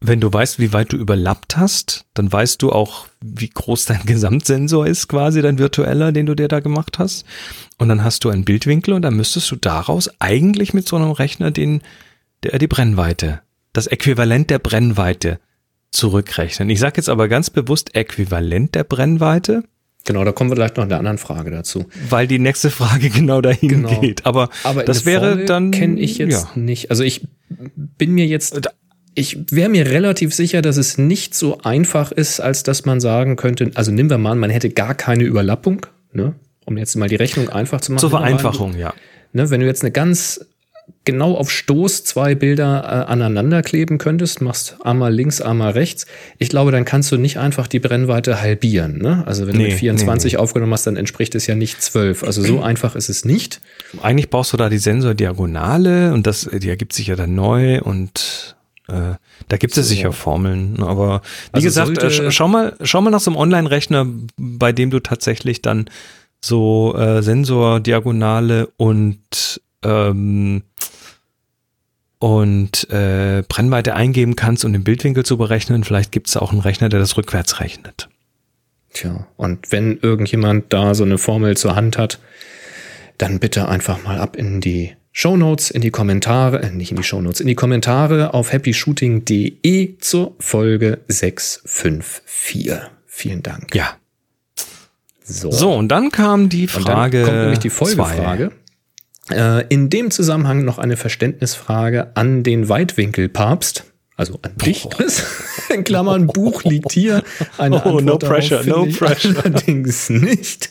wenn 0.00 0.20
du 0.20 0.32
weißt, 0.32 0.58
wie 0.58 0.72
weit 0.72 0.94
du 0.94 0.96
überlappt 0.96 1.58
hast, 1.58 2.06
dann 2.14 2.32
weißt 2.32 2.62
du 2.62 2.72
auch, 2.72 3.08
wie 3.20 3.50
groß 3.50 3.84
dein 3.84 4.02
Gesamtsensor 4.06 4.86
ist, 4.86 5.08
quasi 5.08 5.42
dein 5.42 5.58
virtueller, 5.58 6.12
den 6.12 6.24
du 6.24 6.34
dir 6.34 6.48
da 6.48 6.60
gemacht 6.60 6.98
hast. 6.98 7.26
Und 7.76 7.90
dann 7.90 8.02
hast 8.02 8.24
du 8.24 8.30
einen 8.30 8.46
Bildwinkel 8.46 8.94
und 8.94 9.02
dann 9.02 9.16
müsstest 9.16 9.50
du 9.50 9.56
daraus 9.56 10.08
eigentlich 10.18 10.72
mit 10.72 10.88
so 10.88 10.96
einem 10.96 11.10
Rechner 11.10 11.50
den, 11.50 11.82
der, 12.42 12.58
die 12.58 12.68
Brennweite 12.68 13.42
das 13.74 13.86
Äquivalent 13.86 14.48
der 14.48 14.58
Brennweite 14.58 15.38
zurückrechnen. 15.90 16.70
Ich 16.70 16.80
sage 16.80 16.94
jetzt 16.96 17.10
aber 17.10 17.28
ganz 17.28 17.50
bewusst 17.50 17.94
Äquivalent 17.94 18.74
der 18.74 18.84
Brennweite. 18.84 19.64
Genau, 20.06 20.24
da 20.24 20.32
kommen 20.32 20.50
wir 20.50 20.54
gleich 20.54 20.74
noch 20.76 20.84
in 20.84 20.88
der 20.88 20.98
anderen 20.98 21.18
Frage 21.18 21.50
dazu. 21.50 21.86
Weil 22.08 22.26
die 22.26 22.38
nächste 22.38 22.70
Frage 22.70 23.10
genau 23.10 23.40
dahin 23.40 23.68
genau. 23.68 24.00
geht. 24.00 24.24
Aber, 24.24 24.48
aber 24.62 24.84
das 24.84 25.04
wäre 25.04 25.30
Formel 25.30 25.46
dann. 25.46 25.70
Kenne 25.70 26.00
ich 26.00 26.18
jetzt 26.18 26.48
ja. 26.54 26.60
nicht. 26.60 26.90
Also 26.90 27.04
ich 27.04 27.26
bin 27.48 28.12
mir 28.12 28.26
jetzt. 28.26 28.60
Ich 29.16 29.38
wäre 29.50 29.68
mir 29.68 29.86
relativ 29.86 30.34
sicher, 30.34 30.60
dass 30.60 30.76
es 30.76 30.98
nicht 30.98 31.36
so 31.36 31.58
einfach 31.60 32.10
ist, 32.10 32.40
als 32.40 32.64
dass 32.64 32.84
man 32.84 33.00
sagen 33.00 33.36
könnte, 33.36 33.70
also 33.74 33.92
nehmen 33.92 34.10
wir 34.10 34.18
mal 34.18 34.32
an, 34.32 34.40
man 34.40 34.50
hätte 34.50 34.70
gar 34.70 34.96
keine 34.96 35.22
Überlappung, 35.22 35.86
ne? 36.12 36.34
um 36.64 36.76
jetzt 36.76 36.96
mal 36.96 37.08
die 37.08 37.14
Rechnung 37.14 37.48
einfach 37.48 37.80
zu 37.80 37.92
machen. 37.92 38.00
Zur 38.00 38.10
Vereinfachung, 38.10 38.76
ja. 38.76 38.92
Ne, 39.32 39.50
wenn 39.50 39.60
du 39.60 39.66
jetzt 39.66 39.82
eine 39.82 39.92
ganz 39.92 40.44
genau 41.04 41.34
auf 41.34 41.50
Stoß 41.50 42.04
zwei 42.04 42.34
Bilder 42.34 42.82
äh, 42.84 43.10
aneinander 43.10 43.62
kleben 43.62 43.98
könntest, 43.98 44.40
machst 44.40 44.78
einmal 44.82 45.12
links, 45.12 45.40
einmal 45.40 45.72
rechts, 45.72 46.06
ich 46.38 46.48
glaube, 46.48 46.72
dann 46.72 46.84
kannst 46.84 47.12
du 47.12 47.16
nicht 47.16 47.38
einfach 47.38 47.66
die 47.66 47.78
Brennweite 47.78 48.40
halbieren. 48.40 48.98
Ne? 48.98 49.22
Also 49.26 49.46
wenn 49.46 49.56
nee, 49.56 49.64
du 49.64 49.70
mit 49.70 49.78
24 49.78 50.32
nee, 50.32 50.36
nee. 50.36 50.42
aufgenommen 50.42 50.72
hast, 50.72 50.86
dann 50.86 50.96
entspricht 50.96 51.34
es 51.34 51.46
ja 51.46 51.54
nicht 51.54 51.82
12. 51.82 52.24
Also 52.24 52.42
so 52.42 52.60
einfach 52.62 52.96
ist 52.96 53.08
es 53.08 53.24
nicht. 53.24 53.60
Eigentlich 54.02 54.30
brauchst 54.30 54.52
du 54.52 54.56
da 54.56 54.68
die 54.68 54.78
Sensordiagonale 54.78 56.12
und 56.12 56.26
das, 56.26 56.48
die 56.52 56.68
ergibt 56.68 56.92
sich 56.92 57.08
ja 57.08 57.16
dann 57.16 57.34
neu 57.34 57.80
und 57.80 58.56
äh, 58.88 59.14
da 59.48 59.56
gibt 59.56 59.76
es 59.76 59.88
sicher 59.88 60.12
Formeln. 60.12 60.82
Aber 60.82 61.22
wie 61.52 61.56
also 61.56 61.66
gesagt, 61.66 62.02
äh, 62.02 62.30
schau 62.30 62.48
mal, 62.48 62.76
schau 62.82 63.00
mal 63.00 63.10
nach 63.10 63.20
so 63.20 63.30
einem 63.30 63.38
Online-Rechner, 63.38 64.06
bei 64.36 64.72
dem 64.72 64.90
du 64.90 65.00
tatsächlich 65.00 65.62
dann 65.62 65.86
so 66.44 66.94
äh, 66.96 67.22
Sensordiagonale 67.22 68.68
und 68.76 69.60
ähm, 69.84 70.62
und 72.18 72.90
äh, 72.90 73.42
Brennweite 73.46 73.94
eingeben 73.94 74.34
kannst, 74.36 74.64
um 74.64 74.72
den 74.72 74.84
Bildwinkel 74.84 75.24
zu 75.24 75.36
berechnen. 75.36 75.84
Vielleicht 75.84 76.10
gibt 76.10 76.28
es 76.28 76.36
auch 76.36 76.52
einen 76.52 76.60
Rechner, 76.60 76.88
der 76.88 77.00
das 77.00 77.16
rückwärts 77.16 77.60
rechnet. 77.60 78.08
Tja, 78.94 79.26
und 79.36 79.72
wenn 79.72 79.98
irgendjemand 79.98 80.72
da 80.72 80.94
so 80.94 81.04
eine 81.04 81.18
Formel 81.18 81.56
zur 81.56 81.76
Hand 81.76 81.98
hat, 81.98 82.20
dann 83.18 83.40
bitte 83.40 83.68
einfach 83.68 84.02
mal 84.02 84.18
ab 84.18 84.36
in 84.36 84.60
die 84.60 84.92
Show 85.12 85.36
Notes, 85.36 85.70
in 85.70 85.80
die 85.80 85.90
Kommentare, 85.90 86.62
äh, 86.62 86.70
nicht 86.70 86.90
in 86.90 86.96
die 86.96 87.02
Show 87.02 87.20
Notes, 87.20 87.40
in 87.40 87.46
die 87.46 87.54
Kommentare 87.54 88.34
auf 88.34 88.52
happyshooting.de 88.52 89.98
zur 89.98 90.34
Folge 90.38 91.00
654. 91.08 92.90
Vielen 93.06 93.42
Dank. 93.42 93.74
Ja. 93.74 93.96
So. 95.22 95.50
so, 95.50 95.72
und 95.72 95.88
dann 95.88 96.10
kam 96.10 96.48
die 96.48 96.66
Frage. 96.68 96.88
Und 96.88 97.12
dann 97.12 97.24
kommt 97.24 97.42
nämlich 97.42 97.58
die 97.60 97.70
Folgefrage. 97.70 98.48
Zwei. 98.48 98.63
Äh, 99.30 99.66
in 99.68 99.90
dem 99.90 100.10
Zusammenhang 100.10 100.64
noch 100.64 100.78
eine 100.78 100.96
Verständnisfrage 100.96 102.16
an 102.16 102.42
den 102.42 102.68
Weitwinkelpapst. 102.68 103.84
Also 104.16 104.38
an 104.42 104.52
dich, 104.64 104.86
Chris. 104.90 105.24
In 105.74 105.82
Klammern, 105.82 106.28
Buch 106.28 106.62
liegt 106.62 106.92
hier. 106.92 107.24
Eine 107.58 107.76
oh, 107.84 107.96
Antwort 107.96 108.04
no 108.04 108.18
pressure, 108.18 108.64
no 108.64 108.86
pressure. 108.86 109.34
Allerdings 109.44 110.08
nicht. 110.08 110.70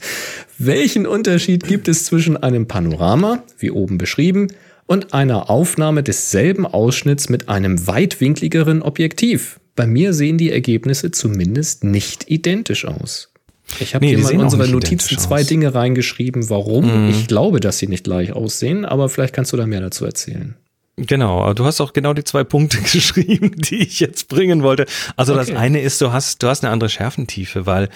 Welchen 0.57 1.05
Unterschied 1.05 1.65
gibt 1.65 1.89
es 1.89 2.05
zwischen 2.05 2.37
einem 2.37 2.67
Panorama, 2.67 3.43
wie 3.57 3.71
oben 3.71 3.97
beschrieben, 3.97 4.47
und 4.85 5.13
einer 5.13 5.49
Aufnahme 5.49 6.03
desselben 6.03 6.65
Ausschnitts 6.65 7.27
mit 7.27 7.49
einem 7.49 7.85
weitwinkligeren 7.85 8.81
Objektiv? 8.81 9.59
Bei 9.75 9.87
mir 9.87 10.13
sehen 10.13 10.37
die 10.37 10.51
Ergebnisse 10.51 11.11
zumindest 11.11 11.83
nicht 11.83 12.29
identisch 12.29 12.85
aus. 12.85 13.32
Ich 13.79 13.95
habe 13.95 14.05
nee, 14.05 14.15
hier 14.15 14.23
mal 14.23 14.33
in 14.33 14.41
unsere 14.41 14.67
Notizen 14.67 15.17
zwei 15.17 15.41
aus. 15.41 15.47
Dinge 15.47 15.73
reingeschrieben, 15.73 16.49
warum. 16.49 17.07
Mm. 17.07 17.09
Ich 17.09 17.27
glaube, 17.27 17.59
dass 17.59 17.79
sie 17.79 17.87
nicht 17.87 18.03
gleich 18.03 18.33
aussehen, 18.33 18.85
aber 18.85 19.09
vielleicht 19.09 19.33
kannst 19.33 19.53
du 19.53 19.57
da 19.57 19.65
mehr 19.65 19.81
dazu 19.81 20.05
erzählen. 20.05 20.55
Genau, 20.95 21.53
du 21.53 21.65
hast 21.65 21.81
auch 21.81 21.93
genau 21.93 22.13
die 22.13 22.23
zwei 22.23 22.43
Punkte 22.43 22.77
geschrieben, 22.93 23.53
die 23.55 23.77
ich 23.83 23.99
jetzt 23.99 24.27
bringen 24.27 24.61
wollte. 24.63 24.85
Also 25.15 25.33
okay. 25.33 25.45
das 25.47 25.55
eine 25.55 25.81
ist, 25.81 26.01
du 26.01 26.11
hast, 26.11 26.43
du 26.43 26.47
hast 26.47 26.63
eine 26.63 26.71
andere 26.71 26.89
Schärfentiefe, 26.89 27.65
weil 27.65 27.89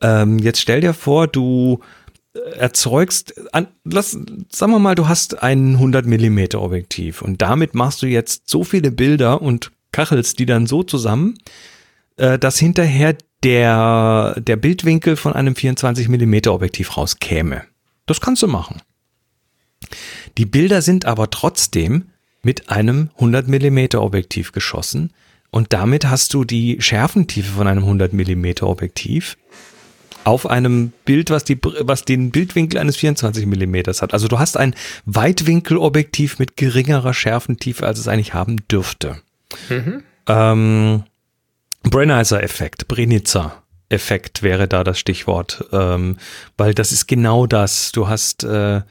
ähm, 0.00 0.38
jetzt 0.38 0.60
stell 0.60 0.80
dir 0.80 0.94
vor, 0.94 1.26
du 1.26 1.80
äh, 2.34 2.38
erzeugst, 2.58 3.34
an, 3.52 3.68
lass, 3.84 4.12
sagen 4.50 4.72
wir 4.72 4.78
mal, 4.78 4.94
du 4.94 5.08
hast 5.08 5.42
ein 5.42 5.74
100 5.74 6.06
Millimeter 6.06 6.62
Objektiv 6.62 7.20
und 7.20 7.42
damit 7.42 7.74
machst 7.74 8.02
du 8.02 8.06
jetzt 8.06 8.48
so 8.48 8.64
viele 8.64 8.90
Bilder 8.90 9.42
und 9.42 9.70
kachelst 9.92 10.38
die 10.38 10.46
dann 10.46 10.66
so 10.66 10.82
zusammen, 10.82 11.38
äh, 12.16 12.38
dass 12.38 12.58
hinterher 12.58 13.16
der, 13.44 14.34
der 14.38 14.56
Bildwinkel 14.56 15.16
von 15.16 15.32
einem 15.32 15.54
24 15.54 16.08
mm 16.08 16.48
Objektiv 16.48 16.96
rauskäme. 16.96 17.62
Das 18.06 18.20
kannst 18.20 18.42
du 18.42 18.48
machen. 18.48 18.82
Die 20.38 20.46
Bilder 20.46 20.82
sind 20.82 21.04
aber 21.04 21.30
trotzdem 21.30 22.10
mit 22.42 22.70
einem 22.70 23.10
100 23.14 23.48
mm 23.48 23.96
Objektiv 23.96 24.52
geschossen 24.52 25.12
und 25.50 25.72
damit 25.72 26.06
hast 26.06 26.34
du 26.34 26.44
die 26.44 26.80
Schärfentiefe 26.80 27.52
von 27.52 27.66
einem 27.66 27.84
100 27.84 28.12
mm 28.12 28.46
Objektiv 28.62 29.36
auf 30.24 30.48
einem 30.48 30.92
Bild, 31.04 31.30
was, 31.30 31.44
die, 31.44 31.58
was 31.62 32.04
den 32.04 32.30
Bildwinkel 32.30 32.78
eines 32.78 32.96
24 32.96 33.46
mm 33.46 33.76
hat. 34.00 34.12
Also 34.12 34.28
du 34.28 34.38
hast 34.38 34.56
ein 34.56 34.74
Weitwinkelobjektiv 35.06 36.38
mit 36.38 36.56
geringerer 36.56 37.14
Schärfentiefe, 37.14 37.86
als 37.86 37.98
es 37.98 38.08
eigentlich 38.08 38.34
haben 38.34 38.56
dürfte. 38.68 39.16
Mhm. 39.70 40.02
Ähm, 40.26 41.04
Brennizer-Effekt, 41.90 42.88
Brenitzer-Effekt 42.88 44.42
wäre 44.42 44.68
da 44.68 44.84
das 44.84 44.98
Stichwort, 44.98 45.64
ähm, 45.72 46.16
weil 46.56 46.74
das 46.74 46.92
ist 46.92 47.06
genau 47.06 47.46
das. 47.46 47.92
Du 47.92 48.08
hast 48.08 48.44
äh, 48.44 48.82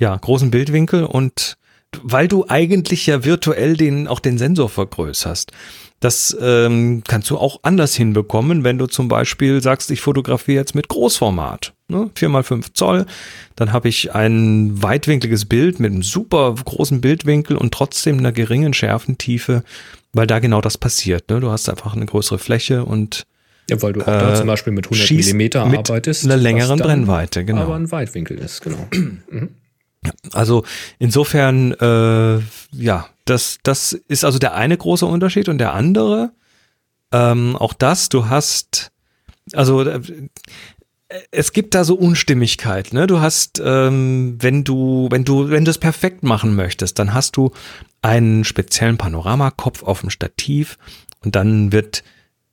ja 0.00 0.16
großen 0.16 0.50
Bildwinkel 0.50 1.04
und 1.04 1.56
weil 2.02 2.28
du 2.28 2.46
eigentlich 2.48 3.06
ja 3.06 3.24
virtuell 3.24 3.76
den 3.76 4.08
auch 4.08 4.20
den 4.20 4.38
Sensor 4.38 4.68
vergrößerst. 4.68 5.52
Das 6.00 6.36
ähm, 6.40 7.04
kannst 7.06 7.30
du 7.30 7.38
auch 7.38 7.60
anders 7.62 7.94
hinbekommen, 7.94 8.64
wenn 8.64 8.76
du 8.76 8.86
zum 8.86 9.06
Beispiel 9.06 9.62
sagst, 9.62 9.88
ich 9.92 10.00
fotografiere 10.00 10.58
jetzt 10.58 10.74
mit 10.74 10.88
Großformat, 10.88 11.74
ne, 11.86 12.10
4x5 12.16 12.74
Zoll, 12.74 13.06
dann 13.54 13.72
habe 13.72 13.88
ich 13.88 14.12
ein 14.12 14.82
weitwinkliges 14.82 15.44
Bild 15.44 15.78
mit 15.78 15.92
einem 15.92 16.02
super 16.02 16.56
großen 16.56 17.00
Bildwinkel 17.00 17.56
und 17.56 17.72
trotzdem 17.72 18.18
einer 18.18 18.32
geringen 18.32 18.74
Schärfentiefe 18.74 19.62
weil 20.12 20.26
da 20.26 20.38
genau 20.38 20.60
das 20.60 20.78
passiert. 20.78 21.30
Ne? 21.30 21.40
Du 21.40 21.50
hast 21.50 21.68
einfach 21.68 21.94
eine 21.94 22.06
größere 22.06 22.38
Fläche 22.38 22.84
und 22.84 23.26
ja, 23.70 23.80
weil 23.80 23.92
du 23.92 24.02
auch 24.02 24.08
äh, 24.08 24.18
da 24.18 24.34
zum 24.34 24.46
Beispiel 24.46 24.72
mit 24.72 24.86
100 24.86 25.10
Millimeter 25.10 25.66
mit 25.66 25.90
arbeitest. 25.90 26.24
Einer 26.24 26.36
längeren 26.36 26.78
Brennweite, 26.78 27.44
genau. 27.44 27.62
Aber 27.62 27.76
ein 27.76 27.90
Weitwinkel 27.90 28.38
ist, 28.38 28.60
genau. 28.62 28.86
mhm. 28.92 29.50
Also 30.32 30.64
insofern, 30.98 31.72
äh, 31.72 32.40
ja, 32.72 33.08
das, 33.24 33.58
das 33.62 33.92
ist 33.92 34.24
also 34.24 34.40
der 34.40 34.54
eine 34.54 34.76
große 34.76 35.06
Unterschied 35.06 35.48
und 35.48 35.58
der 35.58 35.74
andere, 35.74 36.32
ähm, 37.12 37.54
auch 37.54 37.72
das, 37.72 38.08
du 38.08 38.28
hast, 38.28 38.90
also 39.52 39.82
äh, 39.82 40.00
es 41.30 41.52
gibt 41.52 41.74
da 41.74 41.84
so 41.84 41.94
Unstimmigkeit, 41.94 42.92
ne? 42.92 43.06
Du 43.06 43.20
hast, 43.20 43.60
ähm, 43.64 44.36
wenn 44.40 44.64
du, 44.64 45.08
wenn 45.10 45.24
du, 45.24 45.50
wenn 45.50 45.64
du 45.64 45.70
es 45.70 45.78
perfekt 45.78 46.22
machen 46.22 46.54
möchtest, 46.54 46.98
dann 46.98 47.14
hast 47.14 47.36
du 47.36 47.52
einen 48.02 48.44
speziellen 48.44 48.98
Panoramakopf 48.98 49.82
auf 49.82 50.00
dem 50.00 50.10
Stativ 50.10 50.78
und 51.24 51.36
dann 51.36 51.72
wird 51.72 52.02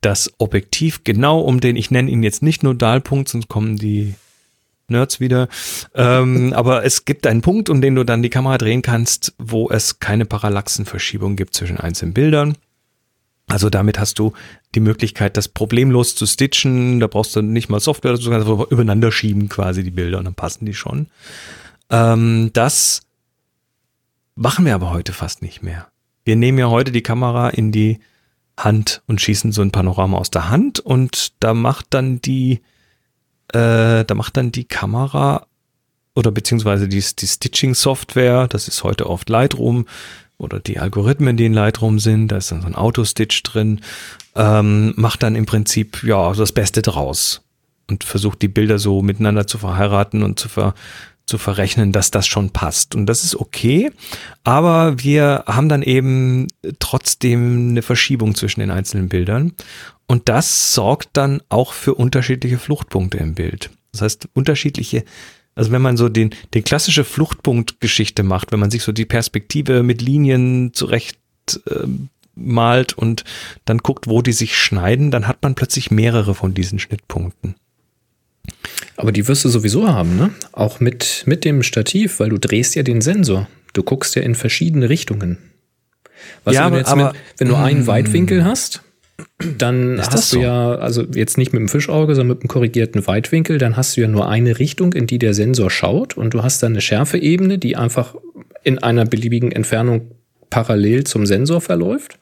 das 0.02 0.32
Objektiv 0.38 1.04
genau 1.04 1.42
um 1.42 1.60
den, 1.60 1.76
ich 1.76 1.92
nenne 1.92 2.10
ihn 2.10 2.24
jetzt 2.24 2.42
nicht 2.42 2.64
Nodalpunkt, 2.64 3.30
sonst 3.30 3.50
kommen 3.50 3.76
die 3.78 4.16
Nerds 4.88 5.20
wieder. 5.20 5.50
Ähm, 5.96 6.54
aber 6.56 6.86
es 6.86 7.06
gibt 7.06 7.28
einen 7.28 7.42
Punkt, 7.42 7.70
um 7.70 7.82
den 7.82 7.96
du 7.96 8.04
dann 8.04 8.24
die 8.24 8.30
Kamera 8.30 8.58
drehen 8.58 8.82
kannst, 8.82 9.34
wo 9.38 9.70
es 9.70 10.00
keine 10.00 10.26
Parallaxenverschiebung 10.26 11.36
gibt 11.36 11.54
zwischen 11.56 11.78
einzelnen 11.78 12.14
Bildern. 12.14 12.56
Also 13.48 13.70
damit 13.70 14.00
hast 14.00 14.20
du 14.20 14.34
die 14.76 14.80
Möglichkeit, 14.80 15.38
das 15.38 15.48
problemlos 15.48 16.16
zu 16.16 16.26
stitchen. 16.26 17.00
Da 17.00 17.08
brauchst 17.08 17.36
du 17.36 17.42
nicht 17.42 17.70
mal 17.70 17.80
Software, 17.80 18.14
du 18.14 18.30
kannst 18.30 18.48
einfach 18.48 18.70
übereinander 18.72 19.12
schieben 19.12 19.50
quasi 19.50 19.84
die 19.84 19.92
Bilder 19.92 20.20
und 20.20 20.26
dann 20.26 20.36
passen 20.36 20.66
die 20.66 20.74
schon. 20.74 21.08
Ähm, 21.90 22.52
das 22.54 23.02
Machen 24.42 24.64
wir 24.64 24.74
aber 24.74 24.92
heute 24.92 25.12
fast 25.12 25.42
nicht 25.42 25.64
mehr. 25.64 25.90
Wir 26.24 26.38
nehmen 26.38 26.60
ja 26.60 26.70
heute 26.70 26.94
die 26.94 27.04
Kamera 27.04 27.50
in 27.50 27.74
die 27.74 28.00
Hand 28.56 29.02
und 29.06 29.20
schießen 29.20 29.52
so 29.52 29.62
ein 29.62 29.72
Panorama 29.72 30.18
aus 30.18 30.32
der 30.32 30.50
Hand 30.50 30.80
und 30.80 31.34
da 31.42 31.54
macht 31.54 31.88
dann 31.90 32.22
die, 32.22 32.62
äh, 33.52 34.06
da 34.06 34.16
macht 34.16 34.38
dann 34.38 34.54
die 34.54 34.64
Kamera 34.64 35.46
oder 36.16 36.32
beziehungsweise 36.32 36.88
die, 36.88 37.04
die 37.20 37.28
Stitching-Software, 37.28 38.48
das 38.48 38.70
ist 38.70 38.86
heute 38.86 39.10
oft 39.10 39.28
Lightroom 39.28 39.88
oder 40.38 40.62
die 40.62 40.80
Algorithmen, 40.80 41.36
die 41.36 41.48
in 41.48 41.54
Lightroom 41.54 42.00
sind, 42.00 42.30
da 42.30 42.38
ist 42.38 42.50
dann 42.50 42.62
so 42.62 42.68
ein 42.68 42.76
Autostitch 42.76 43.44
drin, 43.44 43.82
ähm, 44.36 44.94
macht 44.96 45.24
dann 45.24 45.36
im 45.36 45.46
Prinzip 45.46 46.04
ja 46.04 46.34
das 46.34 46.52
Beste 46.52 46.82
draus 46.82 47.42
und 47.90 48.04
versucht 48.04 48.42
die 48.42 48.48
Bilder 48.48 48.80
so 48.80 49.02
miteinander 49.02 49.48
zu 49.48 49.58
verheiraten 49.58 50.24
und 50.24 50.40
zu 50.40 50.50
ver 50.50 50.74
zu 51.30 51.38
verrechnen, 51.38 51.92
dass 51.92 52.10
das 52.10 52.26
schon 52.26 52.50
passt. 52.50 52.96
Und 52.96 53.06
das 53.06 53.24
ist 53.24 53.36
okay, 53.36 53.92
aber 54.44 55.00
wir 55.00 55.44
haben 55.46 55.70
dann 55.70 55.84
eben 55.84 56.48
trotzdem 56.80 57.70
eine 57.70 57.84
Verschiebung 57.84 58.34
zwischen 58.34 58.62
den 58.62 58.72
einzelnen 58.72 59.10
Bildern. 59.10 59.54
Und 60.08 60.28
das 60.28 60.74
sorgt 60.74 61.10
dann 61.14 61.42
auch 61.50 61.74
für 61.74 61.94
unterschiedliche 61.94 62.58
Fluchtpunkte 62.58 63.20
im 63.20 63.36
Bild. 63.36 63.70
Das 63.92 64.02
heißt, 64.02 64.30
unterschiedliche, 64.34 65.06
also 65.54 65.72
wenn 65.72 65.84
man 65.84 65.98
so 65.98 66.10
den, 66.10 66.32
den 66.56 66.64
klassische 66.64 67.04
Fluchtpunktgeschichte 67.04 68.24
macht, 68.24 68.52
wenn 68.52 68.60
man 68.60 68.72
sich 68.72 68.82
so 68.82 68.92
die 68.92 69.06
Perspektive 69.06 69.84
mit 69.84 70.02
Linien 70.02 70.74
zurecht 70.74 71.20
äh, 71.68 71.86
malt 72.40 72.94
und 72.94 73.24
dann 73.66 73.80
guckt, 73.80 74.08
wo 74.08 74.22
die 74.22 74.32
sich 74.34 74.58
schneiden, 74.58 75.12
dann 75.12 75.28
hat 75.28 75.42
man 75.44 75.56
plötzlich 75.56 75.92
mehrere 75.92 76.34
von 76.36 76.54
diesen 76.54 76.80
Schnittpunkten. 76.80 77.56
Aber 78.98 79.12
die 79.12 79.28
wirst 79.28 79.46
du 79.46 79.50
sowieso 79.50 79.88
haben, 79.88 80.18
ne? 80.18 80.32
Auch 80.52 80.80
mit, 80.80 81.24
mit 81.26 81.46
dem 81.46 81.64
Stativ, 81.64 82.20
weil 82.20 82.30
du 82.30 82.38
drehst 82.38 82.76
ja 82.76 82.84
den 82.84 83.02
Sensor. 83.02 83.48
Du 83.74 83.84
guckst 83.84 84.16
ja 84.16 84.22
in 84.24 84.36
verschiedene 84.36 84.90
Richtungen. 84.90 85.38
Was 86.44 86.56
Ja, 86.56 86.66
wenn 86.66 86.66
du 86.66 86.74
aber- 86.74 86.78
jetzt 86.80 86.90
aber- 86.90 87.04
mit, 87.14 87.22
wenn 87.38 87.48
du 87.48 87.56
einen 87.56 87.84
Mm. 87.84 87.88
Weitwinkel 87.88 88.44
hast, 88.44 88.82
dann 89.58 90.00
hast 90.00 90.14
das 90.14 90.30
du 90.32 90.38
so? 90.38 90.42
ja, 90.42 90.76
also 90.76 91.04
jetzt 91.14 91.38
nicht 91.38 91.54
mit 91.54 91.60
dem 91.60 91.68
Fischauge, 91.70 92.16
sondern 92.16 92.36
mit 92.38 92.44
dem 92.44 92.48
korrigierten 92.48 93.06
Weitwinkel, 93.06 93.58
dann 93.58 93.78
hast 93.78 93.96
du 93.96 94.02
ja 94.02 94.08
nur 94.08 94.28
eine 94.30 94.60
Richtung, 94.60 94.94
in 94.94 95.08
die 95.08 95.20
der 95.20 95.34
Sensor 95.34 95.70
schaut 95.70 96.18
und 96.18 96.34
du 96.34 96.42
hast 96.44 96.64
dann 96.64 96.74
eine 96.74 96.82
Schärfeebene, 96.82 97.58
die 97.58 97.76
einfach 97.78 98.16
in 98.64 98.80
einer 98.80 99.06
beliebigen 99.06 99.52
Entfernung 99.52 100.12
parallel 100.50 101.04
zum 101.04 101.26
Sensor 101.26 101.62
verläuft. 101.62 102.18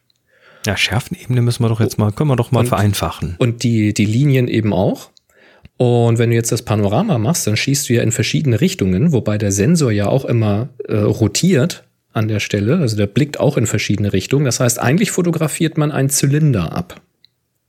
Ja, 0.68 0.76
Schärfenebene 0.76 1.42
müssen 1.42 1.64
wir 1.64 1.70
doch 1.70 1.80
jetzt 1.80 1.98
mal, 1.98 2.12
können 2.12 2.30
wir 2.30 2.36
doch 2.36 2.52
mal 2.52 2.60
Und- 2.60 2.68
vereinfachen. 2.68 3.36
Und 3.40 3.64
die, 3.64 3.94
die 3.94 4.06
Linien 4.06 4.48
eben 4.50 4.74
auch. 4.74 5.10
Und 5.78 6.18
wenn 6.18 6.30
du 6.32 6.36
jetzt 6.36 6.52
das 6.52 6.64
Panorama 6.64 7.18
machst, 7.20 7.48
dann 7.48 7.56
schießt 7.56 7.88
du 7.88 7.94
ja 7.94 8.02
in 8.02 8.12
verschiedene 8.12 8.60
Richtungen, 8.60 9.14
wobei 9.14 9.38
der 9.38 9.52
Sensor 9.54 9.92
ja 9.92 10.08
auch 10.08 10.26
immer 10.26 10.70
äh, 10.90 10.98
rotiert 10.98 11.84
an 12.14 12.28
der 12.28 12.40
Stelle. 12.42 12.80
Also 12.80 12.98
der 12.98 13.06
blickt 13.08 13.40
auch 13.40 13.56
in 13.58 13.66
verschiedene 13.66 14.12
Richtungen. 14.12 14.44
Das 14.44 14.60
heißt, 14.60 14.80
eigentlich 14.80 15.12
fotografiert 15.12 15.78
man 15.78 15.92
einen 15.92 16.10
Zylinder 16.10 16.76
ab. 16.76 17.00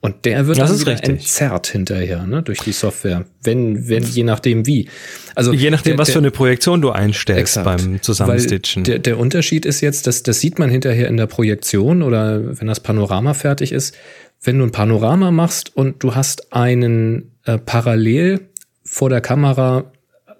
Und 0.00 0.24
der 0.26 0.46
wird 0.46 0.58
Das 0.58 0.68
dann 0.68 0.76
ist 0.76 0.82
wieder 0.82 0.92
richtig. 0.92 1.08
entzerrt 1.10 1.66
hinterher, 1.66 2.24
ne, 2.24 2.40
durch 2.42 2.60
die 2.60 2.70
Software. 2.70 3.24
Wenn, 3.42 3.88
wenn, 3.88 4.04
je 4.04 4.22
nachdem 4.22 4.64
wie. 4.64 4.88
Also 5.34 5.52
Je 5.52 5.70
nachdem, 5.70 5.92
der- 5.94 5.98
was 5.98 6.06
der- 6.06 6.12
für 6.12 6.18
eine 6.20 6.30
Projektion 6.30 6.80
du 6.80 6.90
einstellst 6.90 7.56
Exakt. 7.56 7.64
beim 7.64 8.00
Zusammenstitchen. 8.00 8.84
Der, 8.84 9.00
der 9.00 9.18
Unterschied 9.18 9.66
ist 9.66 9.80
jetzt, 9.80 10.06
dass 10.06 10.22
das 10.22 10.38
sieht 10.38 10.60
man 10.60 10.70
hinterher 10.70 11.08
in 11.08 11.16
der 11.16 11.26
Projektion 11.26 12.02
oder 12.02 12.60
wenn 12.60 12.68
das 12.68 12.78
Panorama 12.80 13.34
fertig 13.34 13.72
ist. 13.72 13.96
Wenn 14.40 14.58
du 14.60 14.64
ein 14.66 14.70
Panorama 14.70 15.32
machst 15.32 15.74
und 15.76 16.00
du 16.04 16.14
hast 16.14 16.52
einen 16.52 17.32
äh, 17.44 17.58
parallel 17.58 18.40
vor 18.84 19.10
der 19.10 19.20
Kamera, 19.20 19.90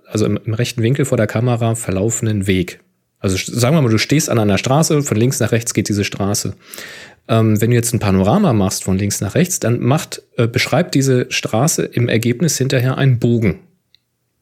also 0.06 0.24
im, 0.24 0.39
im 0.44 0.55
rechten 0.55 0.82
Winkel 0.85 1.05
vor 1.05 1.16
der 1.18 1.26
Kamera 1.26 1.74
verlaufenden 1.74 2.47
Weg. 2.47 2.78
Also 3.18 3.36
sagen 3.36 3.74
wir 3.74 3.82
mal, 3.82 3.90
du 3.90 3.98
stehst 3.98 4.30
an 4.30 4.39
einer 4.39 4.56
Straße, 4.59 5.02
von 5.02 5.16
links 5.16 5.40
nach 5.40 5.51
rechts 5.51 5.74
geht 5.74 5.89
diese 5.89 6.05
Straße. 6.05 6.55
Ähm, 7.28 7.60
wenn 7.60 7.70
du 7.70 7.76
jetzt 7.76 7.92
ein 7.92 7.98
Panorama 7.98 8.52
machst 8.52 8.84
von 8.84 8.98
links 8.98 9.20
nach 9.20 9.34
rechts, 9.34 9.60
dann 9.60 9.80
macht, 9.80 10.22
äh, 10.36 10.46
beschreibt 10.46 10.94
diese 10.94 11.26
Straße 11.30 11.84
im 11.84 12.09
Ergebnis 12.09 12.56
hinterher 12.59 12.96
einen 12.96 13.18
Bogen. 13.18 13.60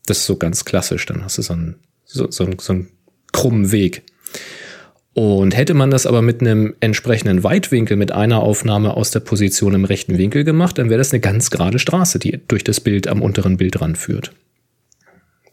Das 0.06 0.18
ist 0.18 0.26
so 0.26 0.36
ganz 0.36 0.64
klassisch. 0.64 1.04
Dann 1.06 1.24
hast 1.24 1.38
du 1.38 1.42
so 1.42 1.52
einen, 1.52 1.76
so, 2.04 2.30
so, 2.30 2.44
einen- 2.44 2.58
so 2.60 2.72
einen 2.72 2.88
krummen 3.32 3.72
Weg. 3.72 4.02
Und 5.14 5.56
hätte 5.56 5.72
man 5.72 5.90
das 5.90 6.04
aber 6.06 6.20
mit 6.20 6.42
einem 6.42 6.74
entsprechenden 6.80 7.42
Weitwinkel, 7.42 7.96
mit 7.96 8.12
einer 8.12 8.40
Aufnahme 8.40 8.94
aus 8.94 9.10
der 9.10 9.20
Position 9.20 9.74
im 9.74 9.86
rechten 9.86 10.18
Winkel 10.18 10.44
gemacht, 10.44 10.76
dann 10.78 10.90
wäre 10.90 10.98
das 10.98 11.10
eine 11.12 11.20
ganz 11.20 11.50
gerade 11.50 11.78
Straße, 11.78 12.18
die 12.18 12.38
durch 12.48 12.64
das 12.64 12.80
Bild 12.80 13.08
am 13.08 13.22
unteren 13.22 13.56
Bildrand 13.56 13.96
führt. 13.96 14.32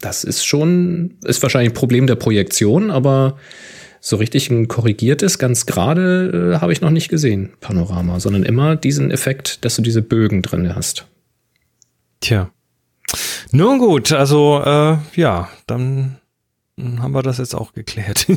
Das 0.02 0.26
ist 0.26 0.44
schon, 0.46 1.16
ist 1.24 1.42
wahrscheinlich 1.42 1.72
ein 1.72 1.76
Problem 1.76 2.08
der 2.08 2.16
Projektion, 2.16 2.92
aber 2.92 3.38
so 4.06 4.18
richtig 4.18 4.50
ein 4.50 4.68
korrigiertes, 4.68 5.40
ganz 5.40 5.66
gerade 5.66 6.56
äh, 6.56 6.60
habe 6.60 6.74
ich 6.74 6.82
noch 6.82 6.90
nicht 6.90 7.08
gesehen, 7.08 7.54
Panorama, 7.62 8.20
sondern 8.20 8.44
immer 8.44 8.76
diesen 8.76 9.12
Effekt, 9.12 9.64
dass 9.64 9.78
du 9.78 9.82
diese 9.82 10.02
Bögen 10.02 10.42
drin 10.42 10.76
hast. 10.76 11.08
Tja. 12.20 12.52
Nun 13.54 13.80
gut, 13.80 14.12
also 14.12 14.62
äh, 14.66 14.98
ja, 15.16 15.48
dann 15.68 16.18
haben 16.78 17.14
wir 17.14 17.22
das 17.22 17.38
jetzt 17.38 17.56
auch 17.56 17.72
geklärt. 17.72 18.28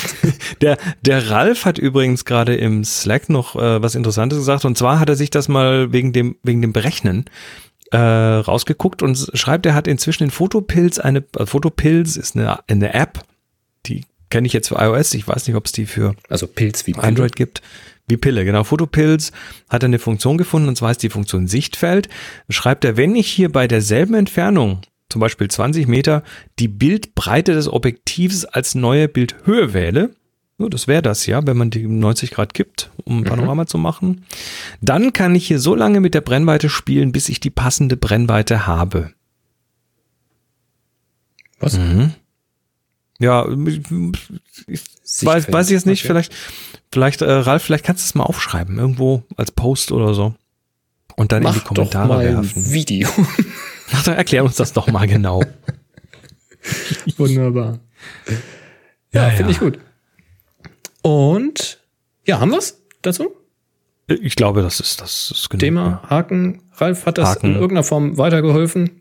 der, 0.60 0.76
der 1.00 1.30
Ralf 1.30 1.64
hat 1.64 1.78
übrigens 1.78 2.26
gerade 2.26 2.54
im 2.54 2.84
Slack 2.84 3.30
noch 3.30 3.56
äh, 3.56 3.82
was 3.82 3.94
Interessantes 3.94 4.40
gesagt 4.40 4.66
und 4.66 4.76
zwar 4.76 5.00
hat 5.00 5.08
er 5.08 5.16
sich 5.16 5.30
das 5.30 5.48
mal 5.48 5.92
wegen 5.92 6.12
dem, 6.12 6.36
wegen 6.42 6.60
dem 6.60 6.74
Berechnen 6.74 7.24
äh, 7.90 7.96
rausgeguckt 7.96 9.02
und 9.02 9.30
schreibt, 9.32 9.64
er 9.64 9.74
hat 9.74 9.88
inzwischen 9.88 10.24
in 10.24 10.30
Photopills 10.30 10.98
eine, 10.98 11.24
äh, 11.38 11.46
Photopills 11.46 12.18
ist 12.18 12.36
eine, 12.36 12.58
eine 12.68 12.92
App, 12.92 13.24
die 13.86 14.04
kenne 14.30 14.46
ich 14.46 14.52
jetzt 14.52 14.68
für 14.68 14.76
iOS, 14.76 15.14
ich 15.14 15.26
weiß 15.26 15.46
nicht, 15.46 15.56
ob 15.56 15.66
es 15.66 15.72
die 15.72 15.86
für 15.86 16.14
Also 16.28 16.46
Pilz 16.46 16.86
wie 16.86 16.92
Pille. 16.92 17.04
Android 17.04 17.36
gibt. 17.36 17.62
Wie 18.08 18.16
Pille, 18.16 18.44
genau. 18.44 18.64
Photopills 18.64 19.32
hat 19.68 19.82
er 19.82 19.88
eine 19.88 19.98
Funktion 19.98 20.38
gefunden, 20.38 20.68
und 20.68 20.76
zwar 20.76 20.92
ist 20.92 21.02
die 21.02 21.10
Funktion 21.10 21.48
Sichtfeld. 21.48 22.08
Schreibt 22.48 22.84
er, 22.84 22.96
wenn 22.96 23.16
ich 23.16 23.28
hier 23.28 23.50
bei 23.50 23.66
derselben 23.66 24.14
Entfernung, 24.14 24.80
zum 25.08 25.20
Beispiel 25.20 25.48
20 25.48 25.88
Meter, 25.88 26.22
die 26.58 26.68
Bildbreite 26.68 27.52
des 27.54 27.68
Objektivs 27.68 28.44
als 28.44 28.74
neue 28.74 29.08
Bildhöhe 29.08 29.72
wähle, 29.72 30.10
so, 30.58 30.70
das 30.70 30.88
wäre 30.88 31.02
das 31.02 31.26
ja, 31.26 31.46
wenn 31.46 31.56
man 31.56 31.70
die 31.70 31.86
90 31.86 32.30
Grad 32.30 32.54
gibt, 32.54 32.90
um 33.04 33.18
ein 33.18 33.24
Panorama 33.24 33.66
zu 33.66 33.76
machen, 33.76 34.24
dann 34.80 35.12
kann 35.12 35.34
ich 35.34 35.46
hier 35.46 35.58
so 35.58 35.74
lange 35.74 36.00
mit 36.00 36.14
der 36.14 36.22
Brennweite 36.22 36.70
spielen, 36.70 37.12
bis 37.12 37.28
ich 37.28 37.40
die 37.40 37.50
passende 37.50 37.98
Brennweite 37.98 38.66
habe. 38.66 39.12
Was? 41.58 41.76
Mhm. 41.76 42.14
Ja, 43.18 43.46
ich 43.48 44.82
weiß, 45.24 45.50
weiß 45.52 45.66
ich 45.68 45.72
jetzt 45.72 45.86
nicht, 45.86 46.00
Okay. 46.00 46.08
vielleicht, 46.08 46.34
vielleicht, 46.92 47.22
äh, 47.22 47.30
Ralf, 47.30 47.62
vielleicht 47.62 47.84
kannst 47.84 48.02
du 48.04 48.06
es 48.06 48.14
mal 48.14 48.24
aufschreiben, 48.24 48.78
irgendwo 48.78 49.22
als 49.36 49.50
Post 49.52 49.92
oder 49.92 50.12
so. 50.14 50.34
Und 51.16 51.32
dann 51.32 51.42
in 51.42 51.48
die 51.52 51.56
Mach 51.58 51.64
doch 51.64 51.74
Kommentare 51.74 52.08
mal 52.08 52.26
ein 52.26 52.34
werfen. 52.36 52.70
Video. 52.72 53.08
Ach, 53.92 54.02
dann 54.02 54.16
erklär 54.16 54.44
uns 54.44 54.56
das 54.56 54.72
doch 54.74 54.86
mal 54.88 55.06
genau. 55.06 55.42
Wunderbar. 57.16 57.78
Ja, 59.12 59.28
Ja, 59.28 59.30
finde 59.30 59.44
ja. 59.44 59.50
ich 59.50 59.60
gut. 59.60 59.78
Und 61.02 61.80
ja, 62.26 62.40
haben 62.40 62.50
wir's 62.50 62.82
dazu? 63.02 63.30
Ich 64.08 64.36
glaube, 64.36 64.62
das 64.62 64.78
ist, 64.80 65.00
das 65.00 65.30
ist 65.30 65.48
genug. 65.50 65.60
Thema 65.60 66.02
Haken. 66.08 66.62
Ralf 66.74 67.06
hat 67.06 67.18
das 67.18 67.30
Haken. 67.30 67.46
in 67.46 67.52
irgendeiner 67.54 67.82
Form 67.84 68.18
weitergeholfen. 68.18 69.00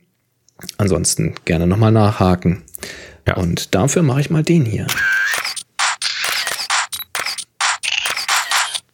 Ansonsten 0.78 1.36
gerne 1.46 1.68
nochmal 1.68 1.92
nachhaken. 1.92 2.64
Ja. 3.28 3.38
Und 3.38 3.74
dafür 3.74 4.04
mache 4.04 4.22
ich 4.22 4.30
mal 4.30 4.44
den 4.44 4.66
hier. 4.66 4.88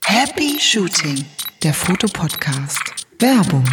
Happy 0.03 0.57
Shooting, 0.59 1.25
der 1.63 1.73
Fotopodcast. 1.73 2.81
Werbung. 3.19 3.65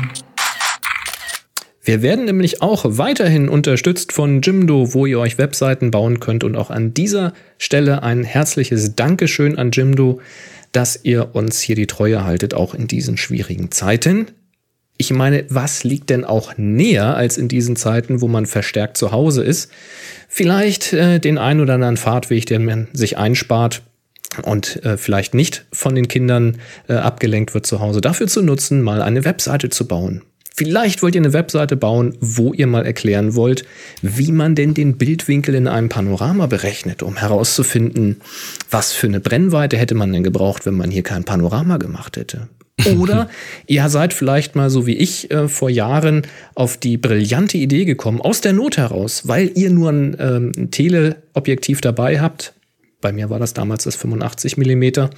Wir 1.82 2.02
werden 2.02 2.26
nämlich 2.26 2.60
auch 2.60 2.84
weiterhin 2.84 3.48
unterstützt 3.48 4.12
von 4.12 4.42
Jimdo, 4.42 4.92
wo 4.92 5.06
ihr 5.06 5.18
euch 5.18 5.38
Webseiten 5.38 5.90
bauen 5.90 6.20
könnt. 6.20 6.44
Und 6.44 6.54
auch 6.54 6.70
an 6.70 6.92
dieser 6.92 7.32
Stelle 7.56 8.02
ein 8.02 8.24
herzliches 8.24 8.94
Dankeschön 8.94 9.56
an 9.56 9.70
Jimdo, 9.70 10.20
dass 10.72 11.02
ihr 11.02 11.34
uns 11.34 11.60
hier 11.60 11.76
die 11.76 11.86
Treue 11.86 12.24
haltet, 12.24 12.52
auch 12.52 12.74
in 12.74 12.88
diesen 12.88 13.16
schwierigen 13.16 13.70
Zeiten. 13.70 14.26
Ich 14.98 15.12
meine, 15.12 15.46
was 15.48 15.82
liegt 15.84 16.10
denn 16.10 16.24
auch 16.24 16.58
näher 16.58 17.16
als 17.16 17.38
in 17.38 17.48
diesen 17.48 17.76
Zeiten, 17.76 18.20
wo 18.20 18.28
man 18.28 18.46
verstärkt 18.46 18.96
zu 18.96 19.12
Hause 19.12 19.42
ist? 19.42 19.70
Vielleicht 20.38 20.92
äh, 20.92 21.18
den 21.18 21.36
ein 21.36 21.60
oder 21.60 21.74
anderen 21.74 21.96
Fahrtweg, 21.96 22.46
den 22.46 22.64
man 22.64 22.86
sich 22.92 23.18
einspart 23.18 23.82
und 24.42 24.84
äh, 24.84 24.96
vielleicht 24.96 25.34
nicht 25.34 25.64
von 25.72 25.96
den 25.96 26.06
Kindern 26.06 26.58
äh, 26.88 26.92
abgelenkt 26.92 27.54
wird 27.54 27.66
zu 27.66 27.80
Hause, 27.80 28.00
dafür 28.00 28.28
zu 28.28 28.40
nutzen, 28.42 28.80
mal 28.80 29.02
eine 29.02 29.24
Webseite 29.24 29.68
zu 29.68 29.88
bauen. 29.88 30.22
Vielleicht 30.54 31.02
wollt 31.02 31.16
ihr 31.16 31.22
eine 31.22 31.32
Webseite 31.32 31.74
bauen, 31.76 32.16
wo 32.20 32.52
ihr 32.52 32.68
mal 32.68 32.86
erklären 32.86 33.34
wollt, 33.34 33.64
wie 34.00 34.30
man 34.30 34.54
denn 34.54 34.74
den 34.74 34.96
Bildwinkel 34.96 35.56
in 35.56 35.66
einem 35.66 35.88
Panorama 35.88 36.46
berechnet, 36.46 37.02
um 37.02 37.16
herauszufinden, 37.16 38.20
was 38.70 38.92
für 38.92 39.08
eine 39.08 39.18
Brennweite 39.18 39.76
hätte 39.76 39.96
man 39.96 40.12
denn 40.12 40.22
gebraucht, 40.22 40.66
wenn 40.66 40.74
man 40.74 40.92
hier 40.92 41.02
kein 41.02 41.24
Panorama 41.24 41.78
gemacht 41.78 42.16
hätte. 42.16 42.46
Oder 42.98 43.28
ihr 43.66 43.88
seid 43.88 44.12
vielleicht 44.12 44.56
mal 44.56 44.70
so 44.70 44.86
wie 44.86 44.96
ich 44.96 45.30
äh, 45.30 45.48
vor 45.48 45.70
Jahren 45.70 46.22
auf 46.54 46.76
die 46.76 46.96
brillante 46.96 47.58
Idee 47.58 47.84
gekommen, 47.84 48.20
aus 48.20 48.40
der 48.40 48.52
Not 48.52 48.76
heraus, 48.76 49.26
weil 49.26 49.50
ihr 49.54 49.70
nur 49.70 49.90
ein, 49.90 50.16
ähm, 50.18 50.52
ein 50.56 50.70
Teleobjektiv 50.70 51.80
dabei 51.80 52.20
habt. 52.20 52.54
Bei 53.00 53.12
mir 53.12 53.30
war 53.30 53.38
das 53.38 53.54
damals 53.54 53.84
das 53.84 53.96
85 53.96 54.56
Millimeter. 54.56 55.10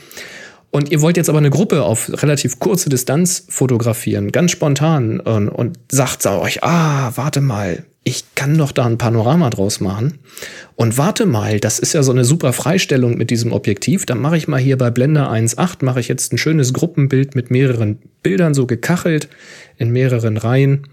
Und 0.70 0.93
ihr 0.93 1.03
wollt 1.03 1.16
jetzt 1.16 1.28
aber 1.28 1.39
eine 1.39 1.51
Gruppe 1.51 1.82
auf 1.82 2.23
relativ 2.23 2.61
kurze 2.61 2.89
Distanz 2.89 3.45
fotografieren, 3.49 4.31
ganz 4.31 4.53
spontan 4.53 5.19
und, 5.19 5.49
und 5.49 5.78
sagt 5.91 6.24
euch, 6.27 6.62
ah, 6.62 7.11
warte 7.16 7.41
mal, 7.41 7.85
ich 8.02 8.24
kann 8.35 8.56
doch 8.56 8.72
da 8.72 8.86
ein 8.86 8.98
Panorama 8.98 9.51
draus 9.51 9.81
machen. 9.81 10.18
Und 10.74 10.97
warte 10.97 11.27
mal, 11.27 11.60
das 11.60 11.78
ist 11.78 11.93
ja 11.93 12.02
so 12.02 12.12
eine 12.12 12.24
super 12.24 12.52
Freistellung 12.52 13.18
mit 13.18 13.31
diesem 13.31 13.52
Objektiv. 13.52 14.06
Dann 14.06 14.20
mache 14.20 14.39
ich 14.39 14.48
mal 14.48 14.60
hier 14.60 14.78
bei 14.78 14.90
Blender 14.90 15.31
1.8, 15.31 15.85
mache 15.85 16.01
ich 16.01 16.09
jetzt 16.09 16.32
ein 16.32 16.39
schönes 16.39 16.72
Gruppenbild 16.72 17.35
mit 17.35 17.51
mehreren 17.51 17.98
Bildern, 18.22 18.55
so 18.55 18.66
gekachelt 18.66 19.28
in 19.77 19.90
mehreren 19.90 20.39
Reihen. 20.39 20.86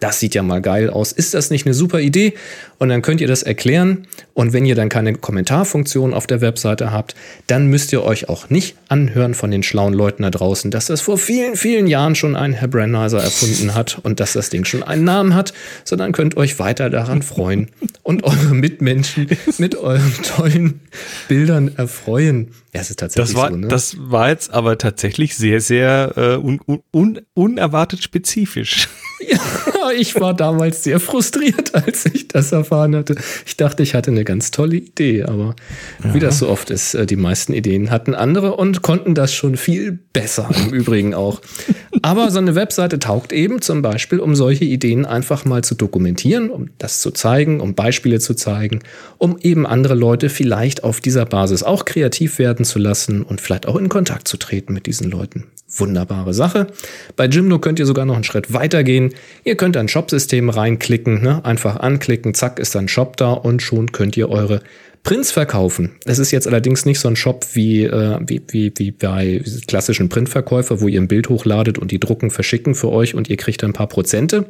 Das 0.00 0.18
sieht 0.18 0.34
ja 0.34 0.42
mal 0.42 0.60
geil 0.60 0.90
aus. 0.90 1.12
Ist 1.12 1.34
das 1.34 1.50
nicht 1.50 1.64
eine 1.64 1.74
super 1.74 2.00
Idee? 2.00 2.34
Und 2.78 2.88
dann 2.88 3.02
könnt 3.02 3.20
ihr 3.20 3.28
das 3.28 3.44
erklären. 3.44 4.06
Und 4.34 4.52
wenn 4.52 4.66
ihr 4.66 4.74
dann 4.74 4.88
keine 4.88 5.14
Kommentarfunktion 5.14 6.12
auf 6.12 6.26
der 6.26 6.40
Webseite 6.40 6.90
habt, 6.90 7.14
dann 7.46 7.68
müsst 7.68 7.92
ihr 7.92 8.02
euch 8.02 8.28
auch 8.28 8.50
nicht 8.50 8.76
anhören 8.88 9.34
von 9.34 9.50
den 9.50 9.62
schlauen 9.62 9.94
Leuten 9.94 10.24
da 10.24 10.30
draußen, 10.30 10.70
dass 10.70 10.86
das 10.86 11.00
vor 11.00 11.16
vielen, 11.16 11.56
vielen 11.56 11.86
Jahren 11.86 12.16
schon 12.16 12.36
ein 12.36 12.52
Herr 12.52 12.68
Brandheiser 12.68 13.22
erfunden 13.22 13.74
hat 13.74 13.98
und 14.02 14.20
dass 14.20 14.34
das 14.34 14.50
Ding 14.50 14.64
schon 14.64 14.82
einen 14.82 15.04
Namen 15.04 15.34
hat, 15.34 15.54
sondern 15.84 16.12
könnt 16.12 16.36
euch 16.36 16.58
weiter 16.58 16.90
daran 16.90 17.22
freuen 17.22 17.70
und 18.02 18.24
eure 18.24 18.54
Mitmenschen 18.54 19.28
mit 19.58 19.76
euren 19.76 20.12
tollen 20.22 20.80
Bildern 21.28 21.70
erfreuen. 21.76 22.50
Ja, 22.74 22.82
es 22.82 22.90
ist 22.90 22.98
tatsächlich 22.98 23.34
das 23.34 23.40
war, 23.42 23.50
so. 23.50 23.56
Ne? 23.56 23.68
Das 23.68 23.96
war 23.98 24.28
jetzt 24.28 24.52
aber 24.52 24.76
tatsächlich 24.76 25.36
sehr, 25.36 25.60
sehr 25.60 26.12
äh, 26.16 26.36
un, 26.36 26.60
un, 26.92 27.20
unerwartet 27.32 28.02
spezifisch. 28.02 28.88
Ja, 29.18 29.40
ich 29.92 30.18
war 30.20 30.34
damals 30.34 30.84
sehr 30.84 31.00
frustriert, 31.00 31.74
als 31.86 32.06
ich 32.06 32.28
das 32.28 32.52
erfahren 32.52 32.96
hatte. 32.96 33.16
Ich 33.44 33.56
dachte, 33.56 33.82
ich 33.82 33.94
hatte 33.94 34.10
eine 34.10 34.24
ganz 34.24 34.50
tolle 34.50 34.76
Idee, 34.76 35.24
aber 35.24 35.54
ja. 36.02 36.14
wie 36.14 36.20
das 36.20 36.38
so 36.38 36.48
oft 36.48 36.70
ist, 36.70 36.94
äh, 36.94 37.06
die 37.06 37.16
meisten 37.16 37.52
Ideen 37.52 37.90
hatten 37.90 38.14
andere 38.14 38.56
und 38.56 38.82
konnten 38.82 39.14
das 39.14 39.34
schon 39.34 39.56
viel 39.56 39.98
besser 40.12 40.48
im 40.54 40.72
Übrigen 40.72 41.14
auch. 41.14 41.40
Aber 42.02 42.30
so 42.30 42.38
eine 42.38 42.54
Webseite 42.54 42.98
taugt 42.98 43.32
eben 43.32 43.60
zum 43.60 43.82
Beispiel, 43.82 44.20
um 44.20 44.34
solche 44.34 44.64
Ideen 44.64 45.06
einfach 45.06 45.44
mal 45.44 45.64
zu 45.64 45.74
dokumentieren, 45.74 46.50
um 46.50 46.70
das 46.78 47.00
zu 47.00 47.10
zeigen, 47.10 47.60
um 47.60 47.74
Beispiele 47.74 48.20
zu 48.20 48.34
zeigen, 48.34 48.80
um 49.18 49.38
eben 49.40 49.66
andere 49.66 49.94
Leute 49.94 50.28
vielleicht 50.28 50.84
auf 50.84 51.00
dieser 51.00 51.24
Basis 51.24 51.62
auch 51.62 51.84
kreativ 51.84 52.38
werden 52.38 52.64
zu 52.64 52.78
lassen 52.78 53.22
und 53.22 53.40
vielleicht 53.40 53.66
auch 53.66 53.76
in 53.76 53.88
Kontakt 53.88 54.28
zu 54.28 54.36
treten 54.36 54.72
mit 54.72 54.86
diesen 54.86 55.10
Leuten. 55.10 55.44
Wunderbare 55.78 56.34
Sache. 56.34 56.68
Bei 57.16 57.26
Jimdo 57.26 57.58
könnt 57.58 57.78
ihr 57.78 57.86
sogar 57.86 58.04
noch 58.04 58.14
einen 58.14 58.24
Schritt 58.24 58.52
weiter 58.52 58.84
gehen. 58.84 59.14
Ihr 59.44 59.56
könnt 59.56 59.76
ein 59.76 59.88
Shop-System 59.88 60.50
reinklicken, 60.50 61.22
ne? 61.22 61.44
einfach 61.44 61.76
anklicken, 61.76 62.34
zack, 62.34 62.58
ist 62.58 62.74
dann 62.74 62.88
Shop 62.88 63.16
da 63.16 63.32
und 63.32 63.62
schon 63.62 63.92
könnt 63.92 64.16
ihr 64.16 64.28
eure 64.28 64.60
Prints 65.06 65.30
verkaufen. 65.30 65.92
Es 66.04 66.18
ist 66.18 66.32
jetzt 66.32 66.48
allerdings 66.48 66.84
nicht 66.84 66.98
so 66.98 67.06
ein 67.06 67.14
Shop 67.14 67.46
wie, 67.52 67.84
äh, 67.84 68.18
wie, 68.26 68.42
wie, 68.48 68.72
wie 68.76 68.90
bei 68.90 69.40
klassischen 69.68 70.08
Printverkäufer, 70.08 70.80
wo 70.80 70.88
ihr 70.88 71.00
ein 71.00 71.06
Bild 71.06 71.28
hochladet 71.28 71.78
und 71.78 71.92
die 71.92 72.00
drucken, 72.00 72.32
verschicken 72.32 72.74
für 72.74 72.90
euch 72.90 73.14
und 73.14 73.30
ihr 73.30 73.36
kriegt 73.36 73.62
ein 73.62 73.72
paar 73.72 73.86
Prozente, 73.86 74.46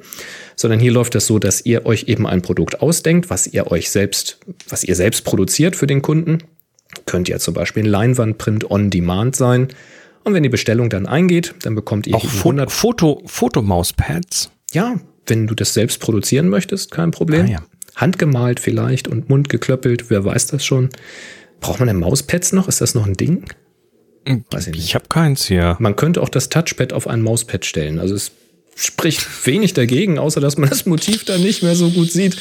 sondern 0.56 0.80
hier 0.80 0.92
läuft 0.92 1.14
das 1.14 1.26
so, 1.26 1.38
dass 1.38 1.66
ihr 1.66 1.84
euch 1.84 2.04
eben 2.04 2.26
ein 2.26 2.40
Produkt 2.40 2.80
ausdenkt, 2.80 3.28
was 3.28 3.46
ihr 3.46 3.70
euch 3.70 3.90
selbst, 3.90 4.38
was 4.66 4.82
ihr 4.82 4.94
selbst 4.94 5.26
produziert 5.26 5.76
für 5.76 5.86
den 5.86 6.00
Kunden. 6.00 6.38
Könnt 7.04 7.28
ja 7.28 7.38
zum 7.38 7.52
Beispiel 7.52 7.82
ein 7.82 7.90
Leinwandprint 7.90 8.70
on 8.70 8.88
Demand 8.88 9.36
sein. 9.36 9.68
Und 10.26 10.34
wenn 10.34 10.42
die 10.42 10.48
Bestellung 10.48 10.90
dann 10.90 11.06
eingeht, 11.06 11.54
dann 11.62 11.74
bekommt 11.74 12.06
ihr 12.06 12.16
auch 12.16 12.24
100 12.24 12.70
Foto, 12.70 13.22
Fotomauspads. 13.26 14.50
Ja, 14.72 15.00
wenn 15.26 15.46
du 15.46 15.54
das 15.54 15.72
selbst 15.72 16.00
produzieren 16.00 16.48
möchtest, 16.48 16.90
kein 16.90 17.12
Problem. 17.12 17.46
Ah, 17.46 17.48
ja 17.48 17.62
handgemalt 17.96 18.60
vielleicht 18.60 19.08
und 19.08 19.28
mundgeklöppelt, 19.28 20.10
wer 20.10 20.24
weiß 20.24 20.48
das 20.48 20.64
schon. 20.64 20.90
Braucht 21.60 21.80
man 21.80 21.88
denn 21.88 21.96
Mauspads 21.96 22.52
noch? 22.52 22.68
Ist 22.68 22.80
das 22.80 22.94
noch 22.94 23.06
ein 23.06 23.14
Ding? 23.14 23.44
Weiß 24.50 24.68
ich 24.68 24.74
nicht. 24.74 24.84
Ich 24.84 24.94
habe 24.94 25.06
keins 25.08 25.46
hier. 25.46 25.76
Man 25.80 25.96
könnte 25.96 26.20
auch 26.20 26.28
das 26.28 26.50
Touchpad 26.50 26.92
auf 26.92 27.08
ein 27.08 27.22
Mauspad 27.22 27.64
stellen. 27.64 27.98
Also 27.98 28.14
es 28.14 28.32
spricht 28.74 29.46
wenig 29.46 29.72
dagegen, 29.72 30.18
außer 30.18 30.40
dass 30.40 30.58
man 30.58 30.68
das 30.68 30.84
Motiv 30.84 31.24
da 31.24 31.38
nicht 31.38 31.62
mehr 31.62 31.74
so 31.74 31.90
gut 31.90 32.12
sieht. 32.12 32.36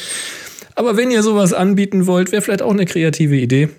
Aber 0.74 0.98
wenn 0.98 1.10
ihr 1.10 1.22
sowas 1.22 1.54
anbieten 1.54 2.06
wollt, 2.06 2.32
wäre 2.32 2.42
vielleicht 2.42 2.62
auch 2.62 2.72
eine 2.72 2.84
kreative 2.84 3.36
Idee. 3.36 3.70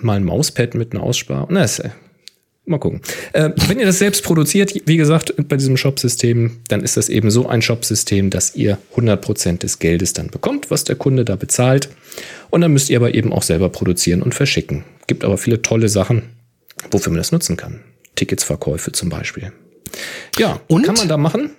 Mal 0.00 0.18
ein 0.18 0.24
Mauspad 0.24 0.74
mit 0.74 0.92
einer 0.92 1.02
Aussparung. 1.02 1.48
Na, 1.50 1.64
ist 1.64 1.82
Mal 2.68 2.78
gucken. 2.78 3.00
Äh, 3.32 3.50
wenn 3.68 3.78
ihr 3.78 3.86
das 3.86 4.00
selbst 4.00 4.24
produziert, 4.24 4.74
wie 4.86 4.96
gesagt, 4.96 5.32
bei 5.48 5.56
diesem 5.56 5.76
Shop-System, 5.76 6.58
dann 6.66 6.82
ist 6.82 6.96
das 6.96 7.08
eben 7.08 7.30
so 7.30 7.48
ein 7.48 7.62
Shop-System, 7.62 8.28
dass 8.30 8.56
ihr 8.56 8.78
100% 8.96 9.58
des 9.58 9.78
Geldes 9.78 10.14
dann 10.14 10.28
bekommt, 10.28 10.68
was 10.68 10.82
der 10.82 10.96
Kunde 10.96 11.24
da 11.24 11.36
bezahlt. 11.36 11.88
Und 12.50 12.62
dann 12.62 12.72
müsst 12.72 12.90
ihr 12.90 12.98
aber 12.98 13.14
eben 13.14 13.32
auch 13.32 13.44
selber 13.44 13.68
produzieren 13.68 14.20
und 14.20 14.34
verschicken. 14.34 14.82
Gibt 15.06 15.24
aber 15.24 15.38
viele 15.38 15.62
tolle 15.62 15.88
Sachen, 15.88 16.24
wofür 16.90 17.12
man 17.12 17.18
das 17.18 17.30
nutzen 17.30 17.56
kann. 17.56 17.80
Ticketsverkäufe 18.16 18.90
zum 18.90 19.10
Beispiel. 19.10 19.52
Ja, 20.36 20.60
und 20.66 20.82
kann 20.82 20.96
man 20.96 21.08
da 21.08 21.16
machen? 21.16 21.50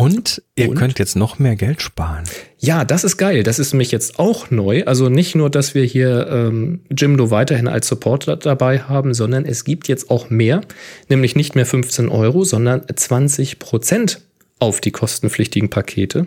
Und 0.00 0.42
ihr 0.56 0.70
und? 0.70 0.76
könnt 0.76 0.98
jetzt 0.98 1.14
noch 1.14 1.38
mehr 1.38 1.56
Geld 1.56 1.82
sparen. 1.82 2.24
Ja, 2.58 2.86
das 2.86 3.04
ist 3.04 3.18
geil. 3.18 3.42
Das 3.42 3.58
ist 3.58 3.74
nämlich 3.74 3.92
jetzt 3.92 4.18
auch 4.18 4.50
neu. 4.50 4.84
Also 4.86 5.10
nicht 5.10 5.34
nur, 5.34 5.50
dass 5.50 5.74
wir 5.74 5.84
hier 5.84 6.26
ähm, 6.30 6.80
Jimdo 6.96 7.30
weiterhin 7.30 7.68
als 7.68 7.86
Supporter 7.86 8.38
dabei 8.38 8.80
haben, 8.80 9.12
sondern 9.12 9.44
es 9.44 9.64
gibt 9.64 9.88
jetzt 9.88 10.10
auch 10.10 10.30
mehr. 10.30 10.62
Nämlich 11.10 11.36
nicht 11.36 11.54
mehr 11.54 11.66
15 11.66 12.08
Euro, 12.08 12.44
sondern 12.44 12.82
20 12.94 13.58
Prozent 13.58 14.22
auf 14.58 14.80
die 14.80 14.90
kostenpflichtigen 14.90 15.68
Pakete. 15.68 16.26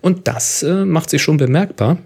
Und 0.00 0.26
das 0.26 0.64
äh, 0.64 0.84
macht 0.84 1.08
sich 1.08 1.22
schon 1.22 1.36
bemerkbar. 1.36 1.98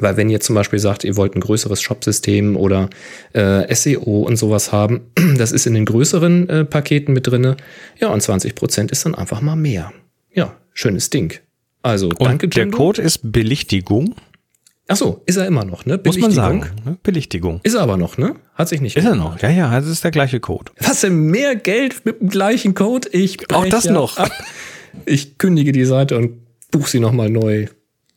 Weil 0.00 0.16
wenn 0.16 0.30
ihr 0.30 0.40
zum 0.40 0.56
Beispiel 0.56 0.80
sagt, 0.80 1.04
ihr 1.04 1.16
wollt 1.16 1.36
ein 1.36 1.40
größeres 1.40 1.80
Shopsystem 1.80 2.56
oder 2.56 2.90
äh, 3.34 3.72
SEO 3.72 4.22
und 4.22 4.36
sowas 4.36 4.72
haben, 4.72 5.12
das 5.38 5.52
ist 5.52 5.66
in 5.66 5.74
den 5.74 5.84
größeren 5.84 6.48
äh, 6.48 6.64
Paketen 6.64 7.12
mit 7.12 7.28
drinne. 7.28 7.56
Ja, 8.00 8.08
und 8.08 8.20
20 8.20 8.56
Prozent 8.56 8.90
ist 8.90 9.04
dann 9.06 9.14
einfach 9.14 9.40
mal 9.40 9.54
mehr. 9.54 9.92
Ja, 10.32 10.56
schönes 10.72 11.10
Ding. 11.10 11.38
Also, 11.82 12.08
Und 12.08 12.22
danke, 12.22 12.48
Der 12.48 12.68
Code 12.68 13.00
ist 13.00 13.32
Belichtigung. 13.32 14.14
Ach 14.92 14.96
so, 14.96 15.22
ist 15.26 15.36
er 15.36 15.46
immer 15.46 15.64
noch, 15.64 15.86
ne? 15.86 16.00
Muss 16.04 16.18
man 16.18 16.32
sagen, 16.32 16.66
ne? 16.84 16.98
Belichtigung. 17.02 17.60
Ist 17.62 17.74
er 17.74 17.82
aber 17.82 17.96
noch, 17.96 18.18
ne? 18.18 18.34
Hat 18.54 18.68
sich 18.68 18.80
nicht. 18.80 18.96
Ist 18.96 19.04
er 19.04 19.14
noch? 19.14 19.40
Ja, 19.40 19.48
ja, 19.48 19.80
das 19.80 19.88
ist 19.88 20.02
der 20.02 20.10
gleiche 20.10 20.40
Code. 20.40 20.72
Was 20.80 21.02
denn 21.02 21.26
mehr 21.26 21.54
Geld 21.54 22.04
mit 22.04 22.20
dem 22.20 22.28
gleichen 22.28 22.74
Code? 22.74 23.08
Ich 23.12 23.54
auch 23.54 23.66
das 23.66 23.84
noch. 23.84 24.18
Ab. 24.18 24.32
Ich 25.06 25.38
kündige 25.38 25.70
die 25.70 25.84
Seite 25.84 26.18
und 26.18 26.40
buche 26.72 26.90
sie 26.90 26.98
nochmal 26.98 27.30
neu. 27.30 27.66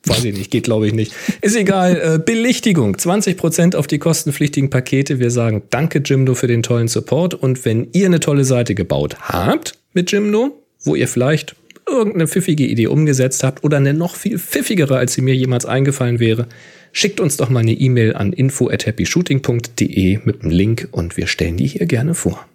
Weiß 0.06 0.24
ich 0.26 0.36
nicht, 0.36 0.50
geht 0.50 0.64
glaube 0.64 0.88
ich 0.88 0.94
nicht. 0.94 1.14
Ist 1.42 1.56
egal. 1.56 2.16
Äh, 2.16 2.18
Belichtigung, 2.18 2.96
20% 2.96 3.76
auf 3.76 3.86
die 3.86 4.00
kostenpflichtigen 4.00 4.72
Pakete. 4.72 5.20
Wir 5.20 5.30
sagen 5.30 5.62
danke 5.70 6.02
Jimdo 6.04 6.34
für 6.34 6.48
den 6.48 6.64
tollen 6.64 6.88
Support. 6.88 7.36
Und 7.36 7.64
wenn 7.66 7.88
ihr 7.94 8.08
eine 8.08 8.20
tolle 8.20 8.46
Seite 8.46 8.74
gebaut 8.74 9.16
habt 9.22 9.78
mit 9.94 10.12
Jimdo, 10.12 10.60
wo 10.84 10.96
ihr 10.96 11.08
vielleicht 11.08 11.56
irgendeine 11.88 12.28
pfiffige 12.28 12.66
Idee 12.66 12.88
umgesetzt 12.88 13.44
habt 13.44 13.64
oder 13.64 13.78
eine 13.78 13.94
noch 13.94 14.16
viel 14.16 14.40
pfiffigere, 14.40 14.98
als 14.98 15.14
sie 15.14 15.22
mir 15.22 15.36
jemals 15.36 15.66
eingefallen 15.66 16.20
wäre, 16.20 16.48
schickt 16.92 17.20
uns 17.20 17.38
doch 17.38 17.50
mal 17.50 17.62
eine 17.62 17.74
E-Mail 17.74 18.16
an 18.16 18.34
info 18.34 18.70
at 18.70 18.86
happyshooting.de 18.86 20.20
mit 20.24 20.42
einem 20.42 20.52
Link 20.52 20.88
und 20.92 21.18
wir 21.18 21.28
stellen 21.28 21.58
die 21.58 21.68
hier 21.68 21.86
gerne 21.86 22.14
vor. 22.14 22.46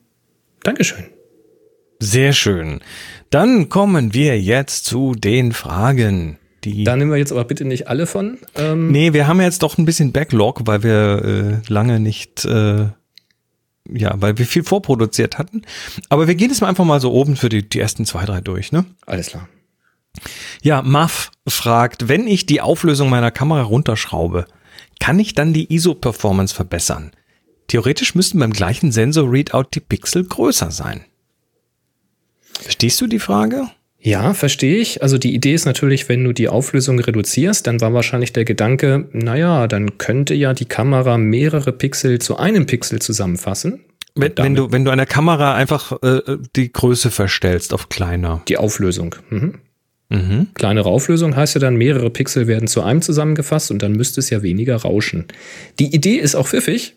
Dankeschön. 0.63 1.05
Sehr 2.01 2.33
schön. 2.33 2.81
Dann 3.31 3.69
kommen 3.69 4.15
wir 4.15 4.41
jetzt 4.41 4.85
zu 4.85 5.15
den 5.15 5.53
Fragen. 5.53 6.39
Die 6.65 6.85
da 6.85 6.97
nehmen 6.97 7.11
wir 7.11 7.19
jetzt 7.19 7.33
aber 7.33 7.45
bitte 7.45 7.65
nicht 7.65 7.89
alle 7.89 8.07
von. 8.07 8.39
Ähm 8.57 8.91
nee, 8.91 9.13
wir 9.13 9.27
haben 9.27 9.41
jetzt 9.41 9.63
doch 9.63 9.79
ein 9.79 9.85
bisschen 9.85 10.13
Backlog, 10.13 10.63
weil 10.67 10.83
wir 10.83 11.63
äh, 11.67 11.73
lange 11.73 12.01
nicht 12.01 12.45
äh, 12.45 12.87
ja, 13.93 14.15
weil 14.21 14.39
wir 14.39 14.47
viel 14.47 14.65
vorproduziert 14.65 15.39
hatten. 15.39 15.63
Aber 16.09 16.29
wir 16.29 16.35
gehen 16.35 16.51
jetzt 16.51 16.61
mal 16.61 16.69
einfach 16.69 16.85
mal 16.85 17.01
so 17.01 17.13
oben 17.13 17.37
für 17.37 17.49
die, 17.49 17.69
die 17.69 17.81
ersten 17.81 18.05
zwei, 18.07 18.25
drei 18.25 18.41
durch, 18.41 18.73
ne? 18.73 18.85
Alles 19.07 19.29
klar. 19.29 19.49
Ja, 20.63 20.83
Muff 20.83 21.31
fragt, 21.47 22.09
wenn 22.09 22.27
ich 22.27 22.47
die 22.47 22.61
Auflösung 22.61 23.09
meiner 23.09 23.31
Kamera 23.31 23.63
runterschraube, 23.63 24.47
kann 25.01 25.19
ich 25.19 25.35
dann 25.35 25.53
die 25.53 25.73
ISO-Performance 25.73 26.55
verbessern? 26.55 27.13
Theoretisch 27.69 28.15
müssten 28.15 28.39
beim 28.39 28.53
gleichen 28.53 28.93
Sensor-Readout 28.93 29.69
die 29.75 29.81
Pixel 29.81 30.25
größer 30.25 30.71
sein. 30.71 31.05
Verstehst 32.61 33.01
du 33.01 33.07
die 33.07 33.21
Frage? 33.21 33.69
Ja, 34.09 34.33
verstehe 34.33 34.79
ich. 34.79 35.03
Also 35.03 35.19
die 35.19 35.35
Idee 35.35 35.53
ist 35.53 35.67
natürlich, 35.67 36.09
wenn 36.09 36.25
du 36.25 36.33
die 36.33 36.49
Auflösung 36.49 36.99
reduzierst, 36.99 37.67
dann 37.67 37.83
war 37.83 37.93
wahrscheinlich 37.93 38.33
der 38.33 38.47
Gedanke, 38.47 39.07
naja, 39.13 39.67
dann 39.69 39.99
könnte 39.99 40.33
ja 40.33 40.55
die 40.55 40.65
Kamera 40.65 41.19
mehrere 41.19 41.73
Pixel 41.73 42.19
zu 42.19 42.39
einem 42.39 42.65
Pixel 42.65 43.03
zusammenfassen. 43.03 43.81
Wenn, 44.15 44.33
wenn 44.39 44.55
du, 44.55 44.73
wenn 44.73 44.87
du 44.87 44.91
an 44.93 44.97
der 44.97 45.07
Kamera 45.07 45.55
einfach 45.55 45.93
äh, 46.03 46.39
die 46.57 46.73
Größe 46.73 47.11
verstellst 47.11 47.75
auf 47.75 47.91
kleiner. 47.91 48.41
Die 48.49 48.57
Auflösung. 48.57 49.15
Mhm. 49.29 49.57
Mhm. 50.09 50.47
Kleinere 50.55 50.89
Auflösung 50.89 51.37
heißt 51.37 51.57
ja 51.57 51.61
dann, 51.61 51.77
mehrere 51.77 52.09
Pixel 52.09 52.47
werden 52.47 52.67
zu 52.67 52.83
einem 52.83 53.03
zusammengefasst 53.03 53.71
und 53.71 53.83
dann 53.83 53.93
müsste 53.93 54.21
es 54.21 54.31
ja 54.31 54.41
weniger 54.41 54.77
rauschen. 54.77 55.27
Die 55.79 55.95
Idee 55.95 56.17
ist 56.17 56.35
auch 56.35 56.49
pfiffig, 56.49 56.97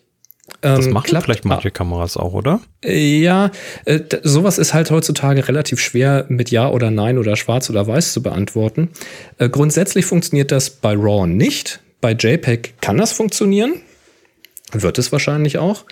das 0.60 0.86
ähm, 0.86 0.92
machen 0.92 1.06
klappt, 1.06 1.24
vielleicht 1.24 1.44
manche 1.44 1.70
Kameras 1.70 2.16
auch, 2.16 2.32
oder? 2.34 2.60
Ja, 2.84 3.50
äh, 3.84 4.00
sowas 4.22 4.58
ist 4.58 4.74
halt 4.74 4.90
heutzutage 4.90 5.46
relativ 5.46 5.80
schwer 5.80 6.26
mit 6.28 6.50
Ja 6.50 6.68
oder 6.68 6.90
Nein 6.90 7.18
oder 7.18 7.36
Schwarz 7.36 7.70
oder 7.70 7.86
Weiß 7.86 8.12
zu 8.12 8.22
beantworten. 8.22 8.90
Äh, 9.38 9.48
grundsätzlich 9.48 10.04
funktioniert 10.04 10.50
das 10.50 10.70
bei 10.70 10.94
RAW 10.94 11.26
nicht. 11.26 11.80
Bei 12.00 12.12
JPEG 12.12 12.74
kann 12.80 12.96
das 12.96 13.12
funktionieren. 13.12 13.74
wird 14.72 14.98
es 14.98 15.12
wahrscheinlich 15.12 15.58
auch. 15.58 15.84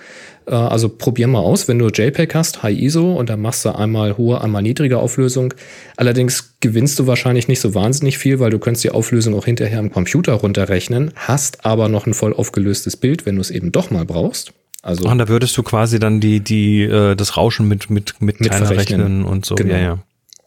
Äh, 0.46 0.54
also 0.54 0.88
probier 0.88 1.26
mal 1.26 1.40
aus, 1.40 1.68
wenn 1.68 1.78
du 1.78 1.88
JPEG 1.88 2.34
hast, 2.34 2.62
High 2.62 2.78
ISO 2.78 3.12
und 3.12 3.30
dann 3.30 3.40
machst 3.40 3.64
du 3.64 3.70
einmal 3.70 4.16
hohe, 4.16 4.40
einmal 4.40 4.62
niedrige 4.62 4.98
Auflösung. 4.98 5.54
Allerdings 5.96 6.54
gewinnst 6.60 6.98
du 6.98 7.06
wahrscheinlich 7.06 7.48
nicht 7.48 7.60
so 7.60 7.74
wahnsinnig 7.74 8.18
viel, 8.18 8.40
weil 8.40 8.50
du 8.50 8.58
könntest 8.58 8.84
die 8.84 8.90
Auflösung 8.90 9.34
auch 9.34 9.44
hinterher 9.44 9.78
im 9.78 9.92
Computer 9.92 10.34
runterrechnen, 10.34 11.12
hast 11.16 11.64
aber 11.64 11.88
noch 11.88 12.06
ein 12.06 12.14
voll 12.14 12.34
aufgelöstes 12.34 12.96
Bild, 12.96 13.26
wenn 13.26 13.36
du 13.36 13.40
es 13.40 13.50
eben 13.50 13.72
doch 13.72 13.90
mal 13.90 14.04
brauchst. 14.04 14.52
Also 14.82 15.08
und 15.08 15.18
da 15.18 15.28
würdest 15.28 15.56
du 15.58 15.62
quasi 15.62 15.98
dann 15.98 16.20
die 16.20 16.40
die 16.40 16.82
äh, 16.82 17.14
das 17.14 17.36
Rauschen 17.36 17.68
mit 17.68 17.90
mit 17.90 18.14
mit, 18.20 18.40
mit 18.40 18.50
rechnen 18.50 19.24
und 19.24 19.44
so. 19.44 19.54
Genau. 19.54 19.74
Ja, 19.74 19.80
ja. 19.80 19.98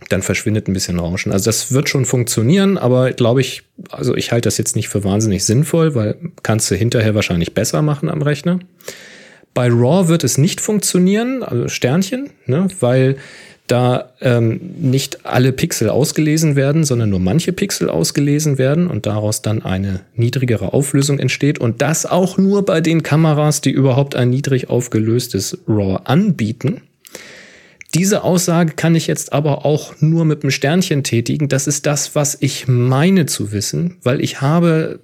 Dann 0.10 0.22
verschwindet 0.22 0.68
ein 0.68 0.74
bisschen 0.74 0.99
Rauschen. 0.99 1.32
Also 1.32 1.45
das 1.45 1.72
wird 1.72 1.88
schon 1.88 2.06
funktionieren, 2.06 2.78
aber 2.78 3.11
glaube 3.11 3.41
ich, 3.41 3.64
also 3.90 4.15
ich 4.15 4.32
halte 4.32 4.48
das 4.48 4.57
jetzt 4.57 4.76
nicht 4.76 4.90
für 4.90 5.03
wahnsinnig 5.03 5.45
sinnvoll, 5.45 5.95
weil 5.95 6.18
kannst 6.41 6.70
du 6.72 6.76
hinterher 6.76 7.15
wahrscheinlich 7.15 7.53
besser 7.53 7.82
machen 7.82 8.10
am 8.10 8.22
Rechner. 8.22 8.60
Bei 9.53 9.67
RAW 9.67 10.07
wird 10.07 10.23
es 10.23 10.38
nicht 10.38 10.61
funktionieren, 10.61 11.43
also 11.43 11.67
Sternchen, 11.67 12.31
ne, 12.47 12.67
weil 12.80 13.17
da 13.67 14.11
ähm, 14.19 14.59
nicht 14.77 15.25
alle 15.25 15.53
Pixel 15.53 15.89
ausgelesen 15.89 16.55
werden, 16.55 16.84
sondern 16.84 17.09
nur 17.09 17.19
manche 17.19 17.53
Pixel 17.53 17.89
ausgelesen 17.89 18.57
werden 18.57 18.88
und 18.88 19.05
daraus 19.05 19.41
dann 19.41 19.63
eine 19.63 20.01
niedrigere 20.15 20.73
Auflösung 20.73 21.17
entsteht 21.17 21.59
und 21.59 21.81
das 21.81 22.05
auch 22.05 22.38
nur 22.38 22.65
bei 22.65 22.81
den 22.81 23.03
Kameras, 23.03 23.61
die 23.61 23.71
überhaupt 23.71 24.15
ein 24.15 24.30
niedrig 24.30 24.69
aufgelöstes 24.69 25.59
RAW 25.67 26.01
anbieten. 26.03 26.81
Diese 27.93 28.23
Aussage 28.23 28.73
kann 28.75 28.95
ich 28.95 29.07
jetzt 29.07 29.31
aber 29.34 29.65
auch 29.65 29.93
nur 29.99 30.25
mit 30.25 30.43
einem 30.43 30.51
Sternchen 30.51 31.03
tätigen. 31.03 31.47
Das 31.47 31.67
ist 31.67 31.85
das, 31.85 32.15
was 32.15 32.35
ich 32.39 32.67
meine 32.67 33.27
zu 33.27 33.51
wissen, 33.51 33.97
weil 34.01 34.19
ich 34.19 34.41
habe, 34.41 34.99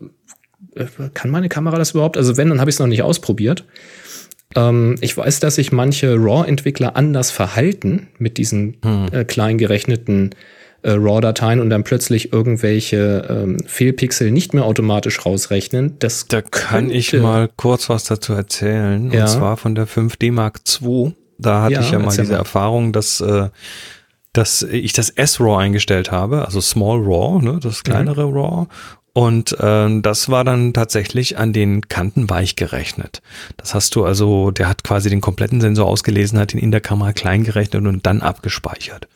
äh, 0.76 0.86
kann 1.14 1.30
meine 1.30 1.50
Kamera 1.50 1.78
das 1.78 1.92
überhaupt? 1.92 2.18
Also 2.18 2.36
wenn, 2.36 2.50
dann 2.50 2.60
habe 2.60 2.70
ich 2.70 2.76
es 2.76 2.80
noch 2.80 2.88
nicht 2.88 3.04
ausprobiert. 3.04 3.64
Ähm, 4.56 4.96
ich 5.02 5.16
weiß, 5.16 5.40
dass 5.40 5.56
sich 5.56 5.72
manche 5.72 6.16
RAW-Entwickler 6.16 6.96
anders 6.96 7.32
verhalten 7.32 8.08
mit 8.18 8.38
diesen 8.38 8.78
hm. 8.84 9.08
äh, 9.12 9.26
klein 9.26 9.58
gerechneten 9.58 10.32
äh, 10.82 10.92
RAW-Dateien 10.92 11.60
und 11.60 11.70
dann 11.70 11.84
plötzlich 11.84 12.34
irgendwelche 12.34 13.28
ähm, 13.30 13.58
Fehlpixel 13.66 14.32
nicht 14.32 14.54
mehr 14.54 14.66
automatisch 14.66 15.26
rausrechnen. 15.26 15.98
Das 16.00 16.28
da 16.28 16.42
kann 16.42 16.90
ich 16.90 17.14
mal 17.14 17.50
kurz 17.56 17.90
was 17.90 18.06
dazu 18.06 18.34
erzählen. 18.34 19.12
Ja. 19.12 19.22
Und 19.22 19.28
zwar 19.30 19.58
von 19.58 19.76
der 19.76 19.88
5D 19.88 20.32
Mark 20.32 20.62
II. 20.82 21.14
Da 21.38 21.64
hatte 21.64 21.76
ja, 21.76 21.82
ich 21.82 21.92
ja 21.92 22.00
mal 22.00 22.10
diese 22.10 22.32
mal. 22.32 22.40
Erfahrung, 22.40 22.92
dass 22.92 23.22
äh, 23.22 23.50
dass 24.34 24.62
ich 24.62 24.94
das 24.94 25.10
S-RAW 25.10 25.58
eingestellt 25.58 26.12
habe, 26.12 26.46
also 26.46 26.62
Small 26.62 27.00
RAW, 27.00 27.42
ne, 27.42 27.60
das 27.62 27.84
kleinere 27.84 28.28
mhm. 28.28 28.38
RAW, 28.38 28.68
und 29.14 29.56
ähm, 29.60 30.02
das 30.02 30.30
war 30.30 30.44
dann 30.44 30.74
tatsächlich 30.74 31.38
an 31.38 31.54
den 31.54 31.88
Kanten 31.88 32.30
weich 32.30 32.56
gerechnet. 32.56 33.22
Das 33.58 33.74
hast 33.74 33.96
du 33.96 34.06
also, 34.06 34.52
der 34.52 34.68
hat 34.70 34.84
quasi 34.84 35.10
den 35.10 35.22
kompletten 35.22 35.62
Sensor 35.62 35.88
ausgelesen, 35.88 36.40
hat 36.40 36.54
ihn 36.54 36.60
in 36.60 36.72
der 36.72 36.82
Kamera 36.82 37.14
klein 37.14 37.44
gerechnet 37.44 37.86
und 37.86 38.06
dann 38.06 38.22
abgespeichert. 38.22 39.08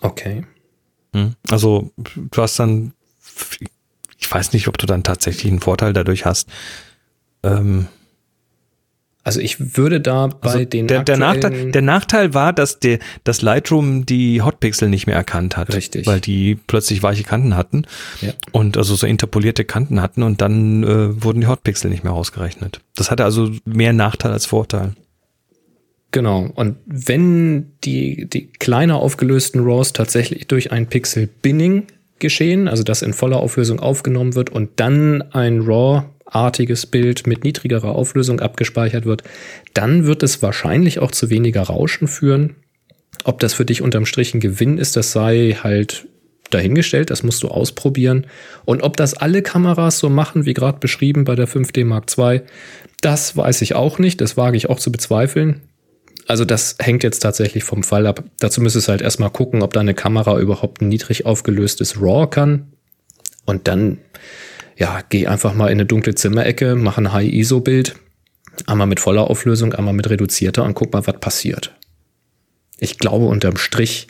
Okay. 0.00 0.44
Hm? 1.12 1.34
Also 1.50 1.92
du 1.96 2.42
hast 2.42 2.58
dann, 2.58 2.92
ich 4.18 4.30
weiß 4.30 4.52
nicht, 4.52 4.68
ob 4.68 4.78
du 4.78 4.86
dann 4.86 5.02
tatsächlich 5.02 5.50
einen 5.50 5.60
Vorteil 5.60 5.92
dadurch 5.92 6.26
hast. 6.26 6.48
Ähm, 7.42 7.86
also 9.26 9.40
ich 9.40 9.76
würde 9.76 10.00
da 10.00 10.28
bei 10.28 10.50
also 10.50 10.64
den 10.64 10.86
der, 10.86 11.02
der, 11.02 11.16
Nachteil, 11.16 11.72
der 11.72 11.82
Nachteil 11.82 12.32
war, 12.32 12.52
dass 12.52 12.78
der, 12.78 13.00
das 13.24 13.42
Lightroom 13.42 14.06
die 14.06 14.40
Hotpixel 14.40 14.88
nicht 14.88 15.08
mehr 15.08 15.16
erkannt 15.16 15.56
hat. 15.56 15.74
Richtig. 15.74 16.06
Weil 16.06 16.20
die 16.20 16.54
plötzlich 16.54 17.02
weiche 17.02 17.24
Kanten 17.24 17.56
hatten. 17.56 17.86
Ja. 18.20 18.34
Und 18.52 18.76
also 18.76 18.94
so 18.94 19.04
interpolierte 19.04 19.64
Kanten 19.64 20.00
hatten 20.00 20.22
und 20.22 20.40
dann 20.40 20.84
äh, 20.84 21.24
wurden 21.24 21.40
die 21.40 21.48
Hotpixel 21.48 21.90
nicht 21.90 22.04
mehr 22.04 22.12
ausgerechnet. 22.12 22.82
Das 22.94 23.10
hatte 23.10 23.24
also 23.24 23.50
mehr 23.64 23.92
Nachteil 23.92 24.30
als 24.30 24.46
Vorteil. 24.46 24.92
Genau. 26.12 26.48
Und 26.54 26.76
wenn 26.86 27.72
die, 27.82 28.28
die 28.30 28.46
kleiner 28.46 28.94
aufgelösten 29.00 29.64
RAWs 29.64 29.92
tatsächlich 29.92 30.46
durch 30.46 30.70
ein 30.70 30.86
Pixel 30.86 31.28
Binning 31.42 31.88
geschehen, 32.20 32.68
also 32.68 32.84
das 32.84 33.02
in 33.02 33.12
voller 33.12 33.38
Auflösung 33.38 33.80
aufgenommen 33.80 34.36
wird 34.36 34.50
und 34.50 34.70
dann 34.76 35.22
ein 35.32 35.62
RAW 35.62 36.04
artiges 36.26 36.86
Bild 36.86 37.26
mit 37.26 37.44
niedrigerer 37.44 37.94
Auflösung 37.94 38.40
abgespeichert 38.40 39.04
wird, 39.04 39.22
dann 39.74 40.06
wird 40.06 40.22
es 40.22 40.42
wahrscheinlich 40.42 40.98
auch 40.98 41.12
zu 41.12 41.30
weniger 41.30 41.62
Rauschen 41.62 42.08
führen. 42.08 42.56
Ob 43.24 43.40
das 43.40 43.54
für 43.54 43.64
dich 43.64 43.82
unterm 43.82 44.06
Strich 44.06 44.34
ein 44.34 44.40
Gewinn 44.40 44.78
ist, 44.78 44.96
das 44.96 45.12
sei 45.12 45.56
halt 45.62 46.06
dahingestellt, 46.50 47.10
das 47.10 47.22
musst 47.22 47.42
du 47.42 47.48
ausprobieren. 47.48 48.26
Und 48.64 48.82
ob 48.82 48.96
das 48.96 49.14
alle 49.14 49.42
Kameras 49.42 49.98
so 49.98 50.08
machen, 50.08 50.46
wie 50.46 50.54
gerade 50.54 50.78
beschrieben 50.78 51.24
bei 51.24 51.34
der 51.34 51.48
5D 51.48 51.84
Mark 51.84 52.06
II, 52.16 52.42
das 53.00 53.36
weiß 53.36 53.62
ich 53.62 53.74
auch 53.74 53.98
nicht, 53.98 54.20
das 54.20 54.36
wage 54.36 54.56
ich 54.56 54.68
auch 54.68 54.78
zu 54.78 54.92
bezweifeln. 54.92 55.62
Also 56.26 56.44
das 56.44 56.76
hängt 56.80 57.04
jetzt 57.04 57.20
tatsächlich 57.20 57.64
vom 57.64 57.82
Fall 57.82 58.06
ab. 58.06 58.24
Dazu 58.40 58.60
müsstest 58.60 58.88
du 58.88 58.90
halt 58.90 59.02
erstmal 59.02 59.30
gucken, 59.30 59.62
ob 59.62 59.72
deine 59.72 59.94
Kamera 59.94 60.38
überhaupt 60.38 60.80
ein 60.82 60.88
niedrig 60.88 61.24
aufgelöstes 61.24 62.00
RAW 62.00 62.28
kann. 62.28 62.72
Und 63.44 63.68
dann 63.68 63.98
ja, 64.76 65.00
geh 65.08 65.26
einfach 65.26 65.54
mal 65.54 65.66
in 65.66 65.78
eine 65.78 65.86
dunkle 65.86 66.14
Zimmerecke, 66.14 66.74
mach 66.74 66.98
ein 66.98 67.12
High-ISO-Bild, 67.12 67.96
einmal 68.66 68.86
mit 68.86 69.00
voller 69.00 69.30
Auflösung, 69.30 69.72
einmal 69.72 69.94
mit 69.94 70.08
reduzierter 70.08 70.64
und 70.64 70.74
guck 70.74 70.92
mal, 70.92 71.06
was 71.06 71.18
passiert. 71.18 71.74
Ich 72.78 72.98
glaube, 72.98 73.26
unterm 73.26 73.56
Strich 73.56 74.08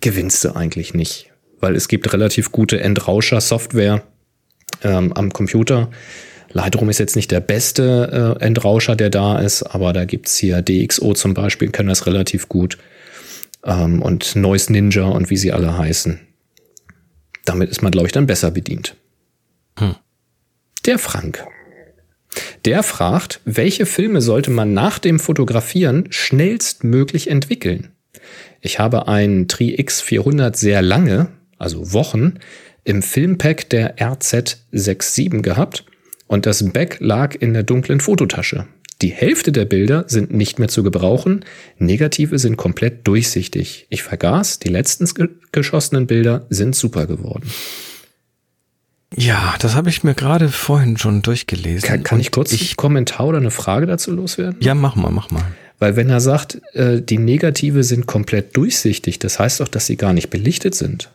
gewinnst 0.00 0.44
du 0.44 0.54
eigentlich 0.54 0.94
nicht, 0.94 1.32
weil 1.60 1.74
es 1.74 1.88
gibt 1.88 2.12
relativ 2.12 2.52
gute 2.52 2.80
Entrauscher-Software 2.80 4.04
ähm, 4.82 5.12
am 5.12 5.32
Computer. 5.32 5.90
Lightroom 6.50 6.90
ist 6.90 6.98
jetzt 6.98 7.16
nicht 7.16 7.32
der 7.32 7.40
beste 7.40 8.36
äh, 8.40 8.44
Entrauscher, 8.44 8.94
der 8.94 9.10
da 9.10 9.40
ist, 9.40 9.64
aber 9.64 9.92
da 9.92 10.04
gibt's 10.04 10.36
hier 10.36 10.62
DxO 10.62 11.14
zum 11.14 11.34
Beispiel, 11.34 11.70
können 11.70 11.88
das 11.88 12.06
relativ 12.06 12.48
gut. 12.48 12.78
Ähm, 13.64 14.00
und 14.00 14.36
Noise 14.36 14.72
Ninja 14.72 15.04
und 15.04 15.30
wie 15.30 15.36
sie 15.36 15.50
alle 15.50 15.76
heißen. 15.76 16.20
Damit 17.44 17.70
ist 17.70 17.82
man, 17.82 17.90
glaube 17.90 18.06
ich, 18.06 18.12
dann 18.12 18.26
besser 18.26 18.52
bedient. 18.52 18.94
Hm. 19.78 19.96
Der 20.86 20.98
Frank. 20.98 21.46
Der 22.66 22.82
fragt, 22.82 23.40
welche 23.46 23.86
Filme 23.86 24.20
sollte 24.20 24.50
man 24.50 24.74
nach 24.74 24.98
dem 24.98 25.18
Fotografieren 25.18 26.08
schnellstmöglich 26.10 27.30
entwickeln? 27.30 27.92
Ich 28.60 28.78
habe 28.78 29.08
ein 29.08 29.48
Tri 29.48 29.76
X400 29.76 30.54
sehr 30.56 30.82
lange, 30.82 31.28
also 31.56 31.94
Wochen, 31.94 32.34
im 32.84 33.00
Filmpack 33.00 33.70
der 33.70 33.96
RZ67 33.96 35.40
gehabt 35.40 35.86
und 36.26 36.44
das 36.44 36.70
Back 36.70 36.98
lag 37.00 37.34
in 37.34 37.54
der 37.54 37.62
dunklen 37.62 38.00
Fototasche. 38.00 38.66
Die 39.00 39.08
Hälfte 39.08 39.52
der 39.52 39.64
Bilder 39.64 40.04
sind 40.08 40.34
nicht 40.34 40.58
mehr 40.58 40.68
zu 40.68 40.82
gebrauchen, 40.82 41.46
Negative 41.78 42.38
sind 42.38 42.58
komplett 42.58 43.06
durchsichtig. 43.08 43.86
Ich 43.88 44.02
vergaß, 44.02 44.58
die 44.58 44.68
letzten 44.68 45.08
geschossenen 45.50 46.06
Bilder 46.06 46.46
sind 46.50 46.76
super 46.76 47.06
geworden. 47.06 47.50
Ja, 49.16 49.54
das 49.60 49.74
habe 49.74 49.90
ich 49.90 50.02
mir 50.02 50.14
gerade 50.14 50.48
vorhin 50.48 50.96
schon 50.96 51.22
durchgelesen. 51.22 51.86
Kann, 51.86 52.02
kann 52.02 52.20
ich 52.20 52.30
kurz 52.30 52.52
einen 52.52 52.76
Kommentar 52.76 53.26
oder 53.26 53.38
eine 53.38 53.50
Frage 53.50 53.86
dazu 53.86 54.10
loswerden? 54.12 54.56
Ja, 54.60 54.74
mach 54.74 54.96
mal, 54.96 55.10
mach 55.10 55.30
mal. 55.30 55.44
Weil 55.78 55.96
wenn 55.96 56.10
er 56.10 56.20
sagt, 56.20 56.60
äh, 56.74 57.02
die 57.02 57.18
Negative 57.18 57.84
sind 57.84 58.06
komplett 58.06 58.56
durchsichtig, 58.56 59.18
das 59.18 59.38
heißt 59.38 59.60
doch, 59.60 59.68
dass 59.68 59.86
sie 59.86 59.96
gar 59.96 60.12
nicht 60.12 60.30
belichtet 60.30 60.74
sind. 60.74 61.10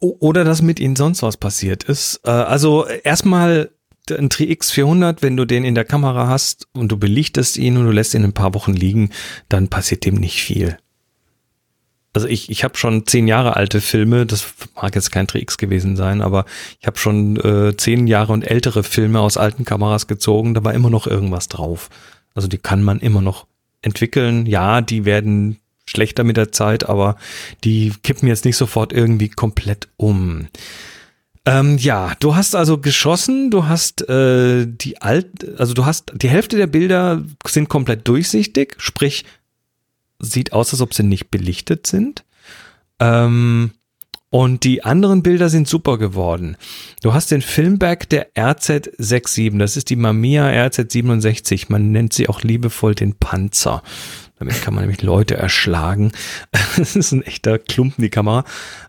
Oder 0.00 0.44
dass 0.44 0.60
mit 0.60 0.80
ihnen 0.80 0.96
sonst 0.96 1.22
was 1.22 1.36
passiert 1.36 1.84
ist. 1.84 2.20
Äh, 2.24 2.30
also 2.30 2.86
erstmal 3.04 3.70
ein 4.10 4.30
Tri 4.30 4.52
X400, 4.52 5.18
wenn 5.20 5.36
du 5.36 5.44
den 5.44 5.64
in 5.64 5.74
der 5.74 5.84
Kamera 5.84 6.26
hast 6.28 6.66
und 6.72 6.90
du 6.90 6.98
belichtest 6.98 7.56
ihn 7.56 7.76
und 7.76 7.86
du 7.86 7.92
lässt 7.92 8.14
ihn 8.14 8.24
ein 8.24 8.32
paar 8.32 8.54
Wochen 8.54 8.74
liegen, 8.74 9.10
dann 9.48 9.68
passiert 9.68 10.04
dem 10.04 10.16
nicht 10.16 10.42
viel 10.42 10.76
also 12.12 12.26
ich, 12.26 12.50
ich 12.50 12.62
habe 12.64 12.76
schon 12.76 13.06
zehn 13.06 13.26
Jahre 13.26 13.56
alte 13.56 13.80
Filme, 13.80 14.26
das 14.26 14.52
mag 14.74 14.94
jetzt 14.94 15.12
kein 15.12 15.26
Trix 15.26 15.56
gewesen 15.56 15.96
sein, 15.96 16.20
aber 16.20 16.44
ich 16.80 16.86
habe 16.86 16.98
schon 16.98 17.36
äh, 17.36 17.76
zehn 17.76 18.06
Jahre 18.06 18.32
und 18.32 18.42
ältere 18.42 18.82
Filme 18.82 19.20
aus 19.20 19.36
alten 19.36 19.64
Kameras 19.64 20.06
gezogen, 20.06 20.54
da 20.54 20.62
war 20.62 20.74
immer 20.74 20.90
noch 20.90 21.06
irgendwas 21.06 21.48
drauf. 21.48 21.88
Also 22.34 22.48
die 22.48 22.58
kann 22.58 22.82
man 22.82 23.00
immer 23.00 23.22
noch 23.22 23.46
entwickeln. 23.82 24.46
Ja, 24.46 24.80
die 24.80 25.04
werden 25.04 25.58
schlechter 25.86 26.24
mit 26.24 26.36
der 26.36 26.52
Zeit, 26.52 26.88
aber 26.88 27.16
die 27.64 27.92
kippen 28.02 28.28
jetzt 28.28 28.44
nicht 28.44 28.56
sofort 28.56 28.92
irgendwie 28.92 29.28
komplett 29.28 29.88
um. 29.96 30.48
Ähm, 31.44 31.76
ja, 31.78 32.12
du 32.20 32.36
hast 32.36 32.54
also 32.54 32.78
geschossen, 32.78 33.50
du 33.50 33.66
hast 33.66 34.08
äh, 34.08 34.64
die 34.66 35.02
alt, 35.02 35.58
also 35.58 35.74
du 35.74 35.84
hast 35.84 36.12
die 36.14 36.28
Hälfte 36.28 36.56
der 36.56 36.68
Bilder 36.68 37.24
sind 37.46 37.68
komplett 37.68 38.06
durchsichtig, 38.06 38.76
sprich 38.78 39.24
sieht 40.22 40.54
aus, 40.54 40.72
als 40.72 40.80
ob 40.80 40.94
sie 40.94 41.02
nicht 41.02 41.30
belichtet 41.30 41.86
sind. 41.86 42.24
Ähm, 42.98 43.72
und 44.30 44.64
die 44.64 44.82
anderen 44.82 45.22
Bilder 45.22 45.50
sind 45.50 45.68
super 45.68 45.98
geworden. 45.98 46.56
Du 47.02 47.12
hast 47.12 47.30
den 47.30 47.42
Filmback 47.42 48.08
der 48.08 48.32
RZ67, 48.32 49.58
das 49.58 49.76
ist 49.76 49.90
die 49.90 49.96
Mamiya 49.96 50.46
RZ67. 50.46 51.66
Man 51.68 51.92
nennt 51.92 52.14
sie 52.14 52.30
auch 52.30 52.40
liebevoll 52.40 52.94
den 52.94 53.12
Panzer. 53.14 53.82
Damit 54.38 54.62
kann 54.62 54.72
man 54.72 54.84
nämlich 54.84 55.02
Leute 55.02 55.36
erschlagen. 55.36 56.12
Das 56.78 56.96
ist 56.96 57.12
ein 57.12 57.22
echter 57.22 57.58
Klumpen, 57.58 58.02
die 58.02 58.08
Kamera. 58.08 58.44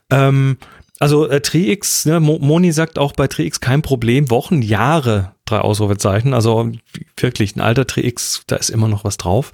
Ähm, 0.09 0.57
also 0.99 1.27
äh, 1.27 1.41
Tri-X, 1.41 2.05
ne, 2.05 2.21
Moni 2.21 2.71
sagt 2.71 2.97
auch 2.97 3.11
bei 3.11 3.27
Tri-X 3.27 3.59
kein 3.59 3.81
Problem, 3.81 4.29
Wochen, 4.29 4.61
Jahre 4.61 5.33
drei 5.43 5.59
Ausrufezeichen. 5.59 6.33
Also 6.33 6.71
wirklich 7.17 7.57
ein 7.57 7.61
alter 7.61 7.85
Tri-X, 7.85 8.43
da 8.47 8.55
ist 8.55 8.69
immer 8.69 8.87
noch 8.87 9.03
was 9.03 9.17
drauf. 9.17 9.51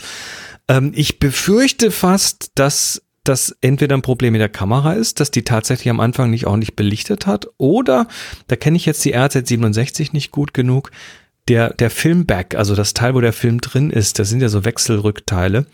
Ähm, 0.70 0.94
ich 0.96 1.20
befürchte 1.20 1.92
fast, 1.92 2.52
dass 2.56 3.02
das 3.26 3.58
entweder 3.62 3.98
ein 3.98 4.02
Problem 4.02 4.32
mit 4.32 4.42
der 4.42 4.50
Kamera 4.50 4.94
ist, 4.94 5.20
dass 5.20 5.30
die 5.32 5.44
tatsächlich 5.44 5.90
am 5.90 6.00
Anfang 6.00 6.30
nicht 6.30 6.48
ordentlich 6.48 6.76
belichtet 6.76 7.28
hat, 7.28 7.48
oder, 7.58 8.08
da 8.48 8.56
kenne 8.56 8.78
ich 8.78 8.86
jetzt 8.86 9.04
die 9.04 9.16
RZ67 9.16 10.10
nicht 10.14 10.32
gut 10.32 10.54
genug, 10.54 10.92
der, 11.48 11.74
der 11.74 11.90
Filmback, 11.90 12.56
also 12.56 12.76
das 12.76 12.94
Teil, 12.94 13.16
wo 13.16 13.22
der 13.22 13.34
Film 13.34 13.60
drin 13.60 13.90
ist, 13.90 14.20
das 14.20 14.30
sind 14.30 14.42
ja 14.42 14.50
so 14.50 14.64
Wechselrückteile, 14.64 15.66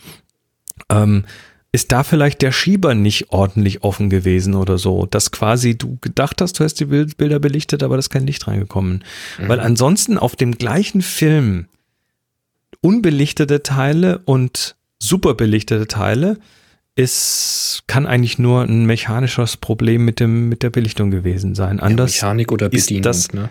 ähm, 0.90 1.26
ist 1.72 1.92
da 1.92 2.04
vielleicht 2.04 2.42
der 2.42 2.54
Schieber 2.54 2.96
nicht 2.96 3.32
ordentlich 3.32 3.84
offen 3.84 4.10
gewesen 4.10 4.56
oder 4.56 4.78
so, 4.78 5.06
dass 5.06 5.32
quasi 5.32 5.78
du 5.78 5.98
gedacht 6.00 6.42
hast, 6.42 6.60
du 6.60 6.64
hast 6.64 6.76
die 6.76 6.86
Bilder 6.86 7.40
belichtet, 7.40 7.84
aber 7.84 7.96
da 7.96 8.00
ist 8.00 8.10
kein 8.10 8.26
Licht 8.26 8.48
reingekommen. 8.48 9.04
Mhm. 9.38 9.50
Weil 9.50 9.60
ansonsten 9.60 10.18
auf 10.18 10.38
dem 10.38 10.58
gleichen 10.58 11.02
Film 11.02 11.68
unbelichtete 12.80 13.62
Teile 13.62 14.20
und 14.24 14.78
super 15.07 15.34
belichtete 15.34 15.88
Teile 15.88 16.38
ist, 16.95 17.84
kann 17.88 18.06
eigentlich 18.06 18.40
nur 18.40 18.64
ein 18.64 18.86
mechanisches 18.86 19.57
Problem 19.57 20.06
mit 20.06 20.19
dem, 20.19 20.48
mit 20.49 20.64
der 20.64 20.69
Belichtung 20.69 21.11
gewesen 21.11 21.53
sein. 21.53 21.80
Anders 21.80 22.19
ja, 22.19 22.27
Mechanik 22.27 22.52
oder 22.52 22.69
Bedienung, 22.69 23.03
das, 23.03 23.34
ne? 23.34 23.49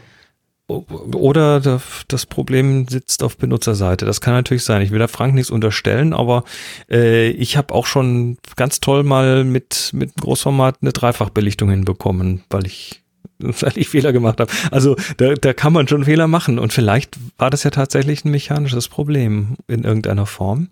Oder 0.66 1.60
das 2.08 2.24
Problem 2.24 2.88
sitzt 2.88 3.22
auf 3.22 3.36
Benutzerseite. 3.36 4.06
Das 4.06 4.22
kann 4.22 4.32
natürlich 4.32 4.64
sein. 4.64 4.80
Ich 4.80 4.92
will 4.92 4.98
da 4.98 5.08
Frank 5.08 5.34
nichts 5.34 5.50
unterstellen, 5.50 6.14
aber 6.14 6.44
äh, 6.90 7.28
ich 7.28 7.58
habe 7.58 7.74
auch 7.74 7.84
schon 7.84 8.38
ganz 8.56 8.80
toll 8.80 9.02
mal 9.02 9.44
mit, 9.44 9.90
mit 9.92 10.14
Großformat 10.16 10.78
eine 10.80 10.92
Dreifachbelichtung 10.92 11.68
hinbekommen, 11.68 12.44
weil 12.48 12.64
ich, 12.66 13.02
weil 13.38 13.72
ich 13.76 13.88
Fehler 13.88 14.12
gemacht 14.12 14.40
habe. 14.40 14.52
Also 14.70 14.96
da, 15.16 15.34
da 15.34 15.52
kann 15.52 15.72
man 15.72 15.88
schon 15.88 16.04
Fehler 16.04 16.26
machen 16.26 16.58
und 16.58 16.72
vielleicht 16.72 17.18
war 17.38 17.50
das 17.50 17.64
ja 17.64 17.70
tatsächlich 17.70 18.24
ein 18.24 18.30
mechanisches 18.30 18.88
Problem 18.88 19.56
in 19.68 19.84
irgendeiner 19.84 20.26
Form. 20.26 20.68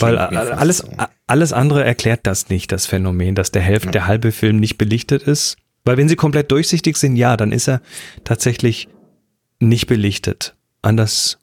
Weil 0.00 0.18
alles, 0.18 0.78
so. 0.78 0.88
alles 1.26 1.52
andere 1.52 1.84
erklärt 1.84 2.20
das 2.24 2.48
nicht, 2.48 2.72
das 2.72 2.86
Phänomen, 2.86 3.34
dass 3.34 3.50
der 3.50 3.62
Hälfte, 3.62 3.88
ja. 3.88 3.92
der 3.92 4.06
halbe 4.06 4.32
Film 4.32 4.58
nicht 4.58 4.78
belichtet 4.78 5.22
ist. 5.22 5.56
Weil 5.84 5.96
wenn 5.96 6.08
sie 6.08 6.16
komplett 6.16 6.50
durchsichtig 6.50 6.96
sind, 6.96 7.16
ja, 7.16 7.36
dann 7.36 7.52
ist 7.52 7.68
er 7.68 7.80
tatsächlich 8.24 8.88
nicht 9.58 9.86
belichtet. 9.86 10.54
Anders 10.82 11.38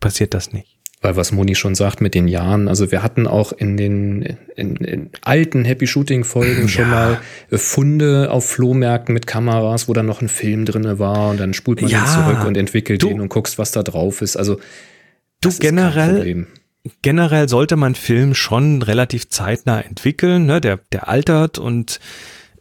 passiert 0.00 0.34
das 0.34 0.52
nicht. 0.52 0.79
Weil 1.02 1.16
was 1.16 1.32
Moni 1.32 1.54
schon 1.54 1.74
sagt 1.74 2.02
mit 2.02 2.14
den 2.14 2.28
Jahren, 2.28 2.68
also 2.68 2.92
wir 2.92 3.02
hatten 3.02 3.26
auch 3.26 3.52
in 3.52 3.78
den 3.78 4.36
in, 4.54 4.76
in 4.76 5.10
alten 5.22 5.64
Happy 5.64 5.86
Shooting 5.86 6.24
Folgen 6.24 6.62
ja. 6.62 6.68
schon 6.68 6.90
mal 6.90 7.18
Funde 7.50 8.30
auf 8.30 8.50
Flohmärkten 8.50 9.14
mit 9.14 9.26
Kameras, 9.26 9.88
wo 9.88 9.94
dann 9.94 10.04
noch 10.04 10.20
ein 10.20 10.28
Film 10.28 10.66
drinne 10.66 10.98
war 10.98 11.30
und 11.30 11.40
dann 11.40 11.54
spult 11.54 11.80
man 11.80 11.90
ja. 11.90 12.00
den 12.00 12.06
zurück 12.06 12.44
und 12.46 12.56
entwickelt 12.58 13.02
du, 13.02 13.08
den 13.08 13.20
und 13.22 13.30
guckst, 13.30 13.56
was 13.56 13.72
da 13.72 13.82
drauf 13.82 14.20
ist. 14.20 14.36
Also 14.36 14.60
du 15.40 15.50
generell 15.58 16.46
generell 17.00 17.48
sollte 17.48 17.76
man 17.76 17.94
Film 17.94 18.34
schon 18.34 18.82
relativ 18.82 19.30
zeitnah 19.30 19.80
entwickeln, 19.80 20.44
ne? 20.44 20.60
Der 20.60 20.80
der 20.92 21.08
altert 21.08 21.58
und 21.58 21.98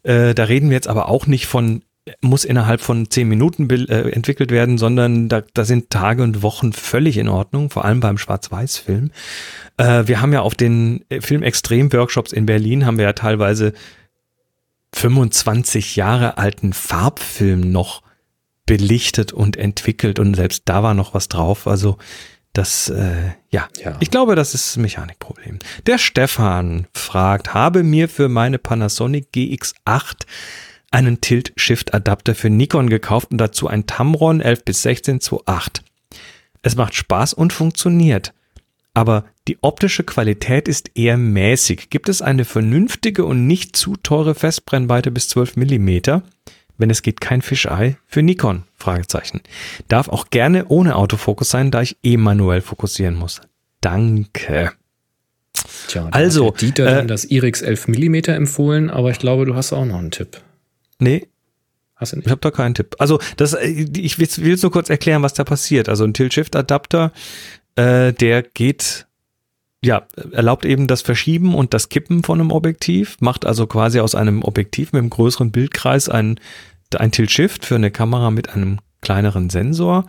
äh, 0.03 0.33
da 0.33 0.45
reden 0.45 0.69
wir 0.69 0.75
jetzt 0.75 0.87
aber 0.87 1.09
auch 1.09 1.27
nicht 1.27 1.45
von 1.45 1.83
muss 2.21 2.45
innerhalb 2.45 2.81
von 2.81 3.09
zehn 3.09 3.27
Minuten 3.27 3.69
äh, 3.69 4.09
entwickelt 4.09 4.51
werden, 4.51 4.77
sondern 4.77 5.29
da, 5.29 5.41
da 5.53 5.65
sind 5.65 5.89
Tage 5.89 6.23
und 6.23 6.41
Wochen 6.41 6.73
völlig 6.73 7.17
in 7.17 7.27
Ordnung, 7.27 7.69
vor 7.69 7.85
allem 7.85 7.99
beim 7.99 8.17
Schwarz-Weiß-Film. 8.17 9.11
Äh, 9.77 10.07
wir 10.07 10.21
haben 10.21 10.33
ja 10.33 10.41
auf 10.41 10.55
den 10.55 11.05
äh, 11.09 11.21
Film-Extrem-Workshops 11.21 12.31
in 12.31 12.45
Berlin 12.45 12.85
haben 12.85 12.97
wir 12.97 13.05
ja 13.05 13.13
teilweise 13.13 13.73
25 14.93 15.95
Jahre 15.95 16.37
alten 16.37 16.73
Farbfilm 16.73 17.71
noch 17.71 18.01
belichtet 18.65 19.33
und 19.33 19.57
entwickelt 19.57 20.19
und 20.19 20.35
selbst 20.35 20.63
da 20.65 20.83
war 20.83 20.93
noch 20.93 21.13
was 21.13 21.27
drauf. 21.27 21.67
Also 21.67 21.97
das, 22.53 22.89
äh, 22.89 23.31
ja. 23.51 23.67
ja, 23.83 23.95
ich 23.99 24.11
glaube, 24.11 24.35
das 24.35 24.53
ist 24.53 24.75
ein 24.75 24.81
Mechanikproblem. 24.81 25.59
Der 25.85 25.97
Stefan 25.97 26.87
fragt, 26.93 27.53
habe 27.53 27.83
mir 27.83 28.09
für 28.09 28.27
meine 28.27 28.57
Panasonic 28.57 29.29
GX8 29.33 30.25
einen 30.91 31.21
Tilt-Shift-Adapter 31.21 32.35
für 32.35 32.49
Nikon 32.49 32.89
gekauft 32.89 33.31
und 33.31 33.37
dazu 33.37 33.67
ein 33.67 33.85
Tamron 33.85 34.41
11 34.41 34.65
bis 34.65 34.81
16 34.83 35.21
zu 35.21 35.45
8. 35.45 35.83
Es 36.61 36.75
macht 36.75 36.95
Spaß 36.95 37.33
und 37.33 37.53
funktioniert. 37.53 38.33
Aber 38.93 39.25
die 39.47 39.57
optische 39.61 40.03
Qualität 40.03 40.67
ist 40.67 40.97
eher 40.97 41.17
mäßig. 41.17 41.89
Gibt 41.89 42.09
es 42.09 42.21
eine 42.21 42.43
vernünftige 42.43 43.23
und 43.23 43.47
nicht 43.47 43.75
zu 43.75 43.95
teure 43.95 44.35
Festbrennweite 44.35 45.11
bis 45.11 45.29
12 45.29 45.55
Millimeter? 45.55 46.23
Wenn 46.77 46.89
es 46.89 47.01
geht, 47.01 47.21
kein 47.21 47.41
Fischei 47.41 47.97
für 48.07 48.23
Nikon? 48.23 48.63
Fragezeichen. 48.75 49.41
Darf 49.89 50.07
auch 50.07 50.29
gerne 50.29 50.65
ohne 50.67 50.95
Autofokus 50.95 51.49
sein, 51.49 51.71
da 51.71 51.81
ich 51.81 51.97
eh 52.03 52.17
manuell 52.17 52.61
fokussieren 52.61 53.15
muss. 53.15 53.41
Danke. 53.81 54.71
Tja, 55.87 56.07
also, 56.11 56.47
hat 56.47 56.61
Dieter 56.61 57.03
äh, 57.03 57.05
das 57.05 57.25
IRIX 57.25 57.61
11 57.61 57.87
Millimeter 57.89 58.33
empfohlen, 58.33 58.89
aber 58.89 59.11
ich 59.11 59.19
glaube, 59.19 59.45
du 59.45 59.55
hast 59.55 59.73
auch 59.73 59.85
noch 59.85 59.97
einen 59.97 60.11
Tipp. 60.11 60.41
Nee. 60.99 61.27
Hast 61.95 62.13
du 62.13 62.17
nicht? 62.17 62.25
Ich 62.27 62.31
habe 62.31 62.41
da 62.41 62.51
keinen 62.51 62.75
Tipp. 62.75 62.95
Also, 62.99 63.19
das, 63.37 63.53
äh, 63.53 63.67
ich 63.67 64.17
will 64.19 64.27
jetzt 64.49 64.63
nur 64.63 64.71
kurz 64.71 64.89
erklären, 64.89 65.23
was 65.23 65.33
da 65.33 65.43
passiert. 65.43 65.89
Also 65.89 66.03
ein 66.03 66.13
Tilt-Shift-Adapter, 66.13 67.11
äh, 67.75 68.13
der 68.13 68.43
geht, 68.43 69.07
ja, 69.83 70.05
erlaubt 70.31 70.65
eben 70.65 70.87
das 70.87 71.01
Verschieben 71.01 71.55
und 71.55 71.73
das 71.73 71.89
Kippen 71.89 72.23
von 72.23 72.39
einem 72.39 72.51
Objektiv, 72.51 73.17
macht 73.19 73.45
also 73.45 73.67
quasi 73.67 73.99
aus 73.99 74.15
einem 74.15 74.43
Objektiv 74.43 74.93
mit 74.93 74.99
einem 74.99 75.09
größeren 75.09 75.51
Bildkreis 75.51 76.09
ein, 76.09 76.39
ein 76.95 77.11
Tilt-Shift 77.11 77.65
für 77.65 77.75
eine 77.75 77.91
Kamera 77.91 78.31
mit 78.31 78.49
einem 78.49 78.79
kleineren 79.01 79.49
Sensor. 79.49 80.05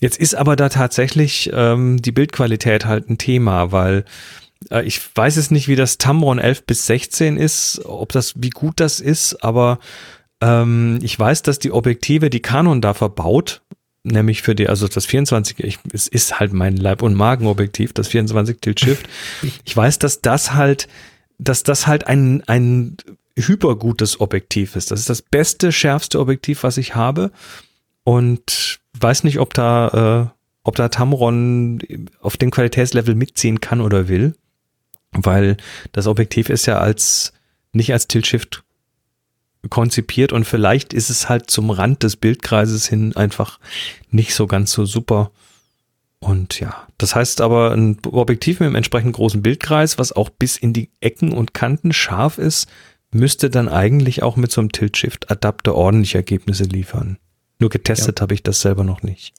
Jetzt 0.00 0.18
ist 0.18 0.34
aber 0.34 0.56
da 0.56 0.68
tatsächlich 0.68 1.50
ähm, 1.52 2.00
die 2.00 2.12
Bildqualität 2.12 2.86
halt 2.86 3.10
ein 3.10 3.18
Thema, 3.18 3.70
weil 3.70 4.04
äh, 4.70 4.82
ich 4.84 5.00
weiß 5.14 5.36
es 5.36 5.50
nicht, 5.50 5.68
wie 5.68 5.76
das 5.76 5.98
Tamron 5.98 6.38
11 6.38 6.64
bis 6.64 6.86
16 6.86 7.36
ist, 7.36 7.82
ob 7.84 8.12
das, 8.12 8.34
wie 8.36 8.50
gut 8.50 8.80
das 8.80 9.00
ist, 9.00 9.44
aber 9.44 9.78
ähm, 10.40 10.98
ich 11.02 11.18
weiß, 11.18 11.42
dass 11.42 11.58
die 11.58 11.72
Objektive, 11.72 12.30
die 12.30 12.40
Canon 12.40 12.80
da 12.80 12.94
verbaut, 12.94 13.62
nämlich 14.02 14.42
für 14.42 14.54
die, 14.54 14.68
also 14.68 14.88
das 14.88 15.06
24, 15.06 15.60
ich, 15.60 15.78
es 15.92 16.08
ist 16.08 16.40
halt 16.40 16.52
mein 16.52 16.76
Leib- 16.76 17.02
und 17.02 17.14
Magenobjektiv, 17.14 17.92
das 17.92 18.08
24 18.08 18.60
Tilt 18.60 18.80
Shift. 18.80 19.08
Ich 19.64 19.76
weiß, 19.76 19.98
dass 19.98 20.20
das 20.20 20.54
halt, 20.54 20.88
dass 21.38 21.62
das 21.62 21.86
halt 21.86 22.06
ein, 22.06 22.42
ein 22.46 22.96
hypergutes 23.36 24.20
Objektiv 24.20 24.76
ist. 24.76 24.90
Das 24.90 25.00
ist 25.00 25.10
das 25.10 25.22
beste, 25.22 25.72
schärfste 25.72 26.20
Objektiv, 26.20 26.62
was 26.62 26.76
ich 26.76 26.94
habe. 26.94 27.30
Und 28.04 28.80
weiß 28.98 29.24
nicht, 29.24 29.38
ob 29.38 29.54
da, 29.54 30.30
äh, 30.32 30.36
ob 30.62 30.76
da 30.76 30.88
Tamron 30.88 31.80
auf 32.20 32.36
dem 32.36 32.50
Qualitätslevel 32.50 33.14
mitziehen 33.14 33.60
kann 33.60 33.80
oder 33.80 34.08
will. 34.08 34.34
Weil 35.12 35.56
das 35.92 36.06
Objektiv 36.06 36.50
ist 36.50 36.66
ja 36.66 36.78
als, 36.78 37.32
nicht 37.72 37.92
als 37.92 38.08
Tilt-Shift 38.08 38.62
konzipiert 39.68 40.32
und 40.32 40.44
vielleicht 40.44 40.92
ist 40.94 41.10
es 41.10 41.28
halt 41.28 41.50
zum 41.50 41.70
Rand 41.70 42.02
des 42.02 42.16
Bildkreises 42.16 42.86
hin 42.88 43.14
einfach 43.14 43.60
nicht 44.10 44.34
so 44.34 44.46
ganz 44.46 44.72
so 44.72 44.86
super. 44.86 45.30
Und 46.18 46.60
ja, 46.60 46.86
das 46.98 47.14
heißt 47.14 47.40
aber 47.40 47.72
ein 47.72 47.98
Objektiv 48.04 48.60
mit 48.60 48.66
einem 48.66 48.76
entsprechend 48.76 49.14
großen 49.14 49.42
Bildkreis, 49.42 49.98
was 49.98 50.12
auch 50.12 50.30
bis 50.30 50.56
in 50.56 50.72
die 50.72 50.90
Ecken 51.00 51.32
und 51.32 51.54
Kanten 51.54 51.92
scharf 51.92 52.38
ist, 52.38 52.68
müsste 53.10 53.50
dann 53.50 53.68
eigentlich 53.68 54.22
auch 54.22 54.36
mit 54.36 54.52
so 54.52 54.60
einem 54.60 54.72
Tilt-Shift-Adapter 54.72 55.74
ordentliche 55.74 56.18
Ergebnisse 56.18 56.64
liefern. 56.64 57.18
Nur 57.58 57.70
getestet 57.70 58.20
ja. 58.20 58.22
habe 58.22 58.34
ich 58.34 58.42
das 58.42 58.60
selber 58.60 58.84
noch 58.84 59.02
nicht. 59.02 59.34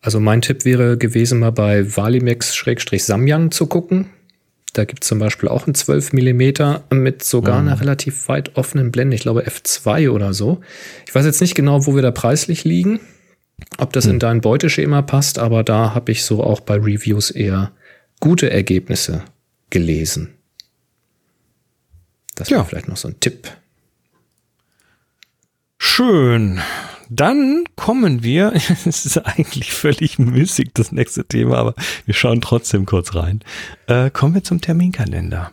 Also 0.00 0.20
mein 0.20 0.42
Tipp 0.42 0.64
wäre 0.64 0.96
gewesen, 0.96 1.40
mal 1.40 1.52
bei 1.52 1.96
Valimex-Samyang 1.96 3.50
zu 3.50 3.66
gucken. 3.66 4.10
Da 4.72 4.84
gibt 4.84 5.02
es 5.02 5.08
zum 5.08 5.18
Beispiel 5.18 5.48
auch 5.48 5.66
einen 5.66 5.74
12 5.74 6.12
mm 6.12 6.52
mit 6.90 7.22
sogar 7.22 7.60
mhm. 7.60 7.68
einer 7.68 7.80
relativ 7.80 8.28
weit 8.28 8.56
offenen 8.56 8.92
Blende. 8.92 9.16
Ich 9.16 9.22
glaube 9.22 9.46
F2 9.46 10.10
oder 10.10 10.34
so. 10.34 10.60
Ich 11.06 11.14
weiß 11.14 11.24
jetzt 11.24 11.40
nicht 11.40 11.54
genau, 11.54 11.86
wo 11.86 11.94
wir 11.94 12.02
da 12.02 12.10
preislich 12.10 12.64
liegen. 12.64 13.00
Ob 13.78 13.92
das 13.92 14.06
mhm. 14.06 14.12
in 14.12 14.18
dein 14.20 14.40
Beuteschema 14.40 15.02
passt, 15.02 15.38
aber 15.38 15.64
da 15.64 15.94
habe 15.94 16.12
ich 16.12 16.22
so 16.22 16.42
auch 16.42 16.60
bei 16.60 16.74
Reviews 16.74 17.30
eher 17.30 17.72
gute 18.20 18.50
Ergebnisse 18.50 19.24
gelesen. 19.70 20.34
Das 22.34 22.50
wäre 22.50 22.60
ja. 22.60 22.64
vielleicht 22.64 22.88
noch 22.88 22.96
so 22.96 23.08
ein 23.08 23.18
Tipp. 23.20 23.48
Schön. 25.78 26.60
Dann 27.10 27.64
kommen 27.74 28.22
wir, 28.22 28.52
es 28.84 29.06
ist 29.06 29.18
eigentlich 29.18 29.72
völlig 29.72 30.18
müßig, 30.18 30.70
das 30.74 30.92
nächste 30.92 31.24
Thema, 31.24 31.56
aber 31.56 31.74
wir 32.04 32.14
schauen 32.14 32.40
trotzdem 32.40 32.84
kurz 32.84 33.14
rein. 33.14 33.40
Äh, 33.86 34.10
kommen 34.10 34.34
wir 34.34 34.44
zum 34.44 34.60
Terminkalender. 34.60 35.52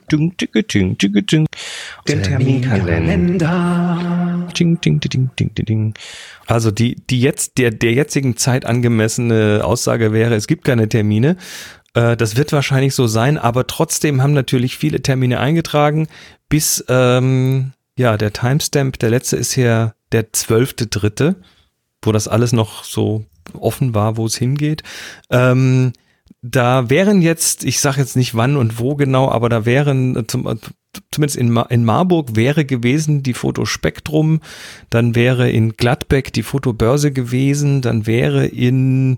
Den 2.08 2.24
Terminkalender. 2.24 4.48
Also 6.46 6.72
die, 6.72 6.96
die 7.10 7.22
jetzt, 7.22 7.58
der, 7.58 7.72
der 7.72 7.94
jetzigen 7.94 8.36
Zeit 8.36 8.66
angemessene 8.66 9.62
Aussage 9.64 10.12
wäre, 10.12 10.36
es 10.36 10.48
gibt 10.48 10.66
keine 10.66 10.90
Termine. 10.90 11.38
Äh, 11.94 12.18
das 12.18 12.36
wird 12.36 12.52
wahrscheinlich 12.52 12.94
so 12.94 13.08
sein, 13.08 13.38
aber 13.38 13.68
trotzdem 13.68 14.22
haben 14.22 14.34
natürlich 14.34 14.78
viele 14.78 15.02
Termine 15.02 15.40
eingetragen 15.40 16.08
bis, 16.50 16.84
ähm, 16.90 17.72
ja, 17.98 18.18
der 18.18 18.34
Timestamp, 18.34 19.00
der 19.00 19.10
letzte 19.10 19.38
ist 19.38 19.54
hier 19.54 19.95
der 20.12 20.34
zwölfte 20.34 20.88
dritte, 20.88 21.36
wo 22.02 22.12
das 22.12 22.28
alles 22.28 22.54
noch 22.54 22.84
so 22.84 23.26
offen 23.54 23.94
war, 23.94 24.18
wo 24.18 24.26
es 24.26 24.36
hingeht. 24.36 24.84
Ähm, 25.30 25.94
da 26.42 26.90
wären 26.90 27.22
jetzt, 27.22 27.64
ich 27.64 27.80
sage 27.80 28.00
jetzt 28.00 28.16
nicht 28.16 28.36
wann 28.36 28.58
und 28.58 28.80
wo 28.80 28.96
genau, 28.96 29.30
aber 29.30 29.50
da 29.50 29.66
wären 29.66 30.16
äh, 30.16 30.28
zum, 30.28 30.48
äh, 30.48 30.56
zumindest 31.12 31.38
in, 31.38 31.56
in 31.70 31.86
Marburg 31.86 32.36
wäre 32.36 32.66
gewesen 32.66 33.24
die 33.24 33.34
Fotospektrum, 33.34 34.42
dann 34.90 35.16
wäre 35.16 35.50
in 35.50 35.74
Gladbeck 35.74 36.32
die 36.34 36.44
Fotobörse 36.44 37.12
gewesen, 37.12 37.82
dann 37.82 38.06
wäre 38.06 38.46
in 38.46 39.18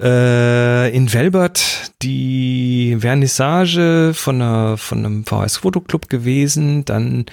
äh, 0.00 0.96
in 0.96 1.12
Welbert 1.12 1.92
die 2.02 2.96
Vernissage 3.00 4.12
von, 4.14 4.36
einer, 4.36 4.78
von 4.78 4.98
einem 4.98 5.24
VS 5.26 5.58
Fotoclub 5.58 6.08
gewesen, 6.08 6.86
dann 6.86 7.26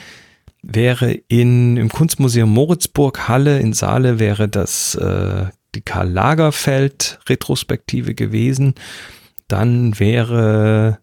wäre 0.68 1.14
in, 1.14 1.78
im 1.78 1.90
Kunstmuseum 1.90 2.52
Moritzburg 2.52 3.28
Halle 3.28 3.60
in 3.60 3.74
Saale 3.74 4.20
wäre 4.20 4.50
das 4.50 4.96
äh, 4.96 5.46
die 5.76 5.82
Karl 5.82 6.10
Lagerfeld 6.10 7.20
Retrospektive 7.30 8.14
gewesen. 8.14 8.76
Dann 9.48 9.98
wäre 10.00 11.00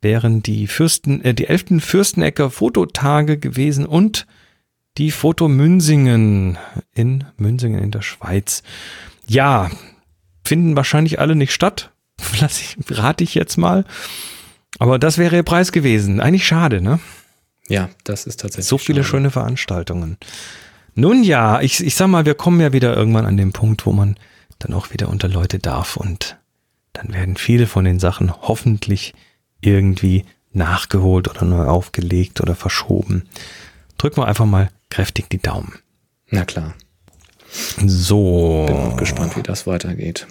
wären 0.00 0.42
die 0.42 0.66
Fürsten 0.66 1.24
äh, 1.24 1.32
die 1.32 1.46
elften 1.46 1.80
Fürstenecker 1.80 2.50
Fototage 2.50 3.38
gewesen 3.38 3.86
und 3.86 4.26
die 4.96 5.12
Foto 5.12 5.46
Münsingen 5.46 6.58
in 6.92 7.24
Münsingen 7.36 7.80
in 7.80 7.92
der 7.92 8.02
Schweiz. 8.02 8.64
Ja, 9.28 9.70
finden 10.44 10.74
wahrscheinlich 10.74 11.20
alle 11.20 11.36
nicht 11.36 11.52
statt. 11.52 11.92
Lass 12.40 12.60
ich, 12.60 12.76
rate 12.90 13.22
ich 13.22 13.36
jetzt 13.36 13.58
mal. 13.58 13.84
Aber 14.80 14.98
das 14.98 15.18
wäre 15.18 15.36
ihr 15.36 15.44
Preis 15.44 15.70
gewesen. 15.70 16.20
Eigentlich 16.20 16.46
schade, 16.46 16.80
ne? 16.80 16.98
Ja, 17.68 17.88
das 18.04 18.26
ist 18.26 18.40
tatsächlich. 18.40 18.66
So 18.66 18.78
viele 18.78 19.02
schade. 19.02 19.10
schöne 19.10 19.30
Veranstaltungen. 19.30 20.16
Nun 20.94 21.22
ja, 21.22 21.60
ich, 21.60 21.84
ich 21.84 21.94
sag 21.94 22.08
mal, 22.08 22.24
wir 22.24 22.34
kommen 22.34 22.60
ja 22.60 22.72
wieder 22.72 22.96
irgendwann 22.96 23.26
an 23.26 23.36
den 23.36 23.52
Punkt, 23.52 23.86
wo 23.86 23.92
man 23.92 24.16
dann 24.58 24.74
auch 24.74 24.90
wieder 24.92 25.08
unter 25.08 25.28
Leute 25.28 25.58
darf 25.58 25.96
und 25.96 26.36
dann 26.92 27.12
werden 27.12 27.36
viele 27.36 27.66
von 27.66 27.84
den 27.84 28.00
Sachen 28.00 28.32
hoffentlich 28.42 29.14
irgendwie 29.60 30.24
nachgeholt 30.52 31.28
oder 31.28 31.44
neu 31.44 31.66
aufgelegt 31.66 32.40
oder 32.40 32.54
verschoben. 32.54 33.28
Drücken 33.98 34.20
wir 34.20 34.26
einfach 34.26 34.46
mal 34.46 34.70
kräftig 34.90 35.30
die 35.30 35.38
Daumen. 35.38 35.74
Na 36.30 36.44
klar. 36.44 36.74
So. 37.84 38.64
Bin 38.66 38.76
auch 38.76 38.96
gespannt, 38.96 39.36
wie 39.36 39.42
das 39.42 39.66
weitergeht. 39.66 40.26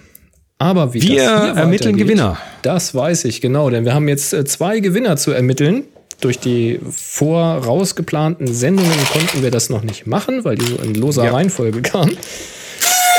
Aber 0.59 0.93
wie 0.93 1.01
wir 1.01 1.21
ermitteln 1.21 1.97
Gewinner. 1.97 2.37
Das 2.63 2.95
weiß 2.95 3.25
ich 3.25 3.41
genau, 3.41 3.69
denn 3.69 3.85
wir 3.85 3.93
haben 3.93 4.07
jetzt 4.07 4.33
äh, 4.33 4.43
zwei 4.45 4.79
Gewinner 4.79 5.15
zu 5.15 5.31
ermitteln. 5.31 5.83
Durch 6.19 6.39
die 6.39 6.79
vorausgeplanten 6.89 8.51
Sendungen 8.51 9.05
konnten 9.11 9.43
wir 9.43 9.51
das 9.51 9.69
noch 9.69 9.83
nicht 9.83 10.07
machen, 10.07 10.43
weil 10.43 10.55
die 10.55 10.65
so 10.65 10.77
in 10.77 10.95
loser 10.95 11.25
ja. 11.25 11.31
Reihenfolge 11.31 11.81
kamen. 11.83 12.17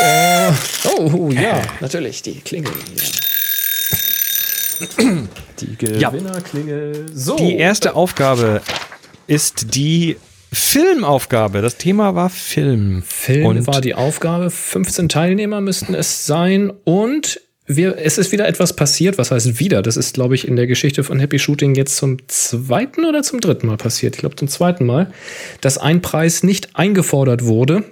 Äh, 0.02 0.50
oh, 0.96 1.30
ja, 1.30 1.62
natürlich, 1.80 2.22
die 2.22 2.40
Klingel. 2.40 2.72
Ja. 2.96 3.02
Die 5.60 5.76
Gewinnerklingel. 5.76 7.06
So. 7.12 7.36
Die 7.36 7.56
erste 7.56 7.94
Aufgabe 7.94 8.62
ist 9.26 9.74
die 9.74 10.16
Filmaufgabe. 10.52 11.62
Das 11.62 11.76
Thema 11.76 12.14
war 12.14 12.30
Film. 12.30 13.02
Film 13.02 13.46
und 13.46 13.66
war 13.66 13.80
die 13.80 13.94
Aufgabe. 13.94 14.50
15 14.50 15.08
Teilnehmer 15.08 15.60
müssten 15.60 15.94
es 15.94 16.26
sein. 16.26 16.72
Und 16.84 17.40
wir, 17.68 17.98
es 17.98 18.18
ist 18.18 18.32
wieder 18.32 18.48
etwas 18.48 18.74
passiert. 18.74 19.18
Was 19.18 19.30
heißt 19.30 19.60
wieder? 19.60 19.82
Das 19.82 19.96
ist, 19.96 20.14
glaube 20.14 20.34
ich, 20.34 20.48
in 20.48 20.56
der 20.56 20.66
Geschichte 20.66 21.04
von 21.04 21.20
Happy 21.20 21.38
Shooting 21.38 21.74
jetzt 21.74 21.96
zum 21.96 22.16
zweiten 22.26 23.04
oder 23.04 23.22
zum 23.22 23.40
dritten 23.40 23.66
Mal 23.66 23.76
passiert. 23.76 24.16
Ich 24.16 24.20
glaube, 24.20 24.36
zum 24.36 24.48
zweiten 24.48 24.86
Mal, 24.86 25.12
dass 25.60 25.78
ein 25.78 26.02
Preis 26.02 26.42
nicht 26.42 26.74
eingefordert 26.74 27.44
wurde. 27.44 27.84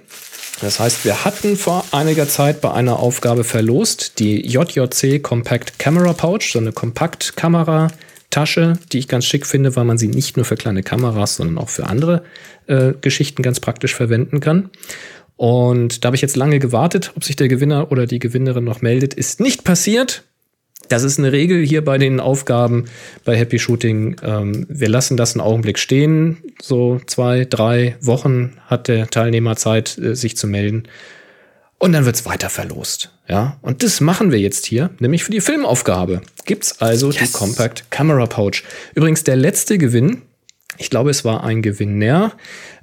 Das 0.61 0.79
heißt, 0.79 1.05
wir 1.05 1.23
hatten 1.23 1.55
vor 1.55 1.85
einiger 1.91 2.27
Zeit 2.27 2.61
bei 2.61 2.73
einer 2.73 2.97
Aufgabe 2.97 3.43
verlost 3.43 4.17
die 4.17 4.41
JJC 4.47 5.21
Compact 5.21 5.77
Camera 5.77 6.13
Pouch, 6.13 6.51
so 6.51 6.57
eine 6.57 6.71
Kompaktkamera 6.71 7.89
Tasche, 8.31 8.73
die 8.91 8.97
ich 8.97 9.07
ganz 9.07 9.25
schick 9.25 9.45
finde, 9.45 9.75
weil 9.75 9.85
man 9.85 9.97
sie 9.97 10.07
nicht 10.07 10.35
nur 10.35 10.45
für 10.45 10.55
kleine 10.55 10.83
Kameras, 10.83 11.37
sondern 11.37 11.57
auch 11.59 11.69
für 11.69 11.85
andere 11.85 12.23
äh, 12.65 12.93
Geschichten 12.99 13.41
ganz 13.41 13.59
praktisch 13.59 13.95
verwenden 13.95 14.41
kann. 14.41 14.69
Und 15.37 16.03
da 16.03 16.07
habe 16.07 16.15
ich 16.15 16.21
jetzt 16.21 16.35
lange 16.35 16.59
gewartet, 16.59 17.13
ob 17.15 17.23
sich 17.23 17.35
der 17.35 17.47
Gewinner 17.47 17.91
oder 17.91 18.07
die 18.07 18.19
Gewinnerin 18.19 18.63
noch 18.63 18.81
meldet. 18.81 19.13
Ist 19.13 19.39
nicht 19.39 19.63
passiert. 19.63 20.23
Das 20.89 21.03
ist 21.03 21.19
eine 21.19 21.31
Regel 21.31 21.65
hier 21.65 21.83
bei 21.83 21.97
den 21.97 22.19
Aufgaben 22.19 22.85
bei 23.23 23.37
Happy 23.37 23.59
Shooting. 23.59 24.15
Ähm, 24.23 24.65
wir 24.69 24.89
lassen 24.89 25.17
das 25.17 25.33
einen 25.33 25.41
Augenblick 25.41 25.79
stehen. 25.79 26.37
So 26.61 26.99
zwei, 27.05 27.45
drei 27.45 27.97
Wochen 28.01 28.53
hat 28.65 28.87
der 28.87 29.09
Teilnehmer 29.09 29.55
Zeit, 29.55 29.97
äh, 29.97 30.15
sich 30.15 30.37
zu 30.37 30.47
melden. 30.47 30.83
Und 31.79 31.93
dann 31.93 32.05
wird's 32.05 32.25
weiter 32.25 32.49
verlost. 32.49 33.11
Ja, 33.27 33.57
und 33.61 33.83
das 33.83 34.01
machen 34.01 34.31
wir 34.31 34.39
jetzt 34.39 34.65
hier, 34.65 34.89
nämlich 34.99 35.23
für 35.23 35.31
die 35.31 35.41
Filmaufgabe. 35.41 36.21
Gibt's 36.45 36.81
also 36.81 37.11
yes. 37.11 37.17
die 37.17 37.37
Compact 37.37 37.91
Camera 37.91 38.25
Pouch. 38.25 38.63
Übrigens 38.95 39.23
der 39.23 39.35
letzte 39.35 39.77
Gewinn, 39.77 40.21
ich 40.77 40.89
glaube, 40.89 41.09
es 41.09 41.25
war 41.25 41.43
ein 41.43 41.61
Gewinner. 41.61 42.33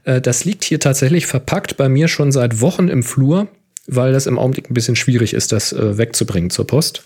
Äh, 0.05 0.21
das 0.21 0.45
liegt 0.45 0.65
hier 0.65 0.81
tatsächlich 0.81 1.27
verpackt 1.27 1.77
bei 1.77 1.89
mir 1.89 2.09
schon 2.09 2.33
seit 2.33 2.61
Wochen 2.61 2.89
im 2.89 3.03
Flur, 3.03 3.49
weil 3.87 4.13
das 4.13 4.27
im 4.27 4.39
Augenblick 4.39 4.71
ein 4.71 4.75
bisschen 4.75 4.97
schwierig 4.97 5.35
ist, 5.35 5.53
das 5.53 5.73
äh, 5.73 5.99
wegzubringen 5.99 6.51
zur 6.51 6.67
Post. 6.67 7.05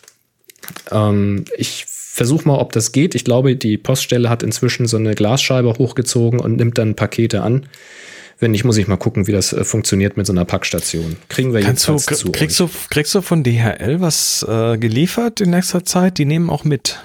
Ähm, 0.90 1.44
ich 1.56 1.84
versuche 1.86 2.48
mal, 2.48 2.58
ob 2.58 2.72
das 2.72 2.92
geht. 2.92 3.14
Ich 3.14 3.24
glaube, 3.24 3.56
die 3.56 3.78
Poststelle 3.78 4.28
hat 4.28 4.42
inzwischen 4.42 4.86
so 4.86 4.96
eine 4.96 5.14
Glasscheibe 5.14 5.72
hochgezogen 5.74 6.40
und 6.40 6.56
nimmt 6.56 6.78
dann 6.78 6.94
Pakete 6.94 7.42
an. 7.42 7.66
Wenn 8.40 8.52
nicht, 8.52 8.64
muss 8.64 8.76
ich 8.76 8.86
mal 8.86 8.96
gucken, 8.96 9.26
wie 9.26 9.32
das 9.32 9.52
äh, 9.52 9.64
funktioniert 9.64 10.16
mit 10.16 10.26
so 10.26 10.32
einer 10.32 10.44
Packstation. 10.44 11.16
Kriegen 11.28 11.52
wir 11.52 11.60
Kannst 11.60 11.88
jetzt 11.88 12.10
du, 12.10 12.14
zu. 12.14 12.32
Kriegst 12.32 12.60
du, 12.60 12.70
kriegst 12.88 13.14
du 13.14 13.20
von 13.20 13.42
DHL 13.42 14.00
was 14.00 14.46
äh, 14.48 14.78
geliefert 14.78 15.40
in 15.40 15.50
nächster 15.50 15.84
Zeit? 15.84 16.18
Die 16.18 16.24
nehmen 16.24 16.48
auch 16.48 16.64
mit. 16.64 17.00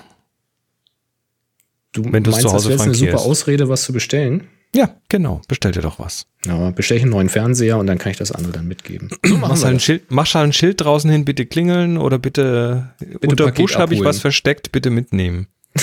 Du 1.94 2.04
Wenn 2.04 2.24
meinst, 2.24 2.42
zu 2.42 2.52
Hause 2.52 2.70
das 2.70 2.80
wäre 2.80 2.84
eine 2.84 2.96
super 2.96 3.20
Ausrede, 3.20 3.70
was 3.70 3.84
zu 3.84 3.94
bestellen? 3.94 4.48
Ja, 4.76 4.96
genau. 5.08 5.42
Bestell 5.48 5.72
dir 5.72 5.82
doch 5.82 6.00
was. 6.00 6.26
Ja, 6.46 6.72
bestell 6.72 6.98
ich 6.98 7.04
einen 7.04 7.12
neuen 7.12 7.30
Fernseher 7.30 7.78
und 7.78 7.86
dann 7.86 8.00
kann 8.00 8.12
ich 8.12 8.18
das 8.18 8.32
andere 8.32 8.54
dann 8.54 8.68
mitgeben. 8.68 9.10
So 9.26 9.38
mach, 9.38 9.50
halt 9.50 9.66
ein 9.66 9.80
Schild, 9.80 10.04
mach 10.10 10.34
halt 10.34 10.50
ein 10.50 10.54
Schild 10.54 10.82
draußen 10.82 11.10
hin, 11.10 11.26
bitte 11.26 11.46
klingeln 11.46 11.98
oder 11.98 12.18
bitte, 12.18 12.94
bitte 13.00 13.28
unter 13.28 13.46
Paket 13.46 13.58
Busch 13.58 13.76
habe 13.76 13.94
ich 13.94 14.04
was 14.04 14.20
versteckt, 14.20 14.72
bitte 14.72 14.90
mitnehmen. 14.90 15.48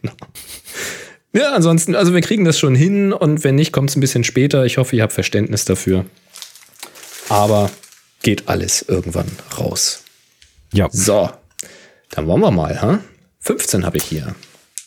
genau. 0.00 0.14
Ja, 1.32 1.52
ansonsten, 1.52 1.94
also 1.94 2.12
wir 2.12 2.20
kriegen 2.20 2.44
das 2.44 2.58
schon 2.58 2.74
hin 2.74 3.12
und 3.12 3.44
wenn 3.44 3.54
nicht, 3.54 3.72
kommt 3.72 3.90
es 3.90 3.96
ein 3.96 4.00
bisschen 4.00 4.24
später. 4.24 4.66
Ich 4.66 4.76
hoffe, 4.76 4.96
ihr 4.96 5.02
habt 5.02 5.12
Verständnis 5.12 5.64
dafür. 5.64 6.04
Aber 7.28 7.70
geht 8.22 8.48
alles 8.48 8.82
irgendwann 8.82 9.30
raus. 9.58 10.02
Ja. 10.72 10.88
So, 10.90 11.30
dann 12.10 12.26
wollen 12.26 12.40
wir 12.40 12.50
mal, 12.50 12.82
ha? 12.82 13.00
15 13.40 13.86
habe 13.86 13.96
ich 13.96 14.04
hier. 14.04 14.34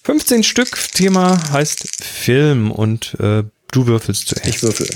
15 0.06 0.44
Stück. 0.44 0.77
Thema 0.94 1.52
heißt 1.52 1.88
Film 2.03 2.69
und 2.69 3.15
äh, 3.19 3.44
du 3.72 3.88
würfelst 3.88 4.27
zuerst. 4.27 4.48
Ich 4.48 4.61
würfel. 4.61 4.88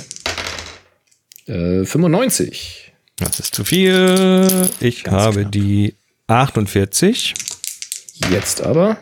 Äh, 1.47 1.83
95. 1.83 2.93
Das 3.15 3.39
ist 3.39 3.55
zu 3.55 3.65
viel. 3.65 4.69
Ich 4.79 5.03
Ganz 5.03 5.17
habe 5.17 5.39
knapp. 5.41 5.51
die 5.51 5.95
48. 6.27 7.33
Jetzt 8.31 8.61
aber 8.61 8.97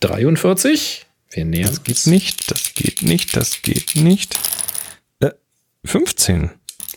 43. 0.00 1.04
Wir 1.30 1.44
nähern 1.44 1.68
Das 1.68 1.84
geht 1.84 2.06
nicht, 2.06 2.50
das 2.50 2.72
geht 2.74 3.02
nicht, 3.02 3.36
das 3.36 3.60
geht 3.60 3.94
nicht. 3.94 4.38
Äh, 5.20 5.32
15. 5.84 6.50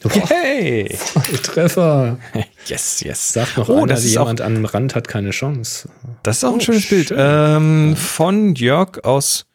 Hey! 0.08 0.98
Treffer. 1.44 2.18
Yes, 2.68 3.02
yes. 3.02 3.34
Sagt 3.34 3.58
noch 3.58 3.68
oh, 3.68 3.78
einer, 3.78 3.88
das 3.88 4.06
jemand 4.06 4.42
am 4.42 4.64
Rand 4.64 4.94
hat 4.94 5.08
keine 5.08 5.32
Chance. 5.32 5.90
Das 6.22 6.38
ist 6.38 6.44
auch 6.44 6.52
oh, 6.52 6.56
ein 6.56 6.62
schönes 6.62 6.84
schön. 6.84 7.00
Bild. 7.00 7.14
Ähm, 7.18 7.96
von 7.96 8.54
Jörg 8.54 9.04
aus, 9.06 9.48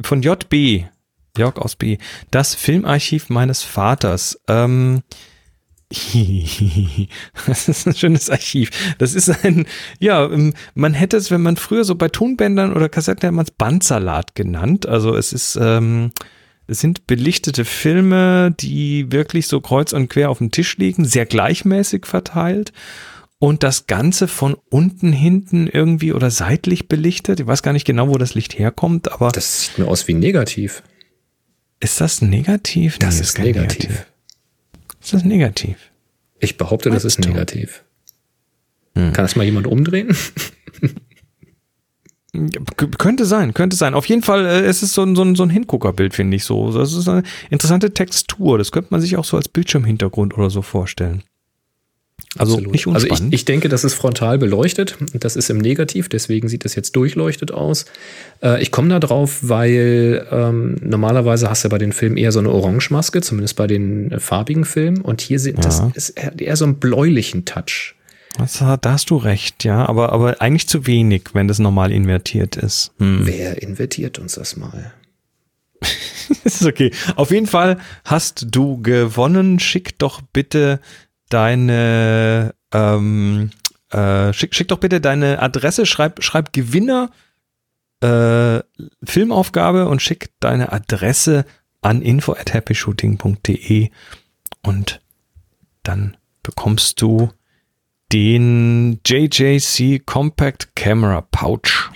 von 0.00 0.22
JB. 0.22 0.84
Jörg 1.36 1.56
aus 1.56 1.74
B. 1.74 1.98
Das 2.30 2.54
Filmarchiv 2.54 3.30
meines 3.30 3.62
Vaters. 3.64 4.38
Ähm, 4.46 5.02
das 7.46 7.68
ist 7.68 7.86
ein 7.86 7.94
schönes 7.94 8.30
Archiv. 8.30 8.70
Das 8.98 9.14
ist 9.14 9.44
ein, 9.44 9.66
ja, 9.98 10.24
ähm, 10.24 10.54
man 10.74 10.94
hätte 10.94 11.16
es, 11.16 11.30
wenn 11.30 11.42
man 11.42 11.56
früher 11.56 11.84
so 11.84 11.96
bei 11.96 12.08
Tonbändern 12.08 12.72
oder 12.74 12.88
Kassetten 12.88 13.22
hätte 13.22 13.32
man 13.32 13.44
es 13.44 13.50
Bandsalat 13.50 14.34
genannt. 14.34 14.86
Also 14.86 15.16
es 15.16 15.32
ist, 15.32 15.58
ähm, 15.60 16.12
es 16.72 16.80
sind 16.80 17.06
belichtete 17.06 17.64
Filme, 17.64 18.54
die 18.58 19.12
wirklich 19.12 19.46
so 19.46 19.60
kreuz 19.60 19.92
und 19.92 20.08
quer 20.08 20.30
auf 20.30 20.38
dem 20.38 20.50
Tisch 20.50 20.76
liegen, 20.78 21.04
sehr 21.04 21.26
gleichmäßig 21.26 22.06
verteilt. 22.06 22.72
Und 23.38 23.62
das 23.62 23.86
Ganze 23.86 24.28
von 24.28 24.56
unten, 24.70 25.12
hinten 25.12 25.66
irgendwie 25.66 26.12
oder 26.12 26.30
seitlich 26.30 26.88
belichtet. 26.88 27.40
Ich 27.40 27.46
weiß 27.46 27.62
gar 27.62 27.72
nicht 27.72 27.84
genau, 27.84 28.08
wo 28.08 28.16
das 28.16 28.34
Licht 28.34 28.58
herkommt, 28.58 29.10
aber. 29.10 29.32
Das 29.32 29.62
sieht 29.62 29.78
mir 29.78 29.88
aus 29.88 30.06
wie 30.08 30.14
negativ. 30.14 30.82
Ist 31.80 32.00
das 32.00 32.22
negativ? 32.22 32.98
Das 32.98 33.16
nee, 33.16 33.20
ist 33.22 33.38
negativ. 33.38 33.88
negativ. 33.88 34.06
Ist 35.00 35.12
das 35.12 35.24
negativ? 35.24 35.76
Ich 36.38 36.56
behaupte, 36.56 36.90
das 36.90 37.04
ist 37.04 37.18
negativ. 37.18 37.82
Hm. 38.94 39.12
Kann 39.12 39.24
das 39.24 39.36
mal 39.36 39.44
jemand 39.44 39.66
umdrehen? 39.66 40.16
könnte 42.98 43.26
sein, 43.26 43.52
könnte 43.52 43.76
sein. 43.76 43.94
Auf 43.94 44.06
jeden 44.06 44.22
Fall, 44.22 44.46
äh, 44.46 44.60
es 44.62 44.82
ist 44.82 44.94
so 44.94 45.02
ein, 45.02 45.14
so 45.16 45.22
ein, 45.22 45.34
so 45.34 45.42
ein 45.42 45.50
Hinguckerbild, 45.50 46.14
finde 46.14 46.36
ich 46.36 46.44
so. 46.44 46.72
Das 46.72 46.92
ist 46.94 47.08
eine 47.08 47.22
interessante 47.50 47.92
Textur. 47.92 48.58
Das 48.58 48.72
könnte 48.72 48.88
man 48.90 49.00
sich 49.00 49.16
auch 49.16 49.24
so 49.24 49.36
als 49.36 49.48
Bildschirmhintergrund 49.48 50.36
oder 50.38 50.48
so 50.48 50.62
vorstellen. 50.62 51.22
Also 52.38 52.54
Absolut. 52.54 52.72
nicht 52.72 52.86
Also 52.86 53.04
ich, 53.06 53.10
unspannend. 53.10 53.34
ich 53.34 53.44
denke, 53.44 53.68
das 53.68 53.84
ist 53.84 53.92
frontal 53.92 54.38
beleuchtet. 54.38 54.96
Das 55.12 55.36
ist 55.36 55.50
im 55.50 55.58
Negativ, 55.58 56.08
deswegen 56.08 56.48
sieht 56.48 56.64
es 56.64 56.74
jetzt 56.74 56.96
durchleuchtet 56.96 57.50
aus. 57.50 57.84
Äh, 58.42 58.62
ich 58.62 58.70
komme 58.70 58.88
da 58.88 59.00
drauf, 59.00 59.40
weil 59.42 60.26
ähm, 60.30 60.76
normalerweise 60.82 61.50
hast 61.50 61.64
du 61.64 61.68
bei 61.68 61.76
den 61.76 61.92
Filmen 61.92 62.16
eher 62.16 62.32
so 62.32 62.38
eine 62.38 62.50
Orangemaske, 62.50 63.20
zumindest 63.20 63.56
bei 63.56 63.66
den 63.66 64.12
äh, 64.12 64.20
farbigen 64.20 64.64
Filmen. 64.64 65.02
Und 65.02 65.20
hier 65.20 65.38
sind 65.38 65.62
das 65.62 65.80
Ja. 65.80 65.90
ist 65.94 66.10
eher, 66.10 66.32
eher 66.40 66.56
so 66.56 66.64
einen 66.64 66.76
bläulichen 66.76 67.44
Touch. 67.44 67.94
Das, 68.38 68.58
da 68.58 68.78
hast 68.84 69.10
du 69.10 69.16
recht, 69.16 69.64
ja, 69.64 69.86
aber, 69.86 70.12
aber 70.12 70.40
eigentlich 70.40 70.66
zu 70.68 70.86
wenig, 70.86 71.30
wenn 71.34 71.48
das 71.48 71.58
normal 71.58 71.92
invertiert 71.92 72.56
ist. 72.56 72.92
Hm. 72.98 73.26
Wer 73.26 73.62
invertiert 73.62 74.18
uns 74.18 74.34
das 74.34 74.56
mal? 74.56 74.92
ist 76.44 76.64
okay. 76.64 76.92
Auf 77.16 77.30
jeden 77.30 77.46
Fall 77.46 77.78
hast 78.04 78.46
du 78.50 78.80
gewonnen. 78.80 79.58
Schick 79.58 79.98
doch 79.98 80.22
bitte 80.22 80.80
deine, 81.28 82.54
ähm, 82.72 83.50
äh, 83.90 84.32
schick, 84.32 84.54
schick 84.54 84.68
doch 84.68 84.78
bitte 84.78 85.00
deine 85.00 85.40
Adresse, 85.40 85.86
schreib, 85.86 86.22
schreib 86.22 86.52
Gewinner, 86.52 87.10
äh, 88.00 88.60
Filmaufgabe 89.04 89.88
und 89.88 90.02
schick 90.02 90.30
deine 90.40 90.72
Adresse 90.72 91.44
an 91.80 92.02
info 92.02 92.32
at 92.32 92.54
happyshooting.de 92.54 93.90
und 94.62 95.00
dann 95.82 96.16
bekommst 96.42 97.00
du 97.00 97.30
den 98.12 99.00
JJC 99.06 100.04
Compact 100.04 100.76
Camera 100.76 101.22
Pouch. 101.30 101.90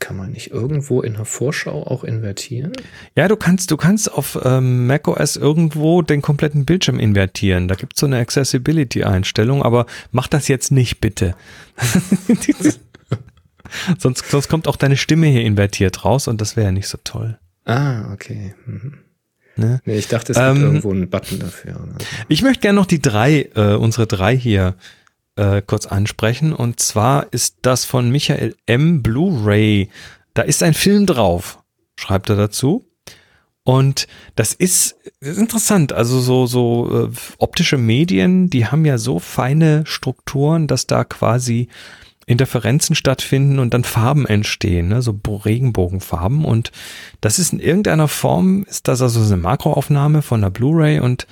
Kann 0.00 0.16
man 0.16 0.32
nicht 0.32 0.50
irgendwo 0.50 1.00
in 1.00 1.14
der 1.14 1.24
Vorschau 1.24 1.86
auch 1.86 2.02
invertieren? 2.02 2.72
Ja, 3.14 3.28
du 3.28 3.36
kannst, 3.36 3.70
du 3.70 3.76
kannst 3.76 4.12
auf 4.12 4.36
ähm, 4.42 4.88
macOS 4.88 5.36
irgendwo 5.36 6.02
den 6.02 6.22
kompletten 6.22 6.64
Bildschirm 6.64 6.98
invertieren. 6.98 7.68
Da 7.68 7.76
gibt's 7.76 8.00
so 8.00 8.06
eine 8.06 8.18
Accessibility-Einstellung, 8.18 9.62
aber 9.62 9.86
mach 10.10 10.26
das 10.26 10.48
jetzt 10.48 10.72
nicht, 10.72 11.00
bitte. 11.00 11.36
sonst, 13.98 14.28
sonst 14.28 14.48
kommt 14.48 14.66
auch 14.66 14.76
deine 14.76 14.96
Stimme 14.96 15.28
hier 15.28 15.42
invertiert 15.42 16.04
raus 16.04 16.26
und 16.26 16.40
das 16.40 16.56
wäre 16.56 16.66
ja 16.66 16.72
nicht 16.72 16.88
so 16.88 16.98
toll. 17.04 17.38
Ah, 17.64 18.12
okay. 18.12 18.54
Mhm. 18.66 18.94
Ne? 19.54 19.80
Nee, 19.84 19.98
ich 19.98 20.08
dachte, 20.08 20.32
es 20.32 20.38
Ähm, 20.38 20.54
gibt 20.54 20.64
irgendwo 20.64 20.90
einen 20.90 21.10
Button 21.10 21.38
dafür. 21.38 21.74
oder. 21.74 21.94
Ich 22.28 22.42
möchte 22.42 22.62
gerne 22.62 22.80
noch 22.80 22.86
die 22.86 23.00
drei, 23.02 23.50
äh, 23.54 23.74
unsere 23.74 24.08
drei 24.08 24.36
hier 24.36 24.74
äh, 25.36 25.62
kurz 25.62 25.86
ansprechen. 25.86 26.52
Und 26.52 26.80
zwar 26.80 27.32
ist 27.32 27.56
das 27.62 27.84
von 27.84 28.10
Michael 28.10 28.54
M. 28.66 29.02
Blu-ray. 29.02 29.88
Da 30.34 30.42
ist 30.42 30.62
ein 30.62 30.74
Film 30.74 31.06
drauf, 31.06 31.62
schreibt 31.96 32.30
er 32.30 32.36
dazu. 32.36 32.84
Und 33.64 34.08
das 34.34 34.54
ist, 34.54 34.96
ist 35.20 35.38
interessant. 35.38 35.92
Also 35.92 36.20
so, 36.20 36.46
so 36.46 37.04
äh, 37.06 37.16
optische 37.38 37.78
Medien, 37.78 38.50
die 38.50 38.66
haben 38.66 38.84
ja 38.84 38.98
so 38.98 39.20
feine 39.20 39.84
Strukturen, 39.86 40.66
dass 40.66 40.88
da 40.88 41.04
quasi 41.04 41.68
Interferenzen 42.26 42.96
stattfinden 42.96 43.58
und 43.58 43.74
dann 43.74 43.84
Farben 43.84 44.26
entstehen, 44.26 44.88
ne? 44.88 45.02
so 45.02 45.12
Bo- 45.12 45.36
Regenbogenfarben. 45.36 46.44
Und 46.44 46.72
das 47.20 47.38
ist 47.38 47.52
in 47.52 47.60
irgendeiner 47.60 48.08
Form, 48.08 48.64
ist 48.64 48.88
das 48.88 49.02
also 49.02 49.20
eine 49.20 49.36
Makroaufnahme 49.36 50.22
von 50.22 50.40
einer 50.40 50.50
Blu-ray 50.50 51.00
und 51.00 51.26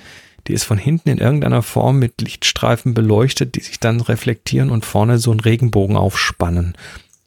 die 0.47 0.53
ist 0.53 0.63
von 0.63 0.77
hinten 0.77 1.09
in 1.09 1.17
irgendeiner 1.17 1.61
Form 1.61 1.99
mit 1.99 2.21
Lichtstreifen 2.21 2.93
beleuchtet, 2.93 3.55
die 3.55 3.61
sich 3.61 3.79
dann 3.79 4.01
reflektieren 4.01 4.69
und 4.69 4.85
vorne 4.85 5.17
so 5.17 5.31
einen 5.31 5.39
Regenbogen 5.39 5.95
aufspannen. 5.95 6.75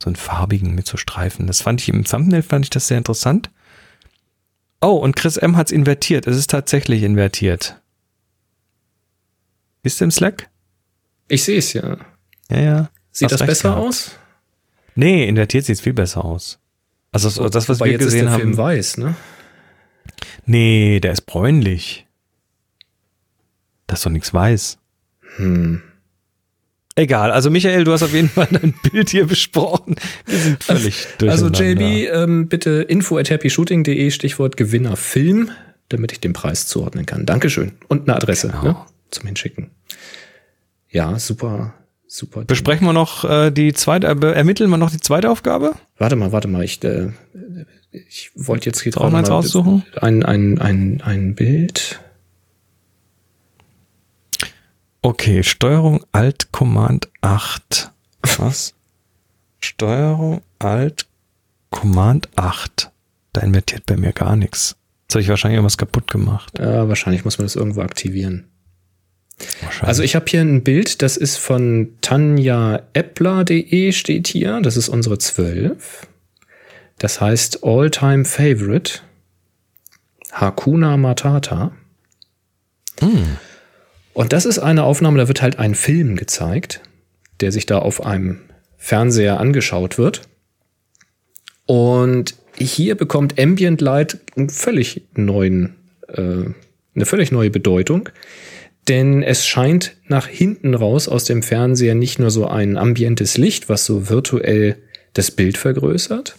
So 0.02 0.08
einen 0.08 0.16
farbigen 0.16 0.74
mit 0.74 0.86
so 0.86 0.96
Streifen. 0.96 1.46
Das 1.46 1.62
fand 1.62 1.80
ich 1.80 1.88
im 1.88 2.04
Thumbnail, 2.04 2.42
fand 2.42 2.66
ich 2.66 2.70
das 2.70 2.88
sehr 2.88 2.98
interessant. 2.98 3.50
Oh, 4.80 4.96
und 4.96 5.16
Chris 5.16 5.36
M. 5.36 5.56
hat's 5.56 5.72
invertiert. 5.72 6.26
Es 6.26 6.36
ist 6.36 6.50
tatsächlich 6.50 7.02
invertiert. 7.02 7.80
Ist 9.82 10.02
im 10.02 10.10
Slack? 10.10 10.50
Ich 11.28 11.44
sehe 11.44 11.58
es 11.58 11.72
ja. 11.72 11.96
Ja, 12.50 12.60
ja. 12.60 12.90
Sieht 13.10 13.30
das 13.30 13.40
besser 13.44 13.70
gehabt. 13.70 13.86
aus? 13.86 14.10
Nee, 14.94 15.26
invertiert 15.26 15.64
sieht's 15.64 15.80
viel 15.80 15.94
besser 15.94 16.24
aus. 16.24 16.58
Also 17.12 17.28
das, 17.28 17.52
das 17.52 17.68
was 17.68 17.80
Wobei 17.80 17.86
wir 17.86 17.92
jetzt 17.92 18.04
gesehen 18.04 18.20
ist 18.20 18.24
der 18.24 18.32
haben. 18.32 18.40
Film 18.40 18.56
weiß, 18.56 18.98
ne? 18.98 19.14
Nee, 20.46 21.00
der 21.00 21.12
ist 21.12 21.22
bräunlich. 21.22 22.03
Das 23.86 24.00
ist 24.00 24.06
doch 24.06 24.10
nichts 24.10 24.32
weiß. 24.32 24.78
Hm. 25.36 25.82
Egal, 26.96 27.32
also 27.32 27.50
Michael, 27.50 27.82
du 27.84 27.92
hast 27.92 28.04
auf 28.04 28.12
jeden 28.14 28.28
Fall 28.28 28.46
ein 28.52 28.72
Bild 28.90 29.10
hier 29.10 29.26
besprochen. 29.26 29.96
Wir 30.26 30.38
sind 30.38 30.62
völlig 30.62 31.06
Also 31.26 31.50
durcheinander. 31.50 31.88
JB, 31.88 32.08
ähm, 32.14 32.48
bitte 32.48 32.82
info 32.82 33.18
at 33.18 33.30
happyshooting.de, 33.30 34.10
Stichwort 34.12 34.56
Gewinner 34.56 34.96
Film, 34.96 35.50
damit 35.88 36.12
ich 36.12 36.20
den 36.20 36.32
Preis 36.32 36.68
zuordnen 36.68 37.04
kann. 37.04 37.26
Dankeschön. 37.26 37.72
Und 37.88 38.08
eine 38.08 38.16
Adresse 38.16 38.46
Genau. 38.48 38.62
ne, 38.62 38.76
zum 39.10 39.26
Hinschicken. 39.26 39.70
Ja, 40.88 41.18
super, 41.18 41.74
super. 42.06 42.44
Besprechen 42.44 42.86
wir 42.86 42.92
noch 42.92 43.24
äh, 43.28 43.50
die 43.50 43.72
zweite, 43.72 44.06
äh, 44.06 44.32
ermitteln 44.32 44.70
wir 44.70 44.76
noch 44.78 44.92
die 44.92 45.00
zweite 45.00 45.30
Aufgabe? 45.30 45.72
Warte 45.98 46.14
mal, 46.14 46.30
warte 46.30 46.46
mal. 46.46 46.62
Ich, 46.62 46.82
äh, 46.84 47.08
ich 47.90 48.30
wollte 48.36 48.66
jetzt 48.66 48.80
hier 48.82 48.92
gerade 48.92 49.10
mal 49.10 49.24
raussuchen? 49.24 49.82
ein, 50.00 50.22
ein, 50.22 50.60
ein, 50.60 51.02
ein 51.04 51.34
Bild. 51.34 52.00
Okay, 55.04 55.42
Steuerung 55.42 56.02
Alt 56.12 56.50
Command 56.50 57.10
8. 57.20 57.92
Was? 58.38 58.72
Steuerung 59.60 60.40
Alt 60.58 61.04
Command 61.68 62.30
8. 62.36 62.90
Da 63.34 63.42
invertiert 63.42 63.84
bei 63.84 63.98
mir 63.98 64.14
gar 64.14 64.34
nichts. 64.34 64.76
Jetzt 65.02 65.16
habe 65.16 65.20
ich 65.20 65.28
wahrscheinlich 65.28 65.56
irgendwas 65.56 65.76
kaputt 65.76 66.10
gemacht. 66.10 66.58
Äh, 66.58 66.88
wahrscheinlich 66.88 67.22
muss 67.26 67.36
man 67.36 67.44
das 67.44 67.54
irgendwo 67.54 67.82
aktivieren. 67.82 68.46
Also 69.82 70.02
ich 70.02 70.16
habe 70.16 70.24
hier 70.26 70.40
ein 70.40 70.64
Bild, 70.64 71.02
das 71.02 71.18
ist 71.18 71.36
von 71.36 71.90
tanjaeppler.de 72.00 73.92
steht 73.92 74.28
hier. 74.28 74.62
Das 74.62 74.78
ist 74.78 74.88
unsere 74.88 75.18
12. 75.18 76.06
Das 76.96 77.20
heißt 77.20 77.62
All-Time 77.62 78.24
Favorite. 78.24 79.00
Hakuna 80.32 80.96
Matata. 80.96 81.72
Und 84.14 84.32
das 84.32 84.46
ist 84.46 84.60
eine 84.60 84.84
Aufnahme, 84.84 85.18
da 85.18 85.28
wird 85.28 85.42
halt 85.42 85.58
ein 85.58 85.74
Film 85.74 86.16
gezeigt, 86.16 86.80
der 87.40 87.52
sich 87.52 87.66
da 87.66 87.80
auf 87.80 88.06
einem 88.06 88.40
Fernseher 88.78 89.40
angeschaut 89.40 89.98
wird. 89.98 90.22
Und 91.66 92.36
hier 92.56 92.94
bekommt 92.94 93.38
Ambient 93.38 93.80
Light 93.80 94.18
einen 94.36 94.50
völlig 94.50 95.02
neuen, 95.14 95.74
äh, 96.08 96.44
eine 96.94 97.06
völlig 97.06 97.32
neue 97.32 97.50
Bedeutung. 97.50 98.08
Denn 98.88 99.22
es 99.22 99.46
scheint 99.46 99.96
nach 100.06 100.28
hinten 100.28 100.74
raus 100.74 101.08
aus 101.08 101.24
dem 101.24 101.42
Fernseher 101.42 101.94
nicht 101.94 102.18
nur 102.18 102.30
so 102.30 102.46
ein 102.46 102.76
ambientes 102.76 103.38
Licht, 103.38 103.68
was 103.68 103.86
so 103.86 104.10
virtuell 104.10 104.76
das 105.14 105.30
Bild 105.30 105.56
vergrößert, 105.56 106.36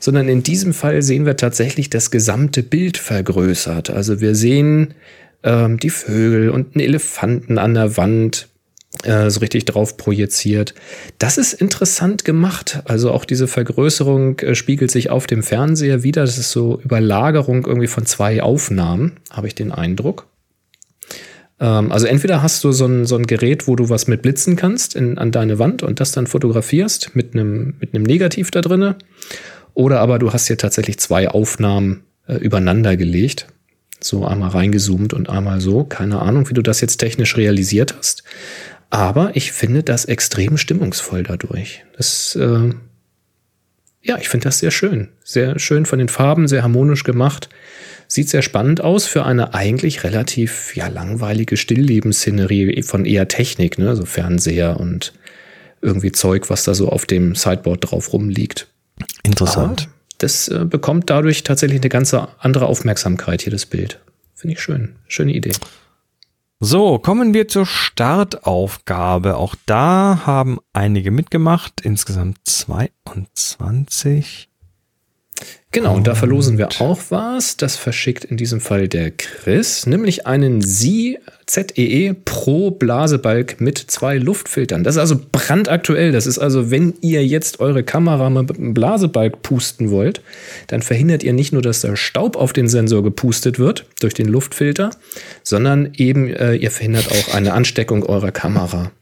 sondern 0.00 0.28
in 0.28 0.42
diesem 0.42 0.74
Fall 0.74 1.02
sehen 1.02 1.26
wir 1.26 1.36
tatsächlich 1.36 1.88
das 1.88 2.10
gesamte 2.10 2.62
Bild 2.62 2.96
vergrößert. 2.96 3.90
Also 3.90 4.20
wir 4.20 4.34
sehen 4.34 4.94
ähm, 5.42 5.78
die 5.78 5.90
Vögel 5.90 6.50
und 6.50 6.74
einen 6.74 6.84
Elefanten 6.84 7.58
an 7.58 7.74
der 7.74 7.96
Wand 7.96 8.48
äh, 9.04 9.30
so 9.30 9.40
richtig 9.40 9.64
drauf 9.66 9.96
projiziert. 9.96 10.74
Das 11.18 11.38
ist 11.38 11.52
interessant 11.52 12.24
gemacht. 12.24 12.80
Also 12.84 13.10
auch 13.12 13.24
diese 13.24 13.46
Vergrößerung 13.46 14.38
äh, 14.40 14.54
spiegelt 14.54 14.90
sich 14.90 15.10
auf 15.10 15.26
dem 15.26 15.42
Fernseher 15.42 16.02
wieder. 16.02 16.22
Das 16.22 16.38
ist 16.38 16.50
so 16.50 16.80
Überlagerung 16.80 17.66
irgendwie 17.66 17.88
von 17.88 18.06
zwei 18.06 18.42
Aufnahmen, 18.42 19.18
habe 19.30 19.48
ich 19.48 19.54
den 19.54 19.72
Eindruck. 19.72 20.26
Ähm, 21.60 21.92
also 21.92 22.06
entweder 22.06 22.42
hast 22.42 22.64
du 22.64 22.72
so 22.72 22.86
ein, 22.86 23.04
so 23.04 23.16
ein 23.16 23.26
Gerät, 23.26 23.66
wo 23.66 23.76
du 23.76 23.88
was 23.88 24.06
mit 24.06 24.22
blitzen 24.22 24.56
kannst 24.56 24.96
in, 24.96 25.18
an 25.18 25.30
deine 25.30 25.58
Wand 25.58 25.82
und 25.82 26.00
das 26.00 26.12
dann 26.12 26.26
fotografierst 26.26 27.14
mit 27.14 27.34
einem 27.34 27.74
mit 27.80 27.94
einem 27.94 28.04
Negativ 28.04 28.50
da 28.50 28.60
drinne. 28.60 28.96
Oder 29.74 30.00
aber 30.00 30.18
du 30.18 30.32
hast 30.32 30.46
hier 30.46 30.58
tatsächlich 30.58 30.98
zwei 30.98 31.28
Aufnahmen 31.28 32.04
äh, 32.26 32.36
übereinander 32.36 32.96
gelegt. 32.96 33.46
So 34.06 34.24
einmal 34.24 34.50
reingezoomt 34.50 35.14
und 35.14 35.28
einmal 35.28 35.60
so. 35.60 35.84
Keine 35.84 36.20
Ahnung, 36.20 36.48
wie 36.48 36.54
du 36.54 36.62
das 36.62 36.80
jetzt 36.80 36.98
technisch 36.98 37.36
realisiert 37.36 37.94
hast. 37.98 38.22
Aber 38.90 39.34
ich 39.34 39.52
finde 39.52 39.82
das 39.82 40.04
extrem 40.04 40.56
stimmungsvoll 40.56 41.24
dadurch. 41.24 41.84
Das, 41.96 42.36
äh, 42.36 42.70
ja, 44.02 44.18
ich 44.18 44.28
finde 44.28 44.44
das 44.44 44.60
sehr 44.60 44.70
schön. 44.70 45.08
Sehr 45.24 45.58
schön 45.58 45.86
von 45.86 45.98
den 45.98 46.08
Farben, 46.08 46.46
sehr 46.46 46.62
harmonisch 46.62 47.02
gemacht. 47.02 47.48
Sieht 48.08 48.28
sehr 48.28 48.42
spannend 48.42 48.80
aus 48.80 49.06
für 49.06 49.26
eine 49.26 49.54
eigentlich 49.54 50.04
relativ 50.04 50.76
ja, 50.76 50.86
langweilige 50.86 51.56
Stilllebenszenerie 51.56 52.82
von 52.84 53.04
eher 53.04 53.26
Technik, 53.26 53.78
ne? 53.78 53.96
So 53.96 54.04
Fernseher 54.04 54.78
und 54.78 55.12
irgendwie 55.82 56.12
Zeug, 56.12 56.48
was 56.48 56.62
da 56.62 56.74
so 56.74 56.88
auf 56.88 57.06
dem 57.06 57.34
Sideboard 57.34 57.90
drauf 57.90 58.12
rumliegt. 58.12 58.68
Interessant. 59.24 59.82
Aber 59.82 59.95
das 60.18 60.48
äh, 60.48 60.64
bekommt 60.64 61.10
dadurch 61.10 61.42
tatsächlich 61.42 61.80
eine 61.80 61.88
ganz 61.88 62.14
andere 62.14 62.66
Aufmerksamkeit 62.66 63.42
hier, 63.42 63.52
das 63.52 63.66
Bild. 63.66 64.00
Finde 64.34 64.54
ich 64.54 64.60
schön. 64.60 64.94
Schöne 65.08 65.32
Idee. 65.32 65.52
So, 66.58 66.98
kommen 66.98 67.34
wir 67.34 67.48
zur 67.48 67.66
Startaufgabe. 67.66 69.36
Auch 69.36 69.54
da 69.66 70.22
haben 70.24 70.58
einige 70.72 71.10
mitgemacht, 71.10 71.82
insgesamt 71.82 72.38
22. 72.44 74.48
Genau, 75.72 75.94
und 75.94 76.06
da 76.06 76.14
verlosen 76.14 76.58
wir 76.58 76.68
auch 76.80 77.00
was. 77.10 77.56
Das 77.56 77.76
verschickt 77.76 78.24
in 78.24 78.36
diesem 78.36 78.60
Fall 78.60 78.88
der 78.88 79.10
Chris, 79.10 79.86
nämlich 79.86 80.26
einen 80.26 80.62
Sie 80.62 81.18
ZEE 81.46 82.14
Pro 82.24 82.70
Blasebalg 82.70 83.60
mit 83.60 83.78
zwei 83.78 84.16
Luftfiltern. 84.16 84.84
Das 84.84 84.96
ist 84.96 85.00
also 85.00 85.20
brandaktuell. 85.30 86.12
Das 86.12 86.26
ist 86.26 86.38
also, 86.38 86.70
wenn 86.70 86.94
ihr 87.02 87.26
jetzt 87.26 87.60
eure 87.60 87.84
Kamera 87.84 88.30
mit 88.30 88.56
einem 88.56 88.74
Blasebalg 88.74 89.42
pusten 89.42 89.90
wollt, 89.90 90.22
dann 90.68 90.82
verhindert 90.82 91.22
ihr 91.22 91.32
nicht 91.32 91.52
nur, 91.52 91.62
dass 91.62 91.82
der 91.82 91.96
Staub 91.96 92.36
auf 92.36 92.52
den 92.52 92.68
Sensor 92.68 93.02
gepustet 93.02 93.58
wird 93.58 93.86
durch 94.00 94.14
den 94.14 94.28
Luftfilter, 94.28 94.90
sondern 95.42 95.92
eben 95.94 96.28
äh, 96.28 96.54
ihr 96.54 96.70
verhindert 96.70 97.10
auch 97.10 97.34
eine 97.34 97.52
Ansteckung 97.52 98.02
eurer 98.02 98.32
Kamera 98.32 98.92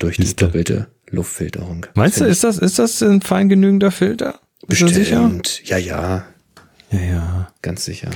durch 0.00 0.16
die 0.16 0.36
doppelte 0.36 0.88
Luftfilterung. 1.10 1.86
Meinst 1.94 2.20
du, 2.20 2.24
ist 2.24 2.44
das, 2.44 2.58
ist 2.58 2.78
das 2.78 3.02
ein 3.02 3.20
fein 3.22 3.48
genügender 3.48 3.90
Filter? 3.90 4.38
Bist 4.70 4.82
du 4.82 4.88
sicher? 4.88 5.30
Ja, 5.64 5.76
ja, 5.76 6.26
Ja, 6.90 7.00
ja. 7.00 7.52
ganz 7.62 7.84
sicher. 7.84 8.10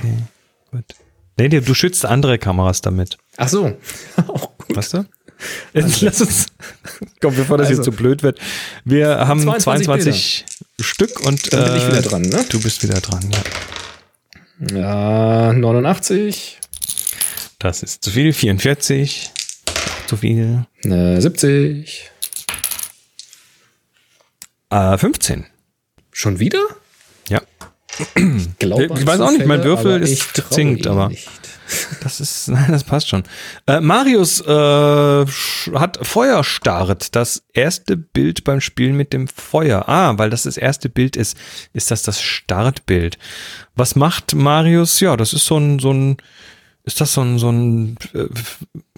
Gut. 0.71 0.85
Nee, 1.37 1.49
du 1.49 1.61
du 1.61 1.75
schützt 1.75 2.05
andere 2.07 2.39
Kameras 2.39 2.81
damit. 2.81 3.19
Ach 3.37 3.49
so. 3.49 3.77
auch 4.29 4.57
gut. 4.59 4.77
Weißt 4.77 4.95
du? 4.95 5.05
Jetzt 5.75 6.01
lass 6.01 6.21
uns, 6.21 6.47
komm, 7.21 7.35
bevor 7.35 7.59
das 7.59 7.67
Also. 7.69 7.81
jetzt 7.83 7.85
zu 7.85 7.93
blöd 7.93 8.23
wird. 8.23 8.39
Wir 8.85 9.27
haben 9.27 9.41
22 9.43 9.85
22, 9.85 10.45
Stück 10.81 11.21
und 11.27 11.53
Dann 11.53 11.65
bin 11.65 11.77
ich 11.77 11.83
äh, 11.83 11.89
wieder 11.89 12.03
dran, 12.03 12.23
ne? 12.23 12.45
Du 12.49 12.61
bist 12.63 12.83
wieder 12.83 13.01
dran, 13.01 13.29
ja. 13.31 13.43
Ja, 14.79 15.53
89, 15.53 16.61
Das 17.59 17.83
ist 17.83 18.05
zu 18.05 18.11
viel. 18.13 18.33
44. 18.33 19.33
Zu 20.07 20.17
viel. 20.17 20.65
äh, 20.85 21.21
70. 21.21 22.11
Äh, 24.71 24.97
15. 24.99 25.47
Schon 26.15 26.39
wieder? 26.39 26.65
Ja. 27.29 27.43
Ich 27.99 28.27
an 28.27 29.07
weiß 29.07 29.21
auch 29.21 29.33
nicht, 29.33 29.47
mein 29.47 29.65
Würfel 29.65 30.01
ist 30.03 30.39
ich 30.39 30.59
ihm 30.59 30.79
aber- 30.87 31.09
nicht. 31.09 31.29
Das 32.03 32.21
ist, 32.21 32.49
nein, 32.51 32.71
das 32.71 32.85
passt 32.85 33.09
schon. 33.09 33.25
Äh, 33.67 33.81
Marius 33.81 34.43
äh, 34.43 35.25
hat 35.75 35.99
Feuerstart, 36.07 37.17
das 37.17 37.43
erste 37.55 37.97
Bild 37.97 38.45
beim 38.45 38.61
Spielen 38.61 38.97
mit 38.97 39.15
dem 39.15 39.27
Feuer. 39.29 39.89
Ah, 39.89 40.13
weil 40.19 40.29
das 40.29 40.43
das 40.43 40.59
erste 40.59 40.91
Bild 40.91 41.17
ist, 41.17 41.39
ist 41.73 41.91
das 41.91 42.03
das 42.03 42.21
Startbild. 42.21 43.19
Was 43.75 43.97
macht 43.97 44.35
Marius? 44.35 45.01
Ja, 45.01 45.17
das 45.17 45.33
ist 45.33 45.47
so 45.47 45.57
ein, 45.57 45.79
so 45.79 45.91
ein, 45.91 46.19
ist 46.85 47.01
das 47.01 47.15
so 47.15 47.23
ein, 47.23 47.39
so 47.39 47.51
ein 47.51 47.97
äh, 48.13 48.27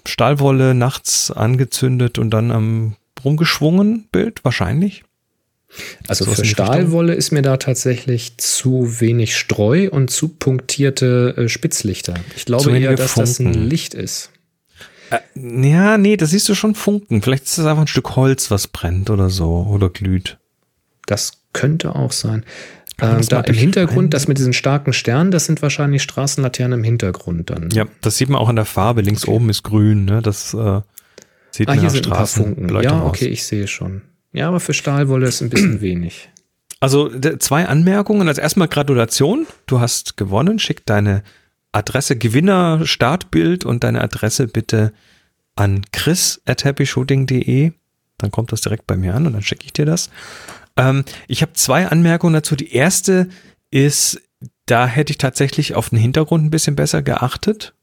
Stahlwolle 0.05 0.75
nachts 0.75 1.31
angezündet 1.31 2.19
und 2.19 2.31
dann 2.31 2.51
am 2.51 2.97
rumgeschwungen 3.23 4.09
Bild? 4.11 4.43
Wahrscheinlich. 4.43 5.05
Also 6.07 6.25
Sowas 6.25 6.39
für? 6.39 6.45
Stahlwolle 6.45 7.13
ist 7.13 7.31
mir 7.31 7.41
da 7.41 7.57
tatsächlich 7.57 8.37
zu 8.37 8.99
wenig 9.01 9.35
Streu 9.37 9.89
und 9.89 10.09
zu 10.09 10.29
punktierte 10.29 11.33
äh, 11.37 11.49
Spitzlichter. 11.49 12.15
Ich 12.35 12.45
glaube 12.45 12.77
eher, 12.77 12.95
dass 12.95 13.15
das 13.15 13.39
ein 13.39 13.47
Funken. 13.53 13.63
Licht 13.69 13.93
ist. 13.93 14.31
Äh, 15.09 15.19
ja, 15.69 15.97
nee, 15.97 16.17
da 16.17 16.25
siehst 16.25 16.47
du 16.49 16.55
schon 16.55 16.73
Funken. 16.75 17.21
Vielleicht 17.21 17.45
ist 17.45 17.57
das 17.57 17.65
einfach 17.65 17.81
ein 17.83 17.87
Stück 17.87 18.15
Holz, 18.15 18.49
was 18.49 18.67
brennt 18.67 19.09
oder 19.09 19.29
so 19.29 19.67
oder 19.69 19.89
glüht. 19.89 20.37
Das 21.05 21.33
könnte 21.53 21.95
auch 21.95 22.11
sein. 22.11 22.43
Ähm, 22.99 23.17
das 23.17 23.27
da 23.27 23.41
im 23.41 23.53
Hintergrund, 23.55 24.13
das 24.13 24.27
mit 24.27 24.37
diesen 24.37 24.53
starken 24.53 24.91
Sternen, 24.93 25.31
das 25.31 25.45
sind 25.45 25.61
wahrscheinlich 25.61 26.01
Straßenlaternen 26.01 26.79
im 26.79 26.83
Hintergrund 26.83 27.49
dann. 27.49 27.69
Ja, 27.71 27.85
das 28.01 28.17
sieht 28.17 28.29
man 28.29 28.41
auch 28.41 28.49
an 28.49 28.55
der 28.55 28.65
Farbe. 28.65 29.01
Links 29.01 29.27
oben 29.27 29.49
ist 29.49 29.63
grün, 29.63 30.05
ne? 30.05 30.21
Das 30.21 30.53
äh, 30.53 30.81
sieht 31.51 31.67
Ah, 31.67 31.73
man 31.75 31.79
hier 31.81 31.89
sind 31.89 32.07
ein 32.07 32.13
paar 32.13 32.25
Funken. 32.27 32.69
Ja, 32.81 33.01
aus. 33.01 33.09
okay, 33.09 33.27
ich 33.27 33.43
sehe 33.45 33.67
schon. 33.67 34.01
Ja, 34.33 34.47
aber 34.47 34.59
für 34.59 34.73
Stahlwolle 34.73 35.27
ist 35.27 35.41
ein 35.41 35.49
bisschen 35.49 35.81
wenig. 35.81 36.29
Also 36.79 37.09
zwei 37.39 37.65
Anmerkungen. 37.67 38.27
Als 38.27 38.37
erstmal 38.37 38.67
Gratulation. 38.67 39.47
Du 39.65 39.79
hast 39.79 40.17
gewonnen. 40.17 40.59
Schick 40.59 40.85
deine 40.85 41.23
Adresse, 41.71 42.15
Gewinner, 42.15 42.85
Startbild 42.85 43.65
und 43.65 43.83
deine 43.83 44.01
Adresse 44.01 44.47
bitte 44.47 44.93
an 45.55 45.81
chris 45.91 46.41
at 46.45 46.65
happyshooting.de. 46.65 47.71
Dann 48.17 48.31
kommt 48.31 48.51
das 48.51 48.61
direkt 48.61 48.87
bei 48.87 48.97
mir 48.97 49.15
an 49.15 49.27
und 49.27 49.33
dann 49.33 49.43
schicke 49.43 49.65
ich 49.65 49.73
dir 49.73 49.85
das. 49.85 50.09
Ähm, 50.75 51.03
ich 51.27 51.41
habe 51.41 51.53
zwei 51.53 51.87
Anmerkungen 51.87 52.33
dazu. 52.33 52.55
Die 52.55 52.73
erste 52.73 53.29
ist, 53.71 54.21
da 54.65 54.87
hätte 54.87 55.11
ich 55.11 55.17
tatsächlich 55.17 55.75
auf 55.75 55.89
den 55.89 55.99
Hintergrund 55.99 56.45
ein 56.45 56.51
bisschen 56.51 56.75
besser 56.75 57.01
geachtet, 57.01 57.73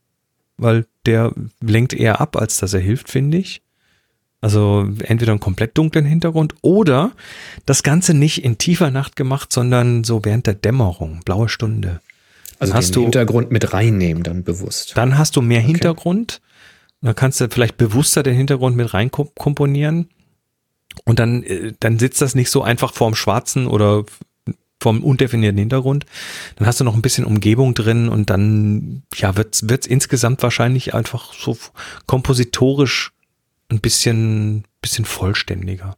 weil 0.57 0.85
der 1.05 1.33
lenkt 1.61 1.93
eher 1.93 2.21
ab, 2.21 2.37
als 2.37 2.57
dass 2.57 2.73
er 2.73 2.79
hilft, 2.79 3.09
finde 3.09 3.37
ich. 3.37 3.61
Also 4.45 4.87
entweder 4.99 5.31
einen 5.31 5.39
komplett 5.39 5.75
dunklen 5.75 6.05
Hintergrund 6.05 6.53
oder 6.61 7.13
das 7.65 7.81
Ganze 7.81 8.13
nicht 8.13 8.43
in 8.43 8.59
tiefer 8.59 8.91
Nacht 8.91 9.15
gemacht, 9.15 9.51
sondern 9.51 10.03
so 10.03 10.23
während 10.23 10.45
der 10.45 10.53
Dämmerung, 10.53 11.21
blaue 11.25 11.49
Stunde. 11.49 11.99
Also 12.59 12.75
Hast 12.75 12.89
den 12.89 12.93
du- 12.93 13.01
Hintergrund 13.05 13.49
mit 13.49 13.73
reinnehmen 13.73 14.21
dann 14.21 14.43
bewusst. 14.43 14.91
Dann 14.95 15.17
hast 15.17 15.35
du 15.35 15.41
mehr 15.41 15.61
Hintergrund. 15.61 16.41
Dann 17.01 17.15
kannst 17.15 17.41
du 17.41 17.49
vielleicht 17.49 17.77
bewusster 17.77 18.21
den 18.21 18.35
Hintergrund 18.35 18.77
mit 18.77 18.93
rein 18.93 19.09
kom- 19.09 19.31
komponieren. 19.35 20.09
Und 21.05 21.17
dann, 21.17 21.41
äh, 21.41 21.73
dann 21.79 21.97
sitzt 21.97 22.21
das 22.21 22.35
nicht 22.35 22.51
so 22.51 22.61
einfach 22.61 22.93
vorm 22.93 23.15
schwarzen 23.15 23.65
oder 23.65 24.03
vom 24.79 25.03
undefinierten 25.03 25.57
Hintergrund. 25.57 26.05
Dann 26.57 26.67
hast 26.67 26.79
du 26.79 26.83
noch 26.83 26.93
ein 26.93 27.01
bisschen 27.01 27.25
Umgebung 27.25 27.73
drin 27.73 28.09
und 28.09 28.29
dann, 28.29 29.01
ja, 29.15 29.35
wird's, 29.37 29.67
wird's 29.67 29.87
insgesamt 29.87 30.43
wahrscheinlich 30.43 30.93
einfach 30.93 31.33
so 31.33 31.57
kompositorisch 32.05 33.11
ein 33.69 33.79
bisschen, 33.79 34.65
bisschen 34.81 35.05
vollständiger. 35.05 35.95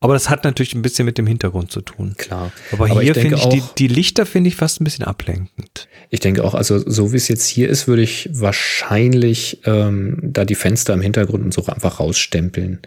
Aber 0.00 0.14
das 0.14 0.28
hat 0.28 0.42
natürlich 0.42 0.74
ein 0.74 0.82
bisschen 0.82 1.04
mit 1.04 1.16
dem 1.16 1.28
Hintergrund 1.28 1.70
zu 1.70 1.80
tun. 1.80 2.14
Klar. 2.18 2.50
Aber, 2.72 2.90
Aber 2.90 3.00
hier 3.02 3.14
ich 3.14 3.22
finde 3.22 3.36
ich, 3.36 3.46
die, 3.46 3.60
auch- 3.62 3.74
die 3.74 3.86
Lichter 3.86 4.26
finde 4.26 4.48
ich 4.48 4.56
fast 4.56 4.80
ein 4.80 4.84
bisschen 4.84 5.04
ablenkend. 5.04 5.86
Ich 6.10 6.18
denke 6.18 6.42
auch, 6.42 6.54
also 6.54 6.78
so 6.90 7.12
wie 7.12 7.16
es 7.16 7.28
jetzt 7.28 7.46
hier 7.46 7.68
ist, 7.68 7.86
würde 7.86 8.02
ich 8.02 8.28
wahrscheinlich 8.32 9.60
ähm, 9.64 10.18
da 10.22 10.44
die 10.44 10.56
Fenster 10.56 10.92
im 10.94 11.02
Hintergrund 11.02 11.44
und 11.44 11.54
so 11.54 11.64
einfach 11.66 12.00
rausstempeln. 12.00 12.80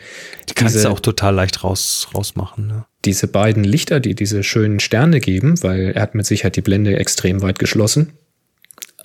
Die 0.50 0.54
kannst 0.56 0.76
Diese- 0.76 0.88
du 0.88 0.92
auch 0.92 1.00
total 1.00 1.34
leicht 1.36 1.64
raus, 1.64 2.10
rausmachen. 2.14 2.68
Ne? 2.68 2.86
Diese 3.06 3.28
beiden 3.28 3.64
Lichter, 3.64 4.02
die 4.02 4.14
diese 4.14 4.44
schönen 4.44 4.82
Sterne 4.82 5.22
geben, 5.22 5.62
weil 5.64 5.94
er 5.96 6.02
hat 6.02 6.16
mit 6.16 6.26
Sicherheit 6.26 6.58
die 6.58 6.62
Blende 6.62 6.98
extrem 7.00 7.42
weit 7.42 7.60
geschlossen. 7.60 8.12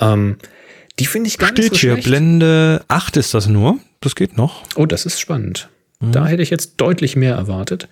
Ähm, 0.00 0.36
die 1.00 1.06
finde 1.06 1.28
ich 1.28 1.38
gar 1.38 1.48
nicht 1.50 1.58
Steht 1.64 1.72
so 1.74 1.80
hier, 1.80 1.92
schlecht. 1.94 2.06
Blende 2.06 2.84
8 2.88 3.16
ist 3.16 3.34
das 3.34 3.48
nur. 3.48 3.78
Das 4.00 4.14
geht 4.14 4.36
noch. 4.36 4.62
Oh, 4.76 4.86
das 4.86 5.04
ist 5.06 5.18
spannend. 5.20 5.68
Da 6.00 6.26
hätte 6.26 6.42
ich 6.42 6.48
jetzt 6.50 6.74
deutlich 6.78 7.16
mehr 7.16 7.34
erwartet. 7.34 7.88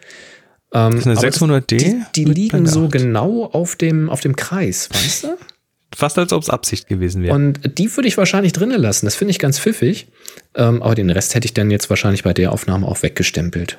Ähm, 0.72 0.92
Das 0.92 1.00
ist 1.00 1.06
eine 1.06 1.18
aber 1.18 1.28
600D 1.28 1.76
Die, 1.76 2.04
die 2.14 2.24
liegen 2.24 2.48
Blende 2.50 2.70
so 2.70 2.84
8. 2.84 2.92
genau 2.92 3.44
auf 3.46 3.76
dem, 3.76 4.08
auf 4.08 4.20
dem 4.20 4.36
Kreis, 4.36 4.88
weißt 4.92 5.24
du? 5.24 5.28
Fast 5.94 6.18
als 6.18 6.32
ob 6.32 6.42
es 6.42 6.50
Absicht 6.50 6.86
gewesen 6.88 7.22
wäre. 7.22 7.34
Und 7.34 7.78
die 7.78 7.94
würde 7.96 8.08
ich 8.08 8.16
wahrscheinlich 8.18 8.52
drinnen 8.52 8.80
lassen. 8.80 9.06
Das 9.06 9.16
finde 9.16 9.30
ich 9.30 9.38
ganz 9.38 9.58
pfiffig. 9.58 10.08
Ähm, 10.54 10.82
aber 10.82 10.94
den 10.94 11.08
Rest 11.10 11.34
hätte 11.34 11.46
ich 11.46 11.54
dann 11.54 11.70
jetzt 11.70 11.88
wahrscheinlich 11.90 12.22
bei 12.24 12.34
der 12.34 12.52
Aufnahme 12.52 12.86
auch 12.86 13.02
weggestempelt. 13.02 13.78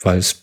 Weil 0.00 0.18
es 0.18 0.42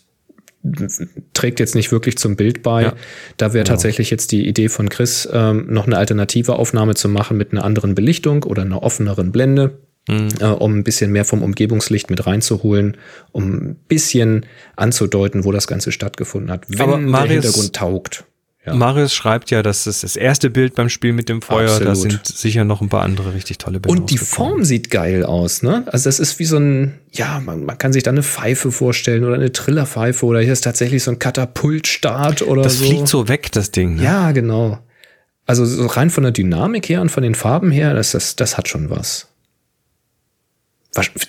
trägt 1.34 1.60
jetzt 1.60 1.74
nicht 1.74 1.92
wirklich 1.92 2.18
zum 2.18 2.36
Bild 2.36 2.62
bei. 2.62 2.82
Ja. 2.82 2.92
Da 3.36 3.52
wäre 3.54 3.64
tatsächlich 3.64 4.10
jetzt 4.10 4.32
die 4.32 4.46
Idee 4.46 4.68
von 4.68 4.88
Chris, 4.88 5.28
ähm, 5.32 5.66
noch 5.68 5.86
eine 5.86 5.96
alternative 5.96 6.56
Aufnahme 6.56 6.94
zu 6.94 7.08
machen 7.08 7.36
mit 7.36 7.52
einer 7.52 7.64
anderen 7.64 7.94
Belichtung 7.94 8.42
oder 8.44 8.62
einer 8.62 8.82
offeneren 8.82 9.32
Blende, 9.32 9.78
Hm. 10.08 10.28
äh, 10.40 10.46
um 10.46 10.74
ein 10.78 10.84
bisschen 10.84 11.12
mehr 11.12 11.24
vom 11.26 11.42
Umgebungslicht 11.42 12.08
mit 12.10 12.26
reinzuholen, 12.26 12.96
um 13.32 13.52
ein 13.52 13.76
bisschen 13.88 14.46
anzudeuten, 14.74 15.44
wo 15.44 15.52
das 15.52 15.66
Ganze 15.66 15.92
stattgefunden 15.92 16.50
hat, 16.50 16.64
wenn 16.68 16.80
Aber 16.80 16.96
der 16.96 17.06
Marius- 17.06 17.44
Hintergrund 17.44 17.76
taugt. 17.76 18.24
Ja. 18.68 18.74
Marius 18.74 19.12
schreibt 19.14 19.50
ja, 19.50 19.62
dass 19.62 19.86
es 19.86 20.00
das 20.02 20.16
erste 20.16 20.48
Bild 20.50 20.74
beim 20.74 20.88
Spiel 20.88 21.12
mit 21.12 21.28
dem 21.28 21.42
Feuer, 21.42 21.80
da 21.80 21.90
Absolut. 21.90 21.96
sind 22.26 22.26
sicher 22.26 22.64
noch 22.64 22.80
ein 22.80 22.88
paar 22.88 23.02
andere 23.02 23.34
richtig 23.34 23.58
tolle 23.58 23.80
Bilder. 23.80 23.98
Und 24.00 24.10
die. 24.10 24.18
Form 24.18 24.64
sieht 24.64 24.90
geil 24.90 25.24
aus, 25.24 25.62
ne? 25.62 25.84
Also 25.86 26.04
das 26.08 26.20
ist 26.20 26.38
wie 26.38 26.44
so 26.44 26.56
ein, 26.58 26.98
ja, 27.12 27.40
man, 27.40 27.64
man 27.64 27.76
kann 27.78 27.92
sich 27.92 28.02
da 28.02 28.10
eine 28.10 28.22
Pfeife 28.22 28.70
vorstellen 28.72 29.24
oder 29.24 29.34
eine 29.34 29.52
Trillerpfeife 29.52 30.24
oder 30.26 30.40
hier 30.40 30.52
ist 30.52 30.64
tatsächlich 30.64 31.02
so 31.02 31.10
ein 31.10 31.18
Katapultstart 31.18 32.42
oder 32.42 32.62
Das 32.62 32.78
so. 32.78 32.84
fliegt 32.86 33.08
so 33.08 33.28
weg, 33.28 33.50
das 33.52 33.70
Ding. 33.70 33.96
Ne? 33.96 34.04
Ja, 34.04 34.32
genau. 34.32 34.78
Also 35.46 35.64
so 35.64 35.86
rein 35.86 36.10
von 36.10 36.22
der 36.24 36.32
Dynamik 36.32 36.88
her 36.88 37.00
und 37.00 37.10
von 37.10 37.22
den 37.22 37.34
Farben 37.34 37.70
her, 37.70 37.94
das, 37.94 38.12
das, 38.12 38.36
das 38.36 38.56
hat 38.58 38.68
schon 38.68 38.90
was. 38.90 39.28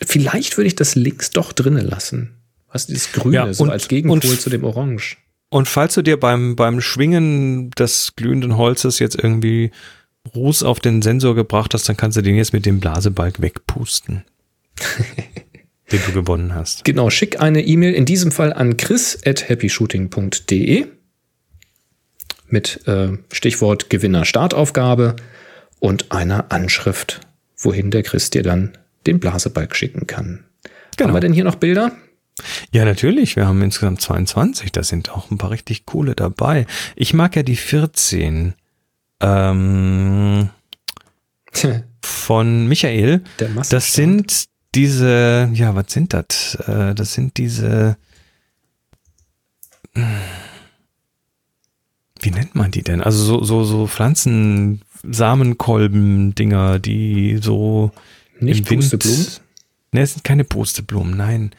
Vielleicht 0.06 0.58
würde 0.58 0.68
ich 0.68 0.76
das 0.76 0.96
links 0.96 1.32
doch 1.32 1.54
drinnen 1.54 1.86
lassen. 1.88 2.36
Was 2.72 2.88
dieses 2.88 3.12
Grüne, 3.12 3.36
Ja, 3.36 3.54
so 3.54 3.64
und- 3.64 3.70
als 3.72 3.88
Gegenpol 3.88 4.38
zu 4.40 4.50
dem 4.50 4.64
Orange. 4.64 5.18
Und 5.50 5.68
falls 5.68 5.96
du 5.96 6.02
dir 6.02 6.20
beim, 6.20 6.56
beim 6.56 6.80
Schwingen 6.80 7.72
des 7.72 8.14
glühenden 8.16 8.58
Holzes 8.58 9.00
jetzt 9.00 9.16
irgendwie 9.16 9.72
Ruß 10.36 10.64
auf 10.64 10.80
den 10.80 11.02
Sensor 11.02 11.36
gebracht 11.36 11.74
hast, 11.74 11.90
dann 11.90 11.98
kannst 11.98 12.18
du 12.18 12.22
den 12.22 12.36
jetzt 12.36 12.54
mit 12.54 12.66
dem 12.66 12.80
Blasebalg 12.80 13.42
wegpusten. 13.42 14.24
den 15.92 16.00
du 16.06 16.14
gewonnen 16.14 16.54
hast. 16.54 16.86
Genau, 16.86 17.10
schick 17.10 17.42
eine 17.42 17.64
E-Mail 17.64 17.96
in 17.96 18.06
diesem 18.06 18.32
Fall 18.32 18.54
an 18.54 18.78
chris.happyshooting.de 18.78 20.86
mit 22.48 22.88
äh, 22.88 23.18
Stichwort 23.32 23.90
Gewinner 23.90 24.24
Startaufgabe 24.26 25.16
und 25.80 26.12
einer 26.12 26.52
Anschrift, 26.52 27.22
wohin 27.58 27.90
der 27.92 28.04
Chris 28.04 28.30
dir 28.30 28.44
dann 28.44 28.78
den 29.08 29.20
Blasebalg 29.20 29.76
schicken 29.76 30.06
kann. 30.08 30.46
Genau. 30.98 31.10
Haben 31.10 31.16
wir 31.16 31.22
denn 31.22 31.34
hier 31.34 31.44
noch 31.44 31.56
Bilder? 31.56 31.92
Ja, 32.72 32.86
natürlich. 32.86 33.36
Wir 33.36 33.48
haben 33.48 33.62
insgesamt 33.62 34.02
22. 34.02 34.72
Da 34.72 34.84
sind 34.84 35.10
auch 35.12 35.30
ein 35.32 35.38
paar 35.38 35.52
richtig 35.52 35.86
coole 35.86 36.16
dabei. 36.16 36.66
Ich 36.96 37.14
mag 37.14 37.36
ja 37.36 37.44
die 37.44 37.56
14 37.56 38.54
ähm, 39.22 40.50
von 42.02 42.68
Michael. 42.68 43.24
Der. 43.40 43.50
Das 43.70 43.94
sind 43.94 44.46
diese, 44.76 45.50
ja, 45.54 45.74
was 45.76 45.92
sind 45.92 46.14
das? 46.14 46.56
Äh, 46.68 46.94
Das 46.96 47.14
sind 47.14 47.38
diese, 47.38 47.98
wie 52.22 52.32
nennt 52.32 52.56
man 52.56 52.72
die 52.72 52.84
denn? 52.84 53.02
Also 53.02 53.24
so, 53.24 53.44
so, 53.44 53.64
so 53.64 53.88
Pflanzen, 53.88 54.82
Samenkolben-Dinger, 55.04 56.80
die 56.80 57.40
so 57.42 57.92
Nicht 58.40 58.60
im 58.66 58.70
Wind- 58.70 58.82
Pusteblumen? 58.82 59.28
Ne, 59.92 60.02
es 60.02 60.14
sind 60.14 60.24
keine 60.24 60.44
Pusteblumen, 60.44 61.18
nein. 61.18 61.52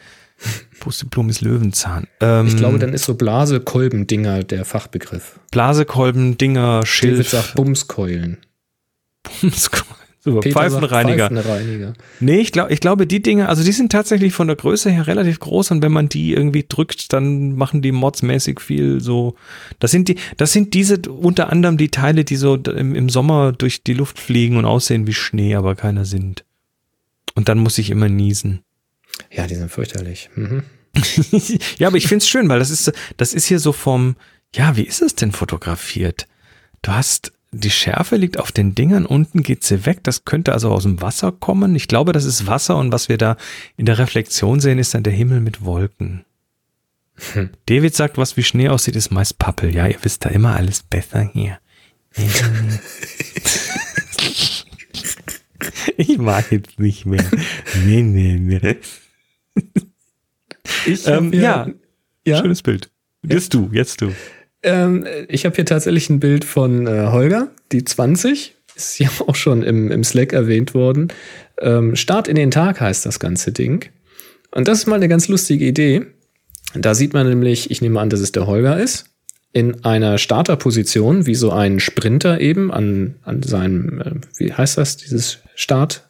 Pusteblumen 0.81 1.29
ist 1.29 1.39
Löwenzahn. 1.41 2.07
Ähm, 2.19 2.47
Ich 2.47 2.57
glaube, 2.57 2.77
dann 2.79 2.93
ist 2.93 3.05
so 3.05 3.15
Blase-Kolben-Dinger 3.15 4.43
der 4.43 4.65
Fachbegriff. 4.65 5.39
Blasekolben, 5.51 6.37
Dinger, 6.37 6.81
David 7.01 7.27
sagt 7.27 7.55
Bumskeulen. 7.55 8.37
Super, 10.23 10.41
Peter 10.41 10.59
Pfeifenreiniger. 10.59 11.29
Pfeifenreiniger. 11.29 11.93
Nee, 12.19 12.39
ich 12.41 12.51
glaube, 12.51 12.71
ich 12.71 12.79
glaube, 12.79 13.07
die 13.07 13.23
Dinge, 13.23 13.49
also 13.49 13.63
die 13.63 13.71
sind 13.71 13.91
tatsächlich 13.91 14.33
von 14.33 14.45
der 14.45 14.55
Größe 14.55 14.91
her 14.91 15.07
relativ 15.07 15.39
groß 15.39 15.71
und 15.71 15.81
wenn 15.81 15.91
man 15.91 16.09
die 16.09 16.33
irgendwie 16.33 16.63
drückt, 16.67 17.11
dann 17.11 17.55
machen 17.55 17.81
die 17.81 17.91
modsmäßig 17.91 18.59
viel 18.59 19.01
so. 19.01 19.33
Das 19.79 19.89
sind 19.89 20.09
die, 20.09 20.17
das 20.37 20.53
sind 20.53 20.75
diese 20.75 20.99
unter 21.09 21.49
anderem 21.51 21.77
die 21.77 21.89
Teile, 21.89 22.23
die 22.23 22.35
so 22.35 22.55
im, 22.55 22.93
im 22.93 23.09
Sommer 23.09 23.51
durch 23.51 23.83
die 23.83 23.93
Luft 23.95 24.19
fliegen 24.19 24.57
und 24.57 24.65
aussehen 24.65 25.07
wie 25.07 25.13
Schnee, 25.13 25.55
aber 25.55 25.73
keiner 25.75 26.05
sind. 26.05 26.45
Und 27.33 27.49
dann 27.49 27.57
muss 27.57 27.79
ich 27.79 27.89
immer 27.89 28.09
niesen. 28.09 28.61
Ja, 29.29 29.47
die 29.47 29.55
sind 29.55 29.71
fürchterlich. 29.71 30.29
Mhm. 30.35 30.63
ja, 31.77 31.87
aber 31.87 31.97
ich 31.97 32.07
find's 32.07 32.27
schön, 32.27 32.49
weil 32.49 32.59
das 32.59 32.69
ist, 32.69 32.91
das 33.17 33.33
ist 33.33 33.45
hier 33.45 33.59
so 33.59 33.71
vom, 33.71 34.15
ja, 34.53 34.75
wie 34.75 34.83
ist 34.83 35.01
es 35.01 35.15
denn 35.15 35.31
fotografiert? 35.31 36.27
Du 36.81 36.91
hast, 36.91 37.31
die 37.51 37.69
Schärfe 37.69 38.15
liegt 38.15 38.37
auf 38.39 38.51
den 38.51 38.75
Dingern, 38.75 39.05
unten 39.05 39.43
geht 39.43 39.63
sie 39.63 39.85
weg. 39.85 39.99
Das 40.03 40.25
könnte 40.25 40.53
also 40.53 40.71
aus 40.71 40.83
dem 40.83 41.01
Wasser 41.01 41.31
kommen. 41.31 41.75
Ich 41.75 41.87
glaube, 41.87 42.11
das 42.11 42.25
ist 42.25 42.47
Wasser 42.47 42.77
und 42.77 42.91
was 42.91 43.09
wir 43.09 43.17
da 43.17 43.37
in 43.77 43.85
der 43.85 43.97
Reflexion 43.97 44.59
sehen, 44.59 44.79
ist 44.79 44.93
dann 44.93 45.03
der 45.03 45.13
Himmel 45.13 45.39
mit 45.39 45.63
Wolken. 45.63 46.25
David 47.67 47.95
sagt, 47.95 48.17
was 48.17 48.35
wie 48.35 48.43
Schnee 48.43 48.69
aussieht, 48.69 48.95
ist 48.95 49.11
meist 49.11 49.37
Pappel. 49.37 49.75
Ja, 49.75 49.85
ihr 49.87 49.99
wisst 50.01 50.25
da 50.25 50.29
immer 50.29 50.55
alles 50.55 50.81
besser 50.83 51.29
hier. 51.33 51.59
ich 55.97 56.17
mag 56.17 56.51
jetzt 56.51 56.79
nicht 56.79 57.05
mehr. 57.05 57.23
Nee, 57.85 58.01
nee, 58.01 58.37
nee. 58.37 58.77
Ich 60.85 61.07
Ähm, 61.07 61.31
hier- 61.31 61.41
ja, 61.41 61.67
ja. 62.25 62.41
schönes 62.41 62.61
Bild. 62.61 62.89
Jetzt 63.27 63.53
du, 63.53 63.69
jetzt 63.71 64.01
du. 64.01 64.11
Ähm, 64.63 65.05
ich 65.27 65.45
habe 65.45 65.55
hier 65.55 65.65
tatsächlich 65.65 66.09
ein 66.09 66.19
Bild 66.19 66.43
von 66.45 66.87
äh, 66.87 67.07
Holger, 67.07 67.49
die 67.71 67.83
20. 67.83 68.55
Ist 68.75 68.99
ja 68.99 69.09
auch 69.27 69.35
schon 69.35 69.63
im, 69.63 69.91
im 69.91 70.03
Slack 70.03 70.33
erwähnt 70.33 70.73
worden. 70.73 71.09
Ähm, 71.59 71.95
Start 71.95 72.27
in 72.27 72.35
den 72.35 72.51
Tag 72.51 72.79
heißt 72.81 73.05
das 73.05 73.19
ganze 73.19 73.51
Ding. 73.51 73.89
Und 74.51 74.67
das 74.67 74.79
ist 74.79 74.87
mal 74.87 74.95
eine 74.95 75.07
ganz 75.07 75.27
lustige 75.27 75.65
Idee. 75.65 76.05
Da 76.73 76.95
sieht 76.95 77.13
man 77.13 77.27
nämlich, 77.27 77.69
ich 77.69 77.81
nehme 77.81 77.99
an, 77.99 78.09
dass 78.09 78.21
es 78.21 78.31
der 78.31 78.47
Holger 78.47 78.79
ist, 78.79 79.05
in 79.53 79.83
einer 79.83 80.17
Starterposition, 80.17 81.25
wie 81.25 81.35
so 81.35 81.51
ein 81.51 81.79
Sprinter 81.79 82.39
eben 82.39 82.71
an, 82.71 83.15
an 83.23 83.43
seinem, 83.43 84.01
äh, 84.01 84.11
wie 84.37 84.53
heißt 84.53 84.77
das, 84.77 84.97
dieses 84.97 85.39
Start, 85.55 86.07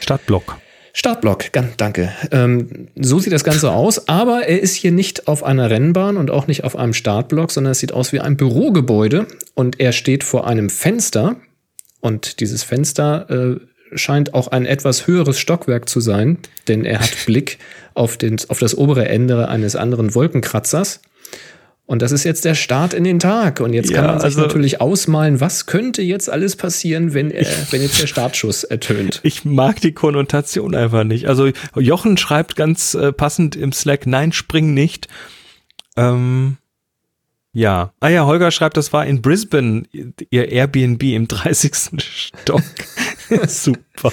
Startblock. 0.00 0.58
Startblock, 0.98 1.52
danke. 1.76 2.10
Ähm, 2.30 2.88
so 2.96 3.18
sieht 3.18 3.34
das 3.34 3.44
Ganze 3.44 3.70
aus, 3.70 4.08
aber 4.08 4.46
er 4.48 4.62
ist 4.62 4.74
hier 4.74 4.92
nicht 4.92 5.28
auf 5.28 5.44
einer 5.44 5.68
Rennbahn 5.68 6.16
und 6.16 6.30
auch 6.30 6.46
nicht 6.46 6.64
auf 6.64 6.74
einem 6.74 6.94
Startblock, 6.94 7.50
sondern 7.50 7.72
es 7.72 7.80
sieht 7.80 7.92
aus 7.92 8.14
wie 8.14 8.20
ein 8.20 8.38
Bürogebäude 8.38 9.26
und 9.52 9.78
er 9.78 9.92
steht 9.92 10.24
vor 10.24 10.46
einem 10.46 10.70
Fenster 10.70 11.36
und 12.00 12.40
dieses 12.40 12.62
Fenster 12.62 13.28
äh, 13.28 13.60
scheint 13.94 14.32
auch 14.32 14.48
ein 14.48 14.64
etwas 14.64 15.06
höheres 15.06 15.38
Stockwerk 15.38 15.86
zu 15.86 16.00
sein, 16.00 16.38
denn 16.66 16.86
er 16.86 17.00
hat 17.00 17.26
Blick 17.26 17.58
auf, 17.92 18.16
den, 18.16 18.38
auf 18.48 18.58
das 18.58 18.74
obere 18.74 19.06
Ende 19.06 19.50
eines 19.50 19.76
anderen 19.76 20.14
Wolkenkratzers. 20.14 21.02
Und 21.86 22.02
das 22.02 22.10
ist 22.10 22.24
jetzt 22.24 22.44
der 22.44 22.56
Start 22.56 22.94
in 22.94 23.04
den 23.04 23.20
Tag. 23.20 23.60
Und 23.60 23.72
jetzt 23.72 23.92
kann 23.92 24.04
Ja, 24.04 24.10
man 24.10 24.18
sich 24.18 24.24
also- 24.24 24.40
natürlich 24.40 24.80
ausmalen, 24.80 25.40
was 25.40 25.66
könnte 25.66 26.02
jetzt 26.02 26.28
alles 26.28 26.56
passieren, 26.56 27.14
wenn, 27.14 27.30
er, 27.30 27.46
wenn 27.70 27.80
jetzt 27.80 28.02
der 28.02 28.08
Startschuss 28.08 28.64
ertönt. 28.64 29.20
Ich 29.24 29.44
mag 29.44 29.80
die 29.80 29.92
Konnotation 29.92 30.74
einfach 30.74 31.04
nicht. 31.04 31.28
Also 31.28 31.50
Jochen 31.76 32.16
schreibt 32.16 32.56
ganz 32.56 32.94
äh, 32.94 33.12
passend 33.12 33.54
im 33.54 33.70
Slack, 33.72 34.06
nein, 34.06 34.32
spring 34.32 34.74
nicht. 34.74 35.06
Ähm, 35.96 36.56
ja. 37.56 37.92
Ah 38.00 38.08
ja, 38.08 38.26
Holger 38.26 38.50
schreibt, 38.50 38.76
das 38.76 38.92
war 38.92 39.06
in 39.06 39.22
Brisbane, 39.22 39.84
ihr 40.28 40.52
Airbnb 40.52 41.02
im 41.02 41.26
30. 41.26 41.74
Stock. 41.98 42.60
Super. 43.48 44.12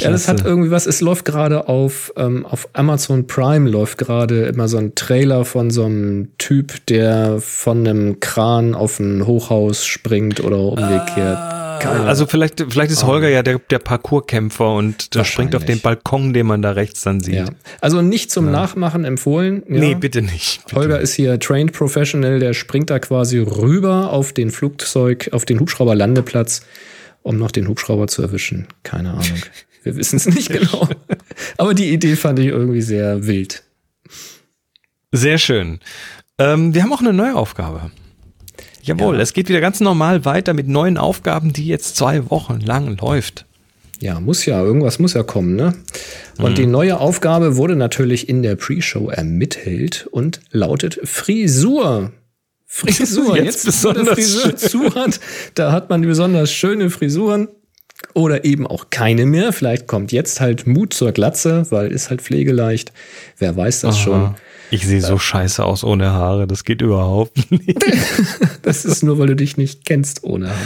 Ja, 0.00 0.10
das 0.10 0.26
hat 0.26 0.36
Klasse. 0.36 0.48
irgendwie 0.48 0.70
was. 0.70 0.86
Es 0.86 1.02
läuft 1.02 1.26
gerade 1.26 1.68
auf, 1.68 2.14
ähm, 2.16 2.46
auf 2.46 2.66
Amazon 2.72 3.26
Prime 3.26 3.68
läuft 3.68 3.98
gerade 3.98 4.46
immer 4.46 4.68
so 4.68 4.78
ein 4.78 4.94
Trailer 4.94 5.44
von 5.44 5.70
so 5.70 5.84
einem 5.84 6.30
Typ, 6.38 6.86
der 6.86 7.42
von 7.42 7.86
einem 7.86 8.20
Kran 8.20 8.74
auf 8.74 8.98
ein 8.98 9.26
Hochhaus 9.26 9.84
springt 9.84 10.40
oder 10.40 10.58
umgekehrt. 10.58 11.67
Keine 11.78 12.04
also 12.04 12.26
vielleicht, 12.26 12.64
vielleicht 12.70 12.90
ist 12.90 13.04
Holger 13.04 13.28
ja 13.28 13.42
der, 13.42 13.58
der 13.58 13.78
Parkourkämpfer 13.78 14.74
und 14.74 15.14
der 15.14 15.24
springt 15.24 15.54
auf 15.54 15.64
den. 15.64 15.80
Balkon, 15.80 16.32
den 16.32 16.46
man 16.46 16.62
da 16.62 16.72
rechts 16.72 17.02
dann 17.02 17.20
sieht. 17.20 17.34
ja. 17.34 17.46
Also 17.80 18.02
nicht 18.02 18.30
zum 18.30 18.50
Nachmachen 18.50 19.04
empfohlen. 19.04 19.62
Ja. 19.68 19.78
Nee, 19.78 19.94
bitte 19.94 20.22
nicht. 20.22 20.64
Bitte 20.64 20.76
Holger 20.76 21.00
ist 21.00 21.14
hier 21.14 21.38
Trained 21.38 21.72
Professional, 21.72 22.40
der 22.40 22.54
springt 22.54 22.90
da 22.90 22.98
quasi 22.98 23.38
rüber 23.38 24.12
auf 24.12 24.32
den 24.32 24.50
Flugzeug, 24.50 25.30
auf 25.32 25.44
den 25.44 25.60
Hubschrauberlandeplatz, 25.60 26.62
um 27.22 27.38
noch 27.38 27.50
den 27.50 27.68
Hubschrauber 27.68 28.08
zu 28.08 28.22
erwischen. 28.22 28.66
Keine 28.82 29.10
Ahnung. 29.10 29.42
Wir 29.82 29.96
wissen 29.96 30.16
es 30.16 30.26
nicht 30.26 30.50
genau. 30.50 30.88
Aber 31.56 31.72
die 31.72 31.90
Idee 31.92 32.16
fand 32.16 32.38
ich 32.40 32.46
irgendwie 32.46 32.82
sehr 32.82 33.26
wild. 33.26 33.62
Sehr 35.12 35.38
schön. 35.38 35.80
Ähm, 36.38 36.74
wir 36.74 36.82
haben 36.82 36.92
auch 36.92 37.00
eine 37.00 37.12
neue 37.12 37.34
Aufgabe. 37.34 37.90
Jawohl, 38.88 39.16
Ja. 39.16 39.22
es 39.22 39.32
geht 39.32 39.48
wieder 39.48 39.60
ganz 39.60 39.80
normal 39.80 40.24
weiter 40.24 40.54
mit 40.54 40.66
neuen 40.68 40.96
Aufgaben, 40.98 41.52
die 41.52 41.66
jetzt 41.66 41.96
zwei 41.96 42.30
Wochen 42.30 42.60
lang 42.60 42.96
läuft. 43.00 43.44
Ja, 44.00 44.20
muss 44.20 44.46
ja, 44.46 44.62
irgendwas 44.62 44.98
muss 45.00 45.14
ja 45.14 45.22
kommen, 45.24 45.56
ne? 45.56 45.74
Und 46.38 46.50
Mhm. 46.52 46.54
die 46.54 46.66
neue 46.66 47.00
Aufgabe 47.00 47.56
wurde 47.56 47.74
natürlich 47.76 48.28
in 48.28 48.42
der 48.42 48.54
Pre-Show 48.54 49.08
ermittelt 49.10 50.06
und 50.10 50.40
lautet 50.52 51.00
Frisur. 51.02 52.12
Frisur, 52.66 53.36
Jetzt 53.36 53.44
jetzt, 53.46 53.64
besonders 53.66 54.08
Friseur 54.14 54.56
zu 54.56 54.94
hat, 54.94 55.18
da 55.54 55.72
hat 55.72 55.88
man 55.90 56.02
besonders 56.02 56.52
schöne 56.52 56.90
Frisuren 56.90 57.48
oder 58.14 58.44
eben 58.44 58.66
auch 58.66 58.86
keine 58.90 59.26
mehr. 59.26 59.52
Vielleicht 59.52 59.86
kommt 59.86 60.12
jetzt 60.12 60.40
halt 60.40 60.66
Mut 60.66 60.94
zur 60.94 61.12
Glatze, 61.12 61.66
weil 61.70 61.90
ist 61.92 62.10
halt 62.10 62.22
pflegeleicht. 62.22 62.92
Wer 63.38 63.56
weiß 63.56 63.80
das 63.82 63.98
schon. 63.98 64.34
Ich 64.70 64.86
sehe 64.86 65.00
so 65.00 65.16
scheiße 65.16 65.64
aus 65.64 65.82
ohne 65.82 66.12
Haare, 66.12 66.46
das 66.46 66.62
geht 66.62 66.82
überhaupt 66.82 67.50
nicht. 67.50 67.78
Das 68.62 68.84
ist 68.84 69.02
nur, 69.02 69.18
weil 69.18 69.28
du 69.28 69.36
dich 69.36 69.56
nicht 69.56 69.86
kennst 69.86 70.24
ohne 70.24 70.50
Haare. 70.50 70.58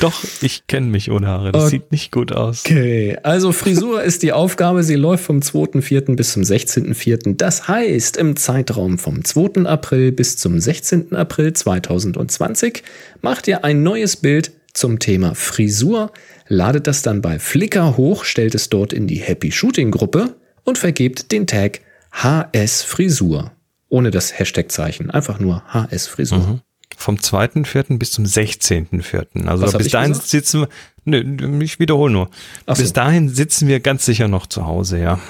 Doch, 0.00 0.22
ich 0.42 0.66
kenne 0.66 0.88
mich 0.88 1.10
ohne 1.10 1.26
Haare, 1.28 1.52
das 1.52 1.62
Okay. 1.62 1.70
sieht 1.70 1.90
nicht 1.90 2.12
gut 2.12 2.32
aus. 2.32 2.64
Okay, 2.66 3.16
also 3.22 3.52
Frisur 3.52 4.02
ist 4.02 4.22
die 4.22 4.34
Aufgabe. 4.34 4.82
Sie 4.82 4.94
läuft 4.96 5.24
vom 5.24 5.38
2.4. 5.38 6.16
bis 6.16 6.32
zum 6.32 6.42
16.4. 6.42 7.36
Das 7.38 7.66
heißt, 7.66 8.18
im 8.18 8.36
Zeitraum 8.36 8.98
vom 8.98 9.24
2. 9.24 9.62
April 9.64 10.12
bis 10.12 10.36
zum 10.36 10.60
16. 10.60 11.14
April 11.16 11.54
2020 11.54 12.82
macht 13.22 13.48
ihr 13.48 13.64
ein 13.64 13.82
neues 13.82 14.16
Bild 14.16 14.52
zum 14.74 14.98
Thema 14.98 15.34
Frisur, 15.34 16.10
ladet 16.48 16.86
das 16.86 17.02
dann 17.02 17.22
bei 17.22 17.38
Flickr 17.38 17.96
hoch, 17.96 18.24
stellt 18.24 18.54
es 18.54 18.68
dort 18.68 18.92
in 18.92 19.06
die 19.06 19.16
Happy 19.20 19.52
Shooting 19.52 19.90
Gruppe 19.90 20.36
und 20.64 20.78
vergebt 20.78 21.32
den 21.32 21.46
Tag 21.46 21.80
HS 22.12 22.82
Frisur. 22.82 23.52
Ohne 23.88 24.10
das 24.10 24.38
Hashtag-Zeichen, 24.38 25.10
einfach 25.10 25.38
nur 25.38 25.62
HS 25.72 26.06
Frisur. 26.08 26.60
Vom 26.96 27.16
2.4. 27.16 27.98
bis 27.98 28.12
zum 28.12 28.24
16.4. 28.24 29.46
Also 29.46 29.66
hab 29.66 29.78
bis 29.78 29.88
dahin 29.88 30.12
gesagt? 30.12 30.28
sitzen 30.28 30.60
wir, 30.62 30.68
nö, 31.04 31.62
ich 31.62 31.78
wiederhole 31.78 32.12
nur. 32.12 32.30
Ach 32.66 32.74
so. 32.76 32.82
Bis 32.82 32.92
dahin 32.92 33.28
sitzen 33.28 33.68
wir 33.68 33.80
ganz 33.80 34.04
sicher 34.06 34.28
noch 34.28 34.46
zu 34.46 34.66
Hause, 34.66 34.98
ja. 34.98 35.20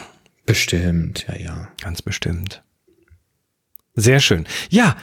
Bestimmt, 0.47 1.26
ja, 1.28 1.36
ja. 1.36 1.68
Ganz 1.80 2.02
bestimmt. 2.02 2.62
Sehr 3.94 4.20
schön. 4.20 4.47
Ja, 4.70 4.97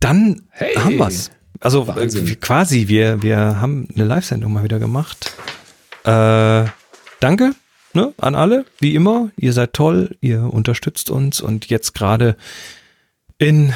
dann 0.00 0.42
Hey. 0.50 0.74
haben 0.74 0.96
wir's. 0.98 1.30
Also 1.60 1.86
Wahnsinn. 1.86 2.26
äh, 2.26 2.34
quasi, 2.36 2.88
wir, 2.88 3.22
wir 3.22 3.60
haben 3.60 3.88
eine 3.94 4.04
Live-Sendung 4.04 4.52
mal 4.52 4.64
wieder 4.64 4.78
gemacht. 4.78 5.32
Äh, 6.08 6.64
danke 7.20 7.54
ne, 7.92 8.14
an 8.16 8.34
alle, 8.34 8.64
wie 8.80 8.94
immer. 8.94 9.30
Ihr 9.36 9.52
seid 9.52 9.74
toll, 9.74 10.16
ihr 10.22 10.42
unterstützt 10.42 11.10
uns 11.10 11.42
und 11.42 11.66
jetzt 11.66 11.94
gerade 11.94 12.38
in 13.36 13.74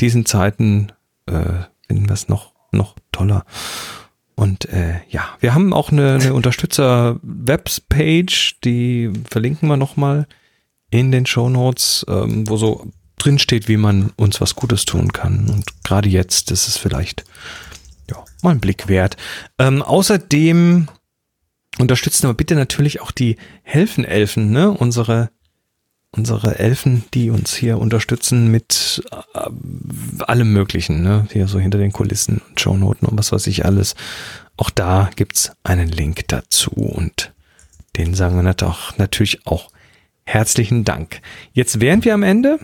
diesen 0.00 0.26
Zeiten 0.26 0.90
äh, 1.26 1.62
finden 1.86 2.08
wir 2.08 2.14
es 2.14 2.28
noch, 2.28 2.50
noch 2.72 2.96
toller. 3.12 3.44
Und 4.34 4.68
äh, 4.70 5.02
ja, 5.08 5.36
wir 5.38 5.54
haben 5.54 5.72
auch 5.72 5.92
eine, 5.92 6.14
eine 6.14 6.34
Unterstützer-Webpage, 6.34 8.58
die 8.64 9.12
verlinken 9.28 9.68
wir 9.68 9.76
nochmal. 9.76 10.26
in 10.90 11.12
den 11.12 11.26
Shownotes, 11.26 12.04
ähm, 12.08 12.48
wo 12.48 12.56
so 12.56 12.88
drin 13.18 13.38
steht, 13.38 13.68
wie 13.68 13.76
man 13.76 14.12
uns 14.16 14.40
was 14.40 14.56
Gutes 14.56 14.84
tun 14.84 15.12
kann. 15.12 15.48
Und 15.48 15.84
gerade 15.84 16.08
jetzt 16.08 16.50
ist 16.50 16.66
es 16.66 16.76
vielleicht 16.76 17.24
ja, 18.10 18.16
mal 18.42 18.50
ein 18.50 18.60
Blick 18.60 18.88
wert. 18.88 19.16
Ähm, 19.60 19.82
außerdem 19.82 20.88
unterstützen 21.80 22.26
aber 22.26 22.34
bitte 22.34 22.54
natürlich 22.54 23.00
auch 23.00 23.10
die 23.10 23.36
Helfenelfen, 23.62 24.50
ne? 24.50 24.70
Unsere 24.70 25.30
unsere 26.12 26.58
Elfen, 26.58 27.04
die 27.14 27.30
uns 27.30 27.54
hier 27.54 27.78
unterstützen 27.78 28.50
mit 28.50 29.02
äh, 29.34 30.22
allem 30.24 30.52
Möglichen, 30.52 31.02
ne? 31.02 31.26
Hier 31.32 31.46
so 31.46 31.58
hinter 31.58 31.78
den 31.78 31.92
Kulissen 31.92 32.40
und 32.48 32.60
Shownoten 32.60 33.08
und 33.08 33.18
was 33.18 33.32
weiß 33.32 33.46
ich 33.46 33.64
alles. 33.64 33.94
Auch 34.56 34.70
da 34.70 35.10
gibt's 35.16 35.52
einen 35.62 35.88
Link 35.88 36.26
dazu 36.28 36.72
und 36.72 37.32
den 37.96 38.14
sagen 38.14 38.36
wir 38.36 38.42
natürlich 38.98 39.46
auch 39.46 39.70
herzlichen 40.24 40.84
Dank. 40.84 41.20
Jetzt 41.52 41.80
wären 41.80 42.04
wir 42.04 42.14
am 42.14 42.22
Ende. 42.22 42.58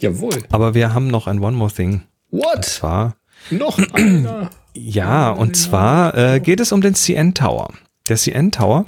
Jawohl. 0.00 0.44
Aber 0.50 0.74
wir 0.74 0.94
haben 0.94 1.08
noch 1.08 1.26
ein 1.26 1.40
One 1.40 1.56
More 1.56 1.72
Thing. 1.72 2.02
What? 2.30 2.56
Und 2.56 2.64
zwar. 2.64 3.16
Noch 3.50 3.78
einer. 3.92 4.50
Ja, 4.78 5.30
und 5.30 5.56
zwar 5.56 6.14
äh, 6.18 6.38
geht 6.38 6.60
es 6.60 6.70
um 6.70 6.82
den 6.82 6.94
CN 6.94 7.32
Tower. 7.32 7.72
Der 8.08 8.16
CN 8.16 8.52
Tower 8.52 8.86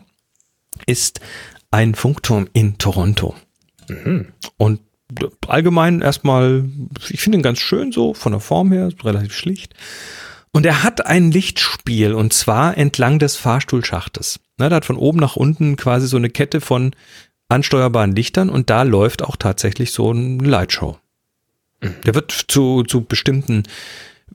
ist 0.86 1.20
ein 1.70 1.94
Funkturm 1.94 2.48
in 2.52 2.78
Toronto. 2.78 3.34
Und 4.56 4.80
allgemein 5.46 6.00
erstmal, 6.00 6.64
ich 7.08 7.20
finde 7.20 7.38
ihn 7.38 7.42
ganz 7.42 7.58
schön 7.58 7.92
so, 7.92 8.14
von 8.14 8.32
der 8.32 8.40
Form 8.40 8.72
her, 8.72 8.90
relativ 9.02 9.34
schlicht. 9.34 9.74
Und 10.52 10.66
er 10.66 10.82
hat 10.82 11.06
ein 11.06 11.30
Lichtspiel 11.30 12.14
und 12.14 12.32
zwar 12.32 12.76
entlang 12.76 13.18
des 13.18 13.36
Fahrstuhlschachtes. 13.36 14.40
Ne, 14.58 14.68
der 14.68 14.76
hat 14.76 14.84
von 14.84 14.96
oben 14.96 15.18
nach 15.18 15.36
unten 15.36 15.76
quasi 15.76 16.06
so 16.06 16.16
eine 16.16 16.30
Kette 16.30 16.60
von 16.60 16.94
ansteuerbaren 17.48 18.14
Lichtern 18.14 18.50
und 18.50 18.70
da 18.70 18.82
läuft 18.82 19.22
auch 19.22 19.36
tatsächlich 19.36 19.92
so 19.92 20.12
ein 20.12 20.38
Lightshow. 20.40 20.98
Der 21.80 22.14
wird 22.14 22.32
zu, 22.48 22.82
zu 22.82 23.02
bestimmten 23.02 23.62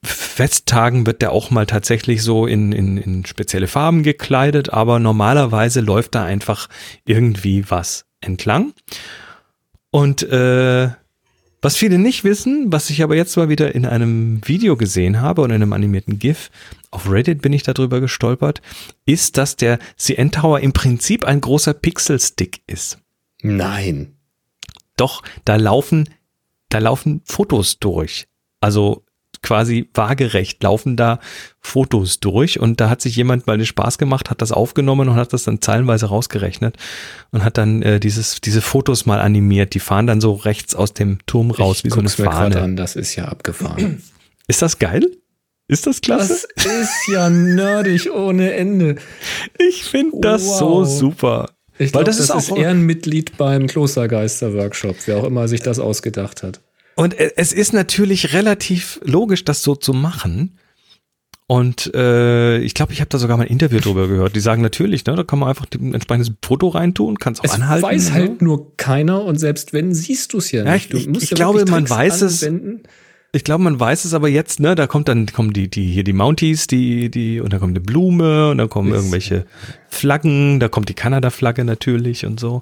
Festtagen 0.01 1.05
wird 1.05 1.21
der 1.21 1.31
auch 1.31 1.51
mal 1.51 1.65
tatsächlich 1.65 2.23
so 2.23 2.47
in, 2.47 2.71
in, 2.71 2.97
in 2.97 3.25
spezielle 3.25 3.67
Farben 3.67 4.03
gekleidet, 4.03 4.71
aber 4.71 4.99
normalerweise 4.99 5.81
läuft 5.81 6.15
da 6.15 6.23
einfach 6.23 6.69
irgendwie 7.05 7.69
was 7.69 8.05
entlang. 8.21 8.73
Und 9.91 10.23
äh, 10.23 10.89
was 11.61 11.77
viele 11.77 11.97
nicht 11.97 12.25
wissen, 12.25 12.73
was 12.73 12.89
ich 12.89 13.03
aber 13.03 13.15
jetzt 13.15 13.37
mal 13.37 13.47
wieder 13.47 13.73
in 13.73 13.85
einem 13.85 14.45
Video 14.45 14.75
gesehen 14.75 15.21
habe 15.21 15.41
und 15.41 15.51
in 15.51 15.61
einem 15.61 15.71
animierten 15.71 16.19
GIF, 16.19 16.51
auf 16.91 17.09
Reddit 17.09 17.41
bin 17.41 17.53
ich 17.53 17.63
darüber 17.63 18.01
gestolpert, 18.01 18.61
ist, 19.05 19.37
dass 19.37 19.55
der 19.55 19.79
CN 19.95 20.31
Tower 20.31 20.59
im 20.59 20.73
Prinzip 20.73 21.23
ein 21.23 21.39
großer 21.39 21.73
Pixelstick 21.73 22.61
ist. 22.67 22.99
Nein. 23.41 24.17
Doch, 24.97 25.23
da 25.45 25.55
laufen, 25.55 26.09
da 26.67 26.79
laufen 26.79 27.21
Fotos 27.23 27.79
durch. 27.79 28.27
Also 28.59 29.05
quasi 29.43 29.87
waagerecht 29.93 30.63
laufen 30.63 30.95
da 30.95 31.19
Fotos 31.61 32.19
durch 32.19 32.59
und 32.59 32.81
da 32.81 32.89
hat 32.89 33.01
sich 33.01 33.15
jemand 33.15 33.45
mal 33.47 33.57
den 33.57 33.65
Spaß 33.67 33.97
gemacht, 33.97 34.29
hat 34.29 34.41
das 34.41 34.51
aufgenommen 34.51 35.09
und 35.09 35.15
hat 35.15 35.31
das 35.33 35.43
dann 35.43 35.61
zeilenweise 35.61 36.07
rausgerechnet 36.07 36.77
und 37.31 37.43
hat 37.43 37.57
dann 37.57 37.81
äh, 37.83 37.99
dieses, 37.99 38.41
diese 38.41 38.61
Fotos 38.61 39.05
mal 39.05 39.19
animiert. 39.19 39.73
Die 39.75 39.79
fahren 39.79 40.07
dann 40.07 40.19
so 40.21 40.33
rechts 40.33 40.73
aus 40.75 40.93
dem 40.93 41.19
Turm 41.27 41.51
raus 41.51 41.77
ich 41.79 41.83
wie 41.85 41.89
so 41.91 41.99
eine 41.99 42.09
Fahne. 42.09 42.61
an, 42.61 42.75
das 42.75 42.95
ist 42.95 43.15
ja 43.15 43.25
abgefahren. 43.25 44.01
Ist 44.47 44.61
das 44.61 44.77
geil? 44.79 45.05
Ist 45.69 45.87
das 45.87 46.01
klasse? 46.01 46.45
Das 46.57 46.65
ist 46.65 47.07
ja 47.07 47.29
nerdig 47.29 48.11
ohne 48.13 48.51
Ende. 48.53 48.97
ich 49.57 49.85
finde 49.85 50.17
das 50.19 50.45
Wow. 50.45 50.59
so 50.59 50.83
super. 50.85 51.49
Ich 51.77 51.93
Weil 51.93 52.03
glaube, 52.03 52.05
das 52.05 52.17
das, 52.17 52.29
ist 52.29 52.35
ist, 52.47 52.51
auch- 52.51 52.57
Ehrenmitglied 52.57 53.37
beim 53.37 53.67
Klostergeister-Workshop, 53.67 54.95
wer 55.05 55.17
auch 55.17 55.23
immer 55.23 55.47
sich 55.47 55.61
das 55.61 55.79
ausgedacht 55.79 56.43
hat. 56.43 56.59
Und 56.95 57.19
e- 57.19 57.31
es 57.35 57.53
ist 57.53 57.73
natürlich 57.73 58.33
relativ 58.33 58.99
logisch, 59.03 59.43
das 59.45 59.63
so 59.63 59.75
zu 59.75 59.93
machen. 59.93 60.57
Und 61.47 61.93
äh, 61.93 62.59
ich 62.59 62.73
glaube, 62.73 62.93
ich 62.93 63.01
habe 63.01 63.09
da 63.09 63.17
sogar 63.17 63.35
mal 63.37 63.43
ein 63.43 63.49
Interview 63.49 63.79
drüber 63.79 64.07
gehört. 64.07 64.35
Die 64.35 64.39
sagen 64.39 64.61
natürlich, 64.61 65.05
ne, 65.05 65.15
da 65.15 65.23
kann 65.23 65.39
man 65.39 65.49
einfach 65.49 65.65
ein 65.73 65.93
entsprechendes 65.93 66.33
Foto 66.43 66.69
reintun, 66.69 67.19
kann 67.19 67.33
es 67.33 67.41
auch 67.41 67.45
Es 67.45 67.51
anhalten. 67.51 67.83
weiß 67.83 68.09
ne? 68.09 68.13
halt 68.13 68.41
nur 68.41 68.75
keiner 68.77 69.23
und 69.25 69.37
selbst 69.39 69.73
wenn, 69.73 69.93
siehst 69.93 70.33
du 70.33 70.37
es 70.37 70.51
ja 70.51 70.63
Ja, 70.63 70.73
nicht. 70.73 70.85
ich- 70.85 70.91
Du 70.91 70.97
ich- 70.97 71.07
musst 71.07 71.23
ich 71.23 71.29
ja 71.31 71.35
glaube, 71.35 71.65
man 71.65 71.89
weiß 71.89 72.21
es. 72.21 72.43
anwenden. 72.43 72.83
Ich 73.35 73.43
glaube, 73.43 73.63
man 73.63 73.79
weiß 73.79 74.05
es 74.05 74.13
aber 74.13 74.29
jetzt, 74.29 74.59
ne, 74.59 74.75
da 74.75 74.85
kommt 74.87 75.07
dann 75.07 75.25
kommen 75.25 75.53
die 75.53 75.67
die 75.67 75.87
hier 75.91 76.03
die 76.03 76.13
Mounties, 76.13 76.67
die 76.67 77.09
die 77.09 77.41
und 77.41 77.51
dann 77.51 77.59
kommt 77.59 77.71
eine 77.71 77.81
Blume 77.81 78.51
und 78.51 78.59
dann 78.59 78.69
kommen 78.69 78.93
irgendwelche 78.93 79.45
Flaggen, 79.89 80.59
da 80.59 80.69
kommt 80.69 80.87
die 80.87 80.93
Kanada 80.93 81.29
Flagge 81.31 81.65
natürlich 81.65 82.25
und 82.27 82.39
so. 82.39 82.61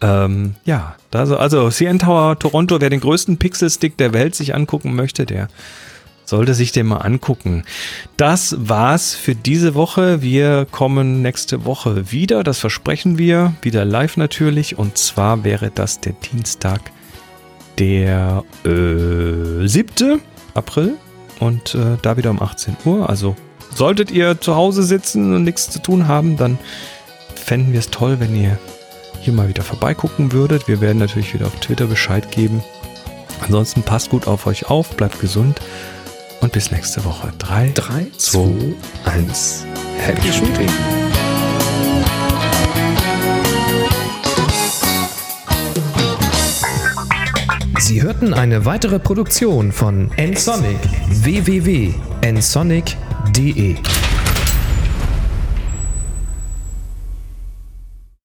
Ähm, 0.00 0.54
ja, 0.64 0.96
da 1.10 1.26
so, 1.26 1.36
also 1.36 1.70
CN 1.70 1.98
Tower 1.98 2.38
Toronto, 2.38 2.80
wer 2.80 2.90
den 2.90 3.00
größten 3.00 3.38
Pixelstick 3.38 3.96
der 3.96 4.12
Welt 4.12 4.34
sich 4.34 4.54
angucken 4.54 4.94
möchte, 4.94 5.26
der 5.26 5.48
sollte 6.26 6.54
sich 6.54 6.72
den 6.72 6.86
mal 6.86 6.98
angucken. 6.98 7.64
Das 8.16 8.56
war's 8.58 9.14
für 9.14 9.34
diese 9.34 9.74
Woche. 9.74 10.22
Wir 10.22 10.66
kommen 10.70 11.22
nächste 11.22 11.64
Woche 11.64 12.10
wieder, 12.10 12.42
das 12.42 12.58
versprechen 12.58 13.16
wir, 13.16 13.54
wieder 13.62 13.84
live 13.84 14.16
natürlich 14.16 14.76
und 14.76 14.98
zwar 14.98 15.44
wäre 15.44 15.70
das 15.74 16.00
der 16.00 16.12
Dienstag 16.12 16.80
der 17.78 18.42
äh, 18.64 19.66
7. 19.66 20.20
April 20.54 20.96
und 21.38 21.74
äh, 21.74 21.96
da 22.02 22.16
wieder 22.16 22.30
um 22.30 22.42
18 22.42 22.76
Uhr. 22.84 23.08
Also 23.08 23.36
solltet 23.74 24.10
ihr 24.10 24.40
zu 24.40 24.56
Hause 24.56 24.82
sitzen 24.82 25.34
und 25.34 25.44
nichts 25.44 25.70
zu 25.70 25.80
tun 25.80 26.08
haben, 26.08 26.36
dann 26.36 26.58
fänden 27.34 27.72
wir 27.72 27.80
es 27.80 27.90
toll, 27.90 28.18
wenn 28.18 28.34
ihr 28.34 28.58
hier 29.20 29.32
mal 29.32 29.48
wieder 29.48 29.62
vorbeigucken 29.62 30.32
würdet. 30.32 30.68
Wir 30.68 30.80
werden 30.80 30.98
natürlich 30.98 31.34
wieder 31.34 31.46
auf 31.46 31.56
Twitter 31.56 31.86
Bescheid 31.86 32.30
geben. 32.30 32.62
Ansonsten 33.40 33.82
passt 33.82 34.10
gut 34.10 34.26
auf 34.26 34.46
euch 34.46 34.70
auf, 34.70 34.96
bleibt 34.96 35.20
gesund 35.20 35.60
und 36.40 36.52
bis 36.52 36.70
nächste 36.70 37.04
Woche. 37.04 37.32
Drei, 37.38 37.70
3, 37.74 38.06
Zwei, 38.16 38.48
2, 39.04 39.12
1. 39.12 39.66
Happy 39.98 40.32
Shooting. 40.32 40.70
Sie 47.78 48.02
hörten 48.02 48.34
eine 48.34 48.64
weitere 48.64 48.98
Produktion 48.98 49.70
von 49.70 50.10
nsonic 50.16 50.80
www.nsonic.de 51.08 53.76